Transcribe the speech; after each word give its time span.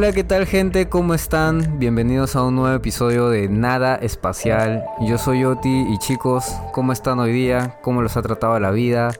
Hola, 0.00 0.12
¿qué 0.12 0.24
tal 0.24 0.46
gente? 0.46 0.88
¿Cómo 0.88 1.12
están? 1.12 1.78
Bienvenidos 1.78 2.34
a 2.34 2.42
un 2.42 2.56
nuevo 2.56 2.74
episodio 2.74 3.28
de 3.28 3.50
Nada 3.50 3.96
Espacial. 3.96 4.82
Yo 5.06 5.18
soy 5.18 5.44
Oti 5.44 5.84
y 5.92 5.98
chicos, 5.98 6.56
¿cómo 6.72 6.94
están 6.94 7.18
hoy 7.18 7.32
día? 7.32 7.78
¿Cómo 7.82 8.00
los 8.00 8.16
ha 8.16 8.22
tratado 8.22 8.58
la 8.58 8.70
vida? 8.70 9.10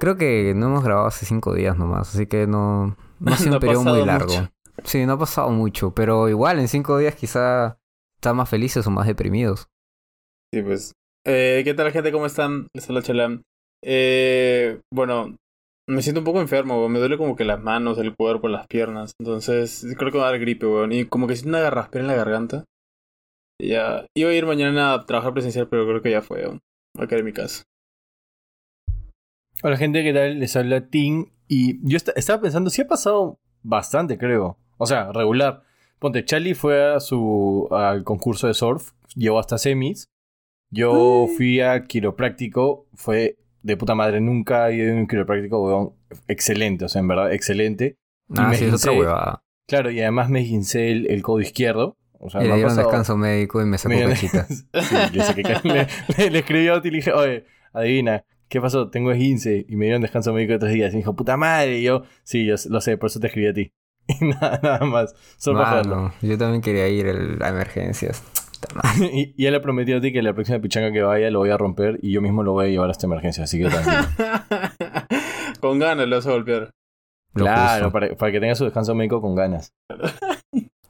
Creo 0.00 0.16
que 0.16 0.54
no 0.56 0.68
hemos 0.68 0.82
grabado 0.82 1.06
hace 1.06 1.26
cinco 1.26 1.52
días 1.52 1.76
nomás, 1.76 2.14
así 2.14 2.26
que 2.26 2.46
no, 2.46 2.96
no 3.20 3.30
ha 3.34 3.36
sido 3.36 3.50
No 3.50 3.56
un 3.56 3.60
periodo 3.60 3.84
muy 3.84 4.06
largo. 4.06 4.32
mucho. 4.32 4.50
Sí, 4.84 5.04
no 5.04 5.12
ha 5.12 5.18
pasado 5.18 5.50
mucho, 5.50 5.94
pero 5.94 6.30
igual 6.30 6.60
en 6.60 6.68
cinco 6.68 6.96
días 6.96 7.14
quizá 7.14 7.78
están 8.14 8.36
más 8.36 8.48
felices 8.48 8.86
o 8.86 8.90
más 8.90 9.06
deprimidos. 9.06 9.68
Sí, 10.50 10.62
pues. 10.62 10.94
Eh, 11.26 11.60
¿Qué 11.62 11.74
tal, 11.74 11.92
gente? 11.92 12.10
¿Cómo 12.10 12.24
están? 12.24 12.68
Les 12.72 12.88
habla 12.88 13.02
Chalam. 13.02 13.42
Eh, 13.84 14.80
bueno, 14.90 15.36
me 15.88 16.02
siento 16.02 16.20
un 16.20 16.24
poco 16.24 16.40
enfermo, 16.40 16.78
weón. 16.78 16.92
Me 16.92 16.98
duele 16.98 17.16
como 17.18 17.36
que 17.36 17.44
las 17.44 17.60
manos, 17.60 17.98
el 17.98 18.14
cuerpo, 18.14 18.48
las 18.48 18.66
piernas. 18.66 19.12
Entonces, 19.18 19.86
creo 19.98 20.10
que 20.10 20.18
me 20.18 20.22
va 20.22 20.28
a 20.28 20.30
dar 20.32 20.40
gripe, 20.40 20.66
weón. 20.66 20.92
Y 20.92 21.04
como 21.06 21.26
que 21.26 21.36
siento 21.36 21.50
una 21.50 21.60
garraspera 21.60 22.02
en 22.04 22.08
la 22.08 22.16
garganta. 22.16 22.64
Y 23.60 23.68
ya. 23.68 24.06
Iba 24.14 24.30
a 24.30 24.34
ir 24.34 24.46
mañana 24.46 24.92
a 24.94 25.06
trabajar 25.06 25.32
presencial, 25.32 25.68
pero 25.68 25.86
creo 25.86 26.02
que 26.02 26.10
ya 26.10 26.22
fue, 26.22 26.42
weón. 26.42 26.60
Voy 26.94 27.04
a 27.04 27.08
quedar 27.08 27.20
en 27.20 27.26
mi 27.26 27.32
casa. 27.32 27.62
Hola 29.62 29.76
gente, 29.76 30.02
¿qué 30.02 30.12
tal? 30.12 30.38
Les 30.38 30.54
habla 30.56 30.88
Tim 30.88 31.26
y 31.48 31.78
yo 31.88 31.96
esta- 31.96 32.12
estaba 32.16 32.42
pensando, 32.42 32.68
sí 32.68 32.82
ha 32.82 32.86
pasado 32.86 33.38
bastante, 33.62 34.18
creo. 34.18 34.58
O 34.76 34.86
sea, 34.86 35.12
regular. 35.12 35.62
Ponte, 35.98 36.24
Charlie 36.26 36.54
fue 36.54 36.94
a 36.94 37.00
su 37.00 37.66
al 37.70 38.04
concurso 38.04 38.46
de 38.48 38.54
surf, 38.54 38.92
llegó 39.14 39.38
hasta 39.38 39.56
semis. 39.56 40.08
Yo 40.70 41.26
fui 41.36 41.60
a 41.60 41.84
quiropráctico, 41.84 42.86
fue 42.94 43.38
de 43.66 43.76
puta 43.76 43.94
madre, 43.94 44.20
nunca 44.20 44.70
he 44.70 44.76
ido 44.76 44.92
a 44.92 44.96
un 44.96 45.06
quiropráctico, 45.08 45.62
weón, 45.62 45.92
excelente, 46.28 46.84
o 46.84 46.88
sea, 46.88 47.00
en 47.00 47.08
verdad, 47.08 47.32
excelente. 47.32 47.98
Ah, 48.36 48.48
me 48.48 48.56
sí, 48.56 48.64
es 48.64 48.74
otra 48.74 48.92
huevada. 48.92 49.42
Claro, 49.66 49.90
y 49.90 50.00
además 50.00 50.30
me 50.30 50.44
gincé 50.44 50.92
el, 50.92 51.10
el 51.10 51.22
codo 51.22 51.40
izquierdo. 51.40 51.96
O 52.18 52.30
sea, 52.30 52.40
Y 52.40 52.44
me 52.44 52.50
le 52.50 52.56
dieron 52.56 52.76
descanso 52.76 53.16
médico 53.16 53.60
y 53.60 53.66
me 53.66 53.76
sacó 53.76 53.94
sí, 54.14 54.28
yo 55.12 55.22
sé 55.22 55.34
que 55.34 55.42
le, 55.64 55.86
le, 56.16 56.30
le 56.30 56.38
escribí 56.38 56.68
a 56.68 56.74
Oti 56.74 56.88
y 56.88 56.90
le 56.92 56.96
dije, 56.98 57.12
oye, 57.12 57.44
adivina, 57.72 58.24
¿qué 58.48 58.60
pasó? 58.60 58.88
Tengo 58.88 59.12
15 59.12 59.66
y 59.68 59.76
me 59.76 59.86
dieron 59.86 60.00
descanso 60.00 60.32
médico 60.32 60.54
de 60.54 60.58
tres 60.60 60.72
días. 60.72 60.92
Y 60.92 60.96
me 60.96 61.00
dijo, 61.00 61.14
puta 61.14 61.36
madre. 61.36 61.80
Y 61.80 61.82
yo, 61.82 62.04
sí, 62.22 62.46
yo 62.46 62.54
lo 62.70 62.80
sé, 62.80 62.96
por 62.96 63.08
eso 63.08 63.20
te 63.20 63.26
escribí 63.26 63.48
a 63.48 63.54
ti. 63.54 63.72
Y 64.20 64.24
nada, 64.24 64.60
nada 64.62 64.86
más. 64.86 65.14
Solo. 65.36 65.58
Mano, 65.58 66.14
yo 66.22 66.38
también 66.38 66.62
quería 66.62 66.88
ir 66.88 67.08
a 67.40 67.48
emergencias. 67.48 68.22
Puta 68.60 68.74
madre. 68.74 69.10
Y, 69.12 69.34
y 69.36 69.46
él 69.46 69.52
le 69.52 69.60
prometió 69.60 69.98
a 69.98 70.00
ti 70.00 70.12
que 70.12 70.22
la 70.22 70.32
próxima 70.34 70.58
pichanga 70.58 70.92
que 70.92 71.02
vaya 71.02 71.30
lo 71.30 71.38
voy 71.40 71.50
a 71.50 71.56
romper 71.56 71.98
y 72.02 72.12
yo 72.12 72.20
mismo 72.22 72.42
lo 72.42 72.52
voy 72.52 72.66
a 72.66 72.68
llevar 72.68 72.88
a 72.88 72.92
esta 72.92 73.06
emergencia, 73.06 73.44
así 73.44 73.58
que 73.58 73.68
tranquilo. 73.68 73.96
Con 75.60 75.78
ganas 75.78 76.06
lo 76.06 76.16
vas 76.16 76.26
a 76.26 76.30
golpear. 76.30 76.70
Claro, 77.34 77.92
para, 77.92 78.14
para 78.16 78.32
que 78.32 78.40
tenga 78.40 78.54
su 78.54 78.64
descanso 78.64 78.94
médico 78.94 79.20
con 79.20 79.34
ganas. 79.34 79.74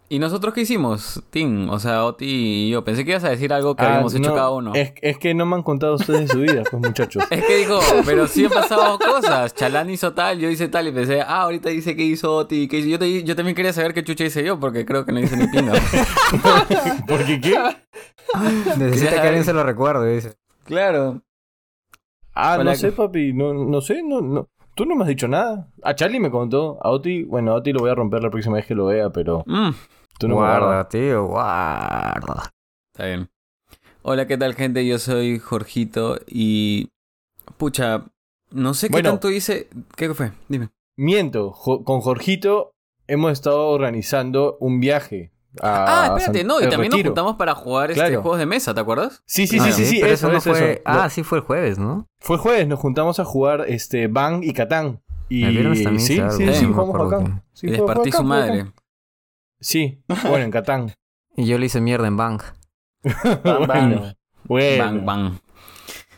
¿Y 0.09 0.21
nosotros 0.21 0.55
qué 0.55 0.61
hicimos, 0.61 1.21
Tim? 1.31 1.69
O 1.69 1.81
sea, 1.81 2.05
Oti 2.05 2.27
y 2.27 2.71
yo. 2.71 2.85
Pensé 2.85 3.05
que 3.05 3.11
ibas 3.11 3.25
a 3.25 3.31
decir 3.31 3.53
algo 3.53 3.75
que 3.75 3.83
Ah, 3.83 3.89
habíamos 3.89 4.15
hecho 4.15 4.33
cada 4.35 4.51
uno. 4.51 4.73
Es, 4.75 4.93
es 5.03 5.19
que 5.19 5.35
no 5.35 5.47
me 5.47 5.57
han 5.57 5.65
contado 5.65 5.95
ustedes 5.97 6.21
de 6.21 6.29
su 6.29 6.39
vida, 6.39 6.63
pues 6.71 6.81
muchachos. 6.81 7.25
Es 7.31 7.45
que 7.45 7.57
dijo, 7.57 7.81
pero 8.05 8.29
sí 8.29 8.45
han 8.45 8.53
pasado 8.53 8.99
cosas. 9.01 9.53
Chalán 9.55 9.91
hizo 9.91 10.13
tal, 10.13 10.39
yo 10.39 10.49
hice 10.49 10.69
tal. 10.69 10.87
Y 10.87 10.93
pensé, 10.93 11.23
ah, 11.23 11.43
ahorita 11.43 11.71
dice 11.71 11.97
que 11.97 12.05
hizo 12.05 12.37
Oti. 12.37 12.69
Que 12.69 12.79
hizo... 12.79 12.89
Yo, 12.89 12.99
te- 13.01 13.25
yo 13.25 13.35
también 13.35 13.57
quería 13.57 13.73
saber 13.73 13.95
qué 13.95 14.05
chucha 14.05 14.25
hice 14.25 14.45
yo, 14.45 14.61
porque 14.61 14.85
creo 14.87 15.05
que 15.05 15.11
no 15.11 15.19
hice 15.21 15.37
ni 15.37 15.49
pinga. 15.49 15.73
¿Porque 17.09 17.41
qué? 17.41 17.57
Necesita 18.77 19.11
Quería- 19.11 19.23
que 19.23 19.27
alguien 19.29 19.45
se 19.45 19.53
lo 19.53 19.65
recuerde, 19.65 20.15
dice. 20.15 20.35
claro. 20.65 21.23
Ah, 22.39 22.57
Hola. 22.61 22.73
no 22.73 22.77
sé, 22.77 22.93
papi, 22.93 23.33
no, 23.33 23.55
no 23.55 23.81
sé, 23.81 24.03
no, 24.05 24.21
no. 24.21 24.49
Tú 24.77 24.85
no 24.85 24.95
me 24.95 25.03
has 25.03 25.09
dicho 25.09 25.27
nada. 25.27 25.69
A 25.83 25.95
Charlie 25.95 26.21
me 26.21 26.31
contó. 26.31 26.79
A 26.83 26.91
Oti, 26.91 27.25
bueno, 27.25 27.53
a 27.53 27.55
Oti 27.57 27.73
lo 27.73 27.81
voy 27.81 27.91
a 27.91 27.95
romper 27.95 28.23
la 28.23 28.31
próxima 28.31 28.57
vez 28.57 28.67
que 28.67 28.75
lo 28.75 28.87
vea, 28.87 29.11
pero 29.11 29.43
Mm, 29.47 29.71
tú 30.19 30.29
no 30.29 30.35
guarda, 30.35 30.67
guardas. 30.67 30.89
tío, 30.91 31.25
guarda. 31.27 32.51
está 32.93 33.07
bien. 33.07 33.29
Hola, 34.03 34.27
¿qué 34.27 34.37
tal, 34.39 34.55
gente? 34.55 34.87
Yo 34.87 34.99
soy 34.99 35.39
Jorgito 35.39 36.19
y... 36.29 36.89
Pucha, 37.57 38.05
no 38.51 38.75
sé 38.75 38.89
qué 38.89 39.03
tanto 39.03 39.31
hice... 39.31 39.69
¿Qué 39.97 40.13
fue? 40.15 40.33
Dime. 40.49 40.69
Miento, 40.97 41.53
Jo- 41.53 41.83
con 41.83 42.01
Jorgito 42.03 42.73
hemos 43.09 43.33
estado 43.33 43.69
organizando 43.69 44.57
un 44.61 44.79
viaje. 44.81 45.33
A 45.63 46.05
ah, 46.05 46.17
espérate, 46.19 46.45
no. 46.45 46.61
Y 46.61 46.65
el 46.65 46.71
también 46.71 46.93
Retiro. 46.93 47.05
nos 47.05 47.11
juntamos 47.11 47.37
para 47.37 47.55
jugar 47.55 47.91
este 47.91 48.17
juegos 48.17 48.39
de 48.39 48.47
mesa, 48.47 48.75
¿te 48.75 48.81
acuerdas? 48.81 49.23
Sí, 49.27 49.47
sí, 49.47 49.59
Ah, 49.61 49.65
sí, 49.65 49.73
sí, 49.73 49.85
sí, 49.87 49.99
pero 50.01 50.13
eso, 50.15 50.29
no 50.31 50.39
eso, 50.39 50.51
fue. 50.51 50.73
eso. 50.73 50.83
Ah, 50.85 51.09
sí 51.11 51.23
fue 51.23 51.39
el 51.39 51.45
jueves, 51.45 51.79
¿no? 51.79 52.07
Fue 52.21 52.39
jueves, 52.39 52.67
nos 52.69 52.79
juntamos 52.79 53.19
a 53.21 53.25
jugar 53.25 53.65
este 53.69 54.07
Bang 54.09 54.43
y 54.45 54.53
Catán. 54.53 55.03
Y 55.29 55.45
El 55.45 55.53
viernes 55.53 55.83
también 55.83 56.07
sí, 56.07 56.21
sí, 56.31 56.53
sí, 56.55 56.65
jugamos. 56.67 57.31
Sí, 57.53 57.67
y 57.67 57.71
les 57.71 57.81
partí 57.83 58.11
acá, 58.11 58.19
su 58.19 58.25
fue 58.25 58.37
acá. 58.39 58.47
madre. 58.49 58.73
Sí, 59.61 60.03
bueno, 60.29 60.45
en 60.45 60.51
Catán. 60.51 60.93
Y 61.37 61.47
yo 61.47 61.59
le 61.59 61.67
hice 61.67 61.81
mierda 61.81 62.07
en 62.07 62.17
Bang. 62.17 62.41
Bang, 63.03 63.43
bang. 63.45 63.67
bueno, 63.67 64.13
bueno. 64.45 64.85
Bang, 64.85 65.05
bang. 65.05 65.33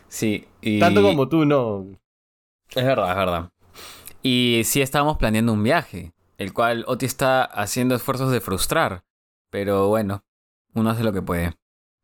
Sí, 0.07 0.47
y... 0.61 0.79
Tanto 0.79 1.01
como 1.01 1.27
tú, 1.29 1.45
no. 1.45 1.85
Es 2.75 2.83
verdad, 2.85 3.09
es 3.11 3.15
verdad. 3.15 3.49
Y 4.21 4.61
sí 4.65 4.81
estábamos 4.81 5.17
planeando 5.17 5.53
un 5.53 5.63
viaje, 5.63 6.11
el 6.37 6.53
cual 6.53 6.83
Oti 6.87 7.05
está 7.05 7.43
haciendo 7.43 7.95
esfuerzos 7.95 8.31
de 8.31 8.41
frustrar. 8.41 9.03
Pero 9.51 9.87
bueno, 9.87 10.23
uno 10.73 10.89
hace 10.89 11.03
lo 11.03 11.13
que 11.13 11.21
puede. 11.21 11.53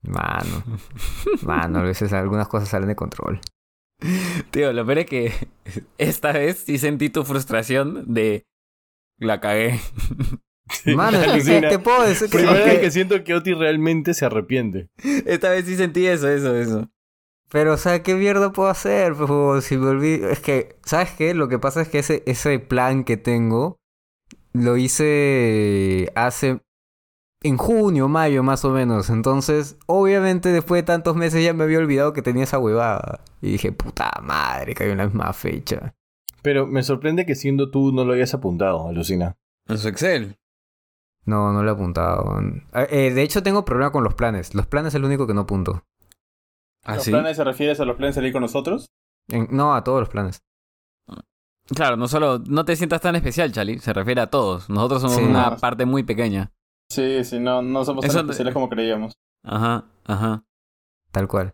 Mano. 0.01 0.63
Mano, 1.43 1.79
a 1.79 1.83
veces 1.83 2.13
algunas 2.13 2.47
cosas 2.47 2.69
salen 2.69 2.87
de 2.89 2.95
control. 2.95 3.39
Tío, 4.51 4.73
lo 4.73 4.85
peor 4.85 4.99
es 4.99 5.05
que 5.05 5.33
esta 5.97 6.31
vez 6.33 6.63
sí 6.65 6.77
sentí 6.77 7.09
tu 7.09 7.23
frustración 7.23 8.13
de... 8.13 8.45
La 9.17 9.39
cagué. 9.39 9.79
Mano, 10.85 11.17
es 11.19 11.23
que, 11.23 11.27
¿qué 11.27 11.31
Alucina. 11.51 11.69
te 11.69 11.79
puedo 11.79 12.03
decir? 12.03 12.29
Que, 12.29 12.37
Primera 12.37 12.63
que- 12.65 12.69
vez 12.71 12.79
que 12.79 12.91
siento 12.91 13.23
que 13.23 13.33
Oti 13.33 13.53
realmente 13.53 14.13
se 14.13 14.25
arrepiente. 14.25 14.89
Esta 15.25 15.49
vez 15.51 15.65
sí 15.65 15.75
sentí 15.77 16.05
eso, 16.05 16.27
eso, 16.27 16.55
eso. 16.55 16.89
Pero, 17.49 17.73
o 17.73 17.77
sea, 17.77 18.03
¿qué 18.03 18.15
mierda 18.15 18.51
puedo 18.51 18.67
hacer? 18.69 19.13
Pues, 19.13 19.63
si 19.63 19.77
me 19.77 19.87
olvido... 19.87 20.29
Es 20.29 20.39
que, 20.41 20.75
¿sabes 20.83 21.11
qué? 21.11 21.33
Lo 21.33 21.47
que 21.47 21.59
pasa 21.59 21.81
es 21.81 21.87
que 21.87 21.99
ese, 21.99 22.23
ese 22.25 22.59
plan 22.59 23.03
que 23.05 23.15
tengo 23.15 23.77
lo 24.51 24.75
hice 24.75 26.11
hace... 26.15 26.59
En 27.45 27.57
junio, 27.57 28.07
mayo, 28.07 28.41
más 28.41 28.65
o 28.65 28.71
menos. 28.71 29.09
Entonces, 29.11 29.77
obviamente, 29.85 30.49
después 30.49 30.79
de 30.81 30.83
tantos 30.87 31.15
meses 31.15 31.43
ya 31.43 31.53
me 31.53 31.63
había 31.63 31.77
olvidado 31.77 32.11
que 32.11 32.21
tenía 32.23 32.43
esa 32.43 32.57
huevada. 32.57 33.19
Y 33.41 33.51
dije, 33.51 33.71
puta 33.71 34.11
madre, 34.23 34.73
cayó 34.73 34.91
en 34.93 34.97
la 34.97 35.05
misma 35.05 35.31
fecha. 35.33 35.93
Pero 36.41 36.65
me 36.65 36.81
sorprende 36.81 37.25
que 37.25 37.35
siendo 37.35 37.69
tú 37.69 37.91
no 37.91 38.03
lo 38.03 38.13
hayas 38.13 38.33
apuntado, 38.33 38.87
alucina. 38.87 39.37
En 39.67 39.77
su 39.77 39.87
Excel. 39.87 40.37
No, 41.25 41.53
no 41.53 41.61
lo 41.63 41.69
he 41.69 41.73
apuntado. 41.73 42.39
Eh, 42.73 42.87
eh, 42.89 43.13
de 43.13 43.21
hecho, 43.21 43.43
tengo 43.43 43.63
problema 43.63 43.91
con 43.91 44.03
los 44.03 44.15
planes. 44.15 44.55
Los 44.55 44.65
planes 44.67 44.89
es 44.93 44.95
el 44.95 45.05
único 45.05 45.27
que 45.27 45.33
no 45.35 45.41
apunto. 45.41 45.83
¿Ah, 46.83 46.95
¿Los 46.95 47.03
sí? 47.03 47.11
planes 47.11 47.37
se 47.37 47.43
refieres 47.43 47.79
a 47.79 47.85
los 47.85 47.95
planes 47.95 48.15
de 48.15 48.21
salir 48.21 48.33
con 48.33 48.41
nosotros? 48.41 48.87
En- 49.27 49.47
no, 49.51 49.75
a 49.75 49.83
todos 49.83 49.99
los 49.99 50.09
planes. 50.09 50.41
Claro, 51.75 51.95
no 51.97 52.07
solo... 52.07 52.39
No 52.47 52.63
te 52.63 52.75
sientas 52.75 53.01
tan 53.01 53.15
especial, 53.15 53.51
Chali. 53.51 53.79
Se 53.79 53.91
refiere 53.91 54.21
a 54.21 54.27
todos. 54.31 54.69
Nosotros 54.69 55.01
somos 55.01 55.17
Sí. 55.17 55.23
una 55.23 55.49
No. 55.51 55.57
parte 55.57 55.85
muy 55.85 56.03
pequeña. 56.03 56.51
Sí, 56.89 57.23
sí, 57.23 57.39
no, 57.39 57.61
no 57.61 57.83
somos 57.83 58.05
tan 58.05 58.17
especiales 58.17 58.53
como 58.53 58.69
creíamos. 58.69 59.13
Ajá, 59.43 59.85
ajá. 60.05 60.43
Tal 61.11 61.27
cual. 61.27 61.53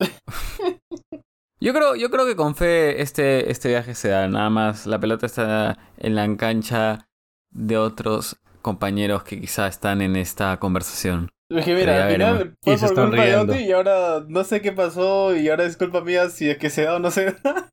Yo 1.62 1.74
creo, 1.74 1.94
yo 1.94 2.08
creo 2.10 2.24
que 2.24 2.36
con 2.36 2.54
fe 2.54 3.02
este, 3.02 3.50
este 3.50 3.68
viaje 3.68 3.94
se 3.94 4.08
da. 4.08 4.26
Nada 4.28 4.48
más 4.48 4.86
la 4.86 4.98
pelota 4.98 5.26
está 5.26 5.76
en 5.98 6.14
la 6.14 6.36
cancha 6.38 7.06
de 7.50 7.76
otros 7.76 8.40
compañeros 8.62 9.24
que 9.24 9.38
quizá 9.38 9.66
están 9.66 10.00
en 10.00 10.16
esta 10.16 10.58
conversación. 10.58 11.28
Es 11.50 11.64
que 11.66 11.74
mira, 11.74 12.06
al 12.06 12.12
final 12.12 12.54
fue 12.62 12.74
Y 12.74 12.78
se 12.78 12.86
por 12.86 12.92
están 12.92 13.08
culpa 13.08 13.24
de. 13.24 13.36
Oti 13.36 13.58
y 13.58 13.72
ahora 13.72 14.24
no 14.26 14.42
sé 14.44 14.62
qué 14.62 14.72
pasó 14.72 15.36
y 15.36 15.50
ahora 15.50 15.64
es 15.64 15.76
culpa 15.76 16.00
mía 16.00 16.30
si 16.30 16.48
es 16.48 16.56
que 16.56 16.70
se 16.70 16.84
da 16.84 16.96
o 16.96 16.98
no 16.98 17.10
se 17.10 17.32
da. 17.32 17.70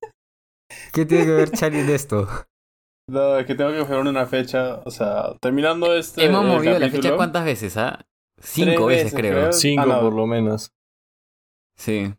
¿Qué 0.92 1.06
tiene 1.06 1.24
que 1.24 1.32
ver 1.32 1.52
Charlie 1.54 1.80
en 1.80 1.90
esto? 1.90 2.28
No, 3.10 3.38
es 3.40 3.46
que 3.46 3.56
tengo 3.56 3.72
que 3.72 3.80
fijar 3.86 4.00
una 4.00 4.26
fecha, 4.26 4.82
o 4.86 4.92
sea, 4.92 5.34
terminando 5.40 5.96
este 5.96 6.26
Hemos 6.26 6.46
movido 6.46 6.78
la 6.78 6.90
fecha 6.90 7.16
cuántas 7.16 7.46
veces, 7.46 7.78
¿ah? 7.78 8.06
Cinco 8.40 8.88
Tres 8.88 8.88
veces, 8.88 9.14
veces, 9.14 9.20
creo. 9.20 9.54
Cinco 9.54 9.84
Ah, 9.84 9.86
no. 9.86 10.02
por 10.02 10.14
lo 10.14 10.28
menos. 10.28 10.72
Sí. 11.76 12.14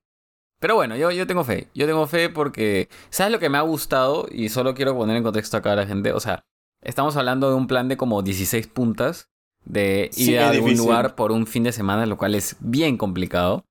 Pero 0.60 0.74
bueno, 0.76 0.96
yo, 0.96 1.10
yo 1.10 1.26
tengo 1.26 1.44
fe. 1.44 1.68
Yo 1.74 1.86
tengo 1.86 2.06
fe 2.06 2.28
porque. 2.30 2.88
¿Sabes 3.10 3.32
lo 3.32 3.38
que 3.38 3.48
me 3.48 3.58
ha 3.58 3.62
gustado? 3.62 4.26
Y 4.30 4.48
solo 4.48 4.74
quiero 4.74 4.96
poner 4.96 5.16
en 5.16 5.22
contexto 5.22 5.56
acá 5.56 5.72
a 5.72 5.76
la 5.76 5.86
gente. 5.86 6.12
O 6.12 6.20
sea, 6.20 6.44
estamos 6.82 7.16
hablando 7.16 7.48
de 7.50 7.54
un 7.56 7.66
plan 7.68 7.86
de 7.88 7.96
como 7.96 8.22
16 8.22 8.66
puntas. 8.68 9.28
De 9.64 10.08
Sí, 10.12 10.32
ir 10.32 10.40
a 10.40 10.48
algún 10.50 10.70
difícil. 10.70 10.86
lugar 10.86 11.14
por 11.14 11.30
un 11.32 11.46
fin 11.46 11.62
de 11.64 11.72
semana, 11.72 12.06
lo 12.06 12.16
cual 12.16 12.34
es 12.34 12.56
bien 12.60 12.96
complicado. 12.96 13.64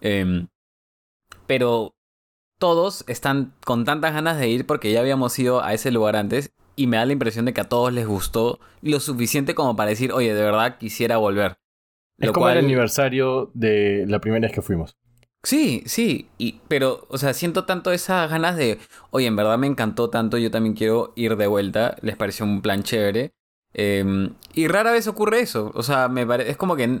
Em, 0.00 0.46
pero 1.46 1.94
todos 2.60 3.02
están 3.08 3.52
con 3.64 3.84
tantas 3.84 4.14
ganas 4.14 4.38
de 4.38 4.48
ir 4.48 4.66
porque 4.66 4.92
ya 4.92 5.00
habíamos 5.00 5.36
ido 5.40 5.64
a 5.64 5.74
ese 5.74 5.90
lugar 5.90 6.14
antes. 6.14 6.52
Y 6.76 6.86
me 6.86 6.96
da 6.96 7.04
la 7.04 7.12
impresión 7.12 7.44
de 7.44 7.52
que 7.52 7.60
a 7.60 7.68
todos 7.68 7.92
les 7.92 8.06
gustó 8.06 8.60
lo 8.80 9.00
suficiente 9.00 9.56
como 9.56 9.74
para 9.74 9.90
decir, 9.90 10.12
oye, 10.12 10.32
de 10.32 10.42
verdad 10.42 10.78
quisiera 10.78 11.16
volver. 11.16 11.58
Es 12.18 12.28
Lo 12.28 12.32
como 12.32 12.48
el 12.48 12.58
aniversario 12.58 13.50
de 13.52 14.04
la 14.06 14.20
primera 14.20 14.46
vez 14.46 14.54
que 14.54 14.62
fuimos. 14.62 14.96
Sí, 15.42 15.82
sí, 15.86 16.28
y, 16.38 16.60
pero, 16.68 17.06
o 17.08 17.18
sea, 17.18 17.32
siento 17.34 17.64
tanto 17.64 17.92
esas 17.92 18.30
ganas 18.30 18.56
de, 18.56 18.78
oye, 19.10 19.26
en 19.26 19.36
verdad 19.36 19.58
me 19.58 19.66
encantó 19.66 20.10
tanto, 20.10 20.36
yo 20.36 20.50
también 20.50 20.74
quiero 20.74 21.12
ir 21.16 21.36
de 21.36 21.46
vuelta, 21.46 21.96
les 22.02 22.16
pareció 22.16 22.44
un 22.44 22.60
plan 22.62 22.82
chévere. 22.82 23.32
Eh, 23.72 24.30
y 24.54 24.68
rara 24.68 24.92
vez 24.92 25.06
ocurre 25.06 25.40
eso. 25.40 25.72
O 25.74 25.82
sea, 25.82 26.08
me 26.08 26.26
pare- 26.26 26.50
es 26.50 26.56
como 26.56 26.76
que... 26.76 27.00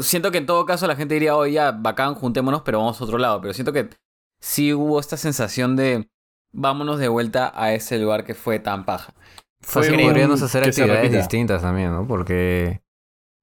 Siento 0.00 0.30
que 0.30 0.38
en 0.38 0.46
todo 0.46 0.64
caso 0.64 0.86
la 0.86 0.94
gente 0.96 1.14
diría, 1.14 1.34
oye, 1.36 1.54
ya, 1.54 1.72
bacán, 1.72 2.14
juntémonos, 2.14 2.62
pero 2.62 2.78
vamos 2.78 3.00
a 3.00 3.04
otro 3.04 3.18
lado. 3.18 3.40
Pero 3.40 3.52
siento 3.52 3.72
que 3.72 3.90
sí 4.40 4.72
hubo 4.74 4.98
esta 5.00 5.16
sensación 5.16 5.76
de 5.76 6.08
vámonos 6.52 6.98
de 6.98 7.08
vuelta 7.08 7.52
a 7.54 7.72
ese 7.74 7.98
lugar 7.98 8.24
que 8.24 8.34
fue 8.34 8.58
tan 8.58 8.84
paja. 8.84 9.14
Fue 9.60 9.82
un- 9.90 10.00
podríamos 10.00 10.42
hacer 10.42 10.64
actividades 10.64 11.12
distintas 11.18 11.62
también, 11.62 11.92
¿no? 11.92 12.06
Porque... 12.06 12.82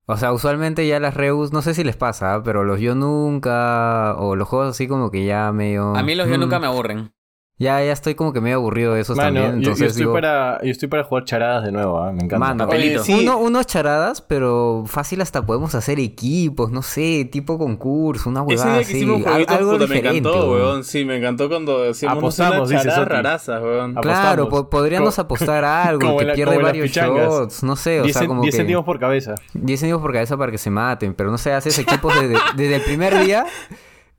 O 0.09 0.15
sea, 0.15 0.31
usualmente 0.31 0.87
ya 0.87 0.99
las 1.01 1.15
reus, 1.15 1.51
no 1.51 1.61
sé 1.61 1.73
si 1.73 1.83
les 1.83 1.97
pasa, 1.97 2.41
pero 2.41 2.63
los 2.63 2.79
yo 2.79 2.95
nunca, 2.95 4.15
o 4.17 4.37
los 4.37 4.47
juegos 4.47 4.69
así 4.69 4.87
como 4.87 5.11
que 5.11 5.25
ya 5.25 5.51
medio... 5.51 5.95
A 5.95 6.01
mí 6.01 6.15
los 6.15 6.29
yo 6.29 6.37
nunca 6.37 6.59
me 6.59 6.67
aburren. 6.71 7.11
Ya, 7.59 7.83
ya 7.83 7.91
estoy 7.91 8.13
como 8.13 8.33
que 8.33 8.39
medio 8.39 8.57
aburrido 8.57 8.93
de 8.93 9.01
esos 9.01 9.17
Mano, 9.17 9.27
también, 9.41 9.45
yo- 9.45 9.51
yo, 9.53 9.57
entonces 9.71 9.87
estoy 9.87 10.01
digo... 10.03 10.13
para, 10.13 10.59
yo 10.63 10.69
estoy 10.69 10.87
para 10.89 11.03
jugar 11.03 11.23
charadas 11.23 11.63
de 11.63 11.71
nuevo, 11.71 11.99
¿ah? 11.99 12.11
me 12.11 12.23
encanta. 12.23 12.37
Mano. 12.37 12.67
Oye, 12.69 12.99
sí. 12.99 13.13
Uno, 13.23 13.39
unos 13.39 13.65
charadas, 13.65 14.21
pero 14.21 14.83
fácil 14.85 15.21
hasta 15.21 15.43
podemos 15.43 15.73
hacer 15.73 15.99
equipos, 15.99 16.69
no 16.69 16.83
sé, 16.83 17.27
tipo 17.31 17.57
concurso, 17.57 18.29
una 18.29 18.41
Ese 18.41 18.47
huevada 18.61 18.77
día 18.77 18.87
que 18.87 18.93
así. 18.93 19.03
al- 19.03 19.23
jueguitos, 19.23 19.55
algo 19.57 19.71
puta, 19.71 19.87
me 19.87 19.95
diferente, 19.95 20.29
encantó, 20.29 20.51
weón. 20.51 20.61
weón. 20.61 20.83
Sí, 20.83 21.03
me 21.03 21.17
encantó 21.17 21.49
cuando 21.49 21.89
hacíamos 21.89 22.17
Apostamos, 22.19 22.55
unas 22.57 22.69
dice 22.69 22.83
charadas 22.83 23.07
rarazas, 23.07 23.61
weón. 23.63 23.95
Claro, 23.95 24.49
po- 24.49 24.69
podríamos 24.69 25.15
Co- 25.15 25.21
apostar 25.21 25.65
a 25.65 25.83
algo, 25.87 26.15
que 26.15 26.25
la- 26.25 26.33
pierde 26.35 26.57
varios 26.59 26.91
shots, 26.91 27.63
no 27.63 27.75
sé, 27.75 28.01
o 28.01 28.03
10 28.03 28.15
sea, 28.17 28.27
como 28.27 28.43
10 28.43 28.53
que... 28.53 28.57
céntimos 28.61 28.85
por 28.85 28.99
cabeza. 28.99 29.33
10 29.55 29.79
céntimos 29.79 30.03
por 30.03 30.13
cabeza 30.13 30.37
para 30.37 30.51
que 30.51 30.59
se 30.59 30.69
maten, 30.69 31.15
pero 31.15 31.31
no 31.31 31.39
sé, 31.39 31.53
haces 31.53 31.79
equipos 31.79 32.13
desde, 32.21 32.35
desde 32.55 32.75
el 32.75 32.81
primer 32.83 33.19
día. 33.25 33.47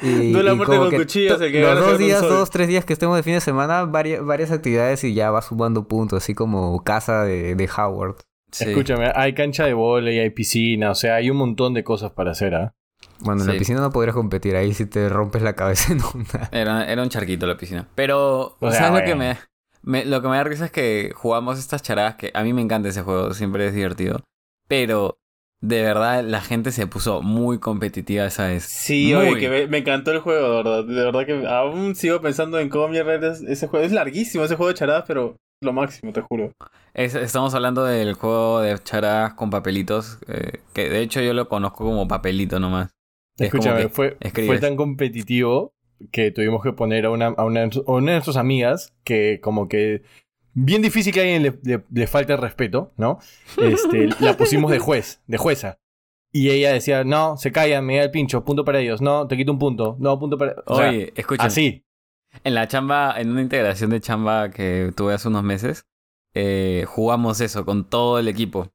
Y, 0.00 0.32
No 0.32 0.42
la 0.42 0.52
y 0.52 0.56
muerte 0.56 0.76
con 0.76 0.90
que 0.90 0.96
cuchillas, 0.96 1.40
el 1.40 1.50
que 1.52 1.60
los 1.60 1.78
dos 1.80 1.98
días, 1.98 2.22
dos, 2.22 2.50
tres 2.50 2.68
días 2.68 2.84
que 2.84 2.92
estemos 2.92 3.16
de 3.16 3.22
fin 3.22 3.34
de 3.34 3.40
semana, 3.40 3.84
varias, 3.84 4.24
varias 4.24 4.50
actividades 4.52 5.02
y 5.04 5.14
ya 5.14 5.30
va 5.30 5.42
sumando 5.42 5.88
puntos, 5.88 6.22
así 6.22 6.34
como 6.34 6.82
casa 6.84 7.24
de, 7.24 7.54
de 7.54 7.68
Howard. 7.76 8.16
Sí. 8.52 8.64
Escúchame, 8.70 9.10
hay 9.14 9.34
cancha 9.34 9.66
de 9.66 9.74
volei, 9.74 10.18
hay 10.20 10.30
piscina, 10.30 10.90
o 10.90 10.94
sea, 10.94 11.16
hay 11.16 11.30
un 11.30 11.36
montón 11.36 11.74
de 11.74 11.84
cosas 11.84 12.12
para 12.12 12.30
hacer, 12.30 12.54
¿ah? 12.54 12.72
Bueno, 13.20 13.42
en 13.42 13.48
la 13.48 13.54
piscina 13.54 13.80
no 13.80 13.90
podrías 13.90 14.14
competir, 14.14 14.54
ahí 14.56 14.72
si 14.72 14.86
te 14.86 15.08
rompes 15.08 15.42
la 15.42 15.54
cabeza 15.54 15.92
en 15.92 16.00
una. 16.14 16.48
Era, 16.52 16.84
era 16.90 17.02
un 17.02 17.08
charquito 17.08 17.46
la 17.46 17.56
piscina. 17.56 17.88
Pero, 17.94 18.56
O 18.60 18.70
sea, 18.70 18.86
¿sabes 18.86 19.00
lo 19.00 19.06
que 19.06 19.14
me, 19.16 19.36
me- 19.82 20.04
Lo 20.04 20.22
que 20.22 20.28
me 20.28 20.36
da 20.36 20.44
risa 20.44 20.64
es 20.66 20.70
que 20.70 21.12
jugamos 21.14 21.58
estas 21.58 21.82
charadas 21.82 22.14
que 22.14 22.30
a 22.34 22.42
mí 22.42 22.52
me 22.52 22.62
encanta 22.62 22.88
ese 22.88 23.02
juego, 23.02 23.34
siempre 23.34 23.66
es 23.66 23.74
divertido. 23.74 24.20
Pero, 24.68 25.18
de 25.60 25.82
verdad, 25.82 26.22
la 26.24 26.40
gente 26.40 26.70
se 26.72 26.86
puso 26.86 27.22
muy 27.22 27.58
competitiva 27.58 28.26
esa 28.26 28.46
vez. 28.48 28.64
Sí, 28.64 29.12
Muy. 29.14 29.26
oye, 29.28 29.40
que 29.40 29.48
me, 29.48 29.66
me 29.66 29.78
encantó 29.78 30.12
el 30.12 30.20
juego, 30.20 30.48
de 30.48 30.56
verdad. 30.56 30.84
De 30.84 31.04
verdad 31.04 31.26
que 31.26 31.46
aún 31.46 31.94
sigo 31.94 32.20
pensando 32.20 32.58
en 32.60 32.68
cómo 32.68 32.88
mierda 32.88 33.14
era 33.14 33.32
ese 33.32 33.66
juego. 33.66 33.84
Es 33.84 33.92
larguísimo 33.92 34.44
ese 34.44 34.56
juego 34.56 34.68
de 34.68 34.74
charadas, 34.78 35.04
pero 35.06 35.36
lo 35.60 35.72
máximo, 35.72 36.12
te 36.12 36.20
juro. 36.20 36.52
Es- 36.94 37.14
estamos 37.14 37.54
hablando 37.54 37.84
del 37.84 38.14
juego 38.14 38.60
de 38.60 38.78
charadas 38.78 39.34
con 39.34 39.50
papelitos, 39.50 40.18
eh, 40.28 40.60
que 40.72 40.88
de 40.88 41.00
hecho 41.00 41.20
yo 41.20 41.34
lo 41.34 41.48
conozco 41.48 41.84
como 41.84 42.06
papelito 42.06 42.60
nomás. 42.60 42.90
Es 43.38 43.50
como 43.50 43.62
Escúchame, 43.62 43.82
que 43.82 43.88
fue, 43.88 44.16
fue 44.46 44.58
tan 44.58 44.76
competitivo 44.76 45.72
que 46.12 46.30
tuvimos 46.30 46.62
que 46.62 46.72
poner 46.72 47.06
a 47.06 47.10
una, 47.10 47.26
a 47.28 47.44
una, 47.44 47.62
a 47.64 47.92
una 47.92 48.12
de 48.12 48.16
nuestras 48.18 48.36
amigas 48.36 48.92
que 49.04 49.40
como 49.42 49.68
que 49.68 50.02
bien 50.64 50.82
difícil 50.82 51.12
que 51.12 51.20
a 51.20 51.22
alguien 51.22 51.42
le, 51.42 51.58
le- 51.62 51.84
le 51.90 52.06
falte 52.06 52.32
el 52.32 52.38
respeto, 52.38 52.92
¿no? 52.96 53.18
Este, 53.56 54.08
la 54.20 54.36
pusimos 54.36 54.70
de 54.70 54.78
juez, 54.78 55.20
de 55.26 55.38
jueza. 55.38 55.78
Y 56.32 56.50
ella 56.50 56.72
decía, 56.72 57.04
no, 57.04 57.36
se 57.38 57.52
callan, 57.52 57.84
me 57.86 57.96
da 57.96 58.04
el 58.04 58.10
pincho, 58.10 58.44
punto 58.44 58.64
para 58.64 58.80
ellos, 58.80 59.00
no, 59.00 59.26
te 59.26 59.36
quito 59.36 59.50
un 59.52 59.58
punto, 59.58 59.96
no, 59.98 60.18
punto 60.18 60.36
para... 60.36 60.56
O 60.66 60.76
sea, 60.76 60.90
Oye, 60.90 61.12
escucha. 61.16 61.44
así. 61.44 61.84
En 62.44 62.54
la 62.54 62.68
chamba, 62.68 63.14
en 63.18 63.30
una 63.30 63.40
integración 63.40 63.88
de 63.90 64.00
chamba 64.02 64.50
que 64.50 64.92
tuve 64.94 65.14
hace 65.14 65.28
unos 65.28 65.42
meses, 65.42 65.86
eh, 66.34 66.84
jugamos 66.86 67.40
eso 67.40 67.64
con 67.64 67.84
todo 67.88 68.18
el 68.18 68.28
equipo. 68.28 68.68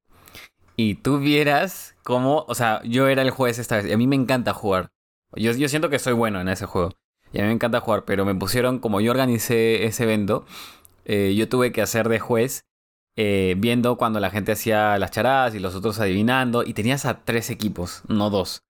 Y 0.75 0.95
tú 0.95 1.19
vieras 1.19 1.95
cómo, 2.03 2.45
o 2.47 2.55
sea, 2.55 2.81
yo 2.83 3.07
era 3.07 3.21
el 3.21 3.29
juez 3.29 3.59
esta 3.59 3.75
vez. 3.77 3.85
Y 3.85 3.91
a 3.91 3.97
mí 3.97 4.07
me 4.07 4.15
encanta 4.15 4.53
jugar. 4.53 4.89
Yo, 5.35 5.51
yo 5.51 5.69
siento 5.69 5.89
que 5.91 5.99
soy 5.99 6.13
bueno 6.13 6.41
en 6.41 6.47
ese 6.49 6.65
juego. 6.65 6.89
Y 7.31 7.37
a 7.39 7.41
mí 7.43 7.47
me 7.49 7.53
encanta 7.53 7.79
jugar, 7.79 8.03
pero 8.05 8.25
me 8.25 8.33
pusieron, 8.33 8.79
como 8.79 8.99
yo 8.99 9.11
organicé 9.11 9.85
ese 9.85 10.03
evento, 10.03 10.45
eh, 11.05 11.33
yo 11.35 11.49
tuve 11.49 11.71
que 11.71 11.81
hacer 11.81 12.09
de 12.09 12.19
juez, 12.19 12.65
eh, 13.15 13.55
viendo 13.57 13.97
cuando 13.97 14.19
la 14.19 14.29
gente 14.29 14.53
hacía 14.53 14.97
las 14.97 15.11
charadas 15.11 15.55
y 15.55 15.59
los 15.59 15.75
otros 15.75 15.99
adivinando. 15.99 16.63
Y 16.63 16.73
tenías 16.73 17.05
a 17.05 17.23
tres 17.23 17.49
equipos, 17.49 18.03
no 18.07 18.29
dos. 18.29 18.63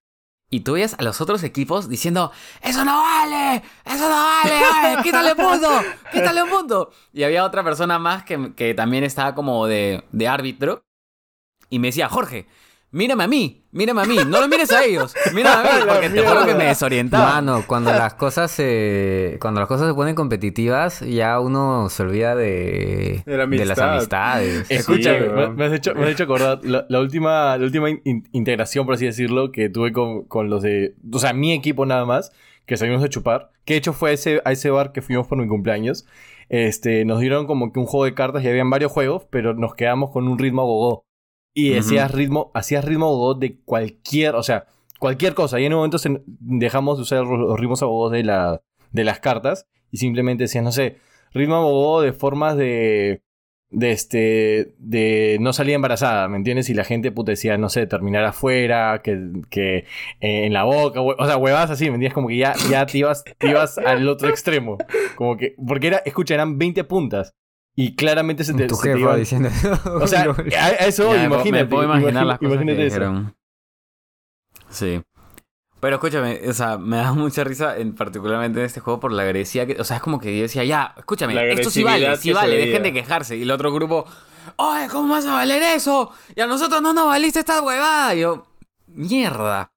Y 0.50 0.60
tú 0.60 0.74
veías 0.74 0.94
a 0.98 1.02
los 1.02 1.20
otros 1.20 1.42
equipos 1.42 1.88
diciendo, 1.88 2.30
¡Eso 2.62 2.84
no 2.84 3.00
vale! 3.00 3.62
¡Eso 3.84 4.08
no 4.08 4.16
vale! 4.16 4.52
¡Ay, 4.72 4.96
¡Quítale 5.02 5.32
un 5.32 5.36
punto! 5.36 5.68
¡Quítale 6.12 6.42
un 6.42 6.50
punto! 6.50 6.90
Y 7.12 7.24
había 7.24 7.44
otra 7.44 7.64
persona 7.64 7.98
más 7.98 8.24
que, 8.24 8.54
que 8.54 8.74
también 8.74 9.04
estaba 9.04 9.34
como 9.34 9.66
de, 9.66 10.04
de 10.12 10.28
árbitro. 10.28 10.84
Y 11.70 11.78
me 11.78 11.88
decía, 11.88 12.08
Jorge, 12.08 12.46
mírame 12.94 13.24
a 13.24 13.26
mí, 13.26 13.66
mírame 13.72 14.00
a 14.02 14.04
mí, 14.04 14.16
no 14.26 14.40
lo 14.40 14.48
mires 14.48 14.70
a 14.72 14.84
ellos, 14.84 15.14
mírame 15.34 15.68
a 15.68 15.72
mí, 15.74 15.80
porque 15.88 16.08
te 16.10 16.22
juro 16.26 16.46
que 16.46 16.54
me 16.54 16.64
desorientaba. 16.66 17.34
Mano, 17.34 17.64
cuando 17.66 17.90
las 17.92 18.14
cosas 18.14 18.50
se 18.50 19.36
cuando 19.40 19.60
las 19.60 19.68
cosas 19.68 19.88
se 19.88 19.94
ponen 19.94 20.14
competitivas, 20.14 21.00
ya 21.00 21.38
uno 21.40 21.88
se 21.90 22.02
olvida 22.04 22.34
de, 22.34 23.22
De 23.26 23.36
la 23.36 23.46
de 23.46 23.64
las 23.66 23.78
amistad. 23.78 23.92
amistades. 24.38 24.66
Escúchame, 24.70 25.18
Sí, 25.20 25.50
me, 25.56 25.64
has 25.66 25.72
hecho, 25.72 25.94
me 25.94 26.04
has 26.04 26.10
hecho 26.10 26.24
acordar 26.24 26.60
la, 26.62 26.86
la 26.88 27.00
última, 27.00 27.56
la 27.58 27.64
última 27.64 27.90
in- 27.90 28.28
integración, 28.32 28.86
por 28.86 28.94
así 28.94 29.06
decirlo, 29.06 29.50
que 29.52 29.68
tuve 29.68 29.92
con, 29.92 30.24
con 30.24 30.48
los 30.48 30.62
de. 30.62 30.94
O 31.12 31.18
sea, 31.18 31.32
mi 31.32 31.52
equipo 31.52 31.84
nada 31.86 32.04
más, 32.04 32.32
que 32.66 32.76
salimos 32.76 33.02
a 33.04 33.08
chupar. 33.08 33.50
Que 33.64 33.74
de 33.74 33.78
hecho 33.78 33.92
fue 33.92 34.10
a 34.10 34.12
ese, 34.12 34.40
a 34.44 34.52
ese 34.52 34.70
bar 34.70 34.92
que 34.92 35.02
fuimos 35.02 35.26
por 35.26 35.38
mi 35.38 35.48
cumpleaños. 35.48 36.06
Este, 36.50 37.04
nos 37.06 37.20
dieron 37.20 37.46
como 37.46 37.72
que 37.72 37.80
un 37.80 37.86
juego 37.86 38.04
de 38.04 38.14
cartas 38.14 38.44
y 38.44 38.48
habían 38.48 38.68
varios 38.70 38.92
juegos, 38.92 39.26
pero 39.30 39.54
nos 39.54 39.74
quedamos 39.74 40.10
con 40.10 40.28
un 40.28 40.38
ritmo 40.38 40.64
gogó. 40.66 41.06
Y 41.54 41.70
Ujú. 41.70 41.80
hacías 41.80 42.10
ritmo, 42.10 42.50
hacías 42.54 42.84
ritmo 42.84 43.34
de 43.34 43.60
cualquier, 43.64 44.34
o 44.34 44.42
sea, 44.42 44.66
cualquier 44.98 45.34
cosa. 45.34 45.60
Y 45.60 45.64
en 45.66 45.72
un 45.72 45.78
momento 45.78 45.98
se- 45.98 46.22
dejamos 46.26 46.98
de 46.98 47.02
usar 47.02 47.24
los 47.24 47.58
ritmos 47.58 47.80
gogó 47.82 48.10
de, 48.10 48.24
la, 48.24 48.60
de 48.90 49.04
las 49.04 49.20
cartas 49.20 49.66
y 49.90 49.98
simplemente 49.98 50.44
decías, 50.44 50.64
no 50.64 50.72
sé, 50.72 50.96
ritmo 51.32 51.62
gogó 51.62 52.00
de 52.02 52.12
formas 52.12 52.56
de 52.56 53.22
de 53.70 53.90
este 53.90 54.74
de 54.78 55.36
no 55.40 55.52
salir 55.52 55.74
embarazada, 55.74 56.28
¿me 56.28 56.36
entiendes? 56.36 56.70
Y 56.70 56.74
la 56.74 56.84
gente 56.84 57.10
puta 57.10 57.32
decía, 57.32 57.58
no 57.58 57.68
sé, 57.68 57.88
terminar 57.88 58.24
afuera, 58.24 59.00
que, 59.02 59.18
que 59.50 59.78
eh, 60.20 60.44
en 60.46 60.52
la 60.52 60.62
boca, 60.62 61.00
o 61.00 61.26
sea, 61.26 61.36
huevadas 61.38 61.70
así, 61.70 61.86
¿me 61.86 61.94
entiendes? 61.96 62.14
Como 62.14 62.28
que 62.28 62.36
ya, 62.36 62.54
ya 62.70 62.86
te, 62.86 62.98
ibas, 62.98 63.24
te 63.24 63.48
ibas 63.48 63.76
al 63.78 64.06
otro 64.08 64.28
extremo. 64.28 64.78
Como 65.16 65.36
que, 65.36 65.56
porque 65.66 65.88
era, 65.88 65.96
escucha, 66.04 66.34
eran 66.34 66.56
20 66.56 66.84
puntas. 66.84 67.34
Y 67.76 67.96
claramente 67.96 68.44
se 68.44 68.54
te, 68.54 68.66
tu 68.66 68.76
se 68.76 68.82
te 68.82 68.88
jefa 68.98 69.00
iban- 69.00 69.18
diciendo 69.18 69.48
O 70.00 70.06
sea, 70.06 70.22
a, 70.22 70.64
a 70.64 70.68
eso, 70.86 71.14
Ya, 71.14 71.24
imagínate. 71.24 71.64
Me 71.64 71.66
puedo 71.66 71.84
imaginar 71.84 72.24
imagi- 72.24 72.26
las 72.26 72.38
cosas 72.38 72.52
imagínate 72.52 72.76
que 72.76 72.86
eso. 72.86 72.94
dijeron. 72.94 73.34
Sí. 74.70 75.02
Pero 75.80 75.96
escúchame, 75.96 76.40
o 76.48 76.52
sea, 76.54 76.78
me 76.78 76.96
da 76.96 77.12
mucha 77.12 77.44
risa 77.44 77.76
en 77.76 77.94
particularmente 77.94 78.58
en 78.60 78.64
este 78.66 78.80
juego 78.80 79.00
por 79.00 79.12
la 79.12 79.22
agresividad 79.24 79.66
que... 79.66 79.80
O 79.80 79.84
sea, 79.84 79.96
es 79.98 80.02
como 80.02 80.18
que 80.18 80.34
yo 80.34 80.42
decía, 80.42 80.64
ya, 80.64 80.94
escúchame, 80.96 81.52
esto 81.52 81.68
sí 81.68 81.82
vale, 81.84 82.16
sí 82.16 82.32
vale, 82.32 82.56
dejen 82.56 82.82
de 82.84 82.92
quejarse. 82.92 83.36
Y 83.36 83.42
el 83.42 83.50
otro 83.50 83.70
grupo, 83.72 84.06
¡Oye, 84.56 84.88
cómo 84.90 85.12
vas 85.12 85.26
a 85.26 85.34
valer 85.34 85.62
eso! 85.62 86.10
Y 86.34 86.40
a 86.40 86.46
nosotros 86.46 86.80
no 86.80 86.94
nos 86.94 87.06
valiste 87.06 87.40
esta 87.40 87.60
huevada. 87.60 88.14
Y 88.14 88.20
yo, 88.20 88.46
mierda. 88.86 89.72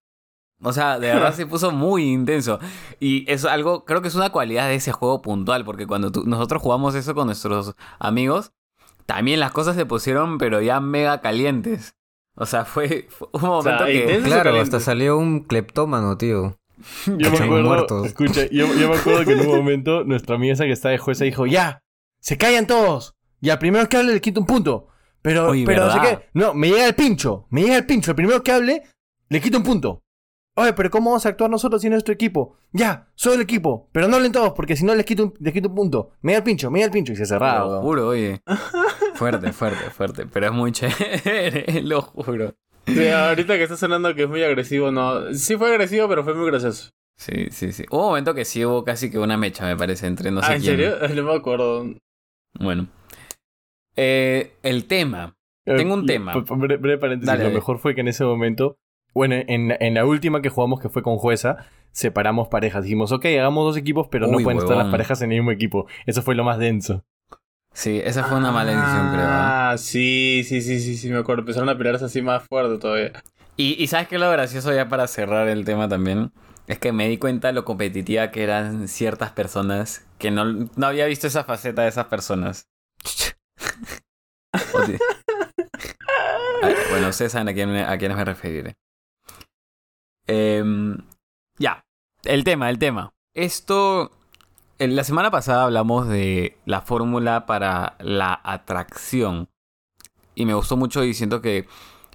O 0.63 0.73
sea, 0.73 0.97
de 0.99 1.07
verdad 1.13 1.33
se 1.35 1.45
puso 1.45 1.71
muy 1.71 2.03
intenso. 2.11 2.59
Y 2.99 3.29
es 3.31 3.45
algo, 3.45 3.85
creo 3.85 4.01
que 4.01 4.07
es 4.07 4.15
una 4.15 4.31
cualidad 4.31 4.67
de 4.67 4.75
ese 4.75 4.91
juego 4.91 5.21
puntual, 5.21 5.63
porque 5.65 5.85
cuando 5.85 6.11
tú- 6.11 6.23
nosotros 6.25 6.61
jugamos 6.61 6.95
eso 6.95 7.13
con 7.13 7.27
nuestros 7.27 7.75
amigos, 7.99 8.51
también 9.05 9.39
las 9.39 9.51
cosas 9.51 9.75
se 9.75 9.85
pusieron, 9.85 10.37
pero 10.37 10.61
ya 10.61 10.79
mega 10.79 11.21
calientes. 11.21 11.95
O 12.35 12.45
sea, 12.45 12.65
fue, 12.65 13.07
fue 13.09 13.27
un 13.33 13.41
momento 13.41 13.85
que... 13.85 13.93
intenso. 14.01 14.27
Eso 14.27 14.41
Claro, 14.41 14.59
hasta 14.59 14.79
salió 14.79 15.17
un 15.17 15.41
cleptómano, 15.41 16.17
tío. 16.17 16.57
Yo 17.07 17.31
me 17.31 17.37
acuerdo, 17.37 17.63
muertos. 17.63 18.05
escucha, 18.07 18.41
yo, 18.51 18.67
yo 18.75 18.89
me 18.89 18.95
acuerdo 18.97 19.25
que 19.25 19.33
en 19.33 19.39
un 19.41 19.55
momento 19.55 20.03
nuestra 20.03 20.35
amiga 20.35 20.53
esa 20.53 20.65
que 20.65 20.71
está 20.71 20.89
de 20.89 20.99
jueza 20.99 21.23
dijo, 21.25 21.45
ya, 21.47 21.81
se 22.19 22.37
callan 22.37 22.67
todos. 22.67 23.15
Y 23.41 23.49
al 23.49 23.57
primero 23.59 23.87
que 23.89 23.97
hable 23.97 24.13
le 24.13 24.21
quito 24.21 24.39
un 24.39 24.45
punto. 24.45 24.87
Pero, 25.23 25.49
Oye, 25.49 25.65
pero 25.65 25.85
no 25.87 25.93
sé 25.93 25.99
qué. 26.01 26.29
No, 26.33 26.53
me 26.53 26.69
llega 26.69 26.85
el 26.87 26.95
pincho. 26.95 27.47
Me 27.49 27.61
llega 27.63 27.77
el 27.77 27.85
pincho. 27.87 28.11
El 28.11 28.15
primero 28.15 28.43
que 28.43 28.51
hable, 28.51 28.83
le 29.29 29.41
quito 29.41 29.57
un 29.57 29.63
punto. 29.63 30.03
Oye, 30.59 30.73
pero 30.73 30.89
¿cómo 30.89 31.11
vamos 31.11 31.25
a 31.25 31.29
actuar 31.29 31.51
nosotros 31.51 31.81
sin 31.81 31.91
nuestro 31.91 32.13
equipo? 32.13 32.57
Ya, 32.71 33.07
soy 33.13 33.35
el 33.35 33.41
equipo. 33.41 33.89
Pero 33.91 34.07
no 34.07 34.15
hablen 34.15 34.31
todos, 34.31 34.53
porque 34.53 34.75
si 34.75 34.83
no 34.85 34.95
les 34.95 35.05
quito 35.05 35.25
un, 35.25 35.33
les 35.39 35.53
quito 35.53 35.69
un 35.69 35.75
punto. 35.75 36.09
Me 36.21 36.31
llega 36.31 36.39
el 36.39 36.43
pincho, 36.43 36.71
me 36.71 36.79
llega 36.79 36.87
el 36.87 36.91
pincho. 36.91 37.13
Y 37.13 37.15
se 37.15 37.27
cerraba. 37.27 37.75
Lo 37.75 37.81
juro, 37.81 38.07
oye. 38.07 38.41
Fuerte, 39.13 39.53
fuerte, 39.53 39.89
fuerte. 39.91 40.25
Pero 40.25 40.47
es 40.47 40.51
muy 40.51 40.71
chévere, 40.73 41.81
lo 41.83 42.01
juro. 42.01 42.55
Sí, 42.87 43.07
ahorita 43.07 43.55
que 43.55 43.63
está 43.63 43.77
sonando 43.77 44.15
que 44.15 44.23
es 44.23 44.29
muy 44.29 44.41
agresivo, 44.43 44.91
no. 44.91 45.31
Sí 45.35 45.55
fue 45.57 45.69
agresivo, 45.69 46.07
pero 46.09 46.23
fue 46.23 46.33
muy 46.33 46.47
gracioso. 46.47 46.89
Sí, 47.17 47.47
sí, 47.51 47.71
sí. 47.71 47.85
Hubo 47.91 47.99
un 48.01 48.07
momento 48.09 48.33
que 48.33 48.43
sí 48.45 48.65
hubo 48.65 48.83
casi 48.83 49.11
que 49.11 49.19
una 49.19 49.37
mecha, 49.37 49.65
me 49.65 49.75
parece, 49.77 50.07
entre 50.07 50.31
no 50.31 50.41
sé 50.41 50.51
ah, 50.51 50.55
¿en 50.55 50.61
quién. 50.61 50.77
serio? 50.77 50.95
No 51.15 51.23
me 51.23 51.35
acuerdo. 51.35 51.85
Bueno. 52.59 52.87
Eh, 53.95 54.53
el 54.63 54.85
tema. 54.85 55.35
Tengo 55.65 55.95
un 55.95 56.03
Eh, 56.03 56.07
tema. 56.13 56.33
Breve, 56.35 56.97
paréntesis. 56.97 57.27
Dale, 57.27 57.43
lo 57.43 57.51
mejor 57.51 57.77
fue 57.79 57.93
que 57.93 58.01
en 58.01 58.07
ese 58.07 58.23
momento, 58.23 58.77
bueno, 59.13 59.35
en, 59.35 59.75
en 59.79 59.93
la 59.93 60.05
última 60.05 60.41
que 60.41 60.49
jugamos, 60.49 60.79
que 60.79 60.89
fue 60.89 61.03
con 61.03 61.17
Jueza, 61.17 61.57
separamos 61.91 62.47
parejas. 62.47 62.83
Dijimos, 62.83 63.11
ok, 63.11 63.25
hagamos 63.25 63.65
dos 63.65 63.77
equipos, 63.77 64.07
pero 64.09 64.27
no 64.27 64.37
pueden 64.39 64.59
estar 64.59 64.77
las 64.77 64.89
parejas 64.89 65.21
en 65.21 65.31
el 65.31 65.39
mismo 65.39 65.51
equipo. 65.51 65.87
Eso 66.05 66.21
fue 66.21 66.35
lo 66.35 66.43
más 66.43 66.59
denso. 66.59 67.03
Sí, 67.73 68.01
esa 68.03 68.23
fue 68.23 68.37
una 68.37 68.51
mala 68.51 68.71
decisión, 68.71 69.11
creo. 69.13 69.25
¿ah? 69.27 69.71
Ah, 69.71 69.77
sí, 69.77 70.43
sí, 70.43 70.61
sí, 70.61 70.79
sí, 70.79 70.97
sí, 70.97 71.09
me 71.09 71.17
acuerdo. 71.17 71.41
Empezaron 71.41 71.69
a 71.69 71.77
pelearse 71.77 72.05
así 72.05 72.21
más 72.21 72.43
fuerte 72.43 72.77
todavía. 72.79 73.11
Y, 73.55 73.81
y 73.81 73.87
¿sabes 73.87 74.07
qué 74.07 74.15
es 74.15 74.21
lo 74.21 74.31
gracioso 74.31 74.73
ya 74.73 74.89
para 74.89 75.07
cerrar 75.07 75.47
el 75.47 75.65
tema 75.65 75.87
también? 75.87 76.31
Es 76.67 76.79
que 76.79 76.91
me 76.91 77.07
di 77.07 77.17
cuenta 77.17 77.51
lo 77.51 77.65
competitiva 77.65 78.29
que 78.29 78.43
eran 78.43 78.87
ciertas 78.87 79.31
personas 79.31 80.05
que 80.17 80.31
no, 80.31 80.45
no 80.45 80.87
había 80.87 81.05
visto 81.05 81.27
esa 81.27 81.43
faceta 81.43 81.83
de 81.83 81.89
esas 81.89 82.05
personas. 82.05 82.67
Ah, 86.63 86.71
bueno, 86.89 87.09
ustedes 87.09 87.33
saben 87.33 87.49
a, 87.49 87.53
quién 87.53 87.69
a 87.75 87.97
quiénes 87.99 88.17
me 88.17 88.25
referiré. 88.25 88.75
Em, 90.27 90.97
ya, 91.57 91.85
el 92.23 92.43
tema, 92.43 92.69
el 92.69 92.77
tema. 92.77 93.13
Esto, 93.33 94.11
en 94.77 94.95
la 94.95 95.03
semana 95.03 95.31
pasada 95.31 95.63
hablamos 95.63 96.07
de 96.07 96.57
la 96.65 96.81
fórmula 96.81 97.45
para 97.45 97.95
la 97.99 98.39
atracción. 98.43 99.49
Y 100.35 100.45
me 100.45 100.53
gustó 100.53 100.77
mucho 100.77 101.03
y 101.03 101.13
siento 101.13 101.41
que 101.41 101.67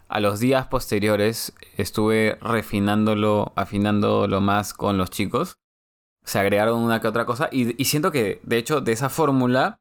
a 0.08 0.20
los 0.20 0.40
días 0.40 0.66
posteriores 0.66 1.54
estuve 1.76 2.38
refinándolo, 2.42 3.52
afinándolo 3.56 4.40
más 4.40 4.74
con 4.74 4.98
los 4.98 5.10
chicos. 5.10 5.56
Se 6.24 6.38
agregaron 6.38 6.80
una 6.80 7.00
que 7.00 7.08
otra 7.08 7.24
cosa. 7.24 7.48
Y, 7.50 7.84
siento 7.84 8.12
que, 8.12 8.40
de 8.44 8.58
hecho, 8.58 8.80
de 8.80 8.92
esa 8.92 9.08
fórmula 9.08 9.80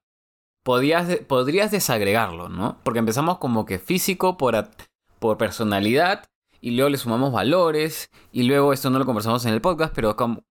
podrías 0.63 1.71
desagregarlo, 1.71 2.49
¿no? 2.49 2.77
Porque 2.83 2.99
empezamos 2.99 3.39
como 3.39 3.65
que 3.65 3.77
físico 3.77 4.37
por, 4.37 4.69
por 5.19 5.37
personalidad. 5.37 6.30
Y 6.61 6.71
luego 6.71 6.89
le 6.89 6.97
sumamos 6.97 7.31
valores. 7.33 8.09
Y 8.31 8.43
luego 8.43 8.71
esto 8.71 8.89
no 8.89 8.99
lo 8.99 9.05
conversamos 9.05 9.45
en 9.45 9.53
el 9.53 9.61
podcast, 9.61 9.93
pero 9.93 10.15
como, 10.15 10.45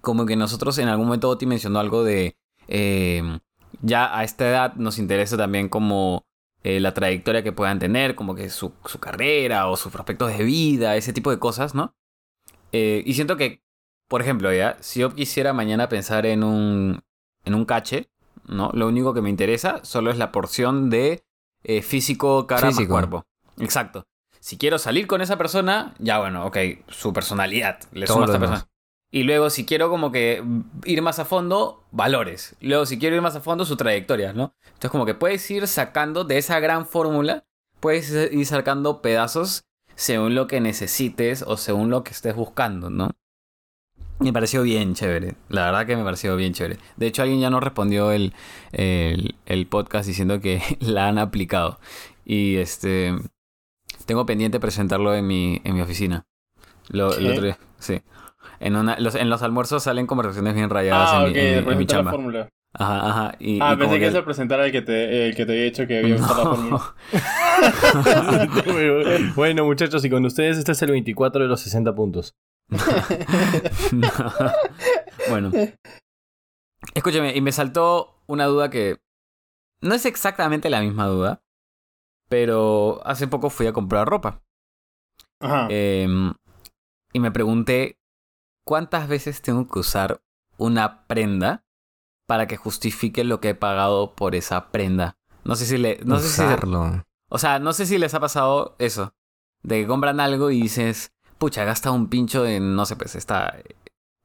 como 0.00 0.24
que 0.24 0.36
nosotros 0.36 0.78
en 0.78 0.88
algún 0.88 1.06
momento 1.06 1.28
Oti 1.28 1.46
mencionó 1.46 1.80
algo 1.80 2.04
de... 2.04 2.36
eh, 2.68 3.38
ya 3.80 4.16
a 4.16 4.22
esta 4.22 4.48
edad 4.48 4.74
nos 4.76 4.98
interesa 4.98 5.36
también 5.36 5.68
como 5.68 6.24
eh, 6.62 6.78
la 6.78 6.94
trayectoria 6.94 7.42
que 7.42 7.52
puedan 7.52 7.78
tener, 7.80 8.14
como 8.14 8.34
que 8.34 8.48
su, 8.50 8.72
su 8.84 9.00
carrera 9.00 9.68
o 9.68 9.76
sus 9.76 9.90
prospectos 9.90 10.36
de 10.36 10.44
vida, 10.44 10.94
ese 10.96 11.12
tipo 11.12 11.30
de 11.30 11.38
cosas, 11.38 11.74
¿no? 11.74 11.96
Eh, 12.70 13.02
y 13.04 13.14
siento 13.14 13.36
que, 13.36 13.62
por 14.08 14.20
ejemplo, 14.22 14.52
ya, 14.52 14.76
si 14.80 15.00
yo 15.00 15.12
quisiera 15.14 15.52
mañana 15.52 15.88
pensar 15.88 16.26
en 16.26 16.44
un, 16.44 17.02
en 17.44 17.54
un 17.54 17.64
cache, 17.64 18.10
¿no? 18.46 18.70
Lo 18.74 18.86
único 18.86 19.14
que 19.14 19.22
me 19.22 19.30
interesa 19.30 19.84
solo 19.84 20.10
es 20.10 20.18
la 20.18 20.30
porción 20.30 20.88
de 20.90 21.24
eh, 21.64 21.82
físico, 21.82 22.46
cara 22.46 22.66
más 22.66 22.76
Físico. 22.76 22.92
cuerpo. 22.92 23.26
Exacto. 23.58 24.06
Si 24.42 24.58
quiero 24.58 24.76
salir 24.80 25.06
con 25.06 25.22
esa 25.22 25.38
persona, 25.38 25.94
ya 26.00 26.18
bueno, 26.18 26.44
ok, 26.44 26.58
su 26.88 27.12
personalidad, 27.12 27.78
le 27.92 28.06
Todo 28.06 28.14
sumo 28.16 28.24
a 28.24 28.26
esta 28.26 28.40
persona. 28.40 28.68
Y 29.12 29.22
luego, 29.22 29.50
si 29.50 29.64
quiero 29.64 29.88
como 29.88 30.10
que 30.10 30.42
ir 30.84 31.00
más 31.00 31.20
a 31.20 31.24
fondo, 31.24 31.84
valores. 31.92 32.56
Luego, 32.60 32.84
si 32.84 32.98
quiero 32.98 33.14
ir 33.14 33.22
más 33.22 33.36
a 33.36 33.40
fondo, 33.40 33.64
su 33.64 33.76
trayectoria, 33.76 34.32
¿no? 34.32 34.52
Entonces, 34.64 34.90
como 34.90 35.06
que 35.06 35.14
puedes 35.14 35.48
ir 35.48 35.68
sacando 35.68 36.24
de 36.24 36.38
esa 36.38 36.58
gran 36.58 36.86
fórmula, 36.86 37.44
puedes 37.78 38.10
ir 38.10 38.44
sacando 38.44 39.00
pedazos 39.00 39.62
según 39.94 40.34
lo 40.34 40.48
que 40.48 40.60
necesites 40.60 41.44
o 41.46 41.56
según 41.56 41.90
lo 41.90 42.02
que 42.02 42.10
estés 42.10 42.34
buscando, 42.34 42.90
¿no? 42.90 43.12
Me 44.18 44.32
pareció 44.32 44.64
bien 44.64 44.96
chévere. 44.96 45.36
La 45.50 45.66
verdad 45.66 45.86
que 45.86 45.94
me 45.94 46.02
pareció 46.02 46.34
bien 46.34 46.52
chévere. 46.52 46.78
De 46.96 47.06
hecho, 47.06 47.22
alguien 47.22 47.40
ya 47.40 47.50
nos 47.50 47.62
respondió 47.62 48.10
el, 48.10 48.34
el, 48.72 49.36
el 49.46 49.66
podcast 49.68 50.08
diciendo 50.08 50.40
que 50.40 50.60
la 50.80 51.06
han 51.06 51.18
aplicado. 51.18 51.78
Y 52.24 52.56
este. 52.56 53.14
Tengo 54.12 54.26
pendiente 54.26 54.60
presentarlo 54.60 55.14
en 55.14 55.26
mi, 55.26 55.62
en 55.64 55.74
mi 55.74 55.80
oficina. 55.80 56.26
Lo, 56.90 57.14
el 57.16 57.40
día, 57.40 57.56
sí. 57.78 58.02
En, 58.60 58.76
una, 58.76 58.98
los, 58.98 59.14
en 59.14 59.30
los 59.30 59.40
almuerzos 59.40 59.84
salen 59.84 60.06
conversaciones 60.06 60.54
bien 60.54 60.68
rayadas 60.68 61.08
Ah, 61.14 61.22
en, 61.24 61.30
ok, 61.30 61.34
mi, 61.34 61.38
en 61.40 61.46
mi- 61.46 61.48
en 61.48 61.64
mi 61.78 61.84
representa 61.86 61.96
la 62.02 62.10
chamba. 62.12 62.48
Ajá, 62.74 63.08
ajá. 63.08 63.36
Y, 63.38 63.58
Ah, 63.62 63.72
y 63.72 63.76
pensé 63.78 63.94
que 63.94 64.00
que- 64.00 64.04
ibas 64.10 64.16
a 64.22 64.24
presentar 64.26 64.60
al 64.60 64.70
que 64.70 64.82
te, 64.82 65.28
el 65.28 65.34
que 65.34 65.46
te 65.46 65.52
había 65.52 65.64
dicho 65.64 65.86
que 65.86 65.98
había 66.00 66.14
usado 66.16 66.44
la 66.44 66.50
fórmula. 66.50 66.94
bueno, 69.34 69.64
muchachos, 69.64 70.04
y 70.04 70.10
con 70.10 70.22
ustedes 70.26 70.58
este 70.58 70.72
es 70.72 70.82
el 70.82 70.90
24 70.90 71.44
de 71.44 71.48
los 71.48 71.62
60 71.62 71.94
puntos. 71.94 72.34
bueno. 75.30 75.50
Escúchame, 76.94 77.34
y 77.34 77.40
me 77.40 77.52
saltó 77.52 78.22
una 78.26 78.44
duda 78.44 78.68
que 78.68 78.98
no 79.80 79.94
es 79.94 80.04
exactamente 80.04 80.68
la 80.68 80.82
misma 80.82 81.06
duda, 81.06 81.41
pero 82.32 83.02
hace 83.04 83.28
poco 83.28 83.50
fui 83.50 83.66
a 83.66 83.74
comprar 83.74 84.08
ropa. 84.08 84.40
Ajá. 85.38 85.66
Em, 85.68 86.32
y 87.12 87.20
me 87.20 87.30
pregunté 87.30 88.00
cuántas 88.64 89.06
veces 89.06 89.42
tengo 89.42 89.68
que 89.68 89.80
usar 89.80 90.22
una 90.56 91.06
prenda 91.06 91.66
para 92.26 92.46
que 92.46 92.56
justifique 92.56 93.22
lo 93.22 93.38
que 93.42 93.50
he 93.50 93.54
pagado 93.54 94.14
por 94.14 94.34
esa 94.34 94.70
prenda. 94.70 95.18
No 95.44 95.56
sé 95.56 95.66
si 95.66 95.76
le, 95.76 96.00
no 96.06 96.20
sé 96.20 96.28
si, 96.30 96.42
o 97.28 97.38
sea, 97.38 97.58
no 97.58 97.74
sé 97.74 97.84
si 97.84 97.98
les 97.98 98.14
ha 98.14 98.20
pasado 98.20 98.76
eso, 98.78 99.14
de 99.62 99.82
que 99.82 99.86
compran 99.86 100.18
algo 100.18 100.50
y 100.50 100.62
dices, 100.62 101.12
pucha, 101.36 101.64
gasta 101.64 101.90
un 101.90 102.08
pincho 102.08 102.46
en, 102.46 102.74
no 102.74 102.86
sé, 102.86 102.96
pues 102.96 103.14
esta, 103.14 103.58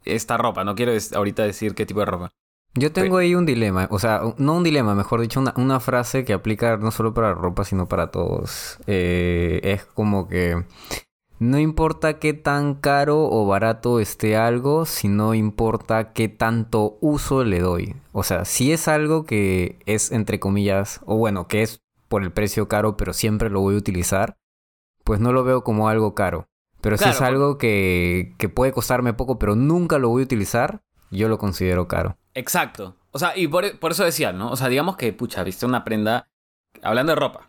esta 0.06 0.38
ropa. 0.38 0.64
No 0.64 0.76
quiero 0.76 0.94
ahorita 1.14 1.44
decir 1.44 1.76
qué 1.76 1.86
tipo 1.86 2.00
de 2.00 2.06
ropa. 2.06 2.34
Yo 2.78 2.92
tengo 2.92 3.18
ahí 3.18 3.34
un 3.34 3.46
dilema, 3.46 3.88
o 3.90 3.98
sea, 3.98 4.22
no 4.38 4.54
un 4.56 4.64
dilema, 4.64 4.94
mejor 4.94 5.22
dicho, 5.22 5.40
una, 5.40 5.54
una 5.58 5.80
frase 5.80 6.24
que 6.24 6.34
aplica 6.34 6.78
no 6.78 6.92
solo 6.92 7.14
para 7.14 7.34
ropa, 7.34 7.64
sino 7.64 7.88
para 7.88 8.12
todos. 8.12 8.78
Eh, 8.86 9.60
es 9.64 9.84
como 9.86 10.28
que 10.28 10.64
no 11.40 11.60
importa 11.60 12.20
qué 12.20 12.34
tan 12.34 12.76
caro 12.76 13.30
o 13.30 13.46
barato 13.46 14.00
esté 14.00 14.38
algo, 14.38 14.86
sino 14.86 15.34
importa 15.34 16.14
qué 16.14 16.30
tanto 16.30 16.98
uso 17.02 17.44
le 17.44 17.60
doy. 17.60 17.96
O 18.12 18.24
sea, 18.24 18.46
si 18.46 18.72
es 18.72 18.88
algo 18.88 19.24
que 19.24 19.80
es 19.86 20.12
entre 20.12 20.40
comillas, 20.40 21.02
o 21.06 21.18
bueno, 21.18 21.48
que 21.48 21.64
es 21.64 21.82
por 22.08 22.24
el 22.24 22.32
precio 22.32 22.68
caro, 22.68 22.98
pero 22.98 23.14
siempre 23.14 23.50
lo 23.50 23.62
voy 23.62 23.76
a 23.76 23.80
utilizar, 23.80 24.38
pues 25.04 25.20
no 25.20 25.32
lo 25.32 25.44
veo 25.44 25.64
como 25.64 25.90
algo 25.90 26.16
caro. 26.16 26.48
Pero 26.82 26.98
si 26.98 27.10
es 27.10 27.22
algo 27.22 27.58
que, 27.58 28.36
que 28.38 28.50
puede 28.50 28.72
costarme 28.72 29.14
poco, 29.14 29.40
pero 29.40 29.56
nunca 29.56 29.98
lo 29.98 30.10
voy 30.10 30.22
a 30.22 30.26
utilizar, 30.26 30.84
yo 31.12 31.30
lo 31.30 31.38
considero 31.38 31.88
caro. 31.88 32.18
Exacto. 32.34 32.96
O 33.12 33.20
sea, 33.20 33.36
y 33.38 33.48
por, 33.48 33.80
por 33.80 33.92
eso 33.92 34.04
decía, 34.04 34.32
¿no? 34.34 34.52
O 34.52 34.56
sea, 34.56 34.70
digamos 34.70 34.96
que, 34.98 35.12
pucha, 35.14 35.44
viste 35.44 35.66
una 35.66 35.84
prenda, 35.84 36.30
hablando 36.84 37.12
de 37.14 37.16
ropa. 37.16 37.48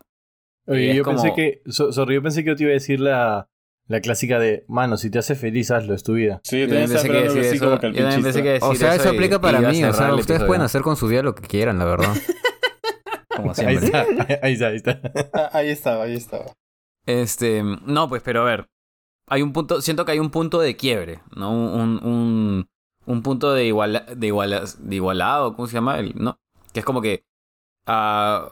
Oye, 0.67 0.95
yo 0.95 1.05
como- 1.05 1.23
pensé 1.23 1.35
que. 1.35 1.63
so- 1.71 1.93
sorry, 1.93 2.15
yo 2.17 2.23
pensé 2.23 2.43
que 2.45 2.51
yo 2.51 2.57
te 2.57 2.63
iba 2.65 2.71
a 2.71 2.75
decir 2.75 3.01
la, 3.01 3.49
la 3.87 4.01
clásica 4.01 4.39
de 4.39 4.65
mano, 4.69 4.97
si 4.97 5.11
te 5.11 5.19
hace 5.19 5.35
feliz, 5.35 5.71
hazlo, 5.71 5.95
es 5.95 6.03
tu 6.03 6.15
vida. 6.15 6.41
Sí, 6.45 6.61
yo 6.61 6.69
también 6.69 6.91
pensé 6.91 7.09
que 7.09 7.15
decir 7.23 7.41
así 7.41 7.57
eso. 7.57 7.65
como 7.67 7.81
que 7.81 7.87
el 7.87 7.93
Yo 7.95 8.03
también 8.03 8.23
pensé 8.23 8.43
que 8.43 8.53
pinchista. 8.61 8.69
O 8.69 8.75
sea, 8.75 8.95
eso 8.95 9.09
aplica 9.11 9.37
y 9.37 9.39
para 9.39 9.61
mí. 9.61 9.85
O 9.85 9.93
sea, 9.93 10.07
ustedes 10.15 10.25
episodio. 10.29 10.47
pueden 10.47 10.63
hacer 10.63 10.83
con 10.83 10.97
su 10.97 11.09
vida 11.09 11.23
lo 11.23 11.35
que 11.35 11.47
quieran, 11.47 11.79
la 11.79 11.85
verdad. 11.85 12.15
Como 13.37 13.51
Ahí 13.51 13.55
siempre. 13.55 13.87
está, 13.87 14.01
ahí 14.43 14.53
está, 14.55 14.67
ahí 14.69 14.77
está. 14.77 15.01
Ah, 15.33 15.51
ahí 15.53 15.69
estaba, 15.69 16.05
ahí 16.05 16.15
estaba. 16.15 16.47
Este, 17.07 17.63
no, 17.63 18.09
pues, 18.09 18.21
pero 18.23 18.41
a 18.43 18.45
ver. 18.45 18.67
Hay 19.29 19.43
un 19.43 19.53
punto, 19.53 19.81
siento 19.81 20.05
que 20.05 20.13
hay 20.13 20.19
un 20.19 20.31
punto 20.31 20.59
de 20.61 20.75
quiebre, 20.77 21.21
¿no? 21.37 21.53
Un, 21.53 21.81
un, 21.81 22.05
un 22.05 22.69
punto 23.23 23.53
de, 23.53 23.65
iguala, 23.67 24.01
de, 24.01 24.27
iguala, 24.27 24.65
de 24.79 24.97
igualado, 24.97 25.55
¿cómo 25.55 25.67
se 25.67 25.75
llama? 25.75 25.99
El, 25.99 26.15
¿no? 26.17 26.39
Que 26.73 26.81
es 26.81 26.85
como 26.85 27.01
que. 27.01 27.25
ah, 27.87 28.49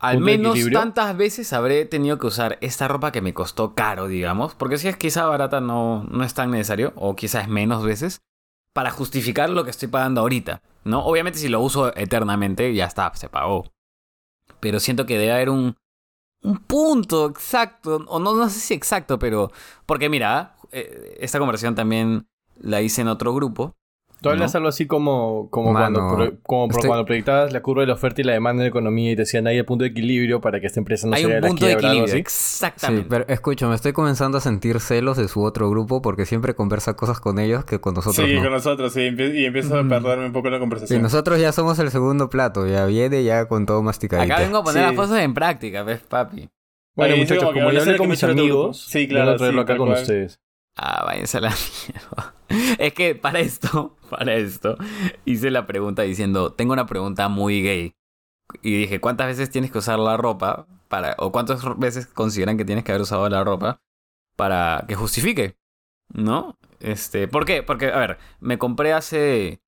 al 0.00 0.16
¿Punto 0.16 0.30
de 0.30 0.36
menos 0.36 0.58
tantas 0.70 1.16
veces 1.16 1.52
habré 1.54 1.86
tenido 1.86 2.18
que 2.18 2.26
usar 2.26 2.58
esta 2.60 2.88
ropa 2.88 3.10
que 3.10 3.22
me 3.22 3.32
costó 3.32 3.74
caro, 3.74 4.06
digamos. 4.06 4.54
Porque 4.54 4.76
si 4.76 4.88
es 4.88 4.98
quizá 4.98 5.24
barata 5.24 5.60
no, 5.60 6.04
no 6.10 6.24
es 6.24 6.34
tan 6.34 6.50
necesario, 6.50 6.92
o 6.96 7.16
quizás 7.16 7.48
menos 7.48 7.82
veces, 7.82 8.20
para 8.74 8.90
justificar 8.90 9.48
lo 9.48 9.64
que 9.64 9.70
estoy 9.70 9.88
pagando 9.88 10.20
ahorita, 10.20 10.60
¿no? 10.84 11.06
Obviamente 11.06 11.38
si 11.38 11.48
lo 11.48 11.60
uso 11.60 11.96
eternamente, 11.96 12.74
ya 12.74 12.84
está, 12.84 13.14
se 13.14 13.30
pagó. 13.30 13.72
Pero 14.60 14.80
siento 14.80 15.06
que 15.06 15.16
debe 15.16 15.32
haber 15.32 15.48
un, 15.48 15.76
un 16.42 16.58
punto 16.58 17.26
exacto, 17.30 18.04
o 18.08 18.18
no, 18.18 18.34
no 18.34 18.48
sé 18.50 18.60
si 18.60 18.74
exacto, 18.74 19.18
pero... 19.18 19.50
Porque 19.86 20.10
mira, 20.10 20.56
eh, 20.70 21.16
esta 21.20 21.38
conversación 21.38 21.74
también 21.74 22.26
la 22.60 22.80
hice 22.82 23.02
en 23.02 23.08
otro 23.08 23.34
grupo. 23.34 23.74
Tú 24.20 24.30
hablas 24.30 24.54
¿no? 24.54 24.58
algo 24.58 24.68
así 24.70 24.86
como, 24.86 25.50
como, 25.50 25.74
Mano, 25.74 26.08
cuando, 26.08 26.38
como 26.44 26.68
por 26.68 26.76
estoy- 26.76 26.88
cuando 26.88 27.04
proyectabas 27.04 27.52
la 27.52 27.60
curva 27.60 27.82
de 27.82 27.88
la 27.88 27.92
oferta 27.92 28.22
y 28.22 28.24
la 28.24 28.32
demanda 28.32 28.62
en 28.62 28.64
la 28.64 28.68
economía 28.70 29.12
y 29.12 29.16
te 29.16 29.22
decían 29.22 29.46
ahí 29.46 29.58
el 29.58 29.66
punto 29.66 29.82
de 29.84 29.90
equilibrio 29.90 30.40
para 30.40 30.60
que 30.60 30.66
esta 30.66 30.80
empresa 30.80 31.06
no 31.06 31.14
Hay 31.14 31.22
se 31.22 31.26
un 31.26 31.34
la 31.34 31.40
punto 31.46 31.66
de 31.66 31.72
quiebra, 31.72 31.90
algo 31.90 32.04
equilibrio, 32.04 32.14
así. 32.14 32.20
exactamente. 32.20 33.02
Sí, 33.02 33.06
pero 33.10 33.26
escucha, 33.28 33.68
me 33.68 33.74
estoy 33.74 33.92
comenzando 33.92 34.38
a 34.38 34.40
sentir 34.40 34.80
celos 34.80 35.18
de 35.18 35.28
su 35.28 35.42
otro 35.42 35.68
grupo 35.68 36.00
porque 36.00 36.24
siempre 36.24 36.54
conversa 36.54 36.94
cosas 36.96 37.20
con 37.20 37.38
ellos 37.38 37.66
que 37.66 37.80
con 37.82 37.92
nosotros 37.92 38.24
Sí, 38.26 38.34
no. 38.36 38.42
con 38.44 38.52
nosotros, 38.52 38.94
sí. 38.94 39.00
empie- 39.00 39.34
Y 39.34 39.44
empiezo 39.44 39.76
a 39.76 39.82
Mm. 39.82 39.88
perderme 39.90 40.24
un 40.26 40.32
poco 40.32 40.48
la 40.48 40.56
Sí, 40.56 40.60
conversación. 40.60 41.02
nosotros 41.02 41.38
ya 41.38 41.52
somos 41.52 41.78
el 41.80 41.90
segundo 41.90 42.30
plato, 42.30 42.66
ya 42.66 42.86
viene 42.86 43.24
ya 43.24 43.46
con 43.46 43.66
todo 43.66 43.82
masticadito. 43.82 44.32
Acá 44.32 44.42
vengo 44.42 44.56
a 44.58 44.64
poner 44.64 44.84
Sí. 44.84 44.88
las 44.88 44.96
cosas 44.96 45.18
en 45.22 45.34
práctica, 45.34 45.82
¿ves, 45.82 46.00
papi? 46.00 46.48
Bueno, 46.96 47.12
Oye, 47.14 47.22
muchachos, 47.24 47.52
como 47.52 47.70
ya 47.72 47.80
hablé 47.80 47.98
con 47.98 48.08
mis 48.08 48.24
amigos, 48.24 48.86
Sí, 48.88 49.06
claro, 49.06 49.32
a 49.32 49.36
traerlo 49.36 49.60
sí, 49.60 49.64
acá 49.64 49.76
con 49.76 49.88
cual. 49.88 50.00
ustedes. 50.00 50.40
Ah, 50.76 51.04
váyanse 51.04 51.38
a 51.38 51.40
la 51.40 51.54
mierda. 51.88 52.34
Es 52.78 52.94
que 52.94 53.14
para 53.14 53.40
esto, 53.40 53.96
para 54.10 54.34
esto, 54.34 54.76
hice 55.24 55.50
la 55.50 55.66
pregunta 55.66 56.02
diciendo, 56.02 56.52
tengo 56.52 56.72
una 56.72 56.86
pregunta 56.86 57.28
muy 57.28 57.62
gay. 57.62 57.94
Y 58.62 58.78
dije, 58.78 59.00
¿cuántas 59.00 59.28
veces 59.28 59.50
tienes 59.50 59.70
que 59.70 59.78
usar 59.78 59.98
la 59.98 60.16
ropa 60.16 60.66
para, 60.88 61.16
o 61.18 61.32
cuántas 61.32 61.62
veces 61.78 62.06
consideran 62.06 62.56
que 62.56 62.64
tienes 62.64 62.84
que 62.84 62.92
haber 62.92 63.02
usado 63.02 63.28
la 63.28 63.42
ropa 63.42 63.80
para 64.36 64.84
que 64.86 64.94
justifique? 64.94 65.56
¿No? 66.12 66.58
Este, 66.80 67.28
¿por 67.28 67.46
qué? 67.46 67.62
Porque, 67.62 67.86
a 67.90 67.98
ver, 67.98 68.18
me 68.40 68.58
compré 68.58 68.92
hace 68.92 69.62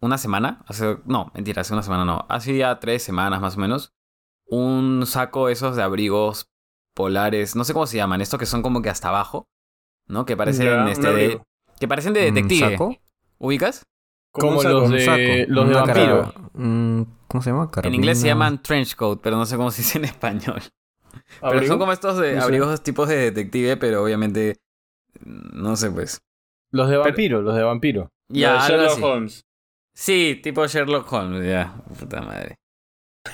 una 0.00 0.18
semana, 0.18 0.64
hace, 0.66 0.98
no, 1.04 1.30
mentira, 1.34 1.62
hace 1.62 1.72
una 1.72 1.82
semana 1.82 2.04
no, 2.04 2.26
hace 2.28 2.56
ya 2.56 2.78
tres 2.80 3.02
semanas 3.02 3.40
más 3.40 3.56
o 3.56 3.60
menos, 3.60 3.94
un 4.46 5.04
saco 5.06 5.48
esos 5.48 5.76
de 5.76 5.82
abrigos 5.82 6.50
polares, 6.94 7.56
no 7.56 7.64
sé 7.64 7.72
cómo 7.72 7.86
se 7.86 7.96
llaman, 7.96 8.20
estos 8.20 8.38
que 8.38 8.46
son 8.46 8.62
como 8.62 8.82
que 8.82 8.90
hasta 8.90 9.08
abajo, 9.08 9.48
¿no? 10.08 10.24
Que 10.26 10.36
parecen, 10.36 10.66
Ya, 10.66 10.90
este, 10.90 11.12
de, 11.12 11.40
que 11.78 11.88
parecen 11.88 12.12
de 12.12 12.28
¿Un 12.28 12.34
detective. 12.34 12.70
saco? 12.72 12.96
¿Ubicas? 13.38 13.84
Como 14.32 14.62
los 14.62 14.90
de, 14.90 15.00
saco. 15.00 15.18
los 15.52 15.68
de 15.68 15.74
vampiro. 15.74 16.32
cara- 16.32 16.48
mm, 16.54 17.02
¿Cómo 17.28 17.42
se 17.42 17.50
llama? 17.50 17.70
En 17.82 17.94
inglés 17.94 18.20
se 18.20 18.26
llaman 18.26 18.62
trench 18.62 18.94
coat, 18.96 19.20
pero 19.22 19.36
no 19.36 19.46
sé 19.46 19.56
cómo 19.56 19.70
se 19.70 19.82
dice 19.82 19.98
en 19.98 20.04
español. 20.06 20.62
Pero 21.40 21.66
son 21.66 21.78
como 21.78 21.92
estos 21.92 22.16
de 22.18 22.32
No 22.34 22.40
sé. 22.40 22.44
abrigos 22.44 22.82
tipos 22.82 23.08
de 23.08 23.16
detective, 23.16 23.76
pero 23.76 24.02
obviamente, 24.02 24.56
no 25.24 25.74
sé 25.76 25.90
pues. 25.90 26.20
Los 26.70 26.88
de 26.88 26.96
vampiro, 26.96 27.42
los 27.42 27.54
de 27.56 27.62
vampiro. 27.62 28.08
Ya, 28.30 28.54
Lo 28.54 28.62
de 28.62 28.68
Sherlock 28.68 28.92
así. 28.92 29.02
Holmes. 29.02 29.44
Sí, 29.94 30.40
tipo 30.42 30.66
Sherlock 30.66 31.10
Holmes, 31.12 31.44
ya, 31.46 31.74
puta 31.98 32.20
madre. 32.22 32.56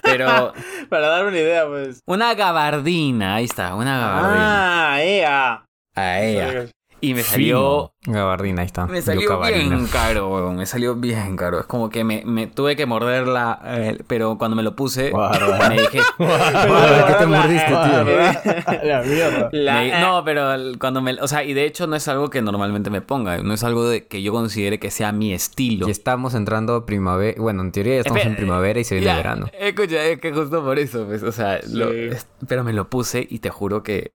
Pero 0.02 0.52
Para 0.88 1.08
dar 1.08 1.26
una 1.26 1.36
idea, 1.38 1.66
pues. 1.66 2.00
una 2.06 2.34
gabardina, 2.34 3.36
ahí 3.36 3.44
está, 3.44 3.74
una 3.74 3.98
gabardina. 3.98 4.94
Ah, 4.94 5.02
ea. 5.04 5.64
A 5.94 6.20
ella. 6.22 6.66
Y 7.00 7.12
me 7.12 7.22
salió 7.22 7.92
Gabardina, 8.06 8.62
ahí 8.62 8.66
está. 8.66 8.86
Me 8.86 9.02
salió 9.02 9.38
bien 9.42 9.86
caro, 9.88 10.30
weón. 10.32 10.56
Me 10.56 10.64
salió 10.64 10.94
bien 10.94 11.36
caro. 11.36 11.60
Es 11.60 11.66
como 11.66 11.90
que 11.90 12.02
me, 12.02 12.22
me 12.24 12.46
tuve 12.46 12.76
que 12.76 12.86
morderla, 12.86 13.60
eh, 13.62 13.98
pero 14.06 14.38
cuando 14.38 14.56
me 14.56 14.62
lo 14.62 14.74
puse, 14.74 15.10
Guarda. 15.10 15.68
me 15.68 15.82
dije... 15.82 15.98
Guarda, 16.18 17.06
¿qué 17.06 17.12
te 17.14 17.26
mordiste, 17.26 17.66
tío? 17.66 18.78
La 18.84 19.02
mierda. 19.02 19.50
me- 19.52 20.00
no, 20.00 20.24
pero 20.24 20.48
cuando 20.78 21.02
me... 21.02 21.12
O 21.20 21.28
sea, 21.28 21.44
y 21.44 21.52
de 21.52 21.66
hecho 21.66 21.86
no 21.86 21.94
es 21.94 22.08
algo 22.08 22.30
que 22.30 22.40
normalmente 22.40 22.88
me 22.88 23.02
ponga. 23.02 23.36
No 23.38 23.52
es 23.52 23.64
algo 23.64 23.86
de 23.86 24.06
que 24.06 24.22
yo 24.22 24.32
considere 24.32 24.78
que 24.78 24.90
sea 24.90 25.12
mi 25.12 25.34
estilo. 25.34 25.86
Y 25.88 25.90
estamos 25.90 26.32
entrando 26.32 26.74
a 26.74 26.86
primavera. 26.86 27.38
Bueno, 27.38 27.60
en 27.62 27.72
teoría 27.72 27.94
ya 27.94 28.00
estamos 28.00 28.18
Espera, 28.20 28.30
en 28.34 28.36
primavera 28.36 28.80
y 28.80 28.84
se 28.84 28.94
viene 28.94 29.06
Ya, 29.10 29.16
verano. 29.16 29.50
Escucha, 29.60 30.02
es 30.04 30.20
que 30.20 30.32
justo 30.32 30.64
por 30.64 30.78
eso, 30.78 31.04
pues, 31.06 31.22
o 31.22 31.32
sea, 31.32 31.60
lo- 31.70 31.90
Sí. 31.92 31.98
es- 32.12 32.26
pero 32.48 32.64
me 32.64 32.72
lo 32.72 32.88
puse 32.88 33.26
y 33.28 33.40
te 33.40 33.50
juro 33.50 33.82
que 33.82 34.12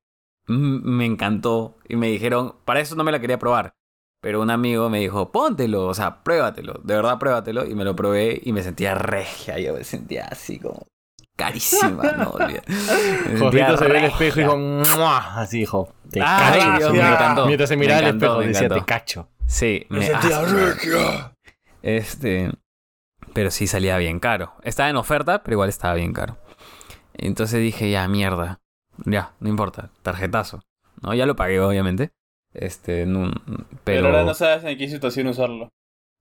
me 0.50 1.06
encantó. 1.06 1.78
Y 1.88 1.96
me 1.96 2.08
dijeron, 2.08 2.56
para 2.66 2.80
eso 2.80 2.96
no 2.96 3.04
me 3.04 3.12
la 3.12 3.20
quería 3.20 3.40
probar. 3.40 3.72
Pero 4.22 4.42
un 4.42 4.50
amigo 4.50 4.90
me 4.90 5.00
dijo, 5.00 5.32
póntelo, 5.32 5.88
o 5.88 5.94
sea, 5.94 6.24
pruébatelo, 6.24 6.82
de 6.84 6.96
verdad 6.96 7.18
pruébatelo. 7.20 7.66
Y 7.66 7.74
me 7.76 7.86
lo 7.86 7.96
probé 7.96 8.42
y 8.44 8.52
me 8.52 8.64
sentía 8.64 8.94
regia, 8.96 9.58
yo 9.60 9.74
me 9.74 9.84
sentía 9.86 10.26
así 10.26 10.60
como 10.60 10.88
carísima, 11.38 12.04
no 12.18 12.30
olvides. 12.32 12.64
Josito 13.40 13.78
se 13.78 13.86
ve 13.86 13.94
regia. 13.94 14.08
espejo 14.08 14.40
y 14.40 14.44
dijo, 14.44 14.58
"Mua", 14.58 15.40
así 15.40 15.60
dijo, 15.60 15.94
te 16.12 16.20
Ay, 16.22 16.60
cacho. 16.60 16.78
Dios, 16.78 16.92
me 16.92 17.00
encantó. 17.14 17.46
Mientras 17.46 17.70
se 17.70 17.78
miraba 17.78 18.00
encantó, 18.02 18.26
espejo 18.26 18.40
me 18.40 18.48
decía, 18.48 18.70
te 18.70 18.84
cacho. 18.86 19.30
Sí, 19.48 19.86
Me 19.90 20.00
me 20.00 20.06
sentía 20.08 20.38
ah, 20.40 20.46
regia. 20.46 21.34
Este. 21.82 22.52
Pero 23.34 23.52
sí 23.52 23.68
salía 23.68 23.98
bien 23.98 24.20
caro. 24.20 24.54
Estaba 24.64 24.90
en 24.90 24.98
oferta, 24.98 25.44
pero 25.44 25.56
igual 25.56 25.70
estaba 25.70 25.94
bien 25.94 26.12
caro. 26.12 26.38
Entonces 27.14 27.62
dije, 27.62 27.90
ya, 27.90 28.06
mierda. 28.08 28.60
Ya, 29.06 29.34
no 29.40 29.50
importa. 29.50 29.90
Tarjetazo. 30.02 30.62
No, 31.02 31.14
ya 31.14 31.26
lo 31.26 31.36
pagué, 31.36 31.60
obviamente. 31.62 32.12
Este, 32.54 33.06
no- 33.06 33.32
Pero 33.46 33.68
pero. 33.84 34.06
ahora 34.08 34.24
no 34.24 34.34
sabes 34.34 34.64
en 34.64 34.78
qué 34.78 34.90
situación 34.90 35.28
usarlo. 35.28 35.70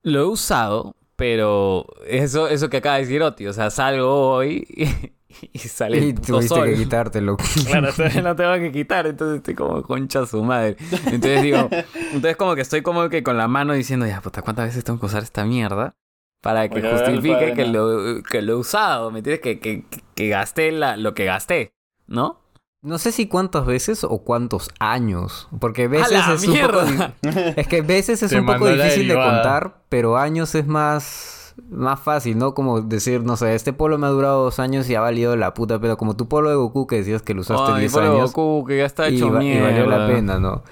Lo 0.02 0.20
he 0.20 0.24
usado, 0.24 0.94
pero. 1.16 1.86
Eso, 2.06 2.48
eso 2.48 2.68
que 2.70 2.76
acaba 2.78 2.96
de 2.96 3.02
decir 3.02 3.22
Oti. 3.22 3.46
O 3.46 3.52
sea, 3.52 3.70
salgo 3.70 4.30
hoy 4.32 4.66
y, 4.68 5.48
y 5.52 5.58
sale 5.58 5.98
Y 5.98 6.12
tuviste 6.12 6.48
sol. 6.54 6.66
que 6.68 6.74
quitártelo. 6.76 7.36
Claro, 7.66 7.88
lo 8.22 8.36
tengo 8.36 8.54
que 8.54 8.70
quitar, 8.72 9.06
entonces 9.06 9.38
estoy 9.38 9.54
como 9.54 9.82
concha 9.82 10.24
su 10.26 10.42
madre. 10.44 10.76
Entonces 11.06 11.42
digo, 11.42 11.68
entonces 12.12 12.36
como 12.36 12.54
que 12.54 12.60
estoy 12.62 12.82
como 12.82 13.08
que 13.08 13.22
con 13.22 13.36
la 13.36 13.48
mano 13.48 13.72
diciendo, 13.72 14.06
ya 14.06 14.20
puta, 14.20 14.42
¿cuántas 14.42 14.66
veces 14.66 14.84
tengo 14.84 15.00
que 15.00 15.06
usar 15.06 15.22
esta 15.22 15.44
mierda? 15.44 15.94
Para 16.40 16.68
que 16.68 16.80
justifique 16.80 17.32
padre, 17.34 17.54
que 17.54 17.64
no. 17.66 17.72
lo, 17.72 18.22
que 18.22 18.42
lo 18.42 18.52
he 18.52 18.56
usado, 18.56 19.10
¿me 19.10 19.18
entiendes? 19.18 19.40
Que, 19.42 19.58
que, 19.58 19.84
que 20.14 20.28
gasté 20.28 20.70
la, 20.70 20.96
lo 20.96 21.12
que 21.12 21.24
gasté, 21.24 21.72
¿no? 22.06 22.38
No 22.82 22.98
sé 22.98 23.10
si 23.12 23.26
cuántas 23.26 23.66
veces 23.66 24.04
o 24.04 24.18
cuántos 24.18 24.70
años. 24.78 25.48
Porque 25.58 25.88
veces 25.88 26.16
¡A 26.24 26.34
es 26.34 26.46
un 26.46 26.54
poco. 26.56 26.82
mierda! 26.82 27.14
Es 27.56 27.66
que 27.66 27.82
veces 27.82 28.22
es 28.22 28.30
Te 28.30 28.38
un 28.38 28.46
poco 28.46 28.68
difícil 28.68 29.08
de 29.08 29.14
contar, 29.14 29.82
pero 29.88 30.16
años 30.16 30.54
es 30.54 30.66
más. 30.66 31.34
Más 31.70 31.98
fácil, 31.98 32.38
¿no? 32.38 32.54
Como 32.54 32.82
decir, 32.82 33.24
no 33.24 33.36
sé, 33.36 33.56
este 33.56 33.72
polo 33.72 33.98
me 33.98 34.06
ha 34.06 34.10
durado 34.10 34.44
dos 34.44 34.60
años 34.60 34.88
y 34.88 34.94
ha 34.94 35.00
valido 35.00 35.34
la 35.34 35.54
puta 35.54 35.80
pena. 35.80 35.96
Como 35.96 36.14
tu 36.16 36.28
polo 36.28 36.50
de 36.50 36.54
Goku 36.54 36.86
que 36.86 36.98
decías 36.98 37.20
que 37.22 37.34
lo 37.34 37.40
usaste 37.40 37.72
Ay, 37.72 37.80
10 37.80 37.92
pobre 37.92 38.06
años. 38.06 38.32
Goku, 38.32 38.64
que 38.64 38.78
ya 38.78 38.84
está 38.84 39.08
y, 39.10 39.16
hecho 39.16 39.32
va- 39.32 39.42
y 39.42 39.46
mierda. 39.48 39.66
valió 39.68 39.86
la 39.86 40.06
pena, 40.06 40.38
¿no? 40.38 40.62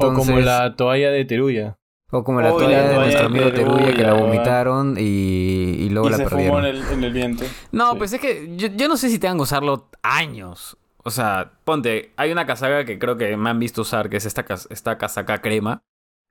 O 0.00 0.14
como 0.14 0.40
la 0.40 0.74
toalla 0.74 1.10
de 1.10 1.26
Teruya. 1.26 1.76
o 2.10 2.24
como 2.24 2.40
la 2.40 2.48
toalla 2.48 2.80
la 2.82 2.88
de 2.88 2.94
nuestro 2.96 3.26
amigo 3.26 3.52
Teruya 3.52 3.92
que 3.92 4.02
la 4.04 4.14
vomitaron 4.14 4.96
y, 4.98 5.02
y 5.02 5.90
luego 5.90 6.08
y 6.08 6.12
la 6.12 6.16
se 6.16 6.24
perdieron. 6.24 6.46
fumó 6.56 6.66
en 6.66 6.76
el, 6.76 6.82
en 6.92 7.04
el 7.04 7.12
viento. 7.12 7.44
No, 7.72 7.92
Sí. 7.92 7.98
pues 7.98 8.12
es 8.14 8.20
que 8.22 8.54
yo, 8.56 8.68
yo 8.68 8.88
no 8.88 8.96
sé 8.96 9.10
si 9.10 9.18
tengan 9.18 9.36
que 9.36 9.42
usarlo 9.42 9.90
años. 10.02 10.78
O 11.04 11.10
sea, 11.10 11.52
ponte, 11.64 12.12
hay 12.16 12.30
una 12.32 12.46
casaca 12.46 12.84
que 12.84 12.98
creo 12.98 13.16
que 13.16 13.36
me 13.36 13.50
han 13.50 13.58
visto 13.58 13.82
usar, 13.82 14.08
que 14.08 14.16
es 14.18 14.26
esta, 14.26 14.44
esta 14.70 14.98
casaca 14.98 15.40
crema. 15.42 15.82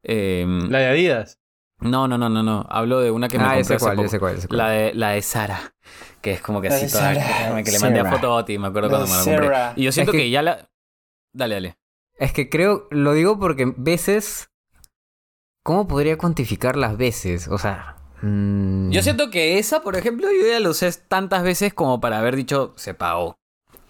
Em, 0.04 0.70
La 0.70 0.80
de 0.80 0.88
Adidas. 0.88 1.40
No, 1.80 2.08
no, 2.08 2.18
no, 2.18 2.30
no, 2.30 2.44
no. 2.44 2.66
Hablo 2.70 3.00
de 3.00 3.10
una 3.12 3.28
que 3.28 3.38
me 3.40 3.44
ah, 3.44 3.48
compré 3.48 3.62
ese 3.62 3.74
hace 3.76 3.86
cuál, 3.86 3.96
poco. 3.98 4.06
ese 4.06 4.20
cuál, 4.20 4.36
ese 4.38 4.48
cuál. 4.48 4.58
La 4.60 4.70
de, 4.70 4.94
la 4.94 5.10
de 5.12 5.22
Sara. 5.24 5.74
Que 6.22 6.32
es 6.34 6.42
como 6.42 6.62
que 6.62 6.70
La 6.70 6.76
así 6.76 6.88
toda. 6.88 7.16
Sara. 7.16 7.64
Que 7.64 7.72
le 7.72 7.80
mandé 7.80 8.00
a 8.00 8.04
Sara. 8.04 8.16
foto 8.16 8.28
a 8.32 8.36
Oti, 8.36 8.58
me 8.60 8.68
acuerdo 8.68 8.90
La 8.90 8.98
cuando 8.98 9.08
me 9.14 9.18
la 9.18 9.24
compré. 9.26 9.48
Sara. 9.48 9.74
Y 9.76 9.84
yo 9.84 9.92
siento 9.92 10.12
Es 10.12 10.16
que... 10.18 10.24
que- 10.24 10.30
ya 10.30 10.42
la. 10.44 10.70
Dale, 11.34 11.56
dale. 11.56 11.78
Es 12.20 12.34
que 12.34 12.50
creo, 12.50 12.88
lo 12.92 13.14
digo 13.14 13.40
porque 13.40 13.74
veces. 13.76 14.50
¿Cómo 15.64 15.88
podría 15.88 16.18
cuantificar 16.18 16.76
las 16.78 16.98
veces? 16.98 17.48
O 17.48 17.58
sea. 17.58 17.98
mm, 18.22 18.92
Yo 18.92 19.02
siento 19.02 19.30
que 19.32 19.58
esa, 19.60 19.82
por 19.82 19.96
ejemplo, 19.96 20.28
yo 20.32 20.48
ya 20.48 20.60
la 20.60 20.70
usé 20.70 20.92
tantas 21.08 21.44
veces 21.44 21.74
como 21.74 22.00
para 22.00 22.20
haber 22.20 22.36
dicho, 22.36 22.74
se 22.78 22.94
pagó. 22.94 23.38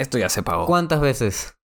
Esto 0.01 0.17
ya 0.17 0.29
se 0.29 0.43
pagó. 0.43 0.65
¿Cuántas 0.65 0.99
veces? 1.01 1.55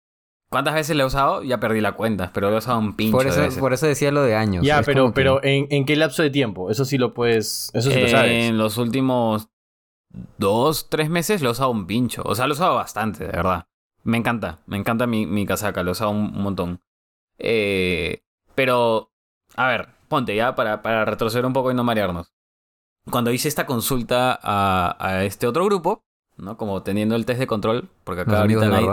¿Cuántas 0.50 0.76
veces 0.76 0.96
la 0.96 1.04
he 1.04 1.06
usado? 1.06 1.44
Ya 1.44 1.60
perdí 1.60 1.82
la 1.82 1.92
cuenta, 1.94 2.32
pero 2.34 2.50
lo 2.50 2.56
he 2.56 2.60
usado 2.60 2.80
un 2.80 2.96
pincho 2.96 3.18
Por 3.18 3.26
de 3.26 3.32
eso, 3.32 3.42
veces. 3.42 3.60
por 3.60 3.74
eso 3.74 3.86
decía 3.88 4.12
lo 4.12 4.22
de 4.24 4.36
años. 4.36 4.66
Ya, 4.66 4.80
Es 4.80 4.86
pero, 4.86 5.08
que- 5.08 5.12
pero 5.14 5.44
¿en, 5.44 5.68
¿en 5.72 5.86
qué 5.86 5.96
lapso 5.98 6.24
de 6.24 6.30
tiempo? 6.30 6.72
Eso 6.72 6.86
sí 6.86 6.98
lo 6.98 7.14
puedes. 7.14 7.70
Eso 7.74 7.92
sí 7.92 8.00
lo 8.00 8.08
sabes. 8.08 8.46
En 8.46 8.58
los 8.58 8.78
últimos 8.78 9.50
dos, 10.38 10.90
tres 10.90 11.10
meses 11.10 11.42
lo 11.42 11.50
he 11.50 11.52
usado 11.52 11.72
un 11.72 11.86
pincho. 11.86 12.22
O 12.26 12.34
sea, 12.36 12.48
lo 12.48 12.54
he 12.54 12.56
usado 12.56 12.76
bastante, 12.76 13.26
de 13.26 13.32
verdad. 13.32 13.66
Me 14.04 14.18
encanta, 14.18 14.60
me 14.68 14.78
encanta 14.78 15.06
mi, 15.06 15.26
mi 15.26 15.46
casaca, 15.46 15.84
lo 15.84 15.90
he 15.90 15.92
usado 15.92 16.12
un, 16.12 16.34
un 16.36 16.42
montón. 16.44 16.82
Eh, 17.40 18.22
pero, 18.56 19.12
a 19.56 19.68
ver, 19.68 19.90
ponte 20.08 20.34
ya 20.36 20.56
para, 20.56 20.82
para 20.82 21.04
retroceder 21.04 21.46
un 21.46 21.54
poco 21.54 21.72
y 21.72 21.76
no 21.76 21.84
marearnos. 21.84 22.32
Cuando 23.12 23.32
hice 23.32 23.48
esta 23.50 23.66
consulta 23.66 24.38
a, 24.42 24.96
a 25.00 25.24
este 25.26 25.46
otro 25.46 25.66
grupo, 25.66 26.04
¿no? 26.38 26.58
Como 26.58 26.84
teniendo 26.84 27.16
el 27.16 27.26
test 27.26 27.40
de 27.40 27.48
control, 27.48 27.90
porque 28.04 28.22
acá 28.22 28.42
ahorita 28.42 28.62
de 28.62 28.68
nadie, 28.70 28.90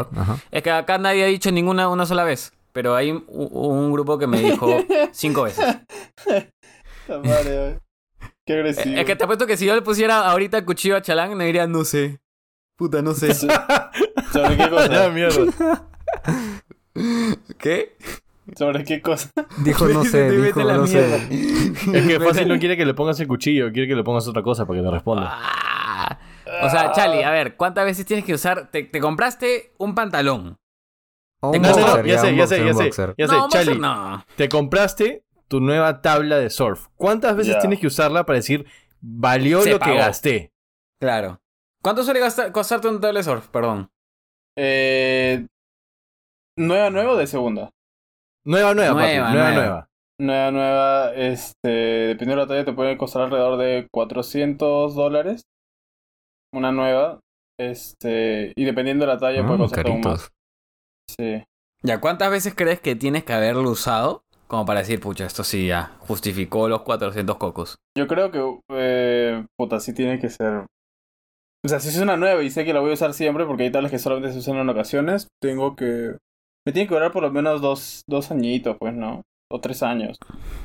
es 0.51 0.63
que 0.63 0.71
acá 0.71 0.99
nadie 0.99 1.25
ha 1.25 1.27
dicho 1.27 1.51
ninguna 1.53 1.89
una 1.89 2.07
sola 2.07 2.25
vez. 2.25 2.53
Pero 2.73 2.97
hay 2.97 3.13
un, 3.13 3.25
un 3.29 3.93
grupo 3.93 4.19
que 4.19 4.27
me 4.27 4.41
dijo 4.41 4.69
cinco 5.13 5.45
veces. 5.45 5.65
La 7.09 7.19
madre, 7.19 7.59
güey. 7.59 7.79
Qué 8.47 8.55
agresivo. 8.55 8.97
Es 8.97 9.05
que 9.05 9.15
te 9.17 9.25
apuesto 9.25 9.47
que 9.47 9.57
si 9.57 9.65
yo 9.67 9.75
le 9.75 9.83
pusiera 9.83 10.29
ahorita 10.31 10.59
el 10.59 10.65
cuchillo 10.65 10.97
a 10.97 11.03
Chalán, 11.03 11.35
me 11.37 11.47
diría, 11.47 11.67
no 11.67 11.85
sé. 11.85 12.19
Puta, 12.77 13.01
no 13.03 13.15
sé. 13.15 13.33
¿Sobre 13.35 14.57
qué 14.57 14.57
La 14.57 14.71
cosa? 14.71 15.09
mierda. 15.15 15.87
¿Qué? 17.59 17.97
¿Sobre 18.57 18.85
qué 18.85 19.01
cosa? 19.01 19.31
Dijo 19.65 19.87
no 19.89 20.05
sé, 20.05 20.29
Te 20.29 20.41
dijo 20.43 20.61
no 20.63 20.83
mierda. 20.83 21.19
sé. 21.19 21.73
Es 21.93 22.07
que 22.07 22.21
fácil 22.21 22.49
no 22.49 22.59
quiere 22.59 22.77
que 22.77 22.85
le 22.85 22.93
pongas 22.95 23.19
el 23.21 23.27
cuchillo, 23.29 23.73
quiere 23.73 23.89
que 23.89 23.95
le 23.95 24.05
pongas 24.05 24.29
otra 24.29 24.43
cosa 24.43 24.67
para 24.67 24.81
que 24.81 24.85
te 24.85 24.91
responda. 24.91 25.39
Ah. 26.61 26.67
O 26.67 26.71
sea, 26.71 26.93
Chali, 26.93 27.23
a 27.23 27.31
ver, 27.31 27.57
¿cuántas 27.57 27.85
veces 27.85 28.07
tienes 28.07 28.25
que 28.25 28.35
usar? 28.35 28.71
Te, 28.71 28.83
te 28.85 29.01
compraste 29.01 29.73
un 29.79 29.95
pantalón. 29.95 30.57
O 31.41 31.51
Te 31.51 31.59
un 31.59 31.63
No, 31.63 31.71
no, 31.71 31.77
no, 31.79 31.87
boxer, 31.87 32.07
ya 32.07 32.19
sé, 32.19 32.37
ya 32.37 32.47
sé, 32.47 32.65
ya 32.65 32.75
sé. 32.75 32.91
Ya 33.19 33.29
sé, 33.29 33.75
no. 33.77 34.25
te 34.37 34.49
compraste 34.49 35.25
tu 35.49 35.61
nueva 35.61 36.01
tabla 36.01 36.39
de 36.39 36.51
surf. 36.51 36.87
¿Cuántas 36.97 37.37
veces 37.37 37.59
tienes 37.59 37.79
que 37.81 37.87
usarla 37.87 38.25
para 38.25 38.39
decir, 38.39 38.67
valió 39.01 39.61
Se 39.63 39.71
lo 39.71 39.79
que 39.79 39.95
gasté? 39.95 40.53
Claro. 41.01 41.41
¿Cuánto 41.83 42.03
suele 42.03 42.21
gastar, 42.21 42.51
costarte 42.51 42.89
un 42.89 43.01
tablet 43.01 43.25
surf? 43.25 43.49
Perdón. 43.49 43.91
Eh, 44.57 45.47
¿Nueva, 46.57 46.89
nueva 46.91 47.13
o 47.13 47.17
de 47.17 47.27
segunda? 47.27 47.71
Nueva, 48.47 48.75
nueva, 48.75 48.95
papi, 48.95 49.07
Nueva, 49.15 49.31
nueva, 49.31 49.51
nueva. 49.51 49.55
nueva. 49.55 49.89
Nueva, 50.21 50.51
nueva, 50.53 51.15
este, 51.15 51.69
dependiendo 51.69 52.37
de 52.37 52.43
la 52.43 52.47
talla, 52.47 52.65
te 52.65 52.73
puede 52.73 52.97
costar 52.97 53.23
alrededor 53.23 53.59
de 53.59 53.89
400 53.91 54.95
dólares. 54.95 55.43
Una 56.55 56.73
nueva. 56.73 57.21
Este, 57.59 58.53
y 58.57 58.65
dependiendo 58.65 59.07
de 59.07 59.13
la 59.13 59.19
talla, 59.19 59.43
puede 59.43 59.55
Ah, 59.55 59.59
costar 59.59 59.87
aún 59.87 60.01
más. 60.01 60.05
caritos. 60.05 60.31
Sí. 61.19 61.45
¿Ya 61.83 62.01
cuántas 62.01 62.31
veces 62.31 62.55
crees 62.55 62.81
que 62.81 62.97
tienes 62.97 63.25
que 63.25 63.33
haberlo 63.33 63.71
usado? 63.71 64.23
Como 64.47 64.65
para 64.67 64.81
decir, 64.81 65.01
pucha, 65.01 65.27
esto 65.27 65.43
sí 65.45 65.67
ya 65.67 65.97
justificó 66.01 66.69
los 66.69 66.83
400 66.83 67.37
cocos. 67.37 67.77
Yo 67.97 68.07
creo 68.07 68.31
que, 68.31 68.41
eh, 68.71 69.45
puta, 69.59 69.81
sí 69.81 69.93
tiene 69.95 70.19
que 70.19 70.29
ser. 70.31 70.67
O 71.65 71.69
sea, 71.69 71.81
si 71.81 71.89
es 71.89 71.99
una 71.99 72.17
nueva 72.17 72.43
y 72.43 72.51
sé 72.51 72.65
que 72.65 72.75
la 72.75 72.81
voy 72.81 72.91
a 72.91 72.95
usar 72.95 73.15
siempre, 73.15 73.47
porque 73.47 73.65
hay 73.65 73.73
tablas 73.73 73.91
que 73.91 73.99
solamente 73.99 74.33
se 74.33 74.39
usan 74.39 74.57
en 74.57 74.69
ocasiones, 74.69 75.29
tengo 75.43 75.75
que. 75.77 76.17
Me 76.67 76.73
tiene 76.73 76.89
que 76.89 76.95
durar 76.95 77.11
por 77.13 77.23
lo 77.23 77.31
menos 77.31 77.61
dos, 77.61 78.03
dos 78.07 78.31
añitos, 78.31 78.77
pues, 78.79 78.95
¿no? 78.95 79.23
O 79.51 79.61
tres 79.61 79.83
años. 79.83 80.19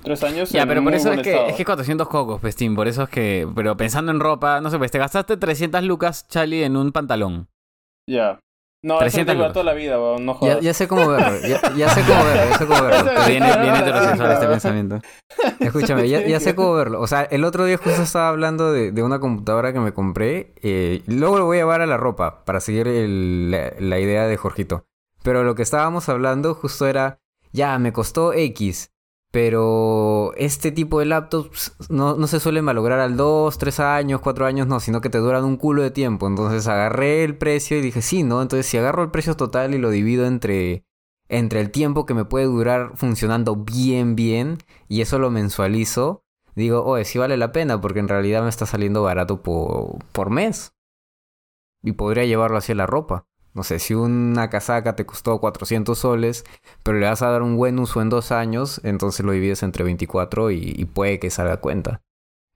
Tres 0.03 0.23
años. 0.23 0.49
Ya, 0.51 0.63
en 0.63 0.67
pero 0.67 0.81
por 0.81 0.91
muy 0.91 0.99
eso 0.99 1.11
es 1.13 1.21
que, 1.21 1.47
es 1.49 1.55
que 1.55 1.65
400 1.65 2.07
cocos, 2.07 2.39
Pestín. 2.41 2.75
Por 2.75 2.87
eso 2.87 3.03
es 3.03 3.09
que. 3.09 3.47
Pero 3.55 3.75
pensando 3.77 4.11
en 4.11 4.19
ropa, 4.19 4.61
no 4.61 4.69
sé, 4.69 4.77
pues 4.77 4.89
te 4.91 4.97
gastaste 4.97 5.37
300 5.37 5.83
lucas, 5.83 6.27
Charlie, 6.27 6.63
en 6.63 6.75
un 6.77 6.91
pantalón. 6.91 7.47
Ya. 8.09 8.39
No, 8.81 8.93
eso 8.95 9.01
300 9.25 9.35
te 9.47 9.53
toda 9.53 9.65
la 9.65 9.73
vida, 9.73 9.99
weón. 9.99 10.25
No 10.25 10.31
Ya, 10.35 10.37
jodas. 10.39 10.61
ya 10.61 10.73
sé 10.73 10.87
cómo 10.87 11.05
verlo, 11.09 11.37
ya, 11.45 11.59
ya 11.75 11.89
sé 11.89 12.01
cómo 12.07 12.23
verlo, 12.23 12.49
ya 12.49 12.57
sé 12.57 12.65
cómo 12.65 12.81
verlo. 12.83 13.11
Viene, 13.27 13.57
viene 13.57 13.79
heterosexual 13.79 14.31
este 14.31 14.47
pensamiento. 14.47 14.99
Escúchame, 15.59 16.07
ya, 16.07 16.25
ya 16.25 16.39
sé 16.39 16.55
cómo 16.55 16.73
verlo. 16.75 17.01
O 17.01 17.07
sea, 17.07 17.23
el 17.23 17.43
otro 17.43 17.65
día 17.65 17.75
justo 17.77 18.01
estaba 18.01 18.29
hablando 18.29 18.71
de, 18.71 18.93
de 18.93 19.03
una 19.03 19.19
computadora 19.19 19.73
que 19.73 19.81
me 19.81 19.91
compré. 19.91 20.53
eh, 20.63 21.01
luego 21.07 21.37
lo 21.37 21.45
voy 21.45 21.57
a 21.57 21.59
llevar 21.59 21.81
a 21.81 21.87
la 21.87 21.97
ropa 21.97 22.45
para 22.45 22.61
seguir 22.61 22.87
el- 22.87 23.51
la, 23.51 23.73
la 23.79 23.99
idea 23.99 24.27
de 24.27 24.37
Jorgito. 24.37 24.85
Pero 25.23 25.43
lo 25.43 25.55
que 25.55 25.61
estábamos 25.63 26.07
hablando 26.07 26.53
justo 26.55 26.87
era, 26.87 27.19
ya, 27.51 27.77
me 27.79 27.93
costó 27.93 28.33
X. 28.33 28.91
Pero 29.31 30.33
este 30.37 30.71
tipo 30.71 30.99
de 30.99 31.05
laptops 31.05 31.75
no, 31.89 32.15
no 32.15 32.25
se 32.25 32.39
suelen 32.39 32.65
malograr 32.65 32.99
al 32.99 33.15
2, 33.15 33.59
3 33.59 33.79
años, 33.79 34.21
4 34.21 34.47
años, 34.47 34.67
no, 34.67 34.79
sino 34.79 35.01
que 35.01 35.11
te 35.11 35.19
duran 35.19 35.45
un 35.45 35.57
culo 35.57 35.83
de 35.83 35.91
tiempo. 35.91 36.27
Entonces 36.27 36.67
agarré 36.67 37.23
el 37.23 37.37
precio 37.37 37.77
y 37.77 37.81
dije, 37.81 38.01
sí, 38.01 38.23
¿no? 38.23 38.41
Entonces 38.41 38.65
si 38.65 38.77
agarro 38.77 39.03
el 39.03 39.11
precio 39.11 39.35
total 39.35 39.75
y 39.75 39.77
lo 39.77 39.91
divido 39.91 40.25
entre, 40.25 40.83
entre 41.27 41.61
el 41.61 41.69
tiempo 41.69 42.07
que 42.07 42.15
me 42.15 42.25
puede 42.25 42.45
durar 42.45 42.93
funcionando 42.95 43.55
bien, 43.55 44.15
bien, 44.15 44.57
y 44.87 45.01
eso 45.01 45.19
lo 45.19 45.29
mensualizo, 45.29 46.23
digo, 46.55 46.83
oye, 46.83 47.05
sí 47.05 47.19
vale 47.19 47.37
la 47.37 47.51
pena 47.51 47.79
porque 47.79 47.99
en 47.99 48.07
realidad 48.07 48.41
me 48.41 48.49
está 48.49 48.65
saliendo 48.65 49.03
barato 49.03 49.43
por, 49.43 50.03
por 50.11 50.31
mes. 50.31 50.73
Y 51.83 51.93
podría 51.93 52.25
llevarlo 52.25 52.57
hacia 52.57 52.75
la 52.75 52.87
ropa. 52.87 53.28
No 53.53 53.63
sé, 53.63 53.79
si 53.79 53.93
una 53.95 54.49
casaca 54.49 54.95
te 54.95 55.05
costó 55.05 55.39
400 55.39 55.97
soles, 55.99 56.45
pero 56.83 56.99
le 56.99 57.07
vas 57.07 57.21
a 57.21 57.29
dar 57.31 57.41
un 57.41 57.57
buen 57.57 57.79
uso 57.79 58.01
en 58.01 58.09
dos 58.09 58.31
años, 58.31 58.79
entonces 58.83 59.25
lo 59.25 59.31
divides 59.31 59.63
entre 59.63 59.83
24 59.83 60.51
y, 60.51 60.73
y 60.77 60.85
puede 60.85 61.19
que 61.19 61.29
salga 61.29 61.57
cuenta. 61.57 62.01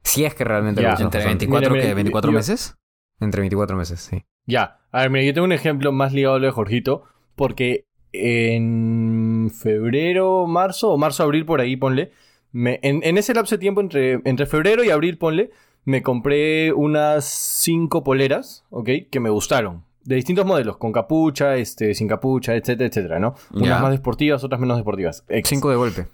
Si 0.03 0.23
es 0.25 0.35
que 0.35 0.43
realmente 0.43 0.81
Ya. 0.81 0.89
lo 0.89 0.93
usas 0.95 1.05
¿Entre 1.05 1.19
bastante. 1.19 1.45
24 1.47 1.69
Mira, 1.71 1.81
mira, 1.81 1.87
que 1.89 1.93
24 1.95 2.31
yo- 2.31 2.37
meses? 2.37 2.75
Entre 3.19 3.41
24 3.41 3.75
meses, 3.77 3.99
sí. 4.01 4.23
Ya, 4.45 4.79
a 4.91 5.01
ver, 5.01 5.09
mira, 5.09 5.23
yo 5.25 5.33
tengo 5.33 5.45
un 5.45 5.51
ejemplo 5.53 5.91
más 5.91 6.13
ligado 6.13 6.35
a 6.35 6.39
lo 6.39 6.45
de 6.45 6.51
Jorgito, 6.51 7.03
porque 7.35 7.85
en 8.11 9.49
febrero, 9.53 10.45
marzo, 10.47 10.91
o 10.91 10.97
marzo-abril 10.97 11.45
por 11.45 11.61
ahí, 11.61 11.75
ponle, 11.75 12.11
me, 12.51 12.79
en, 12.83 13.01
en 13.03 13.17
ese 13.17 13.33
lapso 13.33 13.55
de 13.55 13.59
tiempo, 13.59 13.81
entre, 13.81 14.19
entre 14.25 14.45
febrero 14.45 14.83
y 14.83 14.89
abril, 14.89 15.17
ponle, 15.17 15.51
me 15.85 16.01
compré 16.03 16.71
unas 16.73 17.25
cinco 17.25 18.03
poleras, 18.03 18.65
¿ok? 18.69 18.89
Que 19.11 19.19
me 19.19 19.29
gustaron. 19.29 19.83
De 20.05 20.15
distintos 20.15 20.45
modelos, 20.45 20.77
con 20.77 20.91
capucha, 20.91 21.55
este, 21.55 21.93
sin 21.93 22.07
capucha, 22.07 22.55
etcétera, 22.55 22.87
etcétera, 22.89 23.19
¿no? 23.19 23.35
Unas 23.53 23.81
más 23.81 23.91
deportivas, 23.91 24.43
otras 24.43 24.59
menos 24.59 24.77
deportivas. 24.77 25.23
Ex. 25.29 25.47
Cinco 25.49 25.69
de 25.69 25.75
golpe. 25.77 26.07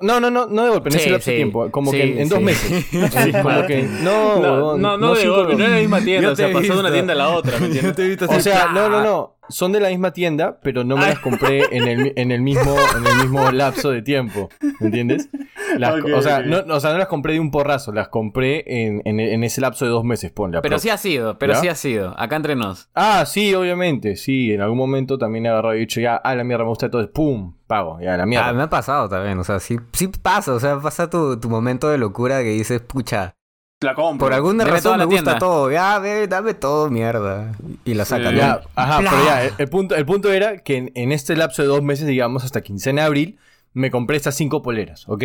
No, 0.00 0.18
no, 0.18 0.30
no, 0.30 0.46
no 0.46 0.62
de 0.64 0.70
golpe, 0.70 0.88
en 0.88 0.92
Sí, 0.94 0.98
ese 0.98 1.10
lapso 1.10 1.30
sí. 1.30 1.36
tiempo, 1.36 1.70
como 1.70 1.90
Sí, 1.90 1.98
que 1.98 2.12
en, 2.12 2.18
en 2.20 2.28
dos 2.30 2.40
meses. 2.40 2.86
Sí, 2.90 3.32
como 3.32 3.66
que, 3.66 3.82
no, 4.02 4.36
No, 4.40 4.52
huevón, 4.54 4.80
no, 4.80 4.96
no, 4.96 5.14
de 5.14 5.28
golpe, 5.28 5.56
no 5.56 5.64
en 5.66 5.70
la 5.72 5.78
misma 5.78 6.00
tienda. 6.04 6.28
Yo 6.28 6.32
O 6.32 6.36
sea, 6.36 6.46
te 6.46 6.52
he 6.52 6.54
pasó 6.54 6.66
de 6.72 6.72
una 6.80 6.88
visto. 6.88 6.92
tienda 6.94 7.12
a 7.12 7.16
la 7.16 7.28
otra, 7.28 7.58
¿me 7.60 7.66
entiendes? 7.76 8.22
O 8.30 8.40
sea, 8.40 8.72
no, 8.72 8.88
no, 8.88 9.02
no. 9.02 9.37
Son 9.50 9.72
de 9.72 9.80
la 9.80 9.88
misma 9.88 10.12
tienda, 10.12 10.58
pero 10.62 10.84
no 10.84 10.96
me 10.96 11.06
las 11.06 11.18
compré 11.20 11.64
en 11.76 11.88
el, 11.88 12.12
en 12.16 12.32
el 12.32 12.42
mismo, 12.42 12.76
en 12.96 13.06
el 13.06 13.16
mismo 13.16 13.50
lapso 13.52 13.90
de 13.90 14.02
tiempo. 14.02 14.48
¿Me 14.80 14.86
entiendes? 14.86 15.28
Las- 15.76 16.02
o, 16.04 16.22
sea, 16.22 16.40
no, 16.40 16.58
o 16.74 16.80
sea, 16.80 16.92
no 16.92 16.98
las 16.98 17.08
compré 17.08 17.34
de 17.34 17.40
un 17.40 17.50
porrazo, 17.50 17.92
las 17.92 18.08
compré 18.08 18.64
en, 18.86 19.02
en, 19.04 19.20
en 19.20 19.44
ese 19.44 19.60
lapso 19.60 19.84
de 19.84 19.90
dos 19.90 20.04
meses, 20.04 20.30
ponle. 20.32 20.60
Pero 20.60 20.78
sí 20.78 20.90
ha 20.90 20.96
sido, 20.96 21.38
pero 21.38 21.54
¿Ya? 21.54 21.60
sí 21.60 21.68
ha 21.68 21.74
sido. 21.74 22.14
Acá 22.18 22.36
entre 22.36 22.56
nos. 22.56 22.88
Ah, 22.94 23.24
sí, 23.26 23.54
obviamente, 23.54 24.16
sí. 24.16 24.52
En 24.52 24.60
algún 24.60 24.78
momento 24.78 25.18
también 25.18 25.46
he 25.46 25.48
agarrado 25.48 25.74
y 25.74 25.78
he 25.78 25.80
dicho, 25.80 26.00
ya, 26.00 26.16
ah, 26.16 26.34
la 26.34 26.44
mierda 26.44 26.64
me 26.64 26.70
gusta, 26.70 26.86
entonces, 26.86 27.10
pum, 27.12 27.54
pago, 27.66 28.00
ya, 28.00 28.16
la 28.16 28.26
mierda. 28.26 28.48
Ah, 28.48 28.52
me 28.52 28.62
ha 28.62 28.70
pasado 28.70 29.08
también, 29.08 29.38
o 29.38 29.44
sea, 29.44 29.60
sí, 29.60 29.76
sí 29.92 30.08
pasa, 30.08 30.52
o 30.54 30.60
sea, 30.60 30.78
pasa 30.80 31.08
tu, 31.10 31.38
tu 31.38 31.48
momento 31.48 31.88
de 31.88 31.98
locura 31.98 32.38
que 32.42 32.50
dices, 32.50 32.80
pucha, 32.80 33.34
La 33.80 33.94
compro. 33.94 34.26
por 34.26 34.32
alguna 34.34 34.64
Deme 34.64 34.76
razón 34.76 34.98
me 34.98 35.04
gusta 35.04 35.22
tienda. 35.22 35.38
todo, 35.38 35.70
ya, 35.70 35.98
ve, 36.00 36.26
dame 36.26 36.54
todo, 36.54 36.90
mierda. 36.90 37.52
Y 37.84 37.94
la 37.94 38.04
sacan. 38.04 38.34
Sí. 38.34 38.40
ajá, 38.74 38.98
Bla. 39.00 39.10
pero 39.10 39.24
ya, 39.24 39.44
el, 39.44 39.52
el 39.58 39.68
punto, 39.68 39.94
el 39.94 40.04
punto 40.04 40.32
era 40.32 40.58
que 40.58 40.76
en, 40.76 40.92
en 40.96 41.12
este 41.12 41.36
lapso 41.36 41.62
de 41.62 41.68
dos 41.68 41.82
meses, 41.82 42.06
digamos, 42.08 42.44
hasta 42.44 42.60
quincena 42.62 43.02
de 43.02 43.06
abril, 43.06 43.38
me 43.74 43.90
compré 43.92 44.16
estas 44.16 44.34
cinco 44.34 44.62
poleras, 44.62 45.08
¿ok? 45.08 45.22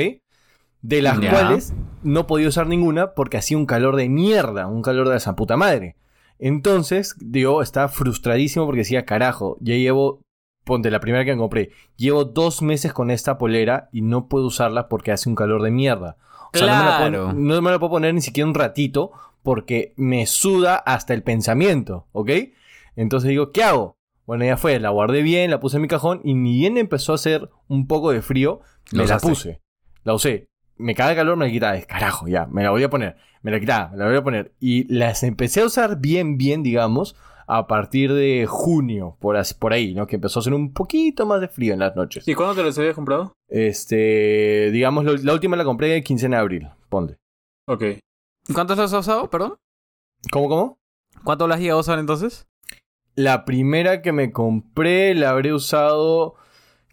De 0.84 1.02
las 1.02 1.20
Ya. 1.20 1.32
cuales 1.32 1.74
no 2.04 2.28
podía 2.28 2.48
usar 2.48 2.68
ninguna 2.68 3.14
porque 3.16 3.38
hacía 3.38 3.58
un 3.58 3.66
calor 3.66 3.96
de 3.96 4.08
mierda, 4.10 4.68
un 4.68 4.84
calor 4.84 5.10
de 5.10 5.18
esa 5.18 5.36
puta 5.36 5.58
madre. 5.58 5.96
Entonces, 6.38 7.16
digo, 7.20 7.62
estaba 7.64 7.88
frustradísimo 7.88 8.66
porque 8.66 8.80
decía, 8.82 9.06
carajo, 9.06 9.58
ya 9.62 9.76
llevo, 9.76 10.22
ponte 10.64 10.92
la 10.92 11.00
primera 11.00 11.26
que 11.26 11.32
me 11.32 11.38
compré, 11.40 11.72
llevo 11.96 12.26
dos 12.26 12.62
meses 12.62 12.94
con 12.94 13.10
esta 13.10 13.38
polera 13.40 13.90
y 13.92 14.02
no 14.02 14.28
puedo 14.28 14.46
usarla 14.46 14.90
porque 14.90 15.12
hace 15.12 15.28
un 15.30 15.36
calor 15.36 15.64
de 15.64 15.72
mierda. 15.72 16.18
O 16.54 16.58
sea, 16.58 16.68
no 16.68 16.84
me 16.84 16.90
la 16.90 16.98
puedo- 16.98 17.12
Claro. 17.26 17.34
no 17.34 17.62
me 17.62 17.72
la 17.72 17.80
puedo 17.80 17.92
poner 17.92 18.14
ni 18.14 18.22
siquiera 18.22 18.48
un 18.48 18.56
ratito 18.56 19.12
porque 19.42 19.94
me 19.98 20.26
suda 20.26 20.76
hasta 20.76 21.14
el 21.14 21.24
pensamiento, 21.24 22.08
¿ok? 22.12 22.30
Entonces 22.96 23.30
digo, 23.30 23.52
¿qué 23.52 23.64
hago? 23.64 23.98
Bueno, 24.26 24.46
ya 24.46 24.56
fue, 24.56 24.80
la 24.80 24.90
guardé 24.90 25.22
bien, 25.22 25.50
la 25.52 25.60
puse 25.60 25.78
en 25.78 25.82
mi 25.82 25.88
cajón 25.88 26.22
y 26.24 26.34
ni 26.34 26.58
bien 26.58 26.78
empezó 26.78 27.12
a 27.12 27.16
hacer 27.16 27.50
un 27.68 27.88
poco 27.88 28.12
de 28.12 28.22
frío, 28.22 28.62
me 28.92 29.06
la 29.06 29.20
puse. 29.20 29.60
La 30.04 30.14
usé. 30.14 30.48
Me 30.78 30.96
caga 30.96 31.12
el 31.12 31.18
calor, 31.18 31.38
me 31.38 31.46
la 31.46 31.52
quitaba. 31.52 31.76
Es 31.76 31.86
carajo, 31.86 32.28
ya, 32.28 32.46
me 32.48 32.64
la 32.64 32.70
voy 32.72 32.84
a 32.84 32.90
poner. 32.90 33.18
Me 33.42 33.52
la 33.52 33.60
quitaba, 33.60 33.90
me 33.90 33.98
la 33.98 34.06
voy 34.08 34.16
a 34.16 34.24
poner. 34.24 34.54
Y 34.60 34.92
las 34.94 35.24
empecé 35.24 35.62
a 35.62 35.66
usar 35.66 36.00
bien, 36.00 36.38
bien, 36.38 36.64
digamos, 36.64 37.16
a 37.48 37.68
partir 37.68 38.14
de 38.14 38.46
junio, 38.48 39.18
por, 39.20 39.36
así- 39.38 39.54
por 39.54 39.74
ahí, 39.74 39.94
¿no? 39.94 40.08
Que 40.08 40.16
empezó 40.16 40.40
a 40.40 40.42
hacer 40.42 40.54
un 40.54 40.74
poquito 40.74 41.26
más 41.26 41.42
de 41.42 41.48
frío 41.48 41.74
en 41.74 41.80
las 41.80 41.96
noches. 41.96 42.28
¿Y 42.28 42.34
cuándo 42.36 42.56
te 42.56 42.64
los 42.64 42.78
habías 42.78 42.96
comprado? 42.96 43.34
Este, 43.50 44.70
digamos, 44.72 45.04
lo- 45.06 45.16
la 45.16 45.34
última 45.34 45.56
la 45.58 45.64
compré 45.64 45.96
el 45.96 46.04
15 46.04 46.30
de 46.30 46.36
abril, 46.36 46.70
ponte. 46.90 47.18
Ok. 47.68 47.84
¿Cuántos 48.54 48.78
los 48.78 48.94
has 48.94 49.00
usado, 49.02 49.30
perdón? 49.30 49.56
¿Cómo, 50.32 50.48
cómo? 50.50 50.78
¿Cuánto 51.24 51.48
las 51.48 51.60
has 51.60 51.78
usar 51.78 52.00
entonces? 52.00 52.46
La 53.16 53.46
primera 53.46 54.02
que 54.02 54.12
me 54.12 54.32
compré 54.32 55.14
la 55.16 55.30
habré 55.30 55.54
usado, 55.54 56.36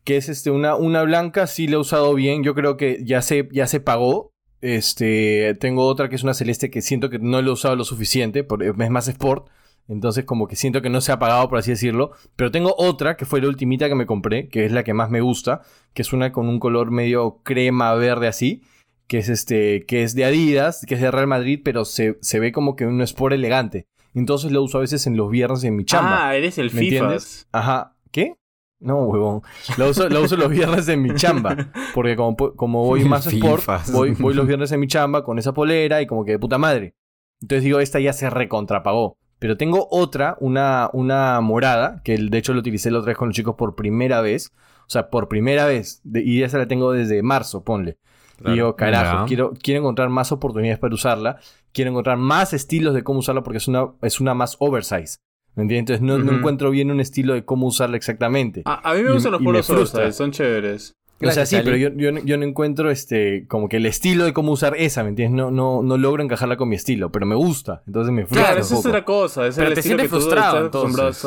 que 0.04 0.16
es 0.16 0.28
este, 0.28 0.50
una, 0.50 0.74
una 0.76 1.02
blanca, 1.02 1.46
sí 1.46 1.66
la 1.66 1.74
he 1.74 1.78
usado 1.78 2.14
bien. 2.14 2.42
Yo 2.44 2.54
creo 2.54 2.76
que 2.76 3.02
ya 3.04 3.22
se, 3.22 3.48
ya 3.52 3.66
se 3.66 3.80
pagó. 3.80 4.30
Este, 4.60 5.56
tengo 5.58 5.86
otra 5.86 6.08
que 6.10 6.16
es 6.16 6.22
una 6.22 6.34
celeste 6.34 6.70
que 6.70 6.82
siento 6.82 7.08
que 7.08 7.18
no 7.18 7.40
la 7.40 7.48
he 7.48 7.52
usado 7.52 7.76
lo 7.76 7.84
suficiente, 7.84 8.46
es 8.60 8.90
más 8.90 9.08
sport. 9.08 9.48
Entonces 9.90 10.24
como 10.24 10.46
que 10.46 10.54
siento 10.54 10.82
que 10.82 10.88
no 10.88 11.00
se 11.00 11.10
ha 11.10 11.18
pagado, 11.18 11.48
por 11.48 11.58
así 11.58 11.72
decirlo. 11.72 12.12
Pero 12.36 12.52
tengo 12.52 12.76
otra, 12.78 13.16
que 13.16 13.26
fue 13.26 13.40
la 13.40 13.48
ultimita 13.48 13.88
que 13.88 13.96
me 13.96 14.06
compré, 14.06 14.48
que 14.48 14.64
es 14.64 14.70
la 14.70 14.84
que 14.84 14.94
más 14.94 15.10
me 15.10 15.20
gusta, 15.20 15.62
que 15.94 16.02
es 16.02 16.12
una 16.12 16.30
con 16.30 16.48
un 16.48 16.60
color 16.60 16.92
medio 16.92 17.40
crema 17.42 17.92
verde 17.94 18.28
así. 18.28 18.62
Que 19.08 19.18
es 19.18 19.28
este, 19.28 19.84
que 19.86 20.04
es 20.04 20.14
de 20.14 20.24
Adidas, 20.24 20.86
que 20.86 20.94
es 20.94 21.00
de 21.00 21.10
Real 21.10 21.26
Madrid, 21.26 21.60
pero 21.64 21.84
se, 21.84 22.18
se 22.20 22.38
ve 22.38 22.52
como 22.52 22.76
que 22.76 22.86
un 22.86 23.02
sport 23.02 23.34
elegante. 23.34 23.88
Entonces 24.14 24.52
lo 24.52 24.62
uso 24.62 24.78
a 24.78 24.82
veces 24.82 25.08
en 25.08 25.16
los 25.16 25.28
viernes 25.28 25.64
en 25.64 25.74
mi 25.74 25.84
chamba. 25.84 26.28
Ah, 26.28 26.36
eres 26.36 26.58
el 26.58 26.66
¿Me 26.66 26.82
FIFA. 26.82 26.94
entiendes? 26.94 27.48
Ajá. 27.50 27.96
¿Qué? 28.12 28.36
No, 28.78 29.02
huevón. 29.06 29.42
La 29.76 29.88
uso, 29.88 30.08
la 30.08 30.20
uso 30.20 30.36
los 30.36 30.50
viernes 30.50 30.88
en 30.88 31.02
mi 31.02 31.12
chamba. 31.16 31.56
Porque 31.94 32.14
como, 32.14 32.36
como 32.36 32.84
voy 32.84 33.04
más 33.04 33.26
sport, 33.26 33.64
voy, 33.92 34.12
voy 34.12 34.34
los 34.34 34.46
viernes 34.48 34.70
en 34.70 34.78
mi 34.78 34.86
chamba 34.86 35.24
con 35.24 35.40
esa 35.40 35.52
polera 35.52 36.00
y 36.00 36.06
como 36.06 36.24
que 36.24 36.30
de 36.32 36.38
puta 36.38 36.58
madre. 36.58 36.94
Entonces 37.42 37.64
digo, 37.64 37.80
esta 37.80 37.98
ya 37.98 38.12
se 38.12 38.30
recontrapagó. 38.30 39.18
Pero 39.40 39.56
tengo 39.56 39.88
otra, 39.90 40.36
una, 40.38 40.88
una 40.92 41.40
morada, 41.40 42.00
que 42.04 42.16
de 42.16 42.38
hecho 42.38 42.52
la 42.54 42.60
utilicé 42.60 42.90
la 42.92 42.98
otra 43.00 43.08
vez 43.10 43.16
con 43.18 43.28
los 43.28 43.34
chicos 43.36 43.56
por 43.56 43.74
primera 43.74 44.20
vez. 44.20 44.52
O 44.82 44.90
sea, 44.92 45.10
por 45.10 45.26
primera 45.28 45.64
vez. 45.66 46.00
De- 46.04 46.22
y 46.22 46.42
esa 46.44 46.58
la 46.58 46.68
tengo 46.68 46.92
desde 46.92 47.22
marzo, 47.22 47.64
ponle. 47.64 47.98
Y 48.44 48.52
digo, 48.52 48.74
carajo, 48.76 49.26
quiero, 49.26 49.52
quiero 49.62 49.80
encontrar 49.80 50.08
más 50.08 50.30
oportunidades 50.32 50.78
para 50.78 50.94
usarla. 50.94 51.38
Quiero 51.72 51.90
encontrar 51.90 52.16
más 52.16 52.52
estilos 52.54 52.94
de 52.94 53.02
cómo 53.02 53.18
usarla 53.18 53.42
porque 53.42 53.58
es 53.58 53.68
una, 53.68 53.88
es 54.02 54.20
una 54.20 54.34
más 54.34 54.56
oversize. 54.60 55.18
¿Me 55.56 55.62
entiendes? 55.64 56.00
Entonces 56.00 56.24
no, 56.24 56.32
encuentro 56.38 56.70
bien 56.70 56.90
un 56.90 57.00
estilo 57.00 57.34
de 57.34 57.44
cómo 57.44 57.66
usarla 57.66 57.96
exactamente. 57.96 58.62
A, 58.66 58.90
a 58.90 58.94
mí 58.94 59.02
me 59.02 59.10
Y- 59.10 59.12
gustan 59.14 59.32
los 59.32 59.42
polos 59.42 59.68
oversize, 59.70 60.12
son 60.12 60.30
chéveres. 60.32 60.94
O 61.28 61.32
sea, 61.32 61.44
sí, 61.46 61.56
Ali. 61.56 61.64
pero 61.64 61.76
yo, 61.76 61.88
yo, 61.96 62.12
no- 62.12 62.20
yo 62.20 62.36
no 62.38 62.44
encuentro 62.44 62.90
este 62.90 63.46
como 63.48 63.68
que 63.68 63.76
el 63.76 63.86
estilo 63.86 64.24
de 64.24 64.32
cómo 64.32 64.52
usar 64.52 64.74
esa, 64.76 65.02
¿me 65.02 65.10
entiendes? 65.10 65.36
No, 65.36 65.50
no, 65.50 65.82
no 65.82 65.96
logro 65.98 66.22
encajarla 66.22 66.56
con 66.56 66.68
mi 66.68 66.76
estilo, 66.76 67.10
pero 67.12 67.26
me 67.26 67.34
gusta. 67.34 67.82
Entonces 67.86 68.12
me 68.12 68.22
frustra 68.26 68.46
Claro, 68.48 68.60
esa 68.60 68.74
es 68.74 68.86
otra 68.86 69.04
cosa. 69.04 69.46
Es 69.46 69.56
Pero 69.56 69.68
el 69.68 69.74
te 69.74 69.82
sientes 69.82 70.08
frustrado, 70.08 70.64
entonces. 70.64 71.26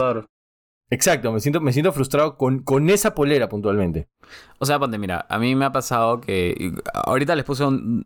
Exacto, 0.89 1.31
me 1.31 1.39
siento, 1.39 1.59
me 1.61 1.73
siento 1.73 1.91
frustrado 1.91 2.37
con, 2.37 2.59
con 2.59 2.89
esa 2.89 3.15
polera 3.15 3.49
puntualmente. 3.49 4.07
O 4.59 4.65
sea, 4.65 4.77
ponte, 4.79 4.97
mira, 4.97 5.25
a 5.29 5.39
mí 5.39 5.55
me 5.55 5.65
ha 5.65 5.71
pasado 5.71 6.21
que. 6.21 6.71
Ahorita 6.93 7.35
les 7.35 7.45
puse 7.45 7.63
un- 7.63 8.05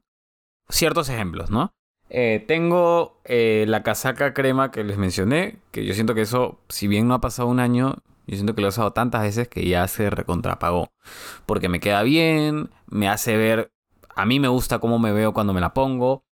ciertos 0.70 1.10
ejemplos, 1.10 1.50
¿no? 1.52 1.72
Eh, 2.10 2.46
tengo 2.48 3.20
eh, 3.26 3.66
la 3.68 3.84
casaca 3.84 4.34
crema 4.34 4.72
que 4.72 4.84
les 4.86 4.98
mencioné, 4.98 5.58
que 5.72 5.86
yo 5.86 5.94
siento 5.94 6.16
que 6.16 6.22
eso, 6.22 6.60
si 6.70 6.88
bien 6.88 7.08
no 7.08 7.14
ha 7.14 7.20
pasado 7.22 7.50
un 7.50 7.60
año, 7.60 7.96
yo 8.28 8.36
siento 8.36 8.54
que 8.54 8.62
lo 8.62 8.68
he 8.68 8.70
usado 8.70 8.92
tantas 8.92 9.22
veces 9.22 9.48
que 9.48 9.68
ya 9.68 9.88
se 9.88 10.10
recontrapagó. 10.10 10.92
Porque 11.46 11.70
me 11.70 11.80
queda 11.80 12.04
bien, 12.04 12.70
me 12.88 13.08
hace 13.08 13.38
ver. 13.38 13.72
A 14.16 14.26
mí 14.26 14.40
me 14.40 14.50
gusta 14.50 14.80
cómo 14.80 15.00
me 15.00 15.14
veo 15.14 15.34
cuando 15.34 15.54
me 15.54 15.62
la 15.62 15.74
pongo. 15.74 16.26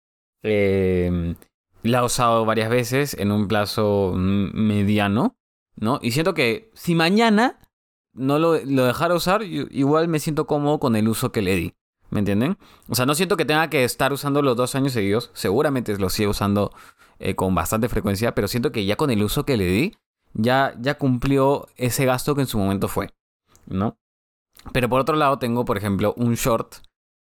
Eh, 0.44 1.36
la 1.84 2.00
he 2.00 2.04
usado 2.04 2.46
varias 2.46 2.70
veces 2.70 3.16
en 3.18 3.32
un 3.32 3.48
plazo 3.48 4.14
mm, 4.16 4.52
mediano, 4.54 5.38
¿no? 5.76 6.00
Y 6.02 6.12
siento 6.12 6.34
que 6.34 6.70
si 6.74 6.96
mañana 6.96 7.60
no 8.14 8.40
lo, 8.40 8.60
lo 8.64 8.86
dejara 8.86 9.16
usar, 9.16 9.44
igual 9.44 10.08
me 10.08 10.20
siento 10.20 10.48
cómodo 10.48 10.80
con 10.80 10.96
el 10.96 11.08
uso 11.08 11.32
que 11.32 11.42
le 11.42 11.56
di. 11.56 11.74
¿Me 12.10 12.20
entienden? 12.20 12.58
O 12.88 12.96
sea, 12.96 13.06
no 13.06 13.16
siento 13.16 13.38
que 13.38 13.46
tenga 13.46 13.70
que 13.70 13.84
estar 13.84 14.14
usando 14.14 14.42
los 14.42 14.56
dos 14.56 14.76
años 14.76 14.94
seguidos. 14.94 15.32
Seguramente 15.34 15.98
lo 15.98 16.10
sigo 16.10 16.32
usando 16.32 16.72
eh, 17.20 17.36
con 17.36 17.56
bastante 17.56 17.90
frecuencia, 17.90 18.36
pero 18.36 18.48
siento 18.48 18.72
que 18.72 18.86
ya 18.86 18.96
con 18.96 19.10
el 19.10 19.24
uso 19.24 19.46
que 19.46 19.58
le 19.58 19.66
di, 19.66 19.98
ya, 20.36 20.76
ya 20.80 20.98
cumplió 20.98 21.68
ese 21.78 22.06
gasto 22.06 22.36
que 22.36 22.42
en 22.42 22.48
su 22.48 22.58
momento 22.58 22.88
fue. 22.88 23.10
¿No? 23.66 23.98
Pero 24.74 24.90
por 24.90 25.00
otro 25.00 25.16
lado, 25.16 25.40
tengo, 25.40 25.66
por 25.66 25.78
ejemplo, 25.78 26.14
un 26.18 26.36
short 26.36 26.76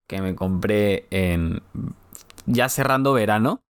que 0.07 0.21
me 0.21 0.35
compré 0.35 1.07
en. 1.11 1.63
ya 2.47 2.69
cerrando 2.69 3.13
verano. 3.13 3.63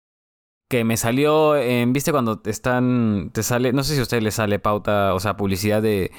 Que 0.69 0.83
me 0.83 0.97
salió 0.97 1.55
en. 1.55 1.93
¿Viste 1.93 2.11
cuando 2.11 2.41
están. 2.45 3.29
te 3.33 3.43
sale. 3.43 3.73
No 3.73 3.83
sé 3.83 3.93
si 3.93 3.99
a 3.99 4.03
usted 4.03 4.21
le 4.21 4.31
sale 4.31 4.57
pauta, 4.59 5.13
o 5.13 5.19
sea, 5.19 5.37
publicidad 5.37 5.81
de. 5.81 6.11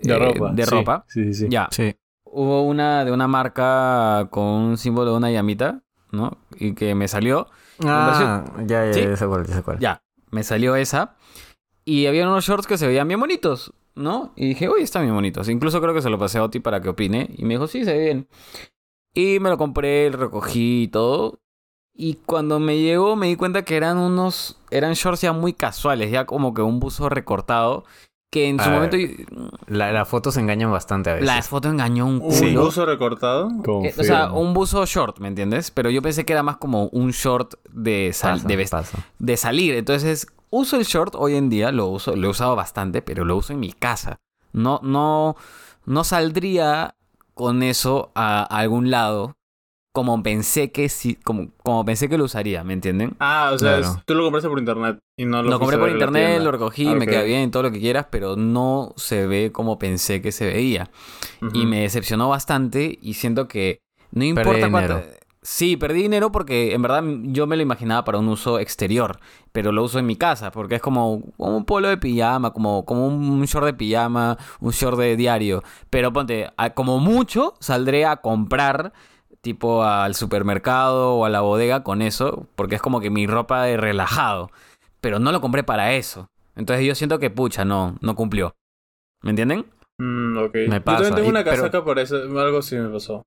De 0.00 0.14
eh, 0.14 0.18
ropa. 0.18 0.52
De 0.52 0.64
sí, 0.64 0.70
ropa. 0.70 1.04
Sí, 1.08 1.24
sí, 1.24 1.34
sí. 1.34 1.46
Ya. 1.50 1.68
Sí. 1.70 1.96
Hubo 2.24 2.62
una 2.62 3.04
de 3.04 3.12
una 3.12 3.26
marca 3.26 4.28
con 4.30 4.44
un 4.44 4.78
símbolo 4.78 5.10
de 5.10 5.16
una 5.16 5.30
llamita, 5.30 5.82
¿no? 6.12 6.38
Y 6.56 6.74
que 6.74 6.94
me 6.94 7.08
salió. 7.08 7.48
Ah, 7.84 8.44
ya, 8.66 8.90
ya, 8.90 8.92
ya 8.92 9.16
sé 9.16 9.26
cuál, 9.26 9.46
ya 9.46 9.54
sé 9.56 9.62
cuál. 9.62 9.78
Ya, 9.80 10.02
me 10.30 10.44
salió 10.44 10.76
esa. 10.76 11.16
Y 11.84 12.06
había 12.06 12.26
unos 12.26 12.44
shorts 12.44 12.66
que 12.66 12.78
se 12.78 12.86
veían 12.86 13.08
bien 13.08 13.20
bonitos, 13.20 13.72
¿no? 13.94 14.32
Y 14.36 14.48
dije, 14.48 14.68
uy, 14.68 14.82
están 14.82 15.02
bien 15.02 15.14
bonitos. 15.14 15.48
Incluso 15.48 15.80
creo 15.80 15.94
que 15.94 16.02
se 16.02 16.10
lo 16.10 16.18
pasé 16.18 16.38
a 16.38 16.44
Oti 16.44 16.60
para 16.60 16.80
que 16.80 16.88
opine. 16.90 17.30
Y 17.36 17.44
me 17.44 17.54
dijo, 17.54 17.66
sí, 17.66 17.84
se 17.84 17.92
ve 17.92 18.04
bien. 18.04 18.28
Y 19.14 19.38
me 19.40 19.48
lo 19.48 19.58
compré, 19.58 20.10
lo 20.10 20.18
recogí 20.18 20.82
y 20.84 20.88
todo. 20.88 21.40
Y 21.94 22.14
cuando 22.26 22.60
me 22.60 22.78
llegó 22.78 23.16
me 23.16 23.26
di 23.26 23.36
cuenta 23.36 23.64
que 23.64 23.76
eran 23.76 23.98
unos... 23.98 24.58
Eran 24.70 24.92
shorts 24.94 25.22
ya 25.22 25.32
muy 25.32 25.52
casuales, 25.52 26.10
ya 26.10 26.24
como 26.26 26.54
que 26.54 26.62
un 26.62 26.78
buzo 26.80 27.08
recortado. 27.08 27.84
Que 28.30 28.48
en 28.48 28.60
su 28.60 28.68
Ah, 28.68 28.72
momento... 28.72 28.96
La- 29.66 29.90
Las 29.90 30.08
fotos 30.08 30.36
engañan 30.36 30.70
bastante 30.70 31.10
a 31.10 31.14
veces. 31.14 31.26
La 31.26 31.42
foto 31.42 31.68
engañó 31.68 32.06
un 32.06 32.20
culo. 32.20 32.60
¿Un 32.60 32.66
buzo 32.66 32.86
recortado? 32.86 33.48
Eh, 33.84 33.92
o 33.98 34.04
sea, 34.04 34.30
un 34.32 34.54
buzo 34.54 34.86
short, 34.86 35.18
¿me 35.18 35.26
entiendes? 35.26 35.72
Pero 35.72 35.90
yo 35.90 36.00
pensé 36.00 36.24
que 36.24 36.32
era 36.32 36.44
más 36.44 36.58
como 36.58 36.84
un 36.90 37.10
short 37.10 37.54
de, 37.72 38.12
sal- 38.12 38.36
Pasa, 38.40 38.48
de, 38.48 38.68
de 39.26 39.36
salir. 39.36 39.74
Entonces, 39.74 40.28
uso 40.50 40.76
el 40.76 40.84
short 40.84 41.14
hoy 41.16 41.34
en 41.36 41.48
día, 41.48 41.72
lo 41.72 41.86
uso, 41.86 42.16
lo 42.16 42.28
he 42.28 42.30
usado 42.30 42.56
bastante, 42.56 43.02
pero 43.02 43.24
lo 43.24 43.36
uso 43.36 43.52
en 43.52 43.60
mi 43.60 43.72
casa. 43.72 44.18
No, 44.52 44.80
no, 44.82 45.36
no 45.86 46.04
saldría 46.04 46.94
con 47.34 47.62
eso 47.62 48.10
a, 48.14 48.40
a 48.42 48.58
algún 48.60 48.90
lado 48.90 49.34
como 49.92 50.22
pensé 50.22 50.70
que 50.70 50.88
sí, 50.88 51.16
como, 51.16 51.48
como 51.64 51.84
pensé 51.84 52.08
que 52.08 52.16
lo 52.18 52.24
usaría, 52.24 52.62
¿me 52.62 52.74
entienden? 52.74 53.16
Ah, 53.18 53.50
o 53.52 53.58
sea, 53.58 53.78
Claro. 53.78 53.96
es- 53.96 54.04
tú 54.06 54.14
lo 54.14 54.22
compraste 54.24 54.48
por 54.48 54.58
internet 54.58 54.98
y 55.18 55.24
no 55.24 55.42
lo 55.42 55.50
Lo 55.50 55.58
compré 55.58 55.78
por 55.78 55.90
internet, 55.90 56.42
lo 56.42 56.52
recogí, 56.52 56.86
Ah, 56.86 56.94
me 56.94 57.06
queda 57.06 57.22
bien, 57.22 57.50
todo 57.50 57.64
lo 57.64 57.72
que 57.72 57.80
quieras, 57.80 58.06
pero 58.10 58.36
no 58.36 58.92
se 58.96 59.26
ve 59.26 59.50
como 59.52 59.78
pensé 59.78 60.22
que 60.22 60.30
se 60.32 60.46
veía. 60.46 60.90
Y 61.52 61.66
me 61.66 61.80
decepcionó 61.80 62.28
bastante 62.28 62.98
y 63.02 63.14
siento 63.14 63.48
que 63.48 63.80
no 64.12 64.24
importa 64.24 64.70
cuánto... 64.70 65.02
Sí, 65.42 65.78
perdí 65.78 66.02
dinero 66.02 66.30
porque 66.30 66.74
en 66.74 66.82
verdad 66.82 67.02
yo 67.22 67.46
me 67.46 67.56
lo 67.56 67.62
imaginaba 67.62 68.04
para 68.04 68.18
un 68.18 68.28
uso 68.28 68.58
exterior, 68.58 69.20
pero 69.52 69.72
lo 69.72 69.82
uso 69.82 69.98
en 69.98 70.04
mi 70.04 70.16
casa 70.16 70.50
porque 70.50 70.74
es 70.74 70.82
como, 70.82 71.22
como 71.38 71.56
un 71.56 71.64
polo 71.64 71.88
de 71.88 71.96
pijama, 71.96 72.52
como, 72.52 72.84
como 72.84 73.06
un 73.06 73.42
short 73.46 73.64
de 73.64 73.72
pijama, 73.72 74.36
un 74.60 74.72
short 74.72 74.98
de 74.98 75.16
diario. 75.16 75.62
Pero 75.88 76.12
ponte, 76.12 76.50
como 76.74 76.98
mucho 76.98 77.54
saldré 77.58 78.04
a 78.04 78.16
comprar 78.16 78.92
tipo 79.40 79.82
al 79.82 80.14
supermercado 80.14 81.14
o 81.14 81.24
a 81.24 81.30
la 81.30 81.40
bodega 81.40 81.82
con 81.82 82.02
eso, 82.02 82.46
porque 82.54 82.74
es 82.74 82.82
como 82.82 83.00
que 83.00 83.08
mi 83.08 83.26
ropa 83.26 83.62
de 83.62 83.78
relajado. 83.78 84.50
Pero 85.00 85.18
no 85.20 85.32
lo 85.32 85.40
compré 85.40 85.62
para 85.62 85.94
eso. 85.94 86.26
Entonces 86.54 86.84
yo 86.84 86.94
siento 86.94 87.18
que 87.18 87.30
pucha, 87.30 87.64
no, 87.64 87.96
no 88.02 88.14
cumplió. 88.14 88.52
¿Me 89.22 89.30
entienden? 89.30 89.64
Mm. 89.98 90.34
Me 90.34 90.42
Yo 90.76 90.84
pasa, 90.84 90.96
también 91.04 91.14
tengo 91.14 91.28
una 91.30 91.44
pero- 91.44 91.56
casaca 91.62 91.82
por 91.82 91.98
eso, 91.98 92.16
algo 92.16 92.58
así 92.58 92.76
me 92.76 92.90
pasó. 92.90 93.22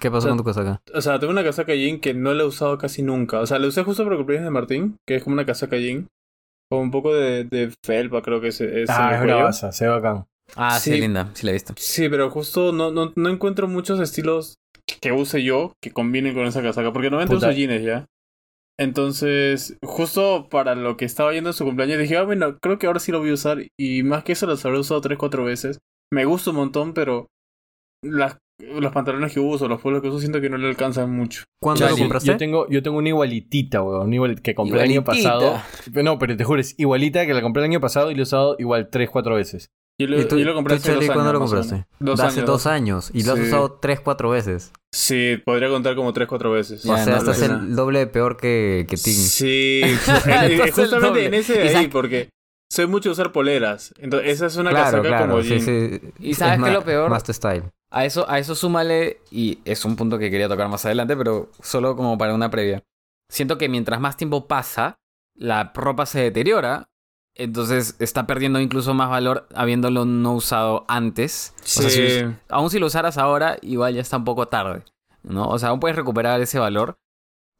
¿Qué 0.00 0.10
pasó 0.10 0.18
O 0.18 0.20
sea, 0.22 0.28
con 0.30 0.38
tu 0.38 0.44
casaca? 0.44 0.82
O 0.94 1.00
sea, 1.00 1.18
tengo 1.18 1.32
una 1.32 1.44
casaca 1.44 1.74
jean 1.74 2.00
que 2.00 2.14
no 2.14 2.34
la 2.34 2.42
he 2.42 2.46
usado 2.46 2.76
casi 2.78 3.02
nunca. 3.02 3.40
O 3.40 3.46
sea, 3.46 3.58
la 3.58 3.66
usé 3.68 3.82
justo 3.84 4.02
para 4.04 4.14
el 4.16 4.18
cumpleaños 4.20 4.44
de 4.46 4.50
Martín, 4.50 4.96
que 5.06 5.16
es 5.16 5.24
como 5.24 5.34
una 5.34 5.46
casaca 5.46 5.76
jean. 5.76 6.08
Con 6.70 6.80
un 6.80 6.90
poco 6.90 7.14
de, 7.14 7.44
de 7.44 7.72
felpa, 7.84 8.22
creo 8.22 8.40
que 8.40 8.48
es, 8.48 8.60
Ah, 8.88 9.14
es 9.16 9.22
bravaza, 9.22 9.70
se 9.72 9.86
ve 9.86 9.90
bacán. 9.92 10.24
Ah, 10.56 10.78
sí, 10.78 10.92
Sí. 10.92 11.00
linda, 11.00 11.30
sí 11.34 11.46
la 11.46 11.50
he 11.52 11.54
visto. 11.54 11.74
Sí, 11.76 12.08
pero 12.08 12.30
justo 12.30 12.72
no, 12.72 12.90
no, 12.90 13.12
no 13.16 13.28
encuentro 13.28 13.68
muchos 13.68 14.00
estilos 14.00 14.56
que 15.00 15.12
use 15.12 15.42
yo 15.42 15.72
que 15.82 15.92
combinen 15.92 16.34
con 16.34 16.46
esa 16.46 16.62
casaca. 16.62 16.92
Porque 16.92 17.08
normalmente 17.10 17.34
Puta. 17.36 17.48
uso 17.48 17.56
jeans 17.56 17.82
ya. 17.82 18.06
Entonces, 18.78 19.76
justo 19.82 20.48
para 20.50 20.74
lo 20.74 20.96
que 20.96 21.04
estaba 21.04 21.32
yendo 21.32 21.50
en 21.50 21.54
su 21.54 21.64
cumpleaños, 21.64 21.98
dije, 21.98 22.16
ah, 22.16 22.24
bueno, 22.24 22.58
creo 22.60 22.78
que 22.78 22.86
ahora 22.86 22.98
sí 23.00 23.12
lo 23.12 23.20
voy 23.20 23.30
a 23.30 23.34
usar. 23.34 23.58
Y 23.78 24.02
más 24.02 24.24
que 24.24 24.32
eso, 24.32 24.46
las 24.46 24.64
habré 24.64 24.78
usado 24.80 25.00
3-4 25.00 25.44
veces. 25.44 25.78
Me 26.12 26.24
gusta 26.24 26.50
un 26.50 26.56
montón, 26.56 26.92
pero 26.92 27.28
las, 28.02 28.36
los 28.60 28.92
pantalones 28.92 29.32
que 29.32 29.40
uso, 29.40 29.66
los 29.68 29.80
polos 29.80 30.00
que 30.00 30.08
uso, 30.08 30.20
siento 30.20 30.40
que 30.40 30.48
no 30.48 30.56
le 30.56 30.68
alcanzan 30.68 31.10
mucho. 31.10 31.44
¿Cuándo 31.60 31.88
lo 31.88 31.96
compraste? 31.96 32.28
Yo 32.30 32.36
tengo, 32.36 32.68
yo 32.68 32.82
tengo 32.82 32.98
una 32.98 33.08
igualitita, 33.08 33.82
weón. 33.82 34.06
Una 34.06 34.14
igual- 34.14 34.42
que 34.42 34.54
compré 34.54 34.82
el 34.84 34.90
año 34.90 35.04
pasado. 35.04 35.60
No, 35.92 36.18
pero 36.18 36.36
te 36.36 36.44
juro, 36.44 36.60
es 36.60 36.74
igualita 36.78 37.26
que 37.26 37.34
la 37.34 37.42
compré 37.42 37.62
el 37.62 37.70
año 37.70 37.80
pasado 37.80 38.10
y 38.10 38.14
la 38.14 38.20
he 38.20 38.22
usado 38.22 38.56
igual 38.58 38.88
3, 38.90 39.10
4 39.10 39.34
veces. 39.34 39.70
Yo 40.00 40.08
lo, 40.08 40.20
¿Y 40.20 40.24
tú, 40.24 40.38
yo 40.38 40.44
lo 40.44 40.54
compré 40.54 40.74
tú, 40.74 40.80
hace 40.82 40.88
dos 40.88 40.94
Charlie, 40.94 41.04
años. 41.06 41.14
cuándo 41.14 41.32
lo 41.32 41.38
compraste? 41.38 41.86
Dos 42.00 42.18
Hace 42.20 42.40
años. 42.40 42.50
dos 42.50 42.66
años. 42.66 43.10
Y 43.14 43.22
lo 43.22 43.32
has 43.34 43.38
Sí. 43.38 43.44
usado 43.46 43.72
tres, 43.80 44.00
cuatro 44.00 44.28
veces. 44.30 44.72
Sí, 44.92 45.36
podría 45.44 45.68
contar 45.68 45.94
como 45.94 46.12
3-4 46.12 46.50
veces. 46.52 46.82
Ya, 46.82 46.94
o 46.94 46.96
sea, 46.96 47.06
no, 47.12 47.18
estás 47.18 47.48
no, 47.48 47.58
el 47.60 47.76
doble 47.76 48.00
de 48.00 48.06
peor 48.08 48.36
que, 48.36 48.86
que 48.88 48.96
Tim. 48.96 49.12
Sí, 49.14 49.82
eh, 50.26 50.70
justamente 50.72 51.26
en 51.26 51.34
ese 51.34 51.58
de 51.60 51.76
ahí, 51.76 51.86
porque 51.86 52.28
soy 52.72 52.88
mucho 52.88 53.08
de 53.08 53.12
usar 53.12 53.30
poleras. 53.30 53.94
Entonces, 53.98 54.30
esa 54.32 54.46
es 54.46 54.56
una 54.56 54.70
claro, 54.70 54.84
casaca 55.02 55.08
claro. 55.08 55.30
como 55.30 55.42
sí. 55.44 55.54
¿Y 56.18 56.34
sabes 56.34 56.58
Es 56.58 56.62
qué 56.64 56.68
es 56.70 56.74
lo 56.74 56.84
peor? 56.84 57.08
Más 57.10 57.22
tu 57.22 57.32
style. 57.32 57.62
A 57.94 58.04
eso, 58.04 58.28
a 58.28 58.38
eso 58.40 58.54
súmale, 58.54 59.20
y 59.30 59.60
es 59.64 59.84
un 59.84 59.94
punto 59.94 60.18
que 60.18 60.30
quería 60.30 60.48
tocar 60.48 60.68
más 60.68 60.84
adelante, 60.84 61.16
pero 61.16 61.50
solo 61.62 61.94
como 61.96 62.18
para 62.18 62.34
una 62.34 62.50
previa. 62.50 62.82
Siento 63.30 63.56
que 63.56 63.68
mientras 63.68 64.00
más 64.00 64.16
tiempo 64.16 64.46
pasa, 64.48 64.96
la 65.36 65.70
ropa 65.74 66.04
se 66.06 66.20
deteriora, 66.20 66.88
entonces 67.36 67.96
está 68.00 68.26
perdiendo 68.26 68.60
incluso 68.60 68.94
más 68.94 69.10
valor 69.10 69.48
habiéndolo 69.54 70.04
no 70.04 70.34
usado 70.34 70.84
antes. 70.88 71.54
O 71.62 71.66
sea, 71.66 71.90
Sí. 71.90 72.08
si- 72.08 72.24
aún 72.48 72.70
si 72.70 72.78
lo 72.78 72.86
usaras 72.86 73.16
ahora, 73.18 73.58
igual 73.62 73.94
ya 73.94 74.00
está 74.00 74.16
un 74.16 74.24
poco 74.24 74.48
tarde, 74.48 74.82
¿no? 75.22 75.48
O 75.48 75.58
sea, 75.58 75.68
aún 75.70 75.80
puedes 75.80 75.96
recuperar 75.96 76.40
ese 76.40 76.58
valor, 76.58 76.96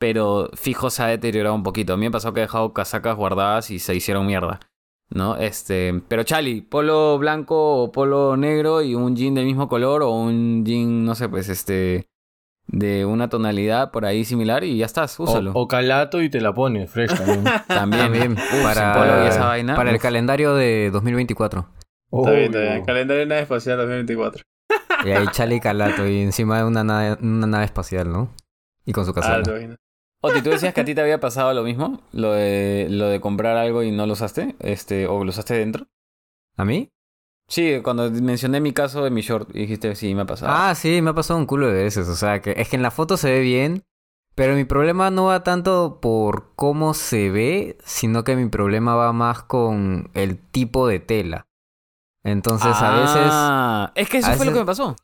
pero 0.00 0.50
fijo 0.54 0.90
se 0.90 1.02
ha 1.02 1.06
deteriorado 1.06 1.54
un 1.54 1.62
poquito. 1.62 1.94
A 1.94 1.96
mí 1.96 2.06
me 2.06 2.10
pasó 2.10 2.32
que 2.32 2.40
he 2.40 2.42
dejado 2.42 2.72
casacas 2.72 3.16
guardadas 3.16 3.70
y 3.70 3.78
se 3.78 3.94
hicieron 3.94 4.26
mierda. 4.26 4.58
¿No? 5.14 5.37
Este. 5.37 6.03
Pero 6.09 6.24
Chali, 6.24 6.61
polo 6.61 7.16
blanco 7.18 7.83
o 7.85 7.92
polo 7.92 8.37
negro 8.37 8.83
y 8.83 8.94
un 8.94 9.16
jean 9.16 9.35
del 9.35 9.46
mismo 9.46 9.68
color 9.68 10.03
o 10.03 10.11
un 10.11 10.64
jean, 10.64 11.05
no 11.05 11.14
sé, 11.14 11.29
pues 11.29 11.48
este. 11.48 12.07
De 12.66 13.05
una 13.05 13.29
tonalidad 13.29 13.90
por 13.90 14.07
ahí 14.07 14.24
similar 14.24 14.64
y 14.64 14.79
ya 14.79 14.87
estás, 14.87 15.20
úsalo. 15.20 15.53
o 15.55 15.68
calato 15.68 16.22
y 16.22 16.31
te 16.31 16.40
la 16.40 16.55
pones, 16.55 16.90
fresh 16.90 17.14
también. 17.14 17.44
También. 17.68 18.03
También. 18.05 18.33
Uf, 18.33 18.62
para 18.62 18.94
sin 18.94 19.03
polo 19.03 19.24
y 19.24 19.29
esa 19.29 19.44
vaina. 19.46 19.77
para 19.77 19.90
el 19.90 19.98
calendario 19.98 20.55
de 20.55 20.90
2024. 20.90 21.68
Está 22.11 22.31
bien, 22.31 22.44
está 22.44 22.61
bien. 22.61 22.85
Calendario 22.87 23.20
de 23.20 23.27
nave 23.27 23.42
espacial 23.42 23.77
2024. 23.77 24.42
Y 25.05 25.11
ahí 25.11 25.27
Chale 25.33 25.57
y 25.57 25.61
Calato. 25.61 26.09
Y 26.09 26.20
encima 26.22 26.57
de 26.59 26.64
una 26.64 26.83
nave, 26.85 27.18
una 27.22 27.46
nave 27.46 27.66
espacial, 27.66 28.11
¿no? 28.11 28.31
Y 28.87 28.92
con 28.92 29.05
su 29.05 29.11
Ah, 29.11 29.14
casaca. 29.14 29.42
te 29.42 29.50
imaginas. 29.50 29.79
Oti, 30.26 30.40
¿tú 30.40 30.48
decías 30.50 30.72
que 30.72 30.80
a 30.80 30.84
ti 30.87 30.94
te 30.94 31.02
había 31.02 31.20
pasado 31.20 31.52
lo 31.52 31.62
mismo? 31.62 32.00
Lo 32.12 32.32
de, 32.32 32.87
lo 32.88 33.08
de 33.08 33.20
comprar 33.20 33.58
algo 33.58 33.82
y 33.82 33.90
no 33.90 34.06
lo 34.06 34.14
usaste, 34.14 34.56
este, 34.58 35.06
o 35.06 35.22
lo 35.22 35.28
usaste 35.28 35.52
dentro. 35.52 35.87
¿A 36.56 36.64
mí? 36.64 36.88
Sí, 37.46 37.80
cuando 37.82 38.10
mencioné 38.10 38.58
mi 38.60 38.72
caso 38.72 39.04
de 39.04 39.10
mi 39.10 39.20
short, 39.20 39.50
dijiste, 39.52 39.94
sí, 39.96 40.14
me 40.14 40.22
ha 40.22 40.26
pasado. 40.26 40.50
Ah, 40.54 40.74
sí, 40.74 41.02
me 41.02 41.10
ha 41.10 41.14
pasado 41.14 41.38
un 41.38 41.44
culo 41.44 41.66
de 41.66 41.82
veces. 41.82 42.08
O 42.08 42.14
sea, 42.16 42.40
que 42.40 42.54
es 42.56 42.70
que 42.70 42.76
en 42.76 42.82
la 42.82 42.90
foto 42.90 43.18
se 43.18 43.30
ve 43.30 43.40
bien. 43.40 43.84
Pero 44.34 44.54
mi 44.54 44.64
problema 44.64 45.10
no 45.10 45.26
va 45.26 45.44
tanto 45.44 46.00
por 46.00 46.54
cómo 46.56 46.94
se 46.94 47.30
ve, 47.30 47.76
sino 47.84 48.24
que 48.24 48.34
mi 48.34 48.48
problema 48.48 48.96
va 48.96 49.12
más 49.12 49.42
con 49.42 50.10
el 50.14 50.38
tipo 50.38 50.88
de 50.88 51.00
tela. 51.00 51.46
Entonces 52.24 52.74
a 52.74 52.98
veces... 52.98 53.28
Ah, 53.30 53.92
Es 53.94 54.08
que 54.08 54.18
eso 54.18 54.32
fue 54.32 54.46
lo 54.46 54.52
que 54.52 54.60
me 54.60 54.64
pasó. 54.64 54.96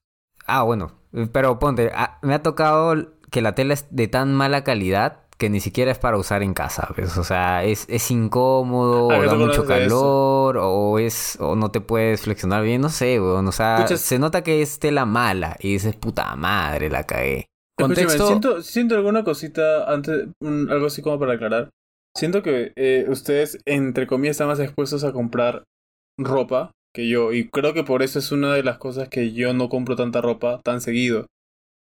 Ah, 0.46 0.62
bueno, 0.62 0.92
pero 1.30 1.58
ponte, 1.60 1.92
me 2.22 2.34
ha 2.34 2.42
tocado 2.42 3.19
que 3.30 3.40
la 3.42 3.54
tela 3.54 3.74
es 3.74 3.86
de 3.90 4.08
tan 4.08 4.32
mala 4.34 4.64
calidad 4.64 5.20
que 5.38 5.48
ni 5.48 5.60
siquiera 5.60 5.90
es 5.90 5.98
para 5.98 6.18
usar 6.18 6.42
en 6.42 6.52
casa, 6.52 6.88
¿ves? 6.96 7.16
O 7.16 7.24
sea, 7.24 7.64
es, 7.64 7.86
es 7.88 8.10
incómodo, 8.10 9.10
Ah, 9.10 9.18
o 9.18 9.24
da 9.24 9.34
mucho 9.34 9.64
calor, 9.64 10.58
o 10.60 10.98
es, 10.98 11.38
o 11.40 11.56
no 11.56 11.70
te 11.70 11.80
puedes 11.80 12.20
flexionar 12.22 12.62
bien, 12.62 12.82
no 12.82 12.90
sé, 12.90 13.18
weón. 13.20 13.48
O 13.48 13.52
sea, 13.52 13.78
Escuchas- 13.78 14.00
se 14.02 14.18
nota 14.18 14.42
que 14.42 14.60
es 14.60 14.78
tela 14.78 15.06
mala 15.06 15.56
y 15.60 15.72
dices, 15.72 15.96
puta 15.96 16.36
madre, 16.36 16.90
la 16.90 17.04
cagué. 17.04 17.46
Contexto. 17.78 18.26
siento, 18.26 18.60
siento 18.62 18.94
alguna 18.96 19.24
cosita 19.24 19.90
antes, 19.90 20.28
un- 20.42 20.68
algo 20.70 20.86
así 20.88 21.00
como 21.00 21.18
para 21.18 21.32
aclarar. 21.34 21.70
Siento 22.14 22.42
que 22.42 22.72
eh, 22.76 23.06
ustedes, 23.08 23.58
entre 23.64 24.06
comillas, 24.06 24.32
están 24.34 24.48
más 24.48 24.60
expuestos 24.60 25.04
a 25.04 25.12
comprar 25.12 25.64
ropa 26.18 26.72
que 26.94 27.08
yo. 27.08 27.32
Y 27.32 27.48
creo 27.48 27.72
que 27.72 27.84
por 27.84 28.02
eso 28.02 28.18
es 28.18 28.30
una 28.32 28.52
de 28.52 28.62
las 28.62 28.76
cosas 28.76 29.08
que 29.08 29.32
yo 29.32 29.54
no 29.54 29.70
compro 29.70 29.96
tanta 29.96 30.20
ropa 30.20 30.60
tan 30.62 30.82
seguido. 30.82 31.26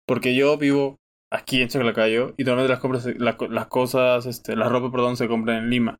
Porque 0.06 0.34
yo 0.34 0.56
vivo 0.56 0.96
aquí 1.32 1.62
en 1.62 1.68
Chaclacayo 1.68 2.34
y 2.36 2.44
normalmente 2.44 2.72
las 2.74 2.80
compras, 2.80 3.06
las, 3.18 3.36
co- 3.36 3.48
las 3.48 3.66
cosas, 3.66 4.26
este, 4.26 4.56
la 4.56 4.68
ropa, 4.68 4.90
perdón, 4.90 5.16
se 5.16 5.28
compra 5.28 5.58
en 5.58 5.70
Lima. 5.70 5.96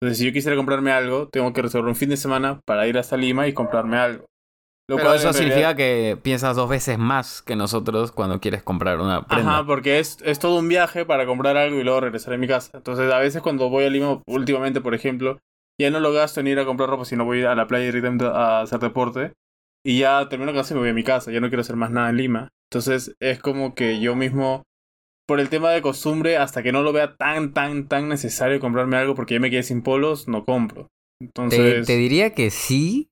Entonces, 0.00 0.18
si 0.18 0.26
yo 0.26 0.32
quisiera 0.32 0.56
comprarme 0.56 0.92
algo, 0.92 1.28
tengo 1.28 1.52
que 1.52 1.62
reservar 1.62 1.88
un 1.88 1.96
fin 1.96 2.10
de 2.10 2.16
semana 2.16 2.60
para 2.66 2.86
ir 2.86 2.98
hasta 2.98 3.16
Lima 3.16 3.48
y 3.48 3.52
comprarme 3.54 3.96
algo. 3.96 4.24
Lo 4.88 4.96
Pero 4.96 5.08
cual 5.08 5.16
eso 5.18 5.32
significa 5.32 5.74
realidad- 5.74 5.76
que 5.76 6.18
piensas 6.22 6.54
dos 6.54 6.68
veces 6.68 6.98
más 6.98 7.42
que 7.42 7.56
nosotros 7.56 8.12
cuando 8.12 8.40
quieres 8.40 8.62
comprar 8.62 9.00
una 9.00 9.26
prenda. 9.26 9.56
Ajá, 9.56 9.66
porque 9.66 9.98
es, 9.98 10.18
es 10.24 10.38
todo 10.38 10.58
un 10.60 10.68
viaje 10.68 11.04
para 11.04 11.26
comprar 11.26 11.56
algo 11.56 11.80
y 11.80 11.84
luego 11.84 12.00
regresar 12.00 12.34
a 12.34 12.36
mi 12.38 12.46
casa. 12.46 12.70
Entonces, 12.76 13.12
a 13.12 13.18
veces 13.18 13.42
cuando 13.42 13.68
voy 13.68 13.84
a 13.84 13.90
Lima, 13.90 14.22
últimamente, 14.26 14.80
por 14.80 14.94
ejemplo, 14.94 15.38
ya 15.80 15.90
no 15.90 15.98
lo 15.98 16.12
gasto 16.12 16.40
en 16.40 16.46
ir 16.46 16.58
a 16.60 16.64
comprar 16.64 16.88
ropa, 16.88 17.04
sino 17.04 17.24
voy 17.24 17.42
a 17.42 17.54
la 17.54 17.66
playa 17.66 17.86
directamente 17.86 18.26
a 18.26 18.60
hacer 18.60 18.78
deporte. 18.78 19.32
Y 19.84 19.98
ya 20.00 20.28
termino 20.28 20.52
casa 20.52 20.72
y 20.72 20.76
me 20.76 20.80
voy 20.80 20.90
a 20.90 20.94
mi 20.94 21.04
casa. 21.04 21.32
Ya 21.32 21.40
no 21.40 21.48
quiero 21.48 21.62
hacer 21.62 21.76
más 21.76 21.90
nada 21.90 22.10
en 22.10 22.16
Lima. 22.16 22.48
Entonces, 22.70 23.14
es 23.20 23.40
como 23.40 23.74
que 23.74 24.00
yo 24.00 24.14
mismo, 24.16 24.62
por 25.26 25.40
el 25.40 25.48
tema 25.48 25.70
de 25.70 25.82
costumbre, 25.82 26.36
hasta 26.36 26.62
que 26.62 26.72
no 26.72 26.82
lo 26.82 26.92
vea 26.92 27.16
tan, 27.16 27.52
tan, 27.52 27.88
tan 27.88 28.08
necesario 28.08 28.60
comprarme 28.60 28.96
algo 28.96 29.14
porque 29.14 29.34
ya 29.34 29.40
me 29.40 29.50
quedé 29.50 29.62
sin 29.62 29.82
polos, 29.82 30.28
no 30.28 30.44
compro. 30.44 30.88
Entonces, 31.20 31.86
te 31.86 31.96
diría 31.96 32.34
que 32.34 32.50
sí, 32.50 33.10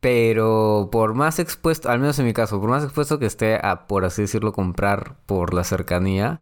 pero 0.00 0.88
por 0.90 1.14
más 1.14 1.38
expuesto, 1.38 1.88
al 1.90 2.00
menos 2.00 2.18
en 2.18 2.26
mi 2.26 2.32
caso, 2.32 2.60
por 2.60 2.70
más 2.70 2.82
expuesto 2.82 3.18
que 3.18 3.26
esté 3.26 3.54
a, 3.62 3.86
por 3.86 4.04
así 4.04 4.22
decirlo, 4.22 4.52
comprar 4.52 5.18
por 5.26 5.54
la 5.54 5.62
cercanía, 5.64 6.40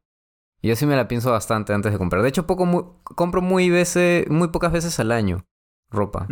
yo 0.62 0.76
sí 0.76 0.86
me 0.86 0.96
la 0.96 1.08
pienso 1.08 1.30
bastante 1.30 1.72
antes 1.72 1.92
de 1.92 1.98
comprar. 1.98 2.22
De 2.22 2.28
hecho, 2.28 2.46
poco 2.46 2.64
muy- 2.64 2.84
compro 3.02 3.42
muy 3.42 3.70
veces, 3.70 4.28
muy 4.30 4.48
pocas 4.48 4.72
veces 4.72 4.98
al 5.00 5.12
año. 5.12 5.44
Ropa. 5.90 6.26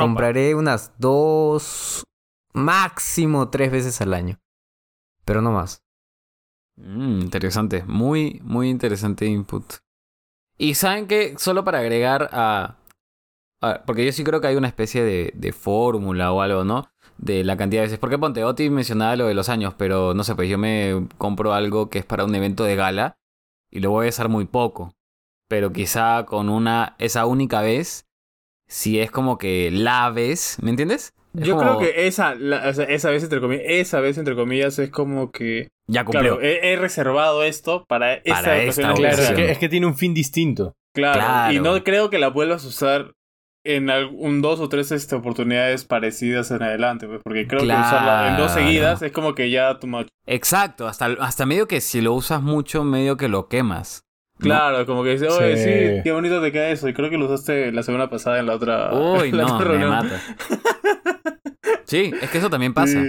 Compraré 0.00 0.54
unas 0.54 0.92
dos, 0.98 2.04
máximo 2.52 3.48
tres 3.50 3.70
veces 3.70 4.00
al 4.00 4.14
año. 4.14 4.38
Pero 5.24 5.42
no 5.42 5.52
más. 5.52 5.82
Mm, 6.82 7.20
interesante, 7.22 7.84
muy, 7.86 8.40
muy 8.42 8.70
interesante 8.70 9.26
input. 9.26 9.64
Y 10.58 10.74
saben 10.74 11.06
que, 11.06 11.36
solo 11.38 11.64
para 11.64 11.78
agregar 11.78 12.28
a, 12.32 12.76
Porque 13.86 14.06
yo 14.06 14.12
sí 14.12 14.24
creo 14.24 14.40
que 14.40 14.48
hay 14.48 14.56
una 14.56 14.68
especie 14.68 15.02
de, 15.02 15.32
de 15.34 15.52
fórmula 15.52 16.32
o 16.32 16.40
algo, 16.42 16.64
¿no? 16.64 16.90
De 17.18 17.44
la 17.44 17.56
cantidad 17.56 17.82
de 17.82 17.86
veces. 17.88 17.98
Porque 17.98 18.18
ponte, 18.18 18.44
Oti 18.44 18.70
mencionaba 18.70 19.16
lo 19.16 19.26
de 19.26 19.34
los 19.34 19.48
años, 19.50 19.74
pero 19.76 20.14
no 20.14 20.24
sé, 20.24 20.34
pues 20.34 20.48
yo 20.48 20.58
me 20.58 21.08
compro 21.18 21.52
algo 21.52 21.90
que 21.90 21.98
es 22.00 22.06
para 22.06 22.24
un 22.24 22.34
evento 22.34 22.64
de 22.64 22.76
gala 22.76 23.18
y 23.70 23.80
lo 23.80 23.90
voy 23.90 24.06
a 24.06 24.10
usar 24.10 24.28
muy 24.28 24.46
poco. 24.46 24.94
Pero 25.48 25.72
quizá 25.72 26.24
con 26.26 26.48
una, 26.48 26.96
esa 26.98 27.26
única 27.26 27.60
vez, 27.62 28.08
si 28.68 29.00
es 29.00 29.10
como 29.10 29.38
que 29.38 29.70
la 29.70 30.10
vez, 30.10 30.58
¿me 30.62 30.70
entiendes? 30.70 31.14
Es 31.38 31.46
Yo 31.46 31.56
como, 31.56 31.78
creo 31.78 31.92
que 31.92 32.06
esa, 32.06 32.34
la- 32.34 32.68
o 32.68 32.72
sea, 32.74 32.84
esa 32.86 33.10
vez 33.10 33.22
entre 33.22 33.40
comillas, 33.40 33.64
esa 33.68 34.00
vez 34.00 34.18
entre 34.18 34.34
comillas 34.34 34.78
es 34.78 34.90
como 34.90 35.30
que 35.30 35.68
Ya 35.86 36.04
cumplió. 36.04 36.38
Claro, 36.38 36.40
he, 36.42 36.72
he 36.72 36.76
reservado 36.76 37.42
esto 37.44 37.84
para 37.88 38.14
esta 38.14 38.34
Para 38.42 38.52
ocasión 38.62 38.68
esta 38.68 38.90
en 38.90 38.96
Claro, 38.96 39.22
es 39.22 39.30
que, 39.32 39.50
es 39.52 39.58
que 39.58 39.68
tiene 39.68 39.86
un 39.86 39.96
fin 39.96 40.12
distinto. 40.14 40.72
Claro, 40.94 41.20
Claro. 41.20 41.52
y 41.52 41.60
no 41.60 41.84
creo 41.84 42.10
que 42.10 42.18
la 42.18 42.28
vuelvas 42.28 42.64
a 42.64 42.68
usar 42.68 43.12
en 43.64 43.90
algún 43.90 44.40
dos 44.42 44.58
o 44.58 44.68
tres 44.68 44.90
este, 44.90 45.14
oportunidades 45.14 45.84
parecidas 45.84 46.50
en 46.50 46.62
adelante, 46.62 47.06
pues, 47.06 47.20
porque 47.22 47.46
creo 47.46 47.60
que 47.60 47.66
usarla 47.66 48.30
en 48.30 48.36
dos 48.38 48.50
seguidas 48.52 49.02
es 49.02 49.12
como 49.12 49.34
que 49.34 49.50
ya 49.50 49.78
too 49.78 49.86
much. 49.86 50.08
Exacto, 50.26 50.88
hasta, 50.88 51.06
hasta 51.20 51.46
medio 51.46 51.68
que 51.68 51.80
si 51.80 52.00
lo 52.00 52.14
usas 52.14 52.42
mucho, 52.42 52.82
medio 52.84 53.16
que 53.16 53.28
lo 53.28 53.48
quemas. 53.48 54.02
Claro, 54.38 54.86
como 54.86 55.04
que 55.04 55.10
dice, 55.10 55.28
oye, 55.28 55.56
Sí. 55.58 55.96
sí. 55.96 56.00
qué 56.02 56.12
bonito 56.12 56.40
te 56.40 56.50
queda 56.50 56.70
eso. 56.70 56.88
Y 56.88 56.94
creo 56.94 57.10
que 57.10 57.18
lo 57.18 57.26
usaste 57.26 57.70
la 57.72 57.82
semana 57.82 58.08
pasada 58.08 58.38
en 58.38 58.46
la 58.46 58.54
otra. 58.54 58.90
Uy, 58.94 59.30
no, 59.32 59.44
otra 59.44 59.58
me 59.58 59.64
reunión. 59.64 59.90
mata. 59.90 60.18
Sí, 61.90 62.12
es 62.22 62.30
que 62.30 62.38
eso 62.38 62.50
también 62.50 62.72
pasa. 62.72 63.00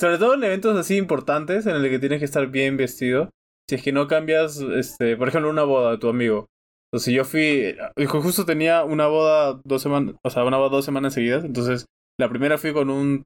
Sobre 0.00 0.18
todo 0.18 0.34
en 0.34 0.42
eventos 0.42 0.76
así 0.76 0.96
importantes 0.96 1.66
en 1.66 1.76
el 1.76 1.88
que 1.88 2.00
tienes 2.00 2.18
que 2.18 2.24
estar 2.24 2.48
bien 2.48 2.76
vestido. 2.76 3.30
Si 3.68 3.76
es 3.76 3.82
que 3.82 3.92
no 3.92 4.08
cambias, 4.08 4.58
este, 4.60 5.16
por 5.16 5.28
ejemplo, 5.28 5.48
una 5.50 5.62
boda 5.62 5.92
de 5.92 5.98
tu 5.98 6.08
amigo. 6.08 6.46
Entonces 6.92 7.14
yo 7.14 7.24
fui, 7.24 7.76
ju- 7.96 8.22
justo 8.22 8.44
tenía 8.44 8.82
una 8.84 9.06
boda 9.06 9.60
dos 9.64 9.82
semanas, 9.82 10.16
o 10.24 10.30
sea, 10.30 10.44
una 10.44 10.58
boda 10.58 10.70
dos 10.70 10.84
semanas 10.84 11.14
seguidas. 11.14 11.44
Entonces 11.44 11.86
la 12.20 12.28
primera 12.28 12.58
fui 12.58 12.72
con 12.72 12.90
un, 12.90 13.22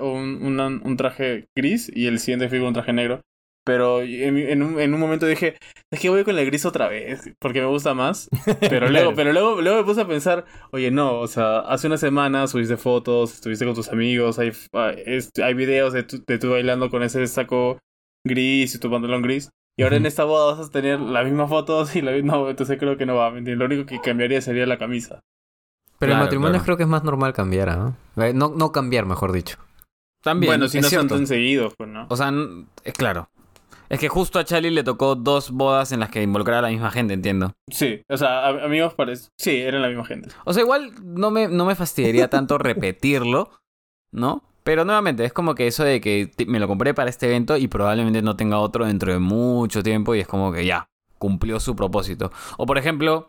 un, 0.00 0.42
una- 0.42 0.66
un 0.68 0.96
traje 0.96 1.46
gris 1.56 1.90
y 1.94 2.06
el 2.06 2.18
siguiente 2.18 2.48
fui 2.50 2.58
con 2.58 2.68
un 2.68 2.74
traje 2.74 2.92
negro. 2.92 3.20
Pero 3.70 4.02
en, 4.02 4.36
en 4.36 4.64
un, 4.64 4.80
en 4.80 4.92
un 4.92 4.98
momento 4.98 5.26
dije, 5.26 5.56
es 5.92 6.00
que 6.00 6.08
voy 6.08 6.24
con 6.24 6.36
el 6.36 6.44
gris 6.44 6.66
otra 6.66 6.88
vez, 6.88 7.30
porque 7.38 7.60
me 7.60 7.68
gusta 7.68 7.94
más. 7.94 8.28
Pero 8.68 8.88
luego, 8.88 9.14
pero 9.14 9.32
luego, 9.32 9.62
luego 9.62 9.78
me 9.78 9.84
puse 9.84 10.00
a 10.00 10.08
pensar, 10.08 10.44
oye, 10.72 10.90
no, 10.90 11.20
o 11.20 11.28
sea, 11.28 11.60
hace 11.60 11.86
una 11.86 11.96
semana 11.96 12.48
subiste 12.48 12.76
fotos, 12.76 13.34
estuviste 13.34 13.64
con 13.64 13.76
tus 13.76 13.88
amigos, 13.90 14.40
hay, 14.40 14.50
hay, 14.72 15.54
videos 15.54 15.92
de 15.92 16.02
tú, 16.02 16.20
de 16.26 16.38
tú 16.40 16.50
bailando 16.50 16.90
con 16.90 17.04
ese 17.04 17.24
saco 17.28 17.78
gris 18.26 18.74
y 18.74 18.80
tu 18.80 18.90
pantalón 18.90 19.22
gris. 19.22 19.50
Y 19.78 19.84
ahora 19.84 19.98
en 19.98 20.06
esta 20.06 20.24
boda 20.24 20.56
vas 20.56 20.66
a 20.66 20.70
tener 20.72 20.98
las 20.98 21.24
mismas 21.24 21.48
fotos 21.48 21.94
y 21.94 22.02
la 22.02 22.10
misma... 22.10 22.32
No, 22.32 22.50
entonces 22.50 22.76
creo 22.76 22.96
que 22.96 23.06
no 23.06 23.14
va, 23.14 23.30
¿me 23.30 23.38
entiendes? 23.38 23.60
Lo 23.60 23.72
único 23.72 23.86
que 23.86 24.00
cambiaría 24.00 24.40
sería 24.40 24.66
la 24.66 24.78
camisa. 24.78 25.20
Pero 26.00 26.10
en 26.10 26.16
Claro, 26.16 26.24
matrimonios 26.24 26.54
claro. 26.54 26.64
creo 26.64 26.76
que 26.76 26.82
es 26.82 26.88
más 26.88 27.04
normal 27.04 27.32
cambiar, 27.34 27.68
¿ah? 27.68 27.92
Eh, 28.16 28.32
No, 28.34 28.48
no 28.48 28.72
cambiar, 28.72 29.06
mejor 29.06 29.30
dicho. 29.30 29.58
También, 30.24 30.50
bueno, 30.50 30.66
si 30.66 30.78
es 30.78 30.84
no 30.84 30.90
son 30.90 31.06
tan 31.06 31.26
seguidos, 31.28 31.72
pues, 31.78 31.88
¿no? 31.88 32.08
O 32.10 32.16
sea, 32.16 32.32
es 32.82 32.94
claro. 32.94 33.30
Es 33.90 33.98
que 34.00 34.08
justo 34.08 34.38
a 34.38 34.44
Charlie 34.44 34.70
le 34.70 34.84
tocó 34.84 35.16
dos 35.16 35.50
bodas 35.50 35.90
en 35.92 36.00
las 36.00 36.10
que 36.10 36.22
involucraba 36.22 36.60
a 36.60 36.62
la 36.62 36.68
misma 36.68 36.90
gente, 36.90 37.12
entiendo. 37.12 37.52
Sí, 37.70 38.00
o 38.08 38.16
sea, 38.16 38.46
a- 38.46 38.64
amigos 38.64 38.94
parece... 38.94 39.28
Sí, 39.36 39.56
eran 39.56 39.82
la 39.82 39.88
misma 39.88 40.04
gente. 40.04 40.28
O 40.44 40.52
sea, 40.54 40.62
igual 40.62 40.92
no 41.02 41.30
me, 41.32 41.48
no 41.48 41.66
me 41.66 41.74
fastidiaría 41.74 42.30
tanto 42.30 42.56
repetirlo, 42.56 43.50
¿no? 44.12 44.44
Pero 44.62 44.84
nuevamente, 44.84 45.24
es 45.24 45.32
como 45.32 45.54
que 45.54 45.66
eso 45.66 45.82
de 45.84 46.00
que 46.00 46.30
me 46.46 46.60
lo 46.60 46.68
compré 46.68 46.94
para 46.94 47.10
este 47.10 47.26
evento 47.26 47.56
y 47.56 47.66
probablemente 47.66 48.22
no 48.22 48.36
tenga 48.36 48.58
otro 48.58 48.86
dentro 48.86 49.12
de 49.12 49.18
mucho 49.18 49.82
tiempo 49.82 50.14
y 50.14 50.20
es 50.20 50.28
como 50.28 50.52
que 50.52 50.64
ya, 50.64 50.86
cumplió 51.18 51.58
su 51.58 51.74
propósito. 51.74 52.30
O 52.58 52.66
por 52.66 52.78
ejemplo, 52.78 53.26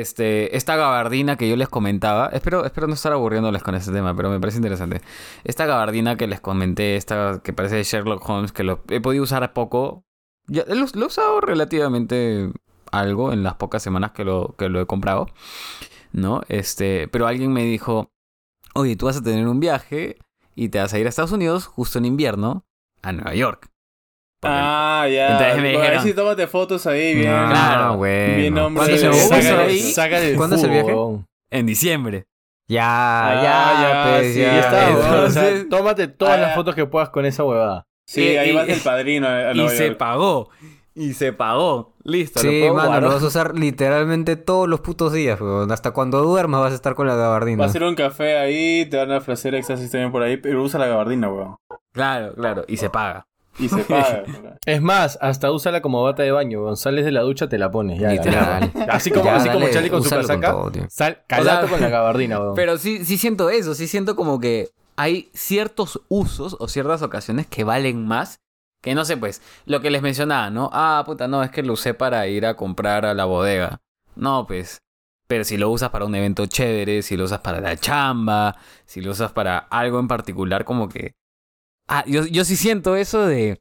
este, 0.00 0.56
esta 0.56 0.76
gabardina 0.76 1.36
que 1.36 1.48
yo 1.48 1.56
les 1.56 1.68
comentaba, 1.68 2.28
espero, 2.32 2.64
espero 2.64 2.86
no 2.86 2.94
estar 2.94 3.12
aburriéndoles 3.12 3.62
con 3.62 3.74
este 3.74 3.92
tema, 3.92 4.14
pero 4.14 4.30
me 4.30 4.40
parece 4.40 4.58
interesante. 4.58 5.00
Esta 5.44 5.66
gabardina 5.66 6.16
que 6.16 6.26
les 6.26 6.40
comenté, 6.40 6.96
esta 6.96 7.40
que 7.42 7.52
parece 7.52 7.76
de 7.76 7.84
Sherlock 7.84 8.28
Holmes, 8.28 8.52
que 8.52 8.64
lo 8.64 8.82
he 8.88 9.00
podido 9.00 9.24
usar 9.24 9.52
poco, 9.52 10.04
ya, 10.48 10.64
lo, 10.68 10.86
lo 10.94 11.02
he 11.02 11.06
usado 11.06 11.40
relativamente 11.40 12.52
algo 12.92 13.32
en 13.32 13.42
las 13.42 13.54
pocas 13.54 13.82
semanas 13.82 14.12
que 14.12 14.24
lo, 14.24 14.54
que 14.56 14.68
lo 14.68 14.80
he 14.80 14.86
comprado. 14.86 15.26
¿no? 16.16 16.40
Este, 16.48 17.08
pero 17.08 17.26
alguien 17.26 17.52
me 17.52 17.64
dijo, 17.64 18.10
oye, 18.74 18.96
tú 18.96 19.06
vas 19.06 19.18
a 19.18 19.22
tener 19.22 19.46
un 19.46 19.60
viaje 19.60 20.18
y 20.54 20.70
te 20.70 20.78
vas 20.78 20.92
a 20.92 20.98
ir 20.98 21.06
a 21.06 21.10
Estados 21.10 21.32
Unidos 21.32 21.66
justo 21.66 21.98
en 21.98 22.06
invierno 22.06 22.64
a 23.02 23.12
Nueva 23.12 23.34
York. 23.34 23.70
Ah, 24.42 25.06
ya. 25.10 25.32
Entonces 25.32 25.62
me 25.62 25.68
dijeron- 25.70 25.98
ahí 25.98 26.04
sí 26.04 26.14
tómate 26.14 26.46
fotos 26.46 26.86
ahí, 26.86 27.14
bien. 27.14 27.32
Ah, 27.32 27.48
Claro. 27.50 28.00
Bien, 28.00 28.58
hombre. 28.58 28.84
¿Cuándo 28.84 28.96
se- 28.98 29.12
sí, 29.12 29.28
¿cuándo 30.36 30.56
es 30.56 30.62
el 30.62 30.70
viaje? 30.70 30.94
En 31.50 31.66
diciembre. 31.66 32.26
Ya, 32.68 32.82
Ah, 32.84 33.34
ya, 33.42 33.82
ya, 33.82 34.18
pues, 34.18 34.34
sí, 34.34 34.40
ya. 34.40 34.52
Ya 34.52 34.58
está, 34.60 34.88
Entonces- 34.88 35.10
weón, 35.12 35.24
o 35.24 35.30
sea, 35.30 35.68
tómate 35.70 36.08
todas 36.08 36.34
Ah, 36.38 36.40
las 36.42 36.54
fotos 36.56 36.74
que 36.74 36.84
puedas 36.86 37.10
con 37.10 37.24
esa 37.24 37.44
huevada. 37.44 37.84
Sí, 38.08 38.22
Y- 38.22 38.36
ahí 38.36 38.50
y- 38.50 38.54
vas 38.54 38.68
el 38.68 38.80
padrino 38.84 39.26
a 39.28 39.52
Y 39.52 39.68
se 39.68 39.92
pagó. 39.92 40.50
Y 40.94 41.12
se 41.12 41.32
pagó. 41.32 41.92
Listo. 42.04 42.42
lo 42.42 42.50
Sí, 42.50 42.60
puedo 42.60 42.74
mano, 42.74 42.88
guardar. 42.88 43.02
lo 43.08 43.14
vas 43.14 43.22
a 43.22 43.26
usar 43.26 43.54
literalmente 43.58 44.36
todos 44.36 44.68
los 44.68 44.80
putos 44.80 45.12
días, 45.12 45.40
weón. 45.40 45.70
Hasta 45.70 45.90
cuando 45.90 46.22
duermas 46.22 46.60
vas 46.62 46.72
a 46.72 46.74
estar 46.76 46.94
con 46.94 47.06
la 47.06 47.14
gabardina. 47.16 47.64
Vas 47.64 47.74
a 47.74 47.78
ir 47.78 47.84
a 47.84 47.88
un 47.88 47.94
café 47.94 48.38
ahí, 48.38 48.86
te 48.86 48.96
van 48.96 49.12
a 49.12 49.18
ofrecer 49.18 49.54
éxtasis 49.54 49.90
también 49.90 50.10
por 50.10 50.22
ahí, 50.22 50.36
pero 50.38 50.62
usa 50.62 50.80
la 50.80 50.86
gabardina, 50.86 51.28
weón. 51.28 51.56
Claro, 51.92 52.32
claro. 52.34 52.64
Y 52.66 52.76
se 52.78 52.88
paga. 52.90 53.26
Y 53.58 53.68
se 53.68 53.78
paga. 53.84 54.22
Es 54.66 54.82
más, 54.82 55.18
hasta 55.20 55.50
úsala 55.50 55.80
como 55.80 56.02
bata 56.02 56.22
de 56.22 56.30
baño. 56.30 56.76
Sales 56.76 57.04
de 57.04 57.12
la 57.12 57.22
ducha, 57.22 57.48
te 57.48 57.58
la 57.58 57.70
pones. 57.70 57.98
Ya, 57.98 58.10
Literal. 58.10 58.72
ya. 58.74 58.84
Así 58.90 59.10
como, 59.10 59.24
Ya, 59.24 59.36
así 59.36 59.48
como 59.48 59.68
Charlie 59.68 59.90
con 59.90 60.02
su 60.02 60.10
con 60.10 60.20
casaca. 60.20 60.50
todo, 60.52 60.70
tío. 60.70 60.86
sal, 60.90 61.22
calato 61.26 61.66
O 61.66 61.68
sea, 61.68 61.70
con 61.70 61.80
la 61.80 61.88
gabardina, 61.88 62.38
weón. 62.38 62.54
Pero 62.54 62.76
sí, 62.78 63.04
sí 63.04 63.16
siento 63.18 63.48
eso. 63.50 63.74
Sí 63.74 63.88
siento 63.88 64.14
como 64.16 64.40
que 64.40 64.68
hay 64.96 65.30
ciertos 65.34 66.02
usos 66.08 66.56
o 66.58 66.68
ciertas 66.68 67.02
ocasiones 67.02 67.46
que 67.46 67.64
valen 67.64 68.06
más. 68.06 68.36
Que 68.82 68.94
no 68.94 69.04
sé, 69.04 69.16
pues, 69.16 69.42
lo 69.64 69.80
que 69.80 69.90
les 69.90 70.02
mencionaba, 70.02 70.50
¿no? 70.50 70.70
Ah, 70.72 71.02
puta, 71.06 71.26
no, 71.26 71.42
es 71.42 71.50
que 71.50 71.62
lo 71.62 71.72
usé 71.72 71.94
para 71.94 72.26
ir 72.28 72.46
a 72.46 72.54
comprar 72.56 73.04
a 73.06 73.14
la 73.14 73.24
bodega. 73.24 73.78
No, 74.14 74.46
pues. 74.46 74.78
Pero 75.28 75.42
si 75.44 75.56
lo 75.56 75.70
usas 75.70 75.90
para 75.90 76.04
un 76.04 76.14
evento 76.14 76.46
chévere, 76.46 77.02
si 77.02 77.16
lo 77.16 77.24
usas 77.24 77.40
para 77.40 77.60
la 77.60 77.76
chamba, 77.76 78.56
si 78.84 79.00
lo 79.00 79.10
usas 79.10 79.32
para 79.32 79.58
algo 79.58 79.98
en 79.98 80.08
particular, 80.08 80.64
como 80.64 80.88
que. 80.88 81.12
Ah, 81.88 82.04
yo, 82.06 82.26
yo 82.26 82.44
sí 82.44 82.56
siento 82.56 82.96
eso 82.96 83.26
de. 83.26 83.60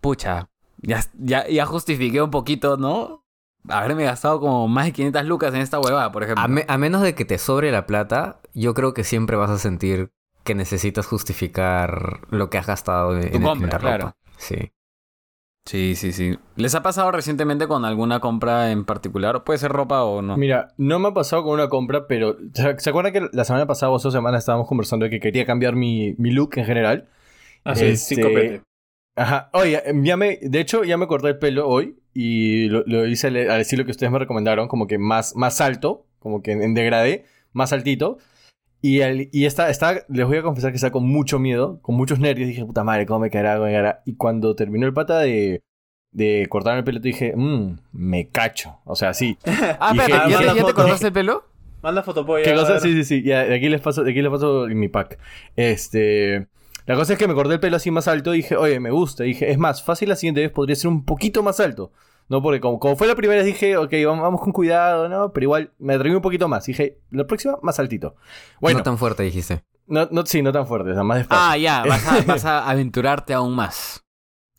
Pucha, 0.00 0.48
ya, 0.82 1.00
ya, 1.18 1.48
ya 1.48 1.66
justifiqué 1.66 2.20
un 2.20 2.30
poquito, 2.30 2.76
¿no? 2.76 3.24
Haberme 3.68 4.04
gastado 4.04 4.40
como 4.40 4.68
más 4.68 4.84
de 4.86 4.92
500 4.92 5.24
lucas 5.24 5.54
en 5.54 5.60
esta 5.60 5.80
huevada, 5.80 6.12
por 6.12 6.22
ejemplo. 6.22 6.44
A, 6.44 6.48
me- 6.48 6.64
a 6.68 6.76
menos 6.76 7.00
de 7.02 7.14
que 7.14 7.24
te 7.24 7.38
sobre 7.38 7.70
la 7.72 7.86
plata, 7.86 8.40
yo 8.52 8.74
creo 8.74 8.92
que 8.92 9.04
siempre 9.04 9.36
vas 9.36 9.50
a 9.50 9.58
sentir 9.58 10.10
que 10.42 10.54
necesitas 10.54 11.06
justificar 11.06 12.20
lo 12.30 12.50
que 12.50 12.58
has 12.58 12.66
gastado 12.66 13.16
en, 13.16 13.22
Tu 13.22 13.28
en- 13.28 13.34
en 13.34 13.42
compra, 13.42 13.68
la 13.68 13.78
ropa. 13.78 13.80
claro. 13.96 14.16
Sí. 14.36 14.72
Sí, 15.64 15.94
sí, 15.96 16.12
sí. 16.12 16.38
¿Les 16.56 16.74
ha 16.74 16.82
pasado 16.82 17.10
recientemente 17.10 17.66
con 17.66 17.86
alguna 17.86 18.20
compra 18.20 18.70
en 18.70 18.84
particular? 18.84 19.34
¿O 19.36 19.44
Puede 19.44 19.58
ser 19.58 19.72
ropa 19.72 20.02
o 20.04 20.20
no. 20.20 20.36
Mira, 20.36 20.74
no 20.76 20.98
me 20.98 21.08
ha 21.08 21.14
pasado 21.14 21.42
con 21.44 21.54
una 21.54 21.70
compra, 21.70 22.06
pero 22.06 22.36
¿se, 22.52 22.78
se 22.78 22.90
acuerdan 22.90 23.14
que 23.14 23.28
la 23.32 23.44
semana 23.44 23.66
pasada 23.66 23.90
o 23.90 23.98
dos 23.98 24.12
semanas 24.12 24.40
estábamos 24.40 24.68
conversando 24.68 25.04
de 25.04 25.10
que 25.10 25.20
quería 25.20 25.46
cambiar 25.46 25.74
mi, 25.74 26.14
mi 26.18 26.32
look 26.32 26.50
en 26.58 26.66
general? 26.66 27.08
Así, 27.64 27.84
Este, 27.86 28.14
sin 28.16 28.22
copete. 28.24 28.60
Ajá. 29.16 29.50
Oye, 29.52 29.80
ya 30.02 30.16
me, 30.16 30.38
de 30.42 30.60
hecho, 30.60 30.84
ya 30.84 30.96
me 30.96 31.06
corté 31.06 31.28
el 31.28 31.38
pelo 31.38 31.68
hoy 31.68 31.96
y 32.12 32.68
lo, 32.68 32.82
lo 32.86 33.06
hice 33.06 33.28
al, 33.28 33.36
al 33.50 33.60
estilo 33.60 33.84
que 33.84 33.90
ustedes 33.92 34.12
me 34.12 34.18
recomendaron, 34.18 34.68
como 34.68 34.86
que 34.86 34.98
más, 34.98 35.34
más 35.36 35.60
alto, 35.60 36.06
como 36.18 36.42
que 36.42 36.52
en, 36.52 36.62
en 36.62 36.74
degradé, 36.74 37.24
más 37.52 37.72
altito. 37.72 38.18
Y, 38.82 39.00
al- 39.00 39.28
y 39.32 39.46
está, 39.46 39.70
está, 39.70 40.04
les 40.08 40.26
voy 40.26 40.36
a 40.36 40.42
confesar 40.42 40.70
que 40.72 40.76
está 40.76 40.90
con 40.90 41.06
mucho 41.08 41.38
miedo, 41.38 41.78
con 41.80 41.94
muchos 41.94 42.18
nervios. 42.18 42.48
Dije, 42.48 42.64
puta 42.66 42.84
madre, 42.84 43.06
¿cómo 43.06 43.20
me 43.20 43.30
caerá? 43.30 43.54
¿Cómo 43.54 43.66
me 43.66 43.72
caerá? 43.72 44.02
Y 44.04 44.16
cuando 44.16 44.54
terminó 44.56 44.84
el 44.86 44.92
pata 44.92 45.20
de, 45.20 45.62
de 46.12 46.46
cortarme 46.50 46.80
el 46.80 46.84
pelo, 46.84 46.98
dije, 47.00 47.32
mmm, 47.34 47.76
me 47.92 48.28
cacho. 48.28 48.78
O 48.84 48.94
sea, 48.96 49.14
sí. 49.14 49.38
Ah, 49.80 49.90
Dije, 49.92 50.04
espera, 50.06 50.28
¿ya, 50.28 50.38
te- 50.38 50.44
ya 50.46 50.54
te 50.66 50.72
cortaste 50.74 51.06
el 51.06 51.12
pelo? 51.14 51.44
Manda 51.82 52.02
fotopolla. 52.02 52.44
¿Qué 52.44 52.50
a 52.50 52.56
cosa? 52.56 52.80
Sí, 52.80 52.92
sí, 52.92 53.04
sí. 53.04 53.22
Ya, 53.22 53.44
de 53.44 53.54
aquí 53.54 53.68
les 53.68 53.80
paso, 53.80 54.02
de 54.04 54.10
aquí 54.10 54.20
les 54.20 54.30
paso 54.30 54.66
mi 54.68 54.88
pack. 54.88 55.18
Este. 55.56 56.48
La 56.86 56.94
cosa 56.96 57.14
es 57.14 57.18
que 57.18 57.26
me 57.28 57.34
corté 57.34 57.54
el 57.54 57.60
pelo 57.60 57.76
así 57.76 57.90
más 57.90 58.08
alto 58.08 58.34
y 58.34 58.38
dije, 58.38 58.56
oye, 58.56 58.78
me 58.80 58.90
gusta. 58.90 59.24
Y 59.24 59.28
dije, 59.28 59.50
es 59.50 59.58
más, 59.58 59.82
fácil 59.82 60.08
la 60.10 60.16
siguiente 60.16 60.40
vez 60.42 60.50
podría 60.50 60.76
ser 60.76 60.88
un 60.88 61.04
poquito 61.04 61.42
más 61.42 61.60
alto. 61.60 61.92
No, 62.28 62.42
porque 62.42 62.60
como, 62.60 62.78
como 62.78 62.96
fue 62.96 63.06
la 63.06 63.14
primera 63.14 63.38
vez 63.42 63.46
dije, 63.46 63.76
ok, 63.76 63.92
vamos, 64.06 64.22
vamos 64.22 64.40
con 64.40 64.52
cuidado, 64.52 65.08
¿no? 65.08 65.32
Pero 65.32 65.44
igual 65.44 65.72
me 65.78 65.94
atreví 65.94 66.14
un 66.14 66.22
poquito 66.22 66.48
más. 66.48 66.64
Dije, 66.66 66.98
la 67.10 67.26
próxima, 67.26 67.58
más 67.62 67.78
altito. 67.78 68.16
Bueno, 68.60 68.78
No 68.78 68.82
tan 68.84 68.98
fuerte 68.98 69.22
dijiste. 69.22 69.62
no, 69.86 70.08
no, 70.10 70.24
sí, 70.26 70.40
no 70.42 70.50
tan 70.52 70.66
fuerte, 70.66 70.90
o 70.90 70.94
sea, 70.94 71.02
más 71.04 71.18
despacio. 71.18 71.44
Ah, 71.46 71.56
ya, 71.58 71.84
vas 71.86 72.06
a, 72.06 72.22
vas 72.26 72.44
a 72.44 72.68
aventurarte 72.70 73.34
aún 73.34 73.54
más. 73.54 74.00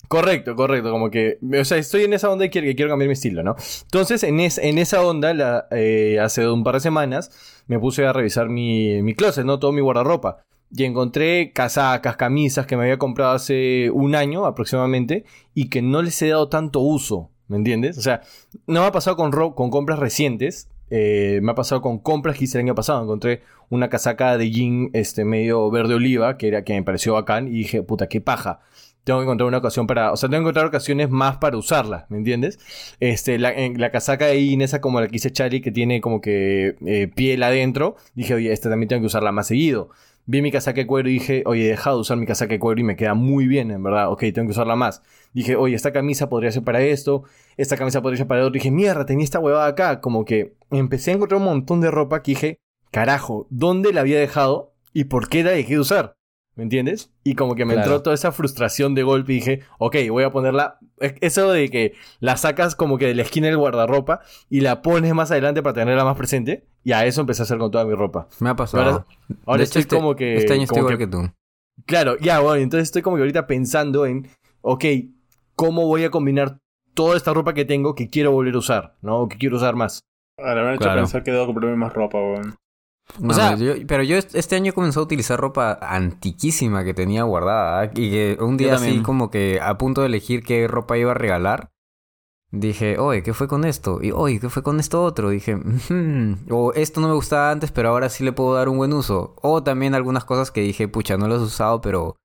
Correcto, 0.07 0.55
correcto, 0.55 0.91
como 0.91 1.09
que, 1.09 1.39
o 1.59 1.65
sea, 1.65 1.79
estoy 1.79 2.03
en 2.03 2.13
esa 2.13 2.29
onda 2.29 2.45
y 2.45 2.51
quiero, 2.51 2.65
que 2.67 2.75
quiero 2.75 2.91
cambiar 2.91 3.07
mi 3.07 3.13
estilo, 3.13 3.41
¿no? 3.41 3.55
Entonces, 3.85 4.21
en, 4.23 4.39
es- 4.39 4.59
en 4.59 4.77
esa 4.77 5.01
onda, 5.03 5.33
la, 5.33 5.65
eh, 5.71 6.19
hace 6.21 6.47
un 6.47 6.63
par 6.63 6.75
de 6.75 6.81
semanas, 6.81 7.63
me 7.65 7.79
puse 7.79 8.05
a 8.05 8.13
revisar 8.13 8.47
mi, 8.47 9.01
mi 9.01 9.15
closet, 9.15 9.43
¿no? 9.45 9.57
Todo 9.57 9.71
mi 9.71 9.81
guardarropa. 9.81 10.43
Y 10.77 10.83
encontré 10.83 11.51
casacas, 11.53 12.17
camisas 12.17 12.65
que 12.65 12.75
me 12.75 12.83
había 12.83 12.97
comprado 12.97 13.31
hace 13.33 13.89
un 13.91 14.13
año 14.15 14.45
aproximadamente 14.45 15.23
y 15.53 15.69
que 15.69 15.81
no 15.81 16.01
les 16.01 16.21
he 16.21 16.29
dado 16.29 16.49
tanto 16.49 16.79
uso, 16.81 17.29
¿me 17.47 17.57
entiendes? 17.57 17.97
O 17.97 18.01
sea, 18.01 18.21
no 18.67 18.81
me 18.81 18.87
ha 18.87 18.91
pasado 18.91 19.15
con, 19.15 19.31
con 19.31 19.69
compras 19.69 19.99
recientes, 19.99 20.69
eh, 20.89 21.39
me 21.41 21.51
ha 21.51 21.55
pasado 21.55 21.81
con 21.81 21.99
compras 21.99 22.37
que 22.37 22.43
hice 22.43 22.57
el 22.57 22.65
año 22.65 22.75
pasado. 22.75 23.01
Encontré 23.01 23.41
una 23.69 23.89
casaca 23.89 24.37
de 24.37 24.51
jean 24.51 24.89
este, 24.93 25.23
medio 25.23 25.71
verde 25.71 25.93
oliva 25.95 26.37
que, 26.37 26.47
era, 26.49 26.63
que 26.63 26.73
me 26.73 26.83
pareció 26.83 27.13
bacán 27.13 27.47
y 27.47 27.51
dije, 27.51 27.81
puta, 27.81 28.07
qué 28.07 28.19
paja 28.21 28.59
tengo 29.05 29.19
que 29.19 29.25
encontrar 29.25 29.47
una 29.47 29.59
ocasión 29.59 29.85
para. 29.85 30.11
O 30.11 30.17
sea, 30.17 30.29
tengo 30.29 30.39
que 30.39 30.45
encontrar 30.45 30.65
ocasiones 30.65 31.11
más 31.11 31.37
para 31.37 31.57
usarla, 31.57 32.07
¿me 32.09 32.17
entiendes? 32.17 32.57
Este, 32.99 33.37
la, 33.37 33.53
en- 33.53 33.79
la 33.79 33.91
casaca 33.91 34.25
de 34.25 34.43
jean, 34.43 34.61
esa 34.61 34.81
como 34.81 34.99
la 34.99 35.07
que 35.07 35.17
hice 35.17 35.31
Charlie, 35.31 35.61
que 35.61 35.69
tiene 35.71 36.01
como 36.01 36.21
que 36.21 36.75
eh, 36.87 37.07
piel 37.13 37.43
adentro, 37.43 37.97
dije, 38.15 38.33
oye, 38.33 38.51
esta 38.51 38.67
también 38.67 38.87
tengo 38.89 39.01
que 39.03 39.05
usarla 39.07 39.31
más 39.31 39.45
seguido. 39.45 39.91
Vi 40.27 40.41
mi 40.41 40.51
casaca 40.51 40.81
de 40.81 40.87
cuero 40.87 41.07
y 41.07 41.13
dije, 41.13 41.43
oye, 41.45 41.65
he 41.65 41.69
dejado 41.69 41.97
de 41.97 42.01
usar 42.01 42.17
mi 42.17 42.25
casaca 42.25 42.53
de 42.53 42.59
cuero 42.59 42.81
y 42.81 42.83
me 42.83 42.95
queda 42.95 43.13
muy 43.13 43.45
bien, 43.47 43.69
en 43.69 43.83
verdad. 43.83 44.11
Ok, 44.11 44.21
tengo 44.33 44.47
que 44.47 44.51
usarla 44.51 44.75
más. 44.75 45.03
Dije, 45.33 45.55
oye, 45.55 45.75
esta 45.75 45.93
camisa 45.93 46.29
podría 46.29 46.51
ser 46.51 46.63
para 46.63 46.81
esto, 46.81 47.23
esta 47.57 47.77
camisa 47.77 48.01
podría 48.01 48.17
ser 48.17 48.27
para 48.27 48.41
otro. 48.41 48.53
Dije, 48.53 48.71
mierda, 48.71 49.05
tenía 49.05 49.23
esta 49.23 49.39
huevada 49.39 49.67
acá. 49.67 50.01
Como 50.01 50.25
que 50.25 50.55
empecé 50.71 51.11
a 51.11 51.15
encontrar 51.15 51.39
un 51.39 51.45
montón 51.45 51.79
de 51.81 51.91
ropa 51.91 52.23
que 52.23 52.31
dije, 52.31 52.59
carajo, 52.91 53.45
¿dónde 53.51 53.93
la 53.93 54.01
había 54.01 54.19
dejado 54.19 54.73
y 54.93 55.05
por 55.05 55.29
qué 55.29 55.43
la 55.43 55.51
dejé 55.51 55.73
de 55.73 55.79
usar? 55.79 56.15
¿Me 56.55 56.63
entiendes? 56.63 57.11
Y 57.23 57.35
como 57.35 57.53
que 57.55 57.65
me 57.65 57.73
Claro. 57.73 57.87
entró 57.89 58.01
toda 58.03 58.13
esa 58.13 58.31
frustración 58.31 58.95
de 58.95 59.03
golpe 59.03 59.33
y 59.33 59.35
dije, 59.35 59.59
ok, 59.77 59.95
voy 60.09 60.23
a 60.23 60.31
ponerla. 60.31 60.77
es- 60.99 61.15
Eso 61.19 61.51
de 61.51 61.69
que 61.69 61.93
la 62.21 62.37
sacas 62.37 62.75
como 62.77 62.97
que 62.97 63.07
de 63.07 63.15
la 63.15 63.23
esquina 63.23 63.47
del 63.47 63.57
guardarropa 63.57 64.21
y 64.49 64.61
la 64.61 64.81
pones 64.81 65.13
más 65.13 65.31
adelante 65.31 65.61
para 65.61 65.73
tenerla 65.73 66.05
más 66.05 66.15
presente. 66.17 66.65
Y 66.85 66.93
a 66.93 67.05
eso 67.05 67.19
empecé 67.21 67.41
a 67.41 67.43
hacer 67.43 67.57
con 67.57 67.71
toda 67.71 67.83
mi 67.83 67.93
ropa. 67.93 68.29
Me 68.39 68.49
ha 68.51 68.55
pasado. 68.55 68.83
Ahora- 68.83 69.05
Ahora 69.45 69.57
de 69.57 69.63
estoy 69.65 69.81
hecho, 69.81 69.87
este, 69.87 69.95
como 69.97 70.15
que. 70.15 70.37
Este 70.37 70.53
año 70.53 70.63
estoy 70.63 70.79
igual 70.79 70.97
que, 70.97 71.07
tú. 71.07 71.29
Claro, 71.85 72.15
ya, 72.19 72.39
bueno, 72.39 72.61
entonces 72.63 72.87
estoy 72.87 73.01
como 73.01 73.17
que 73.17 73.23
ahorita 73.23 73.45
pensando 73.47 74.05
en, 74.05 74.29
ok, 74.61 74.85
¿cómo 75.55 75.85
voy 75.87 76.05
a 76.05 76.09
combinar 76.11 76.57
toda 76.93 77.17
esta 77.17 77.33
ropa 77.33 77.53
que 77.53 77.65
tengo 77.65 77.93
que 77.95 78.07
quiero 78.09 78.31
volver 78.31 78.55
a 78.55 78.59
usar, 78.59 78.95
¿no? 79.01 79.19
O 79.23 79.27
que 79.27 79.37
quiero 79.37 79.57
usar 79.57 79.75
más. 79.75 79.99
Ahora 80.39 80.61
me 80.61 80.67
han 80.69 80.73
hecho 80.75 80.83
Claro. 80.83 81.01
pensar 81.01 81.23
que 81.23 81.31
debo 81.31 81.47
comprarme 81.47 81.75
más 81.75 81.91
ropa, 81.93 82.17
weón. 82.17 82.55
No, 83.19 83.33
sea- 83.33 83.55
yo- 83.55 83.73
pero 83.87 84.03
yo 84.03 84.17
est- 84.17 84.35
este 84.35 84.55
año 84.55 84.73
comencé 84.73 84.99
a 84.99 85.03
utilizar 85.03 85.39
ropa 85.39 85.77
antiquísima 85.81 86.83
que 86.83 86.93
tenía 86.93 87.23
guardada. 87.23 87.85
Y 87.93 88.11
que 88.11 88.37
un 88.41 88.57
día 88.57 88.73
así 88.75 89.03
como 89.03 89.29
que 89.29 89.59
a 89.61 89.77
punto 89.77 90.01
de 90.01 90.07
elegir 90.07 90.43
qué 90.43 90.67
ropa 90.67 90.97
iba 90.97 91.11
a 91.11 91.15
regalar. 91.15 91.69
Dije, 92.51 92.97
oye, 92.99 93.21
¿qué 93.21 93.33
fue 93.33 93.47
con 93.47 93.65
esto? 93.65 93.99
Y, 94.01 94.11
oye, 94.11 94.39
¿qué 94.39 94.49
fue 94.49 94.63
con 94.63 94.79
esto 94.79 95.03
otro? 95.03 95.29
Dije, 95.29 95.57
o 96.49 96.73
esto 96.73 97.01
no 97.01 97.07
me 97.07 97.13
gustaba 97.13 97.51
antes, 97.51 97.71
pero 97.71 97.89
ahora 97.89 98.07
sí 98.09 98.23
le 98.23 98.31
puedo 98.31 98.53
dar 98.53 98.69
un 98.69 98.77
buen 98.77 98.93
uso. 98.93 99.35
O 99.41 99.61
también 99.63 99.93
algunas 99.95 100.23
cosas 100.25 100.51
que 100.51 100.61
dije, 100.61 100.87
pucha, 100.87 101.17
no 101.17 101.27
las 101.27 101.41
he 101.41 101.45
usado, 101.45 101.81
pero 101.81 102.15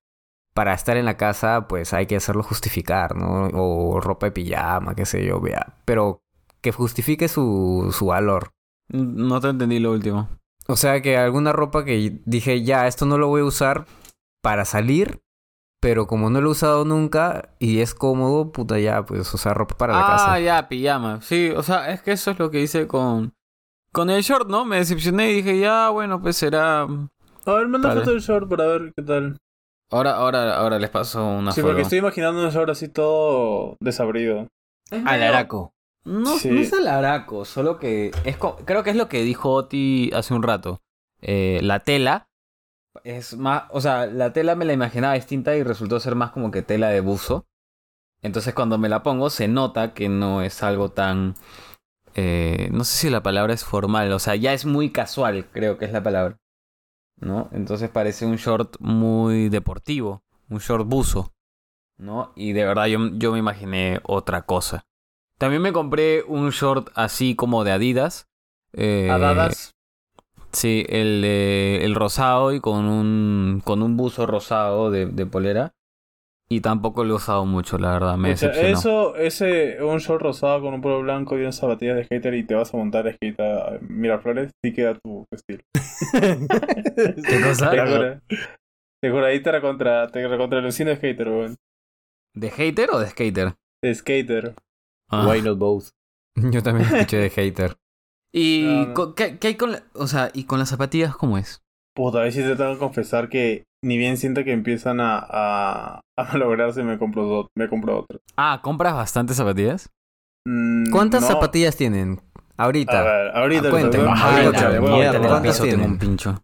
para 0.53 0.73
estar 0.73 0.95
en 0.97 1.05
la 1.05 1.17
casa, 1.17 1.67
pues 1.67 1.93
hay 1.93 2.05
que 2.05 2.15
hacerlo 2.15 2.43
justificar, 2.43 3.15
¿no? 3.15 3.47
O 3.53 3.99
ropa 3.99 4.27
de 4.27 4.31
pijama, 4.31 4.95
qué 4.95 5.05
sé 5.05 5.25
yo, 5.25 5.39
vea. 5.41 5.77
Pero 5.85 6.21
que 6.61 6.71
justifique 6.71 7.27
su, 7.27 7.93
su 7.97 8.07
valor. 8.07 8.51
No 8.89 9.39
te 9.41 9.49
entendí 9.49 9.79
lo 9.79 9.91
último. 9.91 10.29
O 10.71 10.77
sea 10.77 11.01
que 11.01 11.17
alguna 11.17 11.51
ropa 11.51 11.83
que 11.83 12.21
dije, 12.25 12.63
ya, 12.63 12.87
esto 12.87 13.05
no 13.05 13.17
lo 13.17 13.27
voy 13.27 13.41
a 13.41 13.45
usar 13.45 13.85
para 14.41 14.63
salir, 14.63 15.21
pero 15.81 16.07
como 16.07 16.29
no 16.29 16.39
lo 16.39 16.47
he 16.49 16.51
usado 16.51 16.85
nunca 16.85 17.49
y 17.59 17.79
es 17.79 17.93
cómodo, 17.93 18.51
puta 18.51 18.79
ya, 18.79 19.03
pues 19.05 19.33
usar 19.33 19.57
ropa 19.57 19.75
para 19.77 19.93
la 19.93 20.05
ah, 20.05 20.11
casa. 20.11 20.39
ya, 20.39 20.69
pijama. 20.69 21.21
Sí, 21.21 21.49
o 21.55 21.61
sea, 21.61 21.91
es 21.91 22.01
que 22.01 22.13
eso 22.13 22.31
es 22.31 22.39
lo 22.39 22.49
que 22.51 22.61
hice 22.61 22.87
con... 22.87 23.33
Con 23.93 24.09
el 24.09 24.21
short, 24.21 24.47
¿no? 24.49 24.63
Me 24.63 24.77
decepcioné 24.77 25.31
y 25.31 25.35
dije, 25.41 25.59
ya, 25.59 25.89
bueno, 25.89 26.21
pues 26.21 26.37
será... 26.37 26.83
A 26.83 27.53
ver, 27.53 27.67
manda 27.67 27.89
Vale. 27.89 27.99
foto 28.01 28.11
del 28.11 28.21
short 28.21 28.49
para 28.49 28.65
ver 28.67 28.93
qué 28.95 29.03
tal. 29.03 29.37
Ahora, 29.91 30.11
ahora, 30.15 30.55
ahora 30.57 30.79
les 30.79 30.89
paso 30.89 31.27
una 31.27 31.51
Sí, 31.51 31.59
foto. 31.59 31.71
porque 31.73 31.81
estoy 31.81 31.97
imaginando 31.99 32.41
un 32.41 32.49
short 32.49 32.69
así 32.69 32.87
todo 32.87 33.75
desabrido. 33.81 34.47
Alaraco. 35.05 35.73
No, 36.03 36.37
Sí. 36.39 36.49
no 36.49 36.59
es 36.61 36.73
alaraco, 36.73 37.45
solo 37.45 37.77
que 37.77 38.11
es 38.23 38.37
creo 38.65 38.83
que 38.83 38.89
es 38.89 38.95
lo 38.95 39.07
que 39.07 39.21
dijo 39.21 39.51
Oti 39.53 40.09
hace 40.13 40.33
un 40.33 40.43
rato. 40.43 40.81
Eh, 41.21 41.59
la 41.61 41.81
tela 41.81 42.27
es 43.03 43.37
más, 43.37 43.63
o 43.69 43.79
sea, 43.81 44.07
la 44.07 44.33
tela 44.33 44.55
me 44.55 44.65
la 44.65 44.73
imaginaba 44.73 45.13
distinta 45.13 45.55
y 45.55 45.63
resultó 45.63 45.99
ser 45.99 46.15
más 46.15 46.31
como 46.31 46.49
que 46.51 46.63
tela 46.63 46.89
de 46.89 47.01
buzo. 47.01 47.45
Entonces 48.23 48.53
cuando 48.53 48.77
me 48.77 48.89
la 48.89 49.03
pongo 49.03 49.29
se 49.29 49.47
nota 49.47 49.93
que 49.93 50.09
no 50.09 50.41
es 50.41 50.63
algo 50.63 50.89
tan, 50.89 51.35
eh, 52.15 52.69
no 52.71 52.83
sé 52.83 52.97
si 52.97 53.09
la 53.09 53.23
palabra 53.23 53.53
es 53.53 53.63
formal, 53.63 54.11
o 54.11 54.19
sea, 54.19 54.35
ya 54.35 54.53
es 54.53 54.65
muy 54.65 54.91
casual, 54.91 55.45
creo 55.51 55.77
que 55.77 55.85
es 55.85 55.91
la 55.91 56.03
palabra, 56.03 56.37
¿no? 57.17 57.49
Entonces 57.51 57.89
parece 57.89 58.25
un 58.25 58.35
short 58.37 58.75
muy 58.79 59.49
deportivo, 59.49 60.23
un 60.49 60.59
short 60.59 60.85
buzo, 60.87 61.33
¿no? 61.97 62.31
Y 62.35 62.53
de 62.53 62.65
verdad 62.65 62.85
yo, 62.87 62.99
yo 63.13 63.31
me 63.31 63.39
imaginé 63.39 63.99
otra 64.03 64.43
cosa. 64.43 64.85
También 65.41 65.63
me 65.63 65.73
compré 65.73 66.23
un 66.27 66.51
short 66.51 66.89
así 66.93 67.35
como 67.35 67.63
de 67.63 67.71
Adidas. 67.71 68.27
eh, 68.73 69.09
Adadas. 69.11 69.71
Sí, 70.53 70.85
el, 70.87 71.25
el 71.25 71.95
rosado 71.95 72.53
y 72.53 72.59
con 72.59 72.85
un, 72.85 73.61
con 73.65 73.81
un 73.81 73.97
buzo 73.97 74.27
rosado 74.27 74.91
de, 74.91 75.07
de 75.07 75.25
polera. 75.25 75.73
Y 76.47 76.61
tampoco 76.61 77.03
lo 77.05 77.13
he 77.13 77.15
usado 77.15 77.45
mucho, 77.45 77.79
la 77.79 77.93
verdad, 77.93 78.17
me 78.17 78.33
O 78.33 78.37
sea, 78.37 78.49
decepcionó. 78.49 78.77
eso, 78.77 79.15
ese, 79.15 79.81
un 79.81 79.97
short 79.97 80.21
rosado 80.21 80.61
con 80.61 80.75
un 80.75 80.81
polo 80.81 81.01
blanco 81.01 81.37
y 81.37 81.41
unas 81.41 81.55
zapatillas 81.55 81.95
de 81.95 82.03
skater 82.03 82.35
y 82.35 82.43
te 82.43 82.53
vas 82.53 82.71
a 82.73 82.77
montar 82.77 83.07
a 83.07 83.13
skate 83.13 83.39
a 83.39 83.79
Miraflores, 83.81 84.51
sí 84.63 84.73
queda 84.73 84.93
tu 84.95 85.25
estilo. 85.31 85.61
¿Qué 86.11 87.41
cosa? 87.41 87.71
Te 89.01 89.09
juro. 89.09 89.25
Ahí 89.25 89.41
te 89.41 89.51
recontra, 89.51 90.07
te 90.09 90.27
recontra 90.27 90.59
alucino 90.59 90.93
skater, 90.95 91.29
weón. 91.29 91.55
¿De 92.35 92.51
hater 92.51 92.91
o 92.91 92.99
de 92.99 93.09
skater? 93.09 93.55
De 93.81 93.95
skater. 93.95 94.53
Ah. 95.11 95.27
Why 95.27 95.41
not 95.41 95.57
both? 95.57 95.89
Yo 96.35 96.63
también 96.63 96.87
escuché 96.93 97.17
de 97.17 97.29
hater. 97.35 97.77
¿Y 98.33 98.63
No, 98.65 98.85
no. 98.87 98.93
co- 98.93 99.15
¿qué, 99.15 99.37
qué 99.37 99.47
hay 99.49 99.55
con 99.55 99.73
la- 99.73 99.83
o 99.93 100.07
sea, 100.07 100.31
y 100.33 100.45
con 100.45 100.59
las 100.59 100.69
zapatillas 100.69 101.15
cómo 101.15 101.37
es? 101.37 101.61
Puta, 101.95 102.19
a 102.19 102.21
ver 102.23 102.31
si 102.33 102.39
te 102.41 102.55
tengo 102.55 102.73
que 102.73 102.79
confesar 102.79 103.27
que 103.27 103.65
ni 103.83 103.97
bien 103.97 104.15
siento 104.15 104.43
que 104.45 104.53
empiezan 104.53 105.01
a, 105.01 105.17
a, 105.19 105.99
a 106.17 106.23
malograrse, 106.33 106.83
me 106.83 106.97
compro, 106.97 107.25
do- 107.25 107.47
me 107.57 107.67
compro 107.67 107.99
otro. 107.99 108.19
Ah, 108.37 108.61
¿compras 108.63 108.93
bastantes 108.95 109.35
zapatillas? 109.37 109.89
Mm, 110.47 110.89
¿Cuántas 110.91 111.21
no. 111.23 111.27
zapatillas 111.27 111.75
tienen? 111.75 112.21
Ahorita. 112.57 112.99
A 112.99 113.03
ver, 113.03 113.35
ahorita. 113.37 113.67
Ah, 113.67 113.71
cuéntame. 113.71 114.07
ahorita. 114.07 115.19
¿Cuántas 115.27 115.61
tienen? 115.61 115.81
un 115.91 115.97
pincho. 115.97 116.41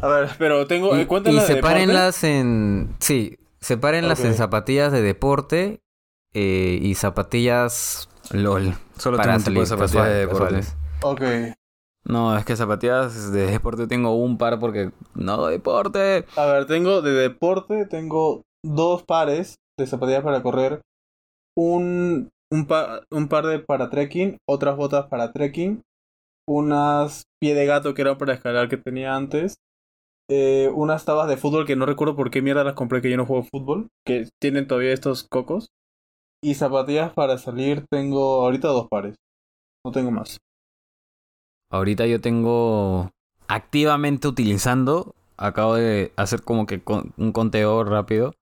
A 0.00 0.06
ver, 0.06 0.28
pero 0.38 0.66
tengo. 0.66 0.96
Y, 0.96 1.00
eh, 1.00 1.06
cuéntame 1.06 1.38
y 1.38 1.40
sepárenlas 1.40 2.22
en... 2.22 2.94
Sí, 3.00 3.38
sepárenlas 3.60 4.24
en 4.24 4.34
zapatillas 4.34 4.92
de 4.92 5.02
deporte 5.02 5.80
eh, 6.34 6.78
y 6.80 6.94
zapatillas 6.94 8.08
LOL. 8.32 8.74
Solo 8.96 9.16
para 9.16 9.36
tengo 9.36 9.38
un 9.38 9.44
tipo 9.44 9.60
de 9.60 9.66
salir, 9.66 9.78
zapatillas 9.86 10.06
de 10.08 10.14
deporte. 10.26 10.54
casuales. 10.54 10.76
Ok. 11.02 11.22
No, 12.04 12.36
es 12.38 12.44
que 12.44 12.56
zapatillas 12.56 13.32
de 13.32 13.46
deporte 13.46 13.86
tengo 13.86 14.14
un 14.16 14.38
par 14.38 14.58
porque 14.58 14.92
no 15.14 15.32
hago 15.32 15.48
deporte. 15.48 16.24
A 16.36 16.46
ver, 16.46 16.66
tengo 16.66 17.02
de 17.02 17.12
deporte, 17.12 17.84
tengo 17.86 18.42
dos 18.64 19.02
pares 19.02 19.56
de 19.78 19.86
zapatillas 19.86 20.22
para 20.24 20.42
correr, 20.42 20.80
un, 21.56 22.30
un, 22.52 22.66
pa- 22.66 23.02
un 23.10 23.28
par 23.28 23.46
de 23.46 23.58
para 23.58 23.90
trekking, 23.90 24.38
otras 24.48 24.76
botas 24.76 25.06
para 25.06 25.32
trekking, 25.32 25.82
unas 26.48 27.24
pie 27.40 27.54
de 27.54 27.66
gato 27.66 27.94
que 27.94 28.02
eran 28.02 28.16
para 28.18 28.34
escalar 28.34 28.68
que 28.68 28.76
tenía 28.78 29.14
antes, 29.14 29.56
eh, 30.30 30.70
unas 30.74 31.04
tabas 31.04 31.28
de 31.28 31.36
fútbol 31.36 31.66
que 31.66 31.76
no 31.76 31.86
recuerdo 31.86 32.16
por 32.16 32.30
qué 32.30 32.42
mierda 32.42 32.64
las 32.64 32.74
compré 32.74 33.02
que 33.02 33.10
yo 33.10 33.16
no 33.16 33.26
juego 33.26 33.44
fútbol, 33.44 33.88
que 34.06 34.28
tienen 34.40 34.66
todavía 34.66 34.92
estos 34.92 35.24
cocos, 35.24 35.68
y 36.42 36.54
zapatillas 36.54 37.12
para 37.12 37.38
salir 37.38 37.86
tengo 37.90 38.42
ahorita 38.44 38.68
dos 38.68 38.88
pares, 38.88 39.16
no 39.84 39.92
tengo 39.92 40.10
más. 40.10 40.38
Ahorita 41.70 42.06
yo 42.06 42.20
tengo 42.20 43.10
activamente 43.46 44.28
utilizando, 44.28 45.14
acabo 45.36 45.74
de 45.74 46.12
hacer 46.16 46.42
como 46.42 46.66
que 46.66 46.82
con- 46.82 47.12
un 47.16 47.32
conteo 47.32 47.84
rápido. 47.84 48.34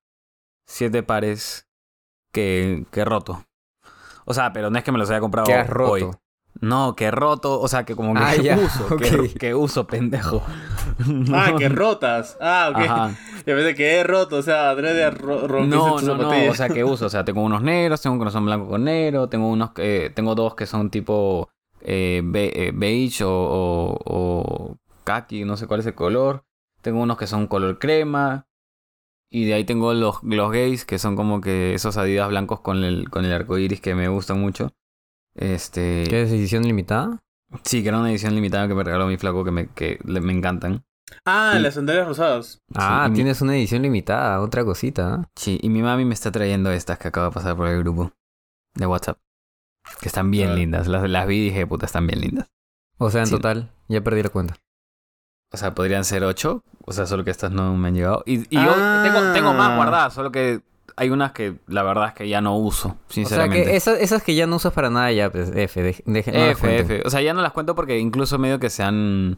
Siete 0.68 1.02
pares 1.02 1.66
que, 2.32 2.86
que 2.92 3.00
he 3.00 3.04
roto. 3.04 3.44
O 4.26 4.34
sea, 4.34 4.52
pero 4.52 4.70
no 4.70 4.78
es 4.78 4.84
que 4.84 4.92
me 4.92 4.98
los 4.98 5.10
haya 5.10 5.20
comprado 5.20 5.52
has 5.52 5.70
hoy. 5.82 6.10
No, 6.60 6.96
que 6.96 7.10
roto, 7.10 7.60
o 7.60 7.68
sea, 7.68 7.84
que 7.84 7.94
como 7.94 8.14
que 8.14 8.20
Ah, 8.22 8.34
ya, 8.42 8.56
uso, 8.58 8.96
que, 9.38 9.54
uso, 9.54 9.86
pendejo. 9.86 10.42
Ah, 11.32 11.54
que 11.58 11.68
rotas. 11.68 12.36
Ah, 12.40 12.68
ok. 12.72 12.76
Ajá. 12.80 13.14
Y 13.44 13.50
a 13.50 13.54
veces 13.54 13.74
que 13.76 13.96
he 13.96 14.04
roto, 14.04 14.36
o 14.36 14.42
sea, 14.42 14.70
adrede 14.70 15.10
ro 15.10 15.46
rompiste 15.46 15.76
No, 15.76 16.00
no, 16.00 16.16
no, 16.16 16.50
o 16.50 16.54
sea, 16.54 16.68
que 16.68 16.84
uso. 16.84 17.06
O 17.06 17.10
sea, 17.10 17.24
tengo 17.24 17.42
unos 17.42 17.62
negros, 17.62 18.00
tengo 18.00 18.16
unos 18.16 18.28
que 18.28 18.32
son 18.32 18.46
blanco 18.46 18.68
con 18.68 18.84
negro, 18.84 19.28
tengo 19.28 19.48
unos 19.48 19.72
que, 19.72 20.10
tengo 20.14 20.34
dos 20.34 20.54
que 20.54 20.66
son 20.66 20.90
tipo 20.90 21.50
eh, 21.82 22.22
be- 22.24 22.52
eh, 22.68 22.72
beige 22.74 23.24
o, 23.24 23.30
o, 23.30 23.98
o 24.04 24.76
khaki, 25.04 25.44
no 25.44 25.56
sé 25.56 25.66
cuál 25.66 25.80
es 25.80 25.86
el 25.86 25.94
color. 25.94 26.44
Tengo 26.82 27.00
unos 27.02 27.18
que 27.18 27.26
son 27.26 27.46
color 27.46 27.78
crema. 27.78 28.46
Y 29.28 29.44
de 29.44 29.54
ahí 29.54 29.64
tengo 29.64 29.92
los, 29.92 30.22
los 30.22 30.50
gays, 30.52 30.84
que 30.84 30.98
son 30.98 31.16
como 31.16 31.40
que 31.40 31.74
esos 31.74 31.96
adidas 31.96 32.28
blancos 32.28 32.60
con 32.60 32.84
el, 32.84 33.10
con 33.10 33.24
el 33.24 33.32
arco 33.32 33.58
iris 33.58 33.80
que 33.80 33.94
me 33.94 34.08
gustan 34.08 34.40
mucho. 34.40 34.72
Este. 35.36 36.04
¿Qué 36.08 36.22
es 36.22 36.30
edición 36.30 36.62
limitada? 36.64 37.18
Sí, 37.62 37.82
que 37.82 37.88
era 37.88 37.98
una 37.98 38.10
edición 38.10 38.34
limitada 38.34 38.66
que 38.68 38.74
me 38.74 38.82
regaló 38.84 39.06
mi 39.06 39.16
flaco 39.18 39.44
que 39.44 39.50
me, 39.50 39.68
que 39.68 39.98
le- 40.04 40.20
me 40.20 40.32
encantan. 40.32 40.84
Ah, 41.24 41.54
Y- 41.56 41.60
las 41.62 41.74
sandalias 41.74 42.06
rosadas. 42.08 42.60
Ah, 42.74 43.06
mi- 43.08 43.14
tienes 43.14 43.40
una 43.40 43.54
edición 43.56 43.82
limitada, 43.82 44.40
otra 44.40 44.64
cosita. 44.64 45.14
¿ah? 45.14 45.28
Sí, 45.36 45.58
y 45.62 45.68
mi 45.68 45.82
mami 45.82 46.04
me 46.04 46.14
está 46.14 46.32
trayendo 46.32 46.70
estas 46.72 46.98
que 46.98 47.08
acaba 47.08 47.28
de 47.28 47.32
pasar 47.34 47.56
por 47.56 47.68
el 47.68 47.78
grupo 47.80 48.12
de 48.74 48.86
WhatsApp. 48.86 49.18
Que 50.00 50.08
están 50.08 50.30
bien 50.32 50.50
Ah. 50.50 50.54
lindas. 50.54 50.88
Las, 50.88 51.08
las 51.08 51.26
vi 51.28 51.36
y 51.36 51.44
dije, 51.44 51.66
puta, 51.66 51.86
están 51.86 52.06
bien 52.08 52.20
lindas. 52.20 52.48
O 52.98 53.10
sea, 53.10 53.20
en 53.20 53.26
Sí. 53.28 53.34
total, 53.34 53.70
ya 53.88 54.00
perdí 54.02 54.22
la 54.22 54.30
cuenta. 54.30 54.56
O 55.52 55.56
sea, 55.56 55.74
podrían 55.74 56.04
ser 56.04 56.24
ocho. 56.24 56.64
O 56.84 56.92
sea, 56.92 57.06
solo 57.06 57.22
que 57.24 57.30
estas 57.30 57.52
no 57.52 57.76
me 57.76 57.88
han 57.88 57.94
llegado. 57.94 58.22
Y, 58.26 58.40
y 58.52 58.58
Ah. 58.58 59.02
yo 59.04 59.12
tengo, 59.12 59.32
tengo 59.32 59.54
más 59.54 59.76
guardadas, 59.76 60.12
solo 60.12 60.32
que 60.32 60.60
hay 60.96 61.10
unas 61.10 61.32
que 61.32 61.56
la 61.66 61.82
verdad 61.82 62.08
es 62.08 62.14
que 62.14 62.28
ya 62.28 62.40
no 62.40 62.56
uso, 62.56 62.88
O 62.88 62.92
sea, 62.92 62.98
sinceramente. 63.08 63.64
que 63.70 63.76
esas, 63.76 63.98
esas 64.00 64.22
que 64.22 64.34
ya 64.34 64.46
no 64.46 64.56
usas 64.56 64.72
para 64.72 64.90
nada, 64.90 65.10
ya, 65.12 65.30
pues, 65.30 65.50
F, 65.54 65.82
de, 65.82 65.94
deje- 66.06 66.32
no 66.32 66.44
F. 66.46 67.02
O 67.04 67.10
sea, 67.10 67.20
ya 67.22 67.34
no 67.34 67.42
las 67.42 67.52
cuento 67.52 67.74
porque 67.74 67.98
incluso 67.98 68.38
medio 68.38 68.58
que 68.58 68.70
se 68.70 68.82
han... 68.82 69.36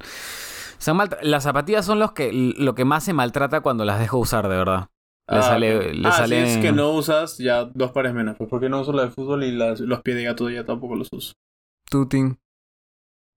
Se 0.79 0.91
han 0.93 0.97
maltra- 0.97 1.19
Las 1.23 1.43
zapatillas 1.45 1.85
son 1.85 1.99
los 1.99 2.13
que, 2.13 2.31
lo 2.33 2.75
que 2.75 2.85
más 2.85 3.05
se 3.05 3.13
maltrata 3.13 3.61
cuando 3.63 3.85
las 3.85 3.99
dejo 3.99 4.19
usar, 4.19 4.49
de 4.49 4.57
verdad. 4.57 4.89
Le 5.29 5.39
Ah, 5.39 5.43
sale... 5.43 5.93
Le 5.95 6.09
ah, 6.09 6.13
sale... 6.13 6.47
si 6.47 6.53
es 6.55 6.59
que 6.59 6.73
no 6.73 6.91
usas, 6.93 7.37
ya 7.39 7.65
dos 7.65 7.91
pares 7.93 8.15
menos. 8.15 8.37
Pues 8.39 8.49
porque 8.49 8.69
no 8.69 8.81
uso 8.81 8.93
la 8.93 9.03
de 9.07 9.11
fútbol 9.11 9.43
y 9.45 9.51
las, 9.53 9.81
los 9.81 10.03
pies 10.03 10.17
de 10.17 10.25
gato 10.25 10.49
ya 10.51 10.65
tampoco 10.65 10.95
los 10.97 11.09
uso. 11.13 11.33
Tuting. 11.91 12.39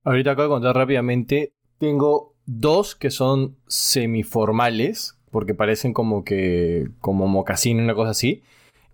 Ahorita 0.03 0.31
acabo 0.31 0.43
de 0.43 0.49
contar 0.61 0.75
rápidamente. 0.75 1.53
Tengo 1.79 2.35
dos 2.45 2.95
que 2.95 3.09
son 3.11 3.57
semiformales, 3.67 5.17
porque 5.31 5.55
parecen 5.55 5.93
como 5.93 6.23
que. 6.23 6.89
como 6.99 7.27
mocasín, 7.27 7.79
una 7.79 7.95
cosa 7.95 8.11
así. 8.11 8.43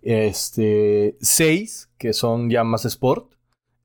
Este. 0.02 1.16
Seis, 1.20 1.90
que 1.98 2.12
son 2.12 2.50
ya 2.50 2.64
más 2.64 2.84
sport. 2.84 3.32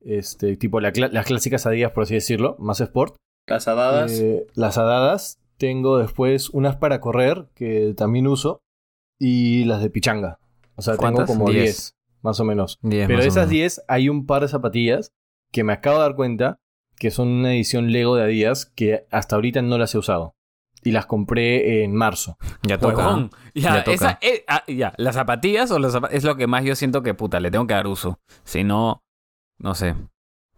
Este, 0.00 0.56
tipo 0.56 0.80
la 0.80 0.92
las 0.94 1.26
clásicas 1.26 1.66
adidas, 1.66 1.92
por 1.92 2.04
así 2.04 2.14
decirlo, 2.14 2.56
más 2.58 2.80
sport. 2.80 3.16
Las 3.46 3.68
adadas. 3.68 4.12
Eh, 4.12 4.46
las 4.54 4.78
adadas. 4.78 5.38
Tengo 5.56 5.98
después 5.98 6.50
unas 6.50 6.76
para 6.76 7.00
correr, 7.00 7.46
que 7.54 7.94
también 7.96 8.26
uso. 8.26 8.60
Y 9.20 9.64
las 9.64 9.82
de 9.82 9.90
pichanga. 9.90 10.38
O 10.76 10.82
sea, 10.82 10.96
tengo 10.96 11.24
como 11.26 11.48
Diez. 11.50 11.64
10, 11.64 11.94
más 12.22 12.40
o 12.40 12.44
menos. 12.44 12.78
Diez 12.82 13.06
Pero 13.06 13.18
más 13.18 13.24
de 13.24 13.28
o 13.28 13.32
esas 13.32 13.48
menos. 13.48 13.50
10 13.50 13.82
hay 13.88 14.08
un 14.08 14.26
par 14.26 14.42
de 14.42 14.48
zapatillas 14.48 15.12
que 15.52 15.62
me 15.62 15.72
acabo 15.72 15.98
de 15.98 16.02
dar 16.02 16.16
cuenta 16.16 16.58
que 16.96 17.10
son 17.10 17.28
una 17.28 17.54
edición 17.54 17.92
Lego 17.92 18.16
de 18.16 18.24
Adidas 18.24 18.66
que 18.66 19.06
hasta 19.10 19.36
ahorita 19.36 19.62
no 19.62 19.78
las 19.78 19.94
he 19.94 19.98
usado. 19.98 20.34
Y 20.84 20.92
las 20.92 21.06
compré 21.06 21.82
en 21.82 21.94
marzo. 21.96 22.36
Ya 22.62 22.78
toca. 22.78 23.28
Ya, 23.54 23.76
Ya 23.76 23.84
toca. 23.84 23.94
esa- 23.94 24.18
eh, 24.20 24.44
ah, 24.46 24.62
ya, 24.68 24.92
las 24.98 25.14
zapatillas 25.14 25.70
o 25.70 25.78
los 25.78 25.98
es 26.10 26.22
lo 26.24 26.36
que 26.36 26.46
más 26.46 26.62
yo 26.64 26.76
siento 26.76 27.02
que 27.02 27.14
puta, 27.14 27.40
le 27.40 27.50
tengo 27.50 27.66
que 27.66 27.74
dar 27.74 27.86
uso. 27.86 28.20
Si 28.44 28.62
no, 28.64 29.02
no 29.58 29.74
sé. 29.74 29.94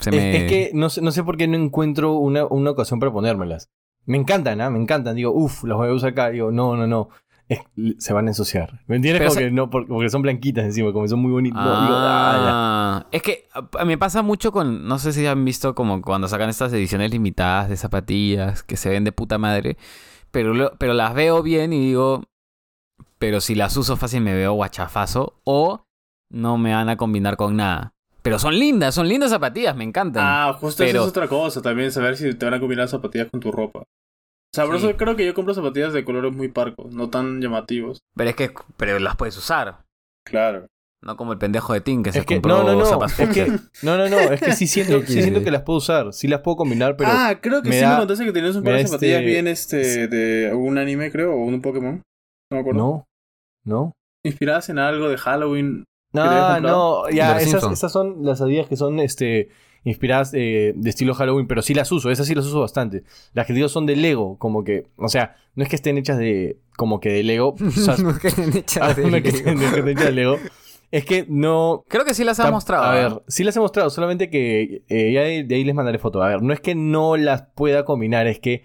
Se 0.01 0.11
Es, 0.11 0.17
me... 0.17 0.37
es 0.37 0.51
que 0.51 0.71
no 0.75 0.91
sé, 0.91 1.01
no 1.01 1.11
sé 1.13 1.23
por 1.25 1.37
qué 1.37 1.47
no 1.49 1.57
encuentro 1.57 2.13
una, 2.15 2.45
una 2.45 2.71
ocasión 2.73 2.99
para 3.01 3.13
ponérmelas. 3.13 3.71
Me 4.05 4.19
encantan, 4.19 4.61
¿ah? 4.61 4.69
Me 4.71 4.79
encantan. 4.81 5.17
Digo, 5.17 5.33
uff, 5.33 5.65
las 5.65 5.77
voy 5.77 5.89
a 5.89 5.93
usar 5.93 6.11
acá. 6.11 6.29
Digo, 6.31 6.51
no, 6.53 6.77
no, 6.77 6.87
no. 6.87 7.09
Es- 7.49 7.61
se 7.99 8.13
van 8.13 8.27
a 8.27 8.31
ensuciar. 8.31 8.81
¿Me 8.89 8.97
entiendes? 8.97 9.21
Pero 9.21 9.31
Como 9.31 9.41
se- 9.41 9.47
que 9.47 9.51
no, 9.53 9.71
por- 9.71 9.87
porque 9.87 10.11
son 10.11 10.23
blanquitas 10.23 10.65
encima, 10.65 10.93
como 10.93 11.07
son 11.09 11.21
muy 11.21 11.31
bonitas. 11.31 11.61
Ah, 11.65 13.03
Ah, 13.03 13.07
es 13.13 13.23
que 13.23 13.47
ah, 13.55 13.85
me 13.85 13.97
pasa 13.99 14.23
mucho 14.23 14.51
con, 14.53 14.87
no 14.89 14.99
sé 14.99 15.13
si 15.13 15.25
han 15.27 15.45
visto 15.45 15.75
como 15.75 16.03
cuando 16.03 16.27
sacan 16.29 16.49
estas 16.51 16.73
ediciones 16.73 17.11
limitadas 17.13 17.69
de 17.69 17.77
zapatillas 17.77 18.63
que 18.65 18.77
se 18.77 18.91
ven 18.91 19.05
de 19.05 19.13
puta 19.13 19.39
madre, 19.39 19.77
pero, 20.31 20.73
pero 20.79 20.95
las 20.95 21.15
veo 21.15 21.43
bien 21.43 21.73
y 21.73 21.81
digo, 21.81 22.25
pero 23.19 23.41
si 23.41 23.55
las 23.55 23.77
uso 23.77 23.97
fácil 23.97 24.21
me 24.23 24.35
veo 24.35 24.53
guachafazo 24.53 25.35
o 25.45 25.85
no 26.31 26.59
me 26.59 26.75
van 26.75 26.89
a 26.89 26.97
combinar 26.97 27.37
con 27.37 27.57
nada. 27.57 27.93
Pero 28.23 28.39
son 28.39 28.59
lindas, 28.59 28.95
son 28.95 29.09
lindas 29.09 29.31
zapatillas, 29.31 29.77
me 29.77 29.85
encantan. 29.85 30.25
Ah, 30.27 30.53
justo 30.61 30.79
Pero- 30.83 30.99
eso 30.99 31.05
es 31.05 31.11
otra 31.11 31.29
cosa. 31.29 31.63
También 31.63 31.93
saber 31.93 32.17
si 32.17 32.35
te 32.35 32.45
van 32.45 32.55
a 32.55 32.61
combinar 32.61 32.89
zapatillas 32.89 33.29
con 33.31 33.41
tu 33.41 33.53
ropa. 33.53 33.81
O 33.81 33.85
sea, 34.53 34.65
por 34.67 34.79
Sí. 34.81 34.87
eso 34.87 34.97
creo 34.97 35.15
que 35.17 35.25
yo 35.27 35.35
compro 35.35 35.55
zapatillas 35.55 35.93
de 35.93 36.05
colores 36.05 36.33
muy 36.35 36.49
parcos, 36.49 36.93
no 36.93 37.09
tan 37.11 37.41
llamativos. 37.41 38.01
Pero 38.17 38.31
es 38.31 38.37
que 38.37 38.53
pero 38.77 38.99
las 38.99 39.15
puedes 39.17 39.37
usar. 39.37 39.85
Claro. 40.25 40.67
No 41.03 41.17
como 41.17 41.33
el 41.33 41.39
pendejo 41.39 41.73
de 41.73 41.81
Tim 41.83 42.03
que 42.03 42.11
se 42.13 42.21
Es 42.21 42.27
que, 42.27 42.37
compró 42.37 42.59
no, 42.59 42.73
no, 42.73 42.79
no. 42.81 42.85
zapas 42.87 43.19
Es 43.21 43.29
que, 43.29 43.47
no, 43.83 43.97
no, 43.99 44.09
no. 44.09 44.19
Es 44.19 44.41
que 44.41 44.53
sí 44.53 44.67
siento, 44.67 45.01
sí 45.03 45.13
Sí. 45.15 45.23
siento 45.23 45.45
que 45.45 45.51
las 45.51 45.63
puedo 45.63 45.79
usar. 45.79 46.13
Sí 46.13 46.27
las 46.27 46.41
puedo 46.41 46.57
combinar, 46.57 46.97
pero. 46.97 47.11
ah, 47.13 47.39
creo 47.41 47.63
que 47.63 47.69
me 47.69 47.77
sí 47.77 47.83
da- 47.83 47.93
me 47.93 47.99
contaste 47.99 48.25
que 48.25 48.33
tenías 48.33 48.57
un 48.57 48.65
par 48.65 48.75
de 48.77 48.87
zapatillas 48.87 49.19
este- 49.21 49.27
bien 49.31 49.47
este 49.47 50.09
de 50.09 50.55
un 50.55 50.79
anime, 50.79 51.11
creo, 51.13 51.35
o 51.35 51.45
un 51.45 51.61
Pokémon. 51.61 52.03
No 52.51 52.55
me 52.57 52.59
acuerdo. 52.61 52.79
no. 52.81 53.05
No. 53.65 53.93
Inspiradas 54.25 54.69
en 54.71 54.79
algo 54.79 55.09
de 55.09 55.17
Halloween. 55.19 55.85
No, 56.13 56.61
no, 56.61 57.11
ya, 57.11 57.39
esas, 57.41 57.63
esas 57.71 57.93
son 57.93 58.25
las 58.25 58.41
adidas 58.41 58.69
que 58.69 58.77
son 58.77 59.01
este, 59.01 59.51
inspiradas 59.85 60.33
eh, 60.35 60.73
de 60.75 60.89
estilo 60.91 61.15
Halloween, 61.15 61.47
pero 61.47 61.61
sí 61.63 61.75
las 61.75 61.93
uso, 61.93 62.11
esas 62.11 62.27
sí 62.27 62.35
las 62.35 62.47
uso 62.47 62.61
bastante. 62.61 63.03
Las 63.35 63.47
que 63.47 63.53
digo 63.53 63.69
son 63.69 63.85
de 63.87 63.97
Lego, 63.97 64.39
como 64.39 64.65
que, 64.65 64.87
o 64.97 65.09
sea, 65.09 65.37
no 65.57 65.63
es 65.63 65.69
que 65.69 65.77
estén 65.77 65.99
hechas 65.99 66.17
de, 66.17 66.59
como 66.77 67.01
que 67.01 67.11
de 67.11 67.23
Lego, 67.23 67.55
o 67.61 67.71
sea, 67.71 67.97
no 67.99 68.17
que 68.19 68.29
de 68.31 68.65
no 69.11 69.23
que 69.23 69.29
estén 69.29 69.61
hechas 69.63 70.05
de 70.07 70.13
Lego, 70.13 70.39
es 70.91 71.05
que 71.05 71.27
no... 71.29 71.85
Creo 71.89 72.05
que 72.05 72.15
sí 72.15 72.25
las 72.25 72.39
ha 72.41 72.51
mostrado. 72.51 72.85
A 72.85 72.99
¿eh? 72.99 73.03
ver, 73.03 73.23
sí 73.29 73.45
las 73.45 73.57
he 73.57 73.61
mostrado, 73.61 73.91
solamente 73.91 74.31
que 74.31 74.83
eh, 74.89 75.13
ya 75.13 75.23
de, 75.23 75.45
de 75.45 75.55
ahí 75.55 75.65
les 75.65 75.75
mandaré 75.75 75.99
foto. 75.99 76.23
A 76.23 76.29
ver, 76.29 76.43
no 76.43 76.53
es 76.53 76.61
que 76.61 76.75
no 76.75 77.17
las 77.17 77.43
pueda 77.55 77.85
combinar, 77.85 78.27
es 78.27 78.39
que 78.39 78.65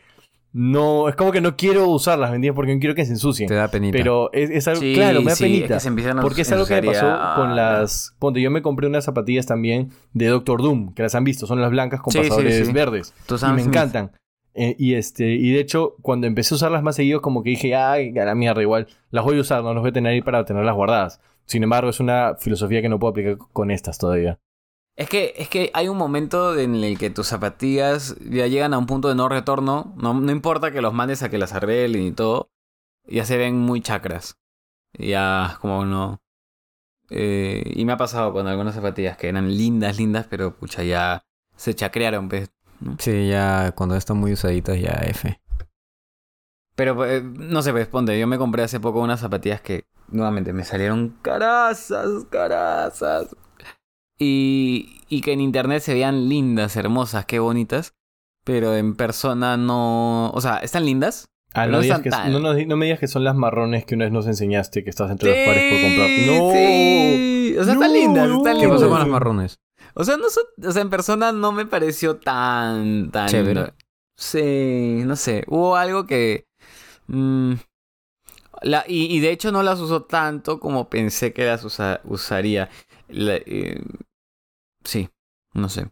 no, 0.53 1.07
es 1.07 1.15
como 1.15 1.31
que 1.31 1.39
no 1.39 1.55
quiero 1.55 1.87
usarlas, 1.87 2.29
¿me 2.29 2.35
entiendes? 2.35 2.55
Porque 2.57 2.73
no 2.73 2.79
quiero 2.81 2.93
que 2.93 3.05
se 3.05 3.13
ensucien. 3.13 3.47
Te 3.47 3.55
da 3.55 3.69
penita. 3.69 3.97
Pero 3.97 4.29
es, 4.33 4.49
es 4.49 4.67
algo, 4.67 4.81
Sí, 4.81 4.93
claro, 4.93 5.21
me 5.21 5.29
da 5.29 5.35
sí, 5.35 5.43
penita. 5.45 5.65
es 5.65 5.71
que 5.71 5.79
se 5.79 5.87
empiezan 5.87 6.19
a 6.19 6.21
Porque 6.21 6.41
es 6.41 6.51
algo 6.51 6.65
que 6.65 6.81
me 6.81 6.87
pasó 6.87 7.17
con 7.35 7.55
las. 7.55 8.15
Ponte, 8.19 8.41
yo 8.41 8.51
me 8.51 8.61
compré 8.61 8.87
unas 8.87 9.05
zapatillas 9.05 9.45
también 9.45 9.91
de 10.13 10.27
Doctor 10.27 10.61
Doom, 10.61 10.93
que 10.93 11.03
las 11.03 11.15
han 11.15 11.23
visto, 11.23 11.47
son 11.47 11.61
las 11.61 11.71
blancas 11.71 12.01
con 12.01 12.11
Sí, 12.11 12.19
pasadores 12.19 12.67
sí. 12.67 12.73
verdes. 12.73 13.13
Tú 13.27 13.37
Y 13.41 13.51
me 13.53 13.61
encantan. 13.61 14.11
Eh, 14.53 14.75
y 14.77 14.95
este, 14.95 15.31
y 15.31 15.53
de 15.53 15.61
hecho, 15.61 15.95
cuando 16.01 16.27
empecé 16.27 16.53
a 16.53 16.57
usarlas 16.57 16.83
más 16.83 16.97
seguido, 16.97 17.21
como 17.21 17.41
que 17.43 17.51
dije, 17.51 17.73
ay, 17.73 18.17
a 18.17 18.25
la 18.25 18.35
mierda, 18.35 18.61
igual, 18.61 18.87
las 19.09 19.23
voy 19.23 19.37
a 19.37 19.41
usar, 19.41 19.63
no 19.63 19.73
las 19.73 19.79
voy 19.81 19.91
a 19.91 19.93
tener 19.93 20.11
ahí 20.11 20.21
para 20.21 20.43
tenerlas 20.43 20.75
guardadas. 20.75 21.21
Sin 21.45 21.63
embargo, 21.63 21.89
es 21.89 21.99
una 21.99 22.35
filosofía 22.39 22.81
que 22.81 22.89
no 22.89 22.99
puedo 22.99 23.11
aplicar 23.11 23.37
con 23.51 23.71
estas 23.71 23.97
todavía. 23.97 24.39
Es 24.95 25.09
que, 25.09 25.33
es 25.37 25.49
que 25.49 25.71
hay 25.73 25.87
un 25.87 25.97
momento 25.97 26.57
en 26.57 26.75
el 26.75 26.97
que 26.97 27.09
tus 27.09 27.27
zapatillas 27.27 28.15
ya 28.19 28.47
llegan 28.47 28.73
a 28.73 28.77
un 28.77 28.85
punto 28.85 29.07
de 29.07 29.15
no 29.15 29.29
retorno. 29.29 29.93
No, 29.97 30.13
no 30.13 30.31
importa 30.31 30.71
que 30.71 30.81
los 30.81 30.93
mandes 30.93 31.23
a 31.23 31.29
que 31.29 31.37
las 31.37 31.53
arreglen 31.53 32.03
y 32.03 32.11
todo. 32.11 32.51
Ya 33.05 33.25
se 33.25 33.37
ven 33.37 33.57
muy 33.57 33.81
chacras. 33.81 34.37
Ya 34.93 35.57
como 35.61 35.85
no. 35.85 36.21
Eh, 37.09 37.63
y 37.75 37.83
me 37.85 37.93
ha 37.93 37.97
pasado 37.97 38.31
con 38.31 38.47
algunas 38.47 38.75
zapatillas 38.75 39.17
que 39.17 39.27
eran 39.27 39.57
lindas, 39.57 39.97
lindas, 39.97 40.27
pero 40.29 40.55
pucha, 40.55 40.83
ya 40.83 41.25
se 41.55 41.73
chacrearon. 41.73 42.29
Pues, 42.29 42.51
¿no? 42.79 42.95
Sí, 42.99 43.27
ya 43.27 43.73
cuando 43.73 43.95
están 43.95 44.17
muy 44.17 44.33
usaditas, 44.33 44.79
ya 44.79 45.01
F. 45.03 45.39
Pero 46.75 47.05
eh, 47.05 47.21
no 47.21 47.61
sé, 47.61 47.71
pues 47.71 47.87
ponte, 47.87 48.17
yo 48.19 48.27
me 48.27 48.37
compré 48.37 48.63
hace 48.63 48.79
poco 48.79 49.01
unas 49.01 49.19
zapatillas 49.19 49.61
que 49.61 49.85
nuevamente 50.11 50.53
me 50.53 50.63
salieron 50.63 51.17
carazas, 51.21 52.25
carazas. 52.29 53.35
Y, 54.19 55.01
y 55.09 55.21
que 55.21 55.33
en 55.33 55.41
internet 55.41 55.81
se 55.81 55.93
veían 55.93 56.29
lindas, 56.29 56.75
hermosas, 56.75 57.25
qué 57.25 57.39
bonitas. 57.39 57.93
Pero 58.43 58.75
en 58.75 58.95
persona 58.95 59.57
no. 59.57 60.29
O 60.31 60.41
sea, 60.41 60.57
están 60.57 60.85
lindas. 60.85 61.27
Ah, 61.53 61.65
no, 61.65 61.73
no 61.73 61.79
digas 61.81 61.99
están 61.99 62.03
que, 62.03 62.09
tan- 62.09 62.31
no, 62.31 62.39
nos- 62.39 62.65
no 62.67 62.77
me 62.77 62.85
digas 62.85 62.99
que 62.99 63.07
son 63.07 63.23
las 63.23 63.35
marrones 63.35 63.85
que 63.85 63.93
una 63.95 64.05
vez 64.05 64.13
nos 64.13 64.25
enseñaste 64.25 64.83
que 64.83 64.89
estás 64.89 65.11
entre 65.11 65.29
los 65.29 65.37
pares 65.47 65.71
por 65.71 65.81
comprar. 65.81 66.09
¡No! 66.27 66.51
sí. 66.53 67.55
O 67.59 67.63
sea, 67.63 67.73
están 67.73 67.93
lindas, 67.93 68.29
no. 68.29 68.37
están 68.37 68.53
¿Qué 68.55 68.61
lindas. 68.61 68.79
pasó 68.79 68.89
con 68.89 68.99
las 68.99 69.07
marrones? 69.07 69.59
O 69.93 70.03
sea, 70.03 70.17
no 70.17 70.29
son- 70.29 70.45
o 70.65 70.71
sea, 70.71 70.81
en 70.81 70.89
persona 70.89 71.31
no 71.33 71.51
me 71.51 71.65
pareció 71.65 72.15
tan, 72.17 73.11
tan 73.11 73.27
Chévere. 73.27 73.73
Sí, 74.15 75.01
no 75.05 75.15
sé. 75.15 75.43
Hubo 75.47 75.75
algo 75.75 76.05
que. 76.05 76.45
mm, 77.07 77.53
la, 78.61 78.83
y, 78.87 79.05
y 79.15 79.19
de 79.19 79.31
hecho 79.31 79.51
no 79.51 79.63
las 79.63 79.79
uso 79.79 80.03
tanto 80.03 80.59
como 80.59 80.89
pensé 80.89 81.33
que 81.33 81.45
las 81.45 81.63
usa- 81.63 82.01
usaría. 82.05 82.69
La- 83.09 83.35
eh, 83.35 83.81
sí, 84.83 85.09
no 85.53 85.69
sé. 85.69 85.87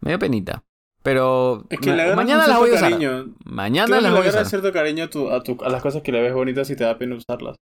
Me 0.00 0.10
dio 0.10 0.18
penita. 0.18 0.64
Pero 1.02 1.64
Es 1.70 1.80
que 1.80 1.92
le 1.94 2.14
mañana 2.14 2.46
las 2.46 2.58
voy 2.58 2.70
a 2.70 2.74
usar. 2.74 2.90
cariño. 2.90 3.34
Mañana 3.44 3.86
Creo 3.86 4.00
las 4.02 4.12
voy 4.12 4.26
a 4.26 4.30
usar. 4.30 4.46
cierto 4.46 4.72
cariño 4.72 5.04
a, 5.04 5.08
tu, 5.10 5.30
a, 5.30 5.42
tu- 5.42 5.58
a 5.64 5.68
las 5.70 5.82
cosas 5.82 6.02
que 6.02 6.12
le 6.12 6.20
ves 6.20 6.34
bonitas 6.34 6.68
y 6.70 6.76
te 6.76 6.84
da 6.84 6.98
pena 6.98 7.16
usarlas. 7.16 7.56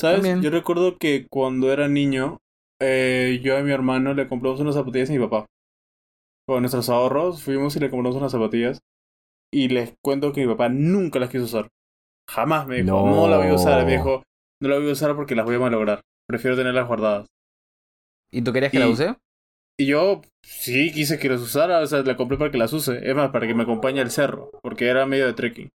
¿Sabes? 0.00 0.16
También. 0.22 0.42
Yo 0.42 0.50
recuerdo 0.50 0.96
que 0.96 1.26
cuando 1.28 1.70
era 1.72 1.88
niño, 1.88 2.38
eh, 2.80 3.40
yo 3.42 3.58
a 3.58 3.62
mi 3.62 3.72
hermano 3.72 4.14
le 4.14 4.26
compramos 4.28 4.60
unas 4.60 4.74
zapatillas 4.74 5.10
a 5.10 5.12
mi 5.12 5.18
papá. 5.18 5.46
Con 6.46 6.62
nuestros 6.62 6.88
ahorros 6.88 7.42
fuimos 7.42 7.76
y 7.76 7.80
le 7.80 7.90
compramos 7.90 8.16
unas 8.16 8.32
zapatillas. 8.32 8.80
Y 9.52 9.68
les 9.68 9.94
cuento 10.02 10.32
que 10.32 10.40
mi 10.42 10.46
papá 10.52 10.68
nunca 10.70 11.18
las 11.18 11.28
quiso 11.30 11.44
usar. 11.44 11.68
Jamás 12.28 12.66
me 12.66 12.82
dijo, 12.82 12.86
no, 12.86 13.06
No. 13.26 13.28
la 13.28 13.38
voy 13.38 13.48
a 13.48 13.54
usar. 13.54 13.84
Me 13.84 13.92
dijo, 13.92 14.22
no 14.62 14.68
la 14.68 14.76
voy 14.78 14.88
a 14.88 14.92
usar 14.92 15.14
porque 15.16 15.34
las 15.34 15.44
voy 15.46 15.56
a 15.56 15.60
malograr. 15.60 16.00
Prefiero 16.28 16.56
tenerlas 16.56 16.86
guardadas. 16.86 17.26
¿Y 18.30 18.42
tú 18.42 18.52
querías 18.52 18.70
que 18.72 18.78
la 18.78 18.86
Y- 18.86 18.92
use? 18.92 19.14
Y 19.80 19.86
yo 19.86 20.20
sí 20.42 20.92
quise 20.92 21.18
que 21.20 21.28
las 21.28 21.40
usara, 21.40 21.78
o 21.80 21.86
sea, 21.86 22.02
la 22.02 22.16
compré 22.16 22.36
para 22.36 22.50
que 22.50 22.58
las 22.58 22.72
use. 22.72 22.98
Es 23.08 23.14
más, 23.14 23.30
para 23.30 23.46
que 23.46 23.54
me 23.54 23.62
acompañe 23.62 24.00
al 24.00 24.10
cerro, 24.10 24.50
porque 24.62 24.88
era 24.88 25.06
medio 25.06 25.24
de 25.26 25.34
trekking. 25.34 25.68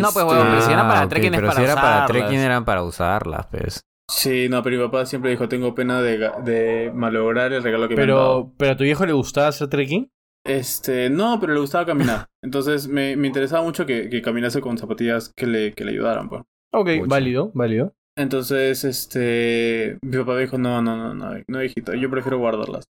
No, 0.00 0.08
pues, 0.12 0.24
bueno, 0.24 0.42
pero 0.48 0.62
si 0.62 0.72
era 0.72 0.88
para 0.88 1.00
Ah, 1.02 1.04
ok, 1.04 1.10
trekking 1.10 1.34
es 1.34 1.38
pero 1.40 1.48
para 1.48 1.58
si 1.60 1.64
era 1.64 1.74
para 1.74 1.86
usarlas. 1.88 2.08
trekking 2.10 2.38
eran 2.40 2.64
para 2.64 2.82
usarlas, 2.82 3.46
pues. 3.48 3.80
Sí, 4.10 4.48
no, 4.48 4.62
pero 4.62 4.78
mi 4.78 4.84
papá 4.84 5.04
siempre 5.04 5.30
dijo, 5.30 5.48
tengo 5.48 5.74
pena 5.74 6.00
de, 6.00 6.90
malograr 6.94 7.52
el 7.52 7.62
regalo 7.62 7.88
que 7.88 7.94
me 7.96 8.02
han 8.02 8.08
dado. 8.08 8.44
Pero, 8.44 8.54
pero 8.56 8.72
a 8.72 8.76
tu 8.76 8.84
viejo 8.84 9.04
le 9.04 9.12
gustaba 9.12 9.48
hacer 9.48 9.68
trekking. 9.68 10.10
Este, 10.44 11.08
no, 11.10 11.40
pero 11.40 11.54
le 11.54 11.60
gustaba 11.60 11.86
caminar. 11.86 12.26
Entonces 12.42 12.86
me, 12.88 13.16
me 13.16 13.26
interesaba 13.28 13.62
mucho 13.62 13.86
que, 13.86 14.08
que 14.10 14.20
caminase 14.22 14.60
con 14.60 14.76
zapatillas 14.78 15.32
que 15.34 15.46
le, 15.46 15.72
que 15.72 15.84
le 15.84 15.92
ayudaran, 15.92 16.28
pues. 16.28 16.42
Ok, 16.72 16.88
Pucha. 16.98 17.06
válido, 17.08 17.50
válido. 17.54 17.94
Entonces, 18.16 18.84
este, 18.84 19.98
mi 20.02 20.16
papá 20.18 20.38
dijo, 20.38 20.58
no, 20.58 20.80
no, 20.82 20.96
no, 20.96 21.14
no, 21.14 21.34
no, 21.48 21.64
hijito, 21.64 21.94
yo 21.94 22.10
prefiero 22.10 22.38
guardarlas. 22.38 22.84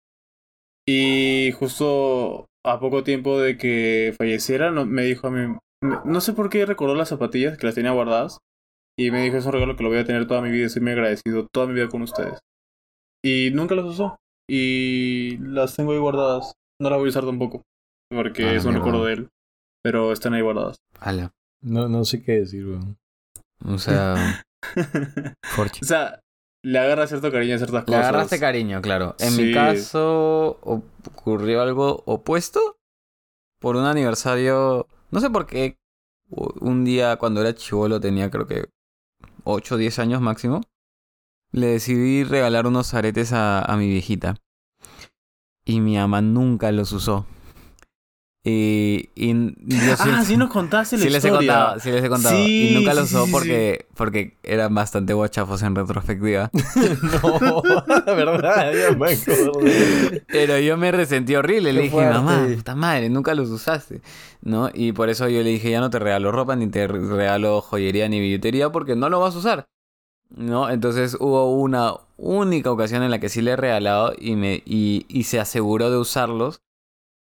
Y 0.87 1.53
justo 1.59 2.47
a 2.65 2.79
poco 2.79 3.05
tiempo 3.05 3.39
de 3.41 3.57
que 3.57 4.15
falleciera, 4.19 4.71
no- 4.71 4.85
me 4.87 5.03
dijo 5.05 5.29
a 5.29 5.31
mí, 5.31 5.57
me- 5.83 5.99
no 6.05 6.21
sé 6.21 6.33
por 6.35 6.51
qué 6.51 6.67
recordó 6.67 6.95
las 6.95 7.09
zapatillas 7.09 7.57
que 7.57 7.67
las 7.67 7.75
tenía 7.75 7.93
guardadas. 7.93 8.39
Y 8.99 9.11
me 9.11 9.23
dijo, 9.23 9.37
es 9.37 9.47
un 9.47 9.53
regalo 9.53 9.77
que 9.77 9.83
lo 9.83 9.89
voy 9.89 9.99
a 9.99 10.05
tener 10.05 10.27
toda 10.27 10.41
mi 10.43 10.51
vida, 10.51 10.67
estoy 10.67 10.83
muy 10.83 10.93
agradecido 10.93 11.47
toda 11.53 11.67
mi 11.67 11.75
vida 11.75 11.89
con 11.89 12.03
ustedes. 12.03 12.39
Y 13.25 13.51
nunca 13.53 13.75
las 13.75 13.87
usó. 13.87 14.17
Y 14.49 15.39
las 15.39 15.75
tengo 15.75 15.93
ahí 15.93 15.99
guardadas. 15.99 16.53
No 16.81 16.91
las 16.91 16.99
voy 16.99 17.07
a 17.09 17.11
usar 17.11 17.25
tampoco. 17.25 17.63
Porque 18.11 18.45
Ah, 18.45 18.53
es 18.55 18.65
un 18.65 18.75
recuerdo 18.75 19.05
de 19.07 19.13
él. 19.15 19.29
Pero 19.83 20.13
están 20.13 20.35
ahí 20.35 20.41
guardadas. 20.43 20.77
Ala. 21.01 21.33
No, 21.63 21.89
no 21.89 22.05
sé 22.05 22.23
qué 22.23 22.33
decir, 22.41 22.67
weón. 22.67 22.97
O 23.67 23.79
sea, 23.79 24.45
o 25.59 25.85
sea, 25.85 26.21
le 26.63 26.79
agarra 26.79 27.07
cierto 27.07 27.31
cariño 27.33 27.55
a 27.55 27.59
ciertas 27.59 27.83
Le 27.83 27.87
cosas. 27.87 28.01
agarraste 28.03 28.41
cariño, 28.41 28.81
claro. 28.83 29.15
En 29.19 29.31
Sí. 29.33 29.43
mi 29.43 29.53
caso 29.55 30.59
ocurrió 30.63 31.61
algo 31.63 32.03
opuesto. 32.07 32.77
Por 33.61 33.77
un 33.77 33.85
aniversario, 33.87 34.87
no 35.11 35.21
sé 35.21 35.31
por 35.31 35.47
qué, 35.47 35.79
un 36.29 36.85
día 36.85 37.17
cuando 37.17 37.41
era 37.41 37.55
chivolo, 37.55 37.99
tenía 38.01 38.31
creo 38.31 38.47
que 38.47 38.67
8 39.45 39.75
o 39.77 39.79
10 39.79 39.99
años 40.01 40.21
máximo, 40.21 40.61
le 41.51 41.69
decidí 41.69 42.25
regalar 42.25 42.67
unos 42.67 42.93
aretes 42.93 43.33
a, 43.33 43.63
a 43.63 43.77
mi 43.79 43.89
viejita. 43.89 44.37
Y 45.65 45.81
mi 45.81 45.97
mamá 45.97 46.21
nunca 46.21 46.73
los 46.73 46.93
usó. 46.93 47.27
Y, 48.47 49.09
y 49.15 49.33
yo 49.33 49.95
Ah, 50.01 50.23
sí 50.23 50.37
nos 50.37 50.51
contaste 50.51 50.99
la 50.99 51.05
sí 51.05 51.09
les 51.09 51.25
he 51.25 51.31
contado, 51.31 51.81
sí 51.81 51.91
les 51.91 52.05
he 52.05 52.11
contado. 52.11 52.37
Sí, 52.37 52.69
y 52.69 52.75
nunca 52.75 52.91
sí, 52.91 52.97
los 52.99 53.09
sí, 53.09 53.15
usó 53.15 53.25
sí, 53.25 53.33
porque, 53.33 53.87
porque 53.95 54.37
eran 54.43 54.75
bastante 54.75 55.15
guachafos 55.15 55.63
en 55.63 55.75
retrospectiva. 55.75 56.51
no, 57.41 57.63
la 57.89 58.15
verdad, 58.15 58.73
me. 58.99 59.17
Pero 60.27 60.59
yo 60.59 60.77
me 60.77 60.93
resentí 60.93 61.35
horrible. 61.35 61.73
Le 61.73 61.81
dije, 61.83 61.93
fuerte. 61.93 62.13
mamá, 62.13 62.47
puta 62.55 62.75
madre, 62.75 63.09
nunca 63.09 63.35
los 63.35 63.49
usaste. 63.49 64.03
¿No? 64.43 64.69
Y 64.75 64.93
por 64.93 65.09
eso 65.09 65.27
yo 65.29 65.43
le 65.43 65.49
dije, 65.49 65.71
ya 65.71 65.81
no 65.81 65.89
te 65.89 65.99
regalo 65.99 66.31
ropa, 66.31 66.55
ni 66.55 66.67
te 66.67 66.87
regalo 66.87 67.63
joyería, 67.63 68.11
ni 68.11 68.21
billutería, 68.21 68.71
porque 68.71 68.95
no 68.95 69.09
lo 69.09 69.21
vas 69.21 69.35
a 69.37 69.39
usar. 69.39 69.69
¿No? 70.29 70.69
Entonces 70.69 71.17
hubo 71.19 71.51
una 71.57 71.95
única 72.17 72.71
ocasión 72.71 73.03
en 73.03 73.11
la 73.11 73.19
que 73.19 73.29
sí 73.29 73.43
le 73.43 73.53
he 73.53 73.57
regalado 73.57 74.13
y, 74.19 74.37
me, 74.37 74.63
y, 74.65 75.07
y 75.09 75.25
se 75.25 75.41
aseguró 75.41 75.91
de 75.91 75.99
usarlos. 75.99 76.63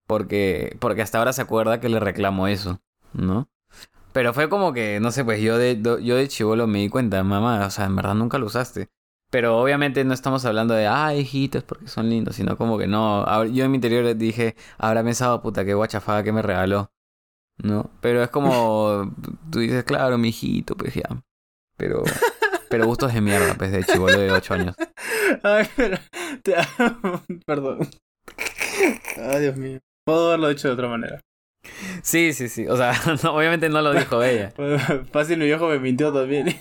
Porque, 0.06 0.76
porque 0.80 1.00
hasta 1.02 1.18
ahora 1.18 1.32
se 1.32 1.42
acuerda 1.42 1.80
que 1.80 1.88
le 1.88 1.98
reclamo 1.98 2.46
eso. 2.46 2.80
¿No? 3.14 3.48
Pero 4.14 4.32
fue 4.32 4.48
como 4.48 4.72
que, 4.72 5.00
no 5.00 5.10
sé, 5.10 5.24
pues 5.24 5.40
yo 5.40 5.58
de, 5.58 5.80
yo 5.82 6.16
de 6.16 6.28
chivolo 6.28 6.68
me 6.68 6.78
di 6.78 6.88
cuenta, 6.88 7.22
mamá, 7.24 7.66
o 7.66 7.70
sea, 7.70 7.86
en 7.86 7.96
verdad 7.96 8.14
nunca 8.14 8.38
lo 8.38 8.46
usaste. 8.46 8.88
Pero 9.28 9.58
obviamente 9.60 10.04
no 10.04 10.14
estamos 10.14 10.44
hablando 10.44 10.74
de, 10.74 10.86
ah, 10.86 11.12
hijitos, 11.16 11.64
porque 11.64 11.88
son 11.88 12.08
lindos, 12.08 12.36
sino 12.36 12.56
como 12.56 12.78
que 12.78 12.86
no. 12.86 13.44
Yo 13.46 13.64
en 13.64 13.72
mi 13.72 13.78
interior 13.78 14.16
dije, 14.16 14.54
habrá 14.78 15.02
pensado, 15.02 15.42
puta, 15.42 15.64
qué 15.64 15.74
guachafada 15.74 16.22
que 16.22 16.30
me 16.30 16.42
regaló. 16.42 16.92
¿No? 17.58 17.90
Pero 18.00 18.22
es 18.22 18.30
como, 18.30 19.12
tú 19.50 19.58
dices, 19.58 19.82
claro, 19.82 20.16
mi 20.18 20.28
hijito, 20.28 20.76
pues 20.76 20.94
ya. 20.94 21.24
Pero, 21.76 22.04
pero 22.76 22.86
gustos 22.86 23.12
de 23.14 23.20
mierda, 23.20 23.54
pues 23.54 23.72
de 23.72 23.84
chivolo 23.84 24.18
de 24.18 24.30
8 24.32 24.54
años. 24.54 24.76
Ay, 25.42 25.66
pero... 25.76 25.98
te 26.42 26.54
amo. 26.56 27.22
Perdón. 27.46 27.78
Ay, 29.30 29.40
Dios 29.42 29.56
mío. 29.56 29.78
Puedo 30.06 30.28
haberlo 30.28 30.50
hecho 30.50 30.68
de 30.68 30.74
otra 30.74 30.88
manera. 30.88 31.20
Sí, 32.02 32.34
sí, 32.34 32.48
sí. 32.48 32.66
O 32.68 32.76
sea, 32.76 32.92
no, 33.22 33.34
obviamente 33.34 33.68
no 33.70 33.80
lo 33.80 33.92
dijo 33.94 34.22
ella. 34.22 34.52
Fácil, 35.12 35.38
mi 35.38 35.46
viejo 35.46 35.66
me 35.68 35.78
mintió 35.78 36.12
también. 36.12 36.54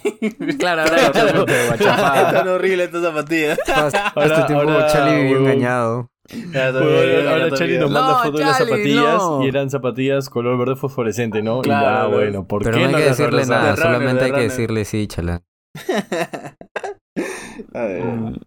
Claro, 0.58 0.84
dicho, 0.84 1.46
Claro. 1.78 2.28
Están 2.28 2.48
horribles 2.48 2.88
estas 2.88 3.04
zapatillas. 3.04 3.60
Hasta 3.68 4.08
Ahora- 4.10 4.36
este 4.36 4.48
tiempo 4.54 4.72
ahora, 4.72 4.88
Charlie 4.88 5.24
vivió 5.24 5.38
engañado. 5.40 6.08
Ya, 6.54 6.72
Bueno, 6.72 7.30
ahora 7.30 7.50
Charlie 7.52 7.68
bien. 7.68 7.82
nos 7.82 7.92
manda 7.92 8.12
No, 8.14 8.20
fotos 8.24 8.40
de 8.40 8.46
las 8.46 8.58
zapatillas 8.58 9.18
no. 9.18 9.44
y 9.44 9.48
eran 9.50 9.70
zapatillas 9.70 10.30
color 10.30 10.58
verde 10.58 10.78
fosforescente, 10.78 11.42
¿no? 11.42 11.60
Y, 11.60 11.64
Claro, 11.64 11.86
ah, 11.86 12.04
las- 12.04 12.12
bueno, 12.12 12.48
¿por 12.48 12.64
Pero 12.64 12.78
qué 12.78 12.88
no 12.88 12.98
hay 12.98 13.04
que 13.04 13.10
decirle 13.10 13.46
nada, 13.46 13.62
De 13.64 13.70
runner, 13.76 13.78
solamente 13.84 14.20
de 14.24 14.26
hay 14.28 14.32
que 14.32 14.42
decirle 14.44 14.86
sí, 14.86 15.06
chala. 15.08 15.42
A 17.74 17.84
ver. 17.84 18.04
Mm. 18.04 18.40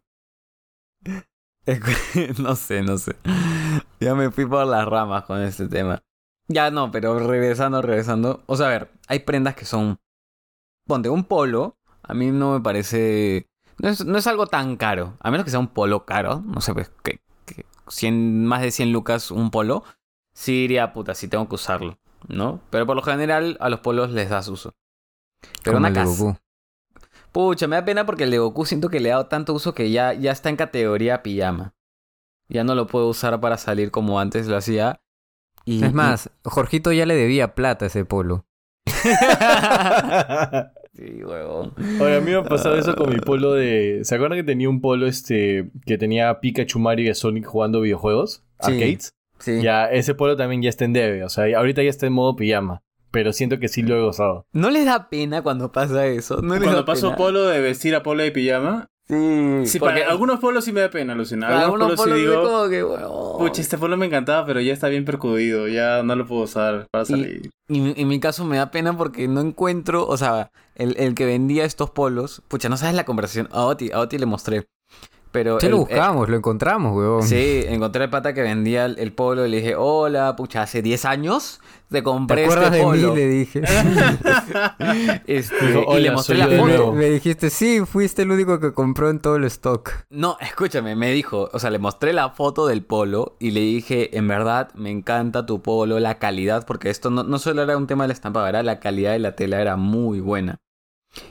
No 2.38 2.54
sé, 2.54 2.82
no 2.82 2.96
sé. 2.96 3.16
Ya 4.00 4.14
me 4.14 4.30
fui 4.30 4.46
por 4.46 4.66
las 4.66 4.86
ramas 4.86 5.24
con 5.24 5.42
este 5.42 5.68
tema. 5.68 6.02
Ya 6.48 6.70
no, 6.70 6.92
pero 6.92 7.18
regresando, 7.18 7.82
regresando. 7.82 8.44
O 8.46 8.56
sea, 8.56 8.68
a 8.68 8.70
ver, 8.70 8.90
hay 9.08 9.20
prendas 9.20 9.56
que 9.56 9.64
son. 9.64 9.98
Ponte, 10.86 11.08
un 11.08 11.24
polo. 11.24 11.76
A 12.02 12.14
mí 12.14 12.30
no 12.30 12.52
me 12.52 12.60
parece. 12.60 13.48
No 13.78 13.88
es, 13.88 14.04
no 14.04 14.16
es 14.16 14.26
algo 14.26 14.46
tan 14.46 14.76
caro. 14.76 15.16
A 15.20 15.30
menos 15.30 15.44
que 15.44 15.50
sea 15.50 15.58
un 15.58 15.68
polo 15.68 16.06
caro. 16.06 16.42
No 16.46 16.60
sé, 16.60 16.72
pues, 16.72 16.92
que, 17.02 17.20
que 17.44 17.66
100, 17.88 18.46
más 18.46 18.62
de 18.62 18.70
100 18.70 18.92
lucas 18.92 19.32
un 19.32 19.50
polo. 19.50 19.82
Sí 20.34 20.52
diría, 20.52 20.92
puta, 20.92 21.14
sí 21.14 21.26
tengo 21.26 21.48
que 21.48 21.56
usarlo. 21.56 21.98
¿No? 22.28 22.60
Pero 22.70 22.86
por 22.86 22.96
lo 22.96 23.02
general 23.02 23.56
a 23.60 23.68
los 23.68 23.80
polos 23.80 24.12
les 24.12 24.30
das 24.30 24.48
uso. 24.48 24.74
Pero 25.62 25.76
Como 25.76 25.88
una 25.88 25.92
casa. 25.92 26.40
Pucha, 27.36 27.68
me 27.68 27.76
da 27.76 27.84
pena 27.84 28.06
porque 28.06 28.24
el 28.24 28.30
de 28.30 28.38
Goku 28.38 28.64
siento 28.64 28.88
que 28.88 28.98
le 28.98 29.10
he 29.10 29.12
dado 29.12 29.26
tanto 29.26 29.52
uso 29.52 29.74
que 29.74 29.90
ya, 29.90 30.14
ya 30.14 30.32
está 30.32 30.48
en 30.48 30.56
categoría 30.56 31.22
pijama. 31.22 31.74
Ya 32.48 32.64
no 32.64 32.74
lo 32.74 32.86
puedo 32.86 33.08
usar 33.08 33.38
para 33.42 33.58
salir 33.58 33.90
como 33.90 34.18
antes 34.18 34.46
lo 34.46 34.56
hacía. 34.56 35.02
Y, 35.66 35.84
Es 35.84 35.92
más, 35.92 36.30
Jorgito 36.44 36.92
ya 36.92 37.04
le 37.04 37.14
debía 37.14 37.54
plata 37.54 37.84
a 37.84 37.88
ese 37.88 38.06
polo. 38.06 38.46
sí, 40.94 41.22
huevón. 41.22 41.74
Oye, 42.00 42.16
a 42.16 42.20
mí 42.22 42.30
me 42.30 42.38
ha 42.38 42.42
pasado 42.42 42.78
eso 42.78 42.96
con 42.96 43.10
mi 43.10 43.18
polo 43.18 43.52
de... 43.52 44.00
¿Se 44.04 44.14
acuerdan 44.14 44.38
que 44.38 44.44
tenía 44.44 44.70
un 44.70 44.80
polo 44.80 45.06
este 45.06 45.70
que 45.84 45.98
tenía 45.98 46.30
a 46.30 46.40
Pikachu, 46.40 46.78
Mario 46.78 47.04
y 47.04 47.10
a 47.10 47.14
Sonic 47.14 47.44
jugando 47.44 47.82
videojuegos? 47.82 48.44
Sí. 48.60 48.72
Arcades. 48.72 49.12
Sí. 49.40 49.60
Ya, 49.60 49.90
ese 49.90 50.14
polo 50.14 50.36
también 50.36 50.62
ya 50.62 50.70
está 50.70 50.86
en 50.86 50.94
debe. 50.94 51.22
O 51.22 51.28
sea, 51.28 51.44
ahorita 51.58 51.82
ya 51.82 51.90
está 51.90 52.06
en 52.06 52.14
modo 52.14 52.34
pijama. 52.34 52.82
Pero 53.16 53.32
siento 53.32 53.58
que 53.58 53.68
sí 53.68 53.80
lo 53.80 53.96
he 53.96 54.00
gozado. 54.02 54.44
¿No 54.52 54.68
les 54.68 54.84
da 54.84 55.08
pena 55.08 55.40
cuando 55.42 55.72
pasa 55.72 56.06
eso? 56.06 56.42
¿No 56.42 56.52
les 56.52 56.64
Cuando 56.64 56.80
da 56.82 56.84
paso 56.84 57.06
pena? 57.06 57.16
polo 57.16 57.46
de 57.46 57.60
vestir 57.62 57.94
a 57.94 58.02
polo 58.02 58.22
de 58.22 58.30
pijama. 58.30 58.88
Sí, 59.08 59.62
Sí, 59.64 59.78
porque 59.78 60.00
para 60.00 60.10
algunos 60.10 60.38
polos 60.38 60.64
sí 60.66 60.72
me 60.72 60.80
da 60.82 60.90
pena, 60.90 61.14
alucinar. 61.14 61.48
para 61.48 61.62
Algunos, 61.64 61.88
algunos 61.92 62.04
polos 62.04 62.18
sí 62.18 62.26
digo. 62.26 62.42
como 62.42 62.68
que, 62.68 62.84
huevón. 62.84 63.38
Pucha, 63.38 63.62
este 63.62 63.78
polo 63.78 63.96
me 63.96 64.04
encantaba, 64.06 64.44
pero 64.44 64.60
ya 64.60 64.74
está 64.74 64.88
bien 64.88 65.06
percudido. 65.06 65.66
Ya 65.66 66.02
no 66.02 66.14
lo 66.14 66.26
puedo 66.26 66.42
usar 66.42 66.86
para 66.90 67.06
salir. 67.06 67.48
Y 67.68 67.98
en 68.00 68.06
mi 68.08 68.20
caso 68.20 68.44
me 68.44 68.58
da 68.58 68.70
pena 68.70 68.94
porque 68.94 69.28
no 69.28 69.40
encuentro, 69.40 70.06
o 70.06 70.16
sea, 70.18 70.50
el, 70.74 70.94
el 70.98 71.14
que 71.14 71.24
vendía 71.24 71.64
estos 71.64 71.90
polos, 71.90 72.42
pucha, 72.48 72.68
no 72.68 72.76
sabes 72.76 72.94
la 72.96 73.04
conversación. 73.06 73.48
A 73.50 73.64
Oti, 73.64 73.92
a 73.92 74.00
Oti 74.00 74.18
le 74.18 74.26
mostré. 74.26 74.66
Pero 75.36 75.60
Sí 75.60 75.66
el- 75.66 75.72
lo 75.72 75.76
eh, 75.76 75.80
buscamos, 75.80 76.28
lo 76.30 76.36
encontramos, 76.38 76.96
weón. 76.96 77.22
Sí, 77.22 77.62
encontré 77.68 78.04
el 78.04 78.10
pata 78.10 78.32
que 78.32 78.40
vendía 78.40 78.86
el, 78.86 78.98
el 78.98 79.12
polo 79.12 79.44
y 79.46 79.50
le 79.50 79.58
dije, 79.58 79.74
hola, 79.76 80.34
pucha, 80.34 80.62
hace 80.62 80.80
10 80.80 81.04
años 81.04 81.60
te 81.90 81.98
¿Te 81.98 82.02
compré 82.02 82.44
acuerdas 82.44 82.72
este 82.74 82.78
de 82.78 82.84
mí? 82.92 83.00
polo. 83.02 83.14
Le 83.14 83.28
dije. 83.28 83.62
Este, 85.26 85.66
Dijo, 85.66 85.80
y 85.96 86.00
le 86.00 86.08
"Hola, 86.08 86.12
mostré 86.12 86.36
la 86.38 86.46
foto. 86.46 86.56
nuevo". 86.66 86.92
Me 86.92 87.06
dijiste, 87.10 87.50
sí, 87.50 87.80
fuiste 87.86 88.22
el 88.22 88.30
único 88.30 88.58
que 88.60 88.72
compró 88.72 89.10
en 89.10 89.20
todo 89.20 89.36
el 89.36 89.44
stock. 89.44 89.90
No, 90.10 90.36
escúchame, 90.40 90.96
me 90.96 91.10
dijo, 91.12 91.48
o 91.52 91.58
sea, 91.58 91.70
le 91.70 91.78
mostré 91.78 92.12
la 92.12 92.30
foto 92.30 92.66
del 92.66 92.82
polo 92.82 93.36
y 93.38 93.50
le 93.50 93.60
dije, 93.60 94.16
en 94.16 94.26
verdad, 94.28 94.70
me 94.74 94.90
encanta 94.90 95.46
tu 95.46 95.62
polo, 95.62 96.00
la 96.00 96.18
calidad, 96.18 96.64
porque 96.66 96.90
esto 96.90 97.10
no, 97.10 97.22
no 97.24 97.38
solo 97.38 97.62
era 97.62 97.76
un 97.76 97.86
tema 97.86 98.04
de 98.04 98.08
la 98.08 98.14
estampa, 98.14 98.48
era 98.48 98.62
la 98.62 98.80
calidad 98.80 99.12
de 99.12 99.18
la 99.18 99.36
tela 99.36 99.60
era 99.60 99.76
muy 99.76 100.20
buena. 100.20 100.56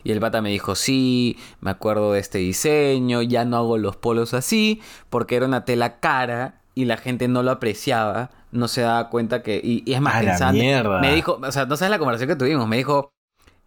Y 0.03 0.11
el 0.11 0.19
pata 0.19 0.41
me 0.41 0.49
dijo, 0.49 0.75
sí, 0.75 1.37
me 1.61 1.71
acuerdo 1.71 2.13
de 2.13 2.19
este 2.19 2.37
diseño, 2.39 3.21
ya 3.21 3.45
no 3.45 3.57
hago 3.57 3.77
los 3.77 3.95
polos 3.97 4.33
así, 4.33 4.81
porque 5.09 5.35
era 5.35 5.45
una 5.45 5.65
tela 5.65 5.99
cara 5.99 6.61
y 6.73 6.85
la 6.85 6.97
gente 6.97 7.27
no 7.27 7.43
lo 7.43 7.51
apreciaba, 7.51 8.31
no 8.51 8.67
se 8.67 8.81
daba 8.81 9.09
cuenta 9.09 9.41
que... 9.43 9.59
Y, 9.63 9.83
y 9.85 9.93
es 9.93 10.01
más, 10.01 10.15
pensando... 10.15 10.67
Me 10.97 11.11
dijo, 11.13 11.39
o 11.41 11.51
sea, 11.51 11.65
no 11.65 11.75
sabes 11.77 11.91
la 11.91 11.99
conversación 11.99 12.29
que 12.29 12.35
tuvimos, 12.35 12.67
me 12.67 12.77
dijo, 12.77 13.11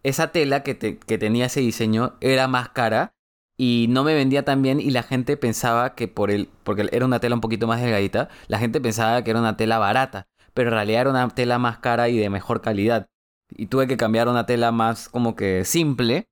esa 0.03 0.31
tela 0.31 0.63
que, 0.63 0.75
te- 0.75 0.97
que 0.99 1.17
tenía 1.17 1.45
ese 1.47 1.59
diseño 1.61 2.13
era 2.21 2.47
más 2.47 2.69
cara 2.69 3.13
y 3.57 3.87
no 3.89 4.03
me 4.03 4.13
vendía 4.15 4.45
tan 4.45 4.61
bien 4.61 4.79
y 4.79 4.91
la 4.91 5.03
gente 5.03 5.35
pensaba 5.37 5.93
que 5.95 6.07
por 6.07 6.31
el, 6.31 6.49
porque 6.63 6.87
era 6.91 7.05
una 7.05 7.19
tela 7.19 7.35
un 7.35 7.41
poquito 7.41 7.67
más 7.67 7.81
delgadita, 7.81 8.29
la 8.47 8.59
gente 8.59 8.79
pensaba 8.79 9.23
que 9.23 9.31
era 9.31 9.39
una 9.39 9.57
tela 9.57 9.77
barata, 9.79 10.27
pero 10.53 10.69
en 10.69 10.75
realidad 10.75 11.01
era 11.01 11.09
una 11.09 11.29
tela 11.29 11.59
más 11.59 11.79
cara 11.79 12.09
y 12.09 12.17
de 12.17 12.29
mejor 12.29 12.61
calidad. 12.61 13.07
Y 13.51 13.67
tuve 13.67 13.87
que 13.87 13.97
cambiar 13.97 14.27
una 14.27 14.45
tela 14.45 14.71
más 14.71 15.09
como 15.09 15.35
que 15.35 15.65
simple, 15.65 16.27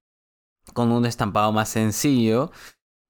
con 0.73 0.91
un 0.91 1.05
estampado 1.05 1.51
más 1.51 1.69
sencillo. 1.69 2.51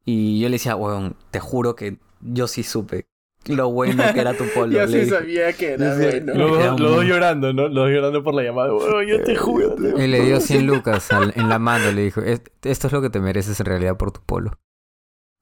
Y 0.06 0.40
yo 0.40 0.48
le 0.50 0.54
decía, 0.54 0.76
weón, 0.76 1.16
te 1.32 1.40
juro 1.40 1.76
que 1.76 1.98
yo 2.22 2.48
sí 2.48 2.64
supe 2.64 3.08
lo 3.46 3.70
bueno 3.72 4.04
que 4.14 4.20
era 4.20 4.34
tu 4.34 4.44
polo. 4.56 4.72
Yo 4.74 4.86
Le 4.86 5.04
sí 5.06 5.10
sabía 5.10 5.54
que 5.54 5.74
era 5.74 5.96
Decía, 5.96 6.20
bueno. 6.22 6.34
Los, 6.36 6.52
dos- 6.52 6.78
dos 6.80 6.98
muy- 6.98 7.08
llorando, 7.08 7.54
¿no? 7.54 7.64
Los 7.64 7.76
dos 7.76 7.90
llorando 7.90 8.24
por 8.24 8.34
la 8.34 8.44
llamada. 8.44 8.74
"Oh, 8.74 9.02
yo 9.02 9.24
te 9.24 9.36
juro. 9.36 9.76
te 9.76 10.04
Y 10.04 10.08
le 10.08 10.22
dio 10.22 10.40
100 10.42 10.66
lucas 10.68 11.12
al- 11.12 11.34
en 11.36 11.48
la 11.50 11.60
mano. 11.60 11.92
Le 11.92 12.04
dijo, 12.04 12.22
"Es- 12.22 12.42
esto 12.64 12.88
es 12.88 12.94
lo 12.94 13.02
que 13.02 13.10
te 13.10 13.20
mereces 13.20 13.60
en 13.60 13.66
realidad 13.66 13.96
por 13.98 14.12
tu 14.12 14.22
polo. 14.22 14.58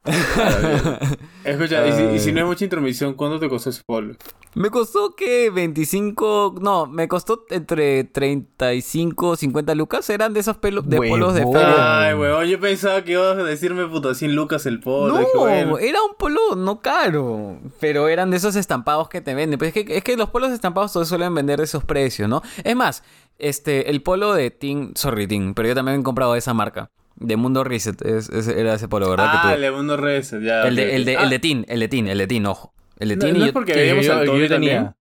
Escucha, 1.43 1.87
y 1.87 1.91
si, 1.91 2.03
y 2.03 2.19
si 2.19 2.31
no 2.31 2.37
Ay. 2.37 2.43
hay 2.43 2.47
mucha 2.47 2.63
intromisión, 2.63 3.13
¿cuánto 3.13 3.39
te 3.39 3.49
costó 3.49 3.69
ese 3.69 3.81
polo? 3.85 4.15
Me 4.55 4.69
costó 4.69 5.15
que 5.15 5.49
25, 5.49 6.55
no, 6.61 6.85
me 6.85 7.09
costó 7.09 7.45
entre 7.49 8.05
35, 8.05 9.35
50 9.35 9.75
lucas, 9.75 10.09
eran 10.09 10.33
de 10.33 10.39
esos 10.39 10.57
pelos 10.57 10.87
de 10.87 10.97
polos 10.97 11.33
de 11.33 11.41
feria. 11.41 12.07
Ay, 12.07 12.13
weón, 12.13 12.45
yo 12.45 12.57
pensaba 12.59 13.03
que 13.03 13.13
ibas 13.13 13.37
a 13.37 13.43
decirme 13.43 13.85
puta 13.87 14.15
100 14.15 14.33
lucas 14.33 14.65
el 14.65 14.79
polo. 14.79 15.19
No, 15.19 15.27
bueno. 15.35 15.77
era 15.77 16.01
un 16.01 16.15
polo 16.17 16.55
no 16.55 16.79
caro, 16.79 17.59
pero 17.81 18.07
eran 18.07 18.31
de 18.31 18.37
esos 18.37 18.55
estampados 18.55 19.09
que 19.09 19.19
te 19.19 19.35
venden. 19.35 19.59
Pues 19.59 19.75
es 19.75 19.85
que, 19.85 19.97
es 19.97 20.03
que 20.05 20.15
los 20.15 20.29
polos 20.29 20.51
estampados 20.51 20.93
todos 20.93 21.09
suelen 21.09 21.35
vender 21.35 21.57
de 21.57 21.65
esos 21.65 21.83
precios, 21.83 22.29
¿no? 22.29 22.41
Es 22.63 22.77
más, 22.77 23.03
este, 23.37 23.89
el 23.89 24.01
polo 24.01 24.33
de 24.33 24.51
Ting, 24.51 24.93
sorry 24.95 25.27
Ting, 25.27 25.53
pero 25.53 25.67
yo 25.67 25.75
también 25.75 25.99
he 25.99 26.03
comprado 26.03 26.31
de 26.31 26.39
esa 26.39 26.53
marca, 26.53 26.89
de 27.17 27.35
Mundo 27.37 27.63
Reset, 27.63 27.99
es- 28.05 28.29
es- 28.29 28.47
era 28.47 28.73
ese 28.75 28.87
polo, 28.87 29.09
¿verdad? 29.09 29.31
que 29.31 29.37
Ah, 29.37 29.41
tuve. 29.43 29.53
el 29.55 29.61
de 29.61 29.71
Mundo 29.71 29.97
Reset, 29.97 30.41
ya. 30.41 30.63
el, 30.67 30.75
de, 30.75 30.95
el, 30.95 31.05
de, 31.05 31.17
Ah, 31.17 31.23
el 31.23 31.29
de 31.29 31.39
Tin, 31.39 31.65
el 31.67 31.79
de 31.79 31.87
Tin, 31.87 32.07
el 32.07 32.17
de 32.17 32.27
Tin, 32.27 32.45
ojo. 32.45 32.73
El 32.97 33.09
de 33.09 33.15
No, 33.17 33.25
Tin 33.25 33.37
no 33.37 33.45
y 33.45 33.47
es 33.47 33.53
porque 33.53 33.73
Que 33.73 33.79
veíamos 33.81 34.05
yo- 34.05 34.13
al 34.13 34.25
Toby 34.25 34.47
tenía. 34.47 34.95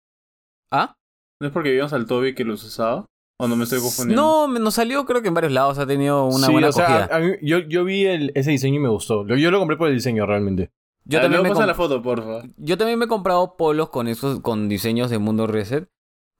¿Ah? 0.72 0.96
¿No 1.40 1.46
es 1.48 1.52
porque 1.52 1.70
veíamos 1.70 1.92
al 1.92 2.06
Toby 2.06 2.34
que 2.34 2.44
los 2.44 2.62
usaba? 2.64 3.06
¿O 3.40 3.48
no 3.48 3.56
me 3.56 3.64
estoy 3.64 3.80
confundiendo? 3.80 4.22
No, 4.48 4.58
nos 4.58 4.74
salió 4.74 5.04
creo 5.06 5.20
que 5.22 5.28
en 5.28 5.34
varios 5.34 5.52
lados, 5.52 5.78
ha 5.78 5.86
tenido 5.86 6.24
una 6.26 6.46
Sí, 6.46 6.52
buena 6.52 6.68
o 6.68 6.72
sea, 6.72 7.04
a- 7.04 7.16
a 7.16 7.18
mí- 7.20 7.34
yo, 7.42 7.58
yo 7.58 7.84
vi 7.84 8.06
el- 8.06 8.32
ese 8.34 8.50
diseño 8.52 8.76
y 8.76 8.78
me 8.78 8.88
gustó. 8.88 9.26
Yo 9.26 9.50
lo 9.50 9.58
compré 9.58 9.76
por 9.76 9.88
el 9.88 9.94
diseño 9.94 10.24
realmente. 10.26 10.70
Yo 11.04 11.18
Ah, 11.18 11.22
también, 11.22 11.42
me 11.42 11.48
pasa 11.50 11.60
com- 11.62 11.66
la 11.68 11.74
foto, 11.74 12.00
porfa. 12.02 12.42
yo 12.56 12.78
también 12.78 12.98
me 12.98 13.04
he 13.04 13.08
comprado 13.08 13.56
polos 13.56 13.90
con 13.90 14.08
esos 14.08 14.40
con 14.40 14.68
diseños 14.68 15.10
de 15.10 15.18
Mundo 15.18 15.46
Reset, 15.46 15.88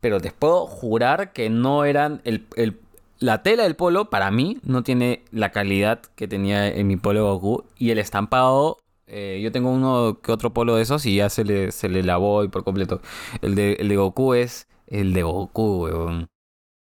pero 0.01 0.21
te 0.21 0.31
puedo 0.31 0.67
jurar 0.67 1.33
que 1.33 1.51
no 1.51 1.85
eran 1.85 2.21
el, 2.25 2.47
el- 2.57 2.81
la 3.25 3.43
tela 3.43 3.63
del 3.63 3.75
polo 3.75 4.11
para 4.11 4.31
mí 4.31 4.59
no 4.65 4.83
tiene 4.83 5.25
la 5.31 5.51
calidad 5.51 6.01
que 6.15 6.29
tenía 6.29 6.69
en 6.69 6.87
mi 6.87 6.97
polo 6.97 7.25
Goku 7.39 7.65
y 7.79 7.91
el 7.91 7.99
estampado 7.99 8.77
eh, 9.07 9.41
yo 9.43 9.51
tengo 9.53 9.71
uno 9.71 10.19
que 10.23 10.31
otro 10.33 10.53
polo 10.53 10.77
de 10.77 10.83
esos 10.83 11.05
y 11.07 11.17
ya 11.17 11.29
se 11.31 11.45
le, 11.45 11.73
se 11.73 11.89
le 11.89 12.03
lavó 12.03 12.43
y 12.45 12.49
por 12.49 12.65
completo. 12.65 13.01
El 13.43 13.55
de, 13.55 13.75
el 13.75 13.89
de 13.89 13.97
Goku 13.97 14.35
es 14.35 14.67
el 14.87 15.13
de 15.13 15.23
Goku, 15.23 15.85
weón. 15.85 16.27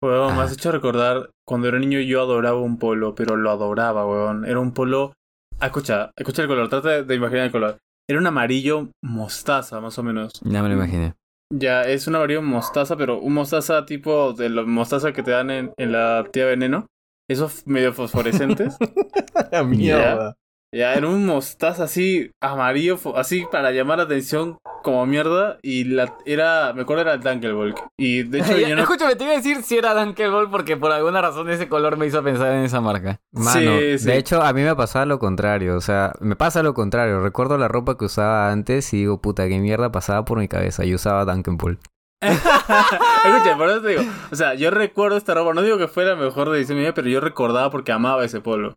Weón, 0.03 0.35
me 0.37 0.43
Ah. 0.43 0.45
has 0.45 0.53
hecho 0.53 0.73
recordar 0.73 1.31
cuando 1.47 1.69
era 1.69 1.79
niño 1.79 2.01
yo 2.01 2.21
adoraba 2.21 2.61
un 2.61 2.79
polo, 2.79 3.15
pero 3.15 3.37
lo 3.37 3.51
adoraba, 3.51 4.07
weón. 4.07 4.45
Era 4.45 4.59
un 4.61 4.73
polo. 4.73 5.13
Ah, 5.61 5.67
escucha, 5.67 6.11
escucha 6.17 6.43
el 6.43 6.49
color, 6.49 6.69
trata 6.69 6.89
de, 6.91 7.05
de 7.05 7.15
imaginar 7.15 7.45
el 7.47 7.53
color. 7.53 7.79
Era 8.09 8.19
un 8.19 8.27
amarillo 8.27 8.89
mostaza, 9.03 9.81
más 9.81 9.99
o 9.99 10.03
menos. 10.03 10.33
Ya 10.43 10.63
me 10.63 10.69
lo 10.69 10.75
imaginé. 10.75 11.15
Ya, 11.55 11.83
es 11.83 12.07
un 12.07 12.15
amarillo 12.17 12.41
mostaza, 12.41 12.97
pero 12.97 13.21
un 13.21 13.35
mostaza 13.35 13.85
tipo 13.85 14.33
de 14.33 14.49
la 14.49 14.63
mostaza 14.63 15.13
que 15.13 15.23
te 15.23 15.33
dan 15.33 15.51
en, 15.51 15.73
en 15.77 15.93
la 15.93 16.25
tía 16.33 16.47
veneno. 16.47 16.87
Esos 17.29 17.67
medio 17.67 17.93
fosforescentes. 17.93 18.77
La 19.53 19.63
mierda. 19.63 20.35
Ya, 20.73 20.95
era 20.95 21.07
un 21.07 21.27
mostaza 21.27 21.85
así, 21.85 22.31
amarillo, 22.41 22.99
así 23.15 23.45
para 23.51 23.71
llamar 23.73 23.99
la 23.99 24.05
atención 24.05 24.59
como 24.83 25.05
mierda. 25.07 25.59
Y 25.63 25.85
la, 25.85 26.17
era, 26.25 26.73
me 26.73 26.83
acuerdo 26.83 27.03
era 27.03 27.15
el 27.15 27.21
Dunkelbolk. 27.21 27.89
Y 27.99 28.23
de 28.23 28.41
hecho 28.41 28.57
yo 28.59 28.75
no... 28.75 28.83
Escúchame, 28.83 29.17
te 29.17 29.25
iba 29.25 29.35
a 29.35 29.37
decir 29.37 29.63
si 29.63 29.77
era 29.77 29.95
Dunkelball 29.95 30.51
porque 30.51 30.77
por 30.77 30.93
alguna 30.93 31.21
razón 31.21 31.51
ese 31.51 31.69
color 31.69 31.97
me 31.97 32.07
hizo 32.07 32.23
pensar 32.23 32.53
en 32.53 32.65
esa 32.65 32.81
marca. 32.81 33.21
Mano, 33.33 33.53
Sí, 33.79 33.99
sí. 33.99 34.07
de 34.07 34.17
hecho 34.17 34.43
a 34.43 34.53
mí 34.53 34.63
me 34.63 34.75
pasaba 34.75 35.05
lo 35.05 35.19
contrario, 35.19 35.77
o 35.77 35.81
sea, 35.81 36.13
me 36.21 36.37
pasa 36.37 36.63
lo 36.63 36.75
contrario. 36.75 37.21
Recuerdo 37.21 37.59
la 37.59 37.69
ropa 37.69 37.99
que 37.99 38.07
usaba 38.07 38.51
antes 38.51 38.93
y 38.95 38.99
digo, 38.99 39.21
puta, 39.21 39.49
qué 39.49 39.59
mierda 39.59 39.93
pasaba 39.93 40.25
por 40.25 40.39
mi 40.39 40.49
cabeza. 40.49 40.85
Yo 40.85 40.97
usaba 40.97 41.27
Pool. 41.59 41.79
Escucha, 42.23 43.57
por 43.57 43.69
eso 43.69 43.83
te 43.83 43.89
digo. 43.89 44.03
O 44.31 44.37
sea, 44.37 44.55
yo 44.55 44.71
recuerdo 44.71 45.17
esta 45.17 45.35
ropa. 45.35 45.55
No 45.55 45.63
digo 45.63 45.79
que 45.79 45.89
fuera 45.89 46.15
mejor 46.15 46.51
de 46.51 46.59
diseño 46.59 46.93
pero 46.95 47.09
yo 47.09 47.21
recordaba 47.21 47.71
porque 47.71 47.93
amaba 47.93 48.25
ese 48.25 48.41
polo. 48.41 48.75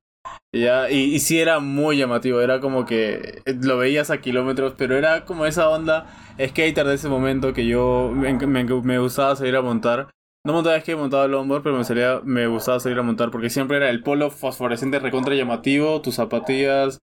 Ya, 0.53 0.89
y, 0.89 1.19
sí 1.19 1.39
era 1.39 1.59
muy 1.59 1.97
llamativo. 1.97 2.41
Era 2.41 2.59
como 2.59 2.86
que 2.86 3.41
lo 3.45 3.77
veías 3.77 4.09
a 4.09 4.19
kilómetros, 4.19 4.73
pero 4.77 4.95
era 4.97 5.25
como 5.25 5.45
esa 5.45 5.69
onda 5.69 6.07
skater 6.39 6.88
de 6.88 6.95
ese 6.95 7.09
momento 7.09 7.53
que 7.53 7.65
yo 7.65 8.11
me, 8.13 8.33
me, 8.33 8.63
me 8.63 8.99
gustaba 8.99 9.36
salir 9.36 9.55
a 9.55 9.61
montar. 9.61 10.09
No 10.45 10.53
montaba 10.53 10.79
skate, 10.79 10.97
montaba 10.97 11.27
longboard, 11.27 11.63
pero 11.63 11.75
me, 11.75 11.83
salía, 11.83 12.21
me 12.23 12.45
gustaba 12.45 12.79
salir 12.79 12.99
a 12.99 13.01
montar 13.01 13.31
porque 13.31 13.49
siempre 13.49 13.77
era 13.77 13.89
el 13.89 14.03
polo 14.03 14.29
fosforescente 14.29 14.99
recontra 14.99 15.33
llamativo, 15.33 16.01
tus 16.01 16.15
zapatillas, 16.15 16.99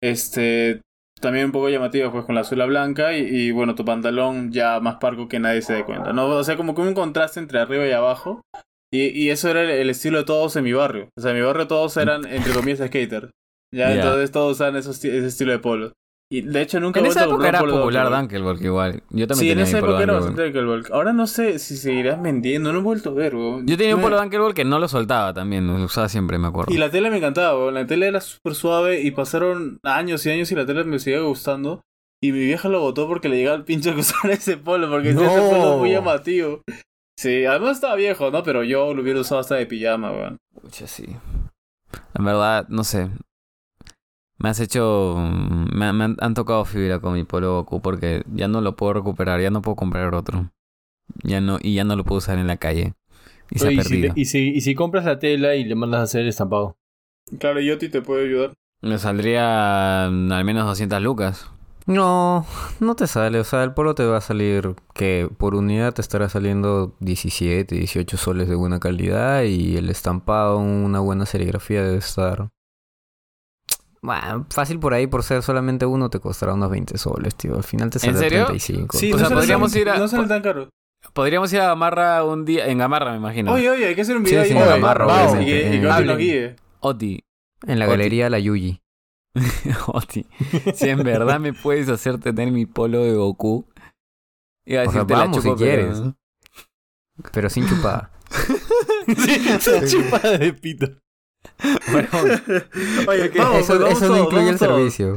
este, 0.00 0.80
también 1.20 1.46
un 1.46 1.52
poco 1.52 1.68
llamativo 1.68 2.12
pues 2.12 2.24
con 2.24 2.36
la 2.36 2.44
suela 2.44 2.66
blanca 2.66 3.16
y, 3.16 3.50
bueno, 3.50 3.74
tu 3.74 3.84
pantalón 3.84 4.52
ya 4.52 4.78
más 4.78 4.96
parco 4.96 5.26
que 5.26 5.40
nadie 5.40 5.62
se 5.62 5.72
dé 5.72 5.84
cuenta, 5.84 6.12
¿no? 6.12 6.26
O 6.26 6.44
sea, 6.44 6.56
como 6.56 6.72
un 6.72 6.94
contraste 6.94 7.40
entre 7.40 7.58
arriba 7.58 7.86
y 7.86 7.92
abajo. 7.92 8.42
Y, 8.94 9.06
y 9.08 9.30
eso 9.30 9.48
era 9.50 9.62
el, 9.62 9.70
el 9.70 9.90
estilo 9.90 10.18
de 10.18 10.24
todos 10.24 10.54
en 10.54 10.62
mi 10.64 10.72
barrio. 10.72 11.08
O 11.18 11.20
sea, 11.20 11.32
en 11.32 11.38
mi 11.38 11.42
barrio 11.42 11.66
todos 11.66 11.96
eran, 11.96 12.24
entre 12.26 12.52
comillas, 12.52 12.86
skaters. 12.86 13.30
Ya, 13.74 13.92
entonces 13.92 14.30
todos 14.30 14.52
usaban 14.52 14.76
esos, 14.76 15.00
ti- 15.00 15.08
ese 15.08 15.26
estilo 15.26 15.50
de 15.50 15.58
polo. 15.58 15.92
Y 16.32 16.40
de 16.42 16.62
hecho 16.62 16.80
nunca 16.80 17.00
En 17.00 17.06
he 17.06 17.08
esa 17.10 17.24
época 17.24 17.48
era 17.48 17.58
polo 17.58 17.78
popular. 17.80 18.08
Dunkelbolk 18.10 18.60
igual. 18.62 19.02
Yo 19.10 19.26
también 19.26 19.36
Sí, 19.38 19.50
en 19.50 19.58
esa 19.60 19.80
mi 19.80 19.84
época 19.88 20.02
era 20.02 20.12
bastante 20.14 20.42
Dunkelbolk. 20.44 20.90
Ahora 20.92 21.12
no 21.12 21.26
sé 21.26 21.58
si 21.58 21.76
seguirás 21.76 22.22
vendiendo, 22.22 22.72
no 22.72 22.78
he 22.78 22.82
vuelto 22.82 23.10
a 23.10 23.14
ver, 23.14 23.34
weón. 23.34 23.66
Yo 23.66 23.76
tenía 23.76 23.96
un 23.96 24.00
polo 24.02 24.16
Dunkelbolk 24.16 24.54
que 24.54 24.64
no 24.64 24.78
lo 24.78 24.86
soltaba 24.88 25.34
también, 25.34 25.66
lo 25.66 25.74
usaba 25.84 26.08
siempre, 26.08 26.38
me 26.38 26.46
acuerdo. 26.48 26.72
Y 26.72 26.78
la 26.78 26.90
tela 26.90 27.10
me 27.10 27.16
encantaba, 27.18 27.58
weón. 27.58 27.74
La 27.74 27.86
tela 27.86 28.06
era 28.06 28.20
súper 28.20 28.54
suave 28.54 29.02
y 29.02 29.10
pasaron 29.10 29.78
años 29.82 30.24
y 30.26 30.30
años 30.30 30.50
y 30.52 30.54
la 30.54 30.64
tela 30.66 30.84
me 30.84 30.98
seguía 31.00 31.20
gustando. 31.20 31.82
Y 32.22 32.32
mi 32.32 32.38
vieja 32.44 32.68
lo 32.68 32.80
votó 32.80 33.06
porque 33.08 33.28
le 33.28 33.36
llegaba 33.36 33.56
el 33.56 33.64
pincho 33.64 33.92
que 33.94 34.00
usar 34.00 34.30
ese 34.30 34.56
polo, 34.56 34.88
porque 34.88 35.10
ese 35.10 35.20
No. 35.20 35.50
polo 35.50 35.72
es 35.74 35.78
muy 35.80 35.90
llamativo. 35.90 36.62
Sí, 37.16 37.44
además 37.44 37.76
estaba 37.76 37.94
viejo, 37.96 38.30
¿no? 38.30 38.42
Pero 38.42 38.64
yo 38.64 38.92
lo 38.94 39.02
hubiera 39.02 39.20
usado 39.20 39.40
hasta 39.40 39.54
de 39.54 39.66
pijama, 39.66 40.10
weón. 40.12 40.38
Pucha, 40.60 40.86
sí. 40.86 41.06
En 42.14 42.24
verdad, 42.24 42.66
no 42.68 42.84
sé. 42.84 43.08
Me 44.38 44.48
has 44.48 44.60
hecho. 44.60 45.14
Me, 45.16 45.92
me 45.92 46.04
han, 46.04 46.16
han 46.20 46.34
tocado 46.34 46.64
fibra 46.64 46.98
con 47.00 47.14
mi 47.14 47.24
polo 47.24 47.54
Goku 47.54 47.80
porque 47.80 48.24
ya 48.32 48.48
no 48.48 48.60
lo 48.60 48.76
puedo 48.76 48.94
recuperar, 48.94 49.40
ya 49.40 49.50
no 49.50 49.62
puedo 49.62 49.76
comprar 49.76 50.12
otro. 50.14 50.50
Ya 51.22 51.40
no, 51.40 51.58
y 51.62 51.74
ya 51.74 51.84
no 51.84 51.96
lo 51.96 52.04
puedo 52.04 52.18
usar 52.18 52.38
en 52.38 52.46
la 52.48 52.56
calle. 52.56 52.94
Y 53.50 53.58
se 53.58 53.68
Oye, 53.68 53.78
ha 53.78 53.80
y, 53.80 53.84
si, 53.84 53.88
perdido. 53.90 54.12
y, 54.16 54.24
si, 54.24 54.48
y 54.50 54.60
si 54.60 54.74
compras 54.74 55.04
la 55.04 55.18
tela 55.18 55.54
y 55.54 55.64
le 55.64 55.74
mandas 55.76 56.00
a 56.00 56.04
hacer 56.04 56.22
el 56.22 56.28
estampado. 56.28 56.76
Claro, 57.38 57.60
Yoti 57.60 57.88
te 57.88 58.02
puede 58.02 58.26
ayudar. 58.26 58.54
Me 58.82 58.98
saldría 58.98 60.08
mm, 60.10 60.32
al 60.32 60.44
menos 60.44 60.66
200 60.66 61.00
lucas. 61.00 61.50
No, 61.86 62.46
no 62.80 62.96
te 62.96 63.06
sale, 63.06 63.38
o 63.40 63.44
sea, 63.44 63.62
el 63.62 63.74
polo 63.74 63.94
te 63.94 64.06
va 64.06 64.16
a 64.16 64.20
salir 64.22 64.74
que 64.94 65.28
por 65.36 65.54
unidad 65.54 65.92
te 65.92 66.00
estará 66.00 66.30
saliendo 66.30 66.96
17, 67.00 67.74
18 67.74 68.16
soles 68.16 68.48
de 68.48 68.54
buena 68.54 68.80
calidad 68.80 69.42
y 69.42 69.76
el 69.76 69.90
estampado, 69.90 70.56
una 70.58 71.00
buena 71.00 71.26
serigrafía 71.26 71.82
debe 71.82 71.98
estar... 71.98 72.48
Bueno, 74.00 74.46
fácil 74.50 74.78
por 74.78 74.92
ahí, 74.94 75.06
por 75.06 75.22
ser 75.22 75.42
solamente 75.42 75.84
uno 75.86 76.08
te 76.10 76.20
costará 76.20 76.54
unos 76.54 76.70
20 76.70 76.96
soles, 76.98 77.34
tío. 77.36 77.56
Al 77.56 77.64
final 77.64 77.88
te 77.90 77.98
sale 77.98 78.18
serio? 78.18 78.44
35. 78.46 78.98
Sí, 78.98 79.08
O 79.10 79.12
no 79.12 79.18
sea, 79.18 79.28
sale 79.28 79.40
podríamos 79.40 79.72
tan- 79.72 79.80
ir 79.80 79.88
a- 79.90 79.98
No 79.98 80.08
sale 80.08 80.28
tan 80.28 80.42
caro. 80.42 80.68
Podríamos 81.14 81.50
ir 81.54 81.60
a 81.60 81.66
Gamarra 81.68 82.22
un 82.24 82.44
día. 82.44 82.66
En 82.66 82.76
Gamarra, 82.78 83.12
me 83.12 83.16
imagino. 83.16 83.52
Oye, 83.52 83.70
oye, 83.70 83.86
hay 83.86 83.94
que 83.94 84.02
hacer 84.02 84.16
un 84.16 84.22
video 84.24 84.42
sí, 84.44 84.50
ahí 84.52 84.56
en 84.56 84.62
en 84.62 84.68
Gamarra, 84.68 85.06
obviamente. 85.06 85.42
Y 85.42 85.46
que, 85.46 85.58
y 85.76 85.80
que 85.80 86.44
En- 86.46 86.56
Oti. 86.80 87.24
En 87.66 87.78
la 87.78 87.86
Oti. 87.86 87.90
galería 87.92 88.28
La 88.28 88.38
Yuyi. 88.38 88.82
Oti. 89.88 90.26
Si 90.74 90.88
en 90.88 91.02
verdad 91.02 91.40
me 91.40 91.52
puedes 91.52 91.88
hacer 91.88 92.18
tener 92.18 92.50
mi 92.52 92.66
polo 92.66 93.00
de 93.02 93.14
Goku. 93.14 93.66
Iba 94.66 94.82
a 94.82 94.88
O 94.88 94.92
sea, 94.92 95.00
decirte 95.04 95.12
la 95.14 95.18
vamos 95.20 95.36
si 95.36 95.42
chupo, 95.42 95.56
pero- 95.58 95.92
quieres. 95.92 96.02
Pero 97.32 97.50
sin 97.50 97.68
chupada. 97.68 98.10
Esa 99.06 99.86
chupada 99.86 100.38
de 100.38 100.52
pito. 100.52 100.86
Bueno, 101.92 102.08
Oye, 103.08 103.30
¿qué? 103.30 103.38
eso 103.38 103.44
Vamos, 103.44 103.58
eso 103.60 103.78
vamos 103.78 104.00
no 104.00 104.08
todos, 104.08 104.20
incluye 104.24 104.48
el 104.48 104.56
vamos 104.56 104.58
todos. 104.58 104.70
servicio. 104.94 105.16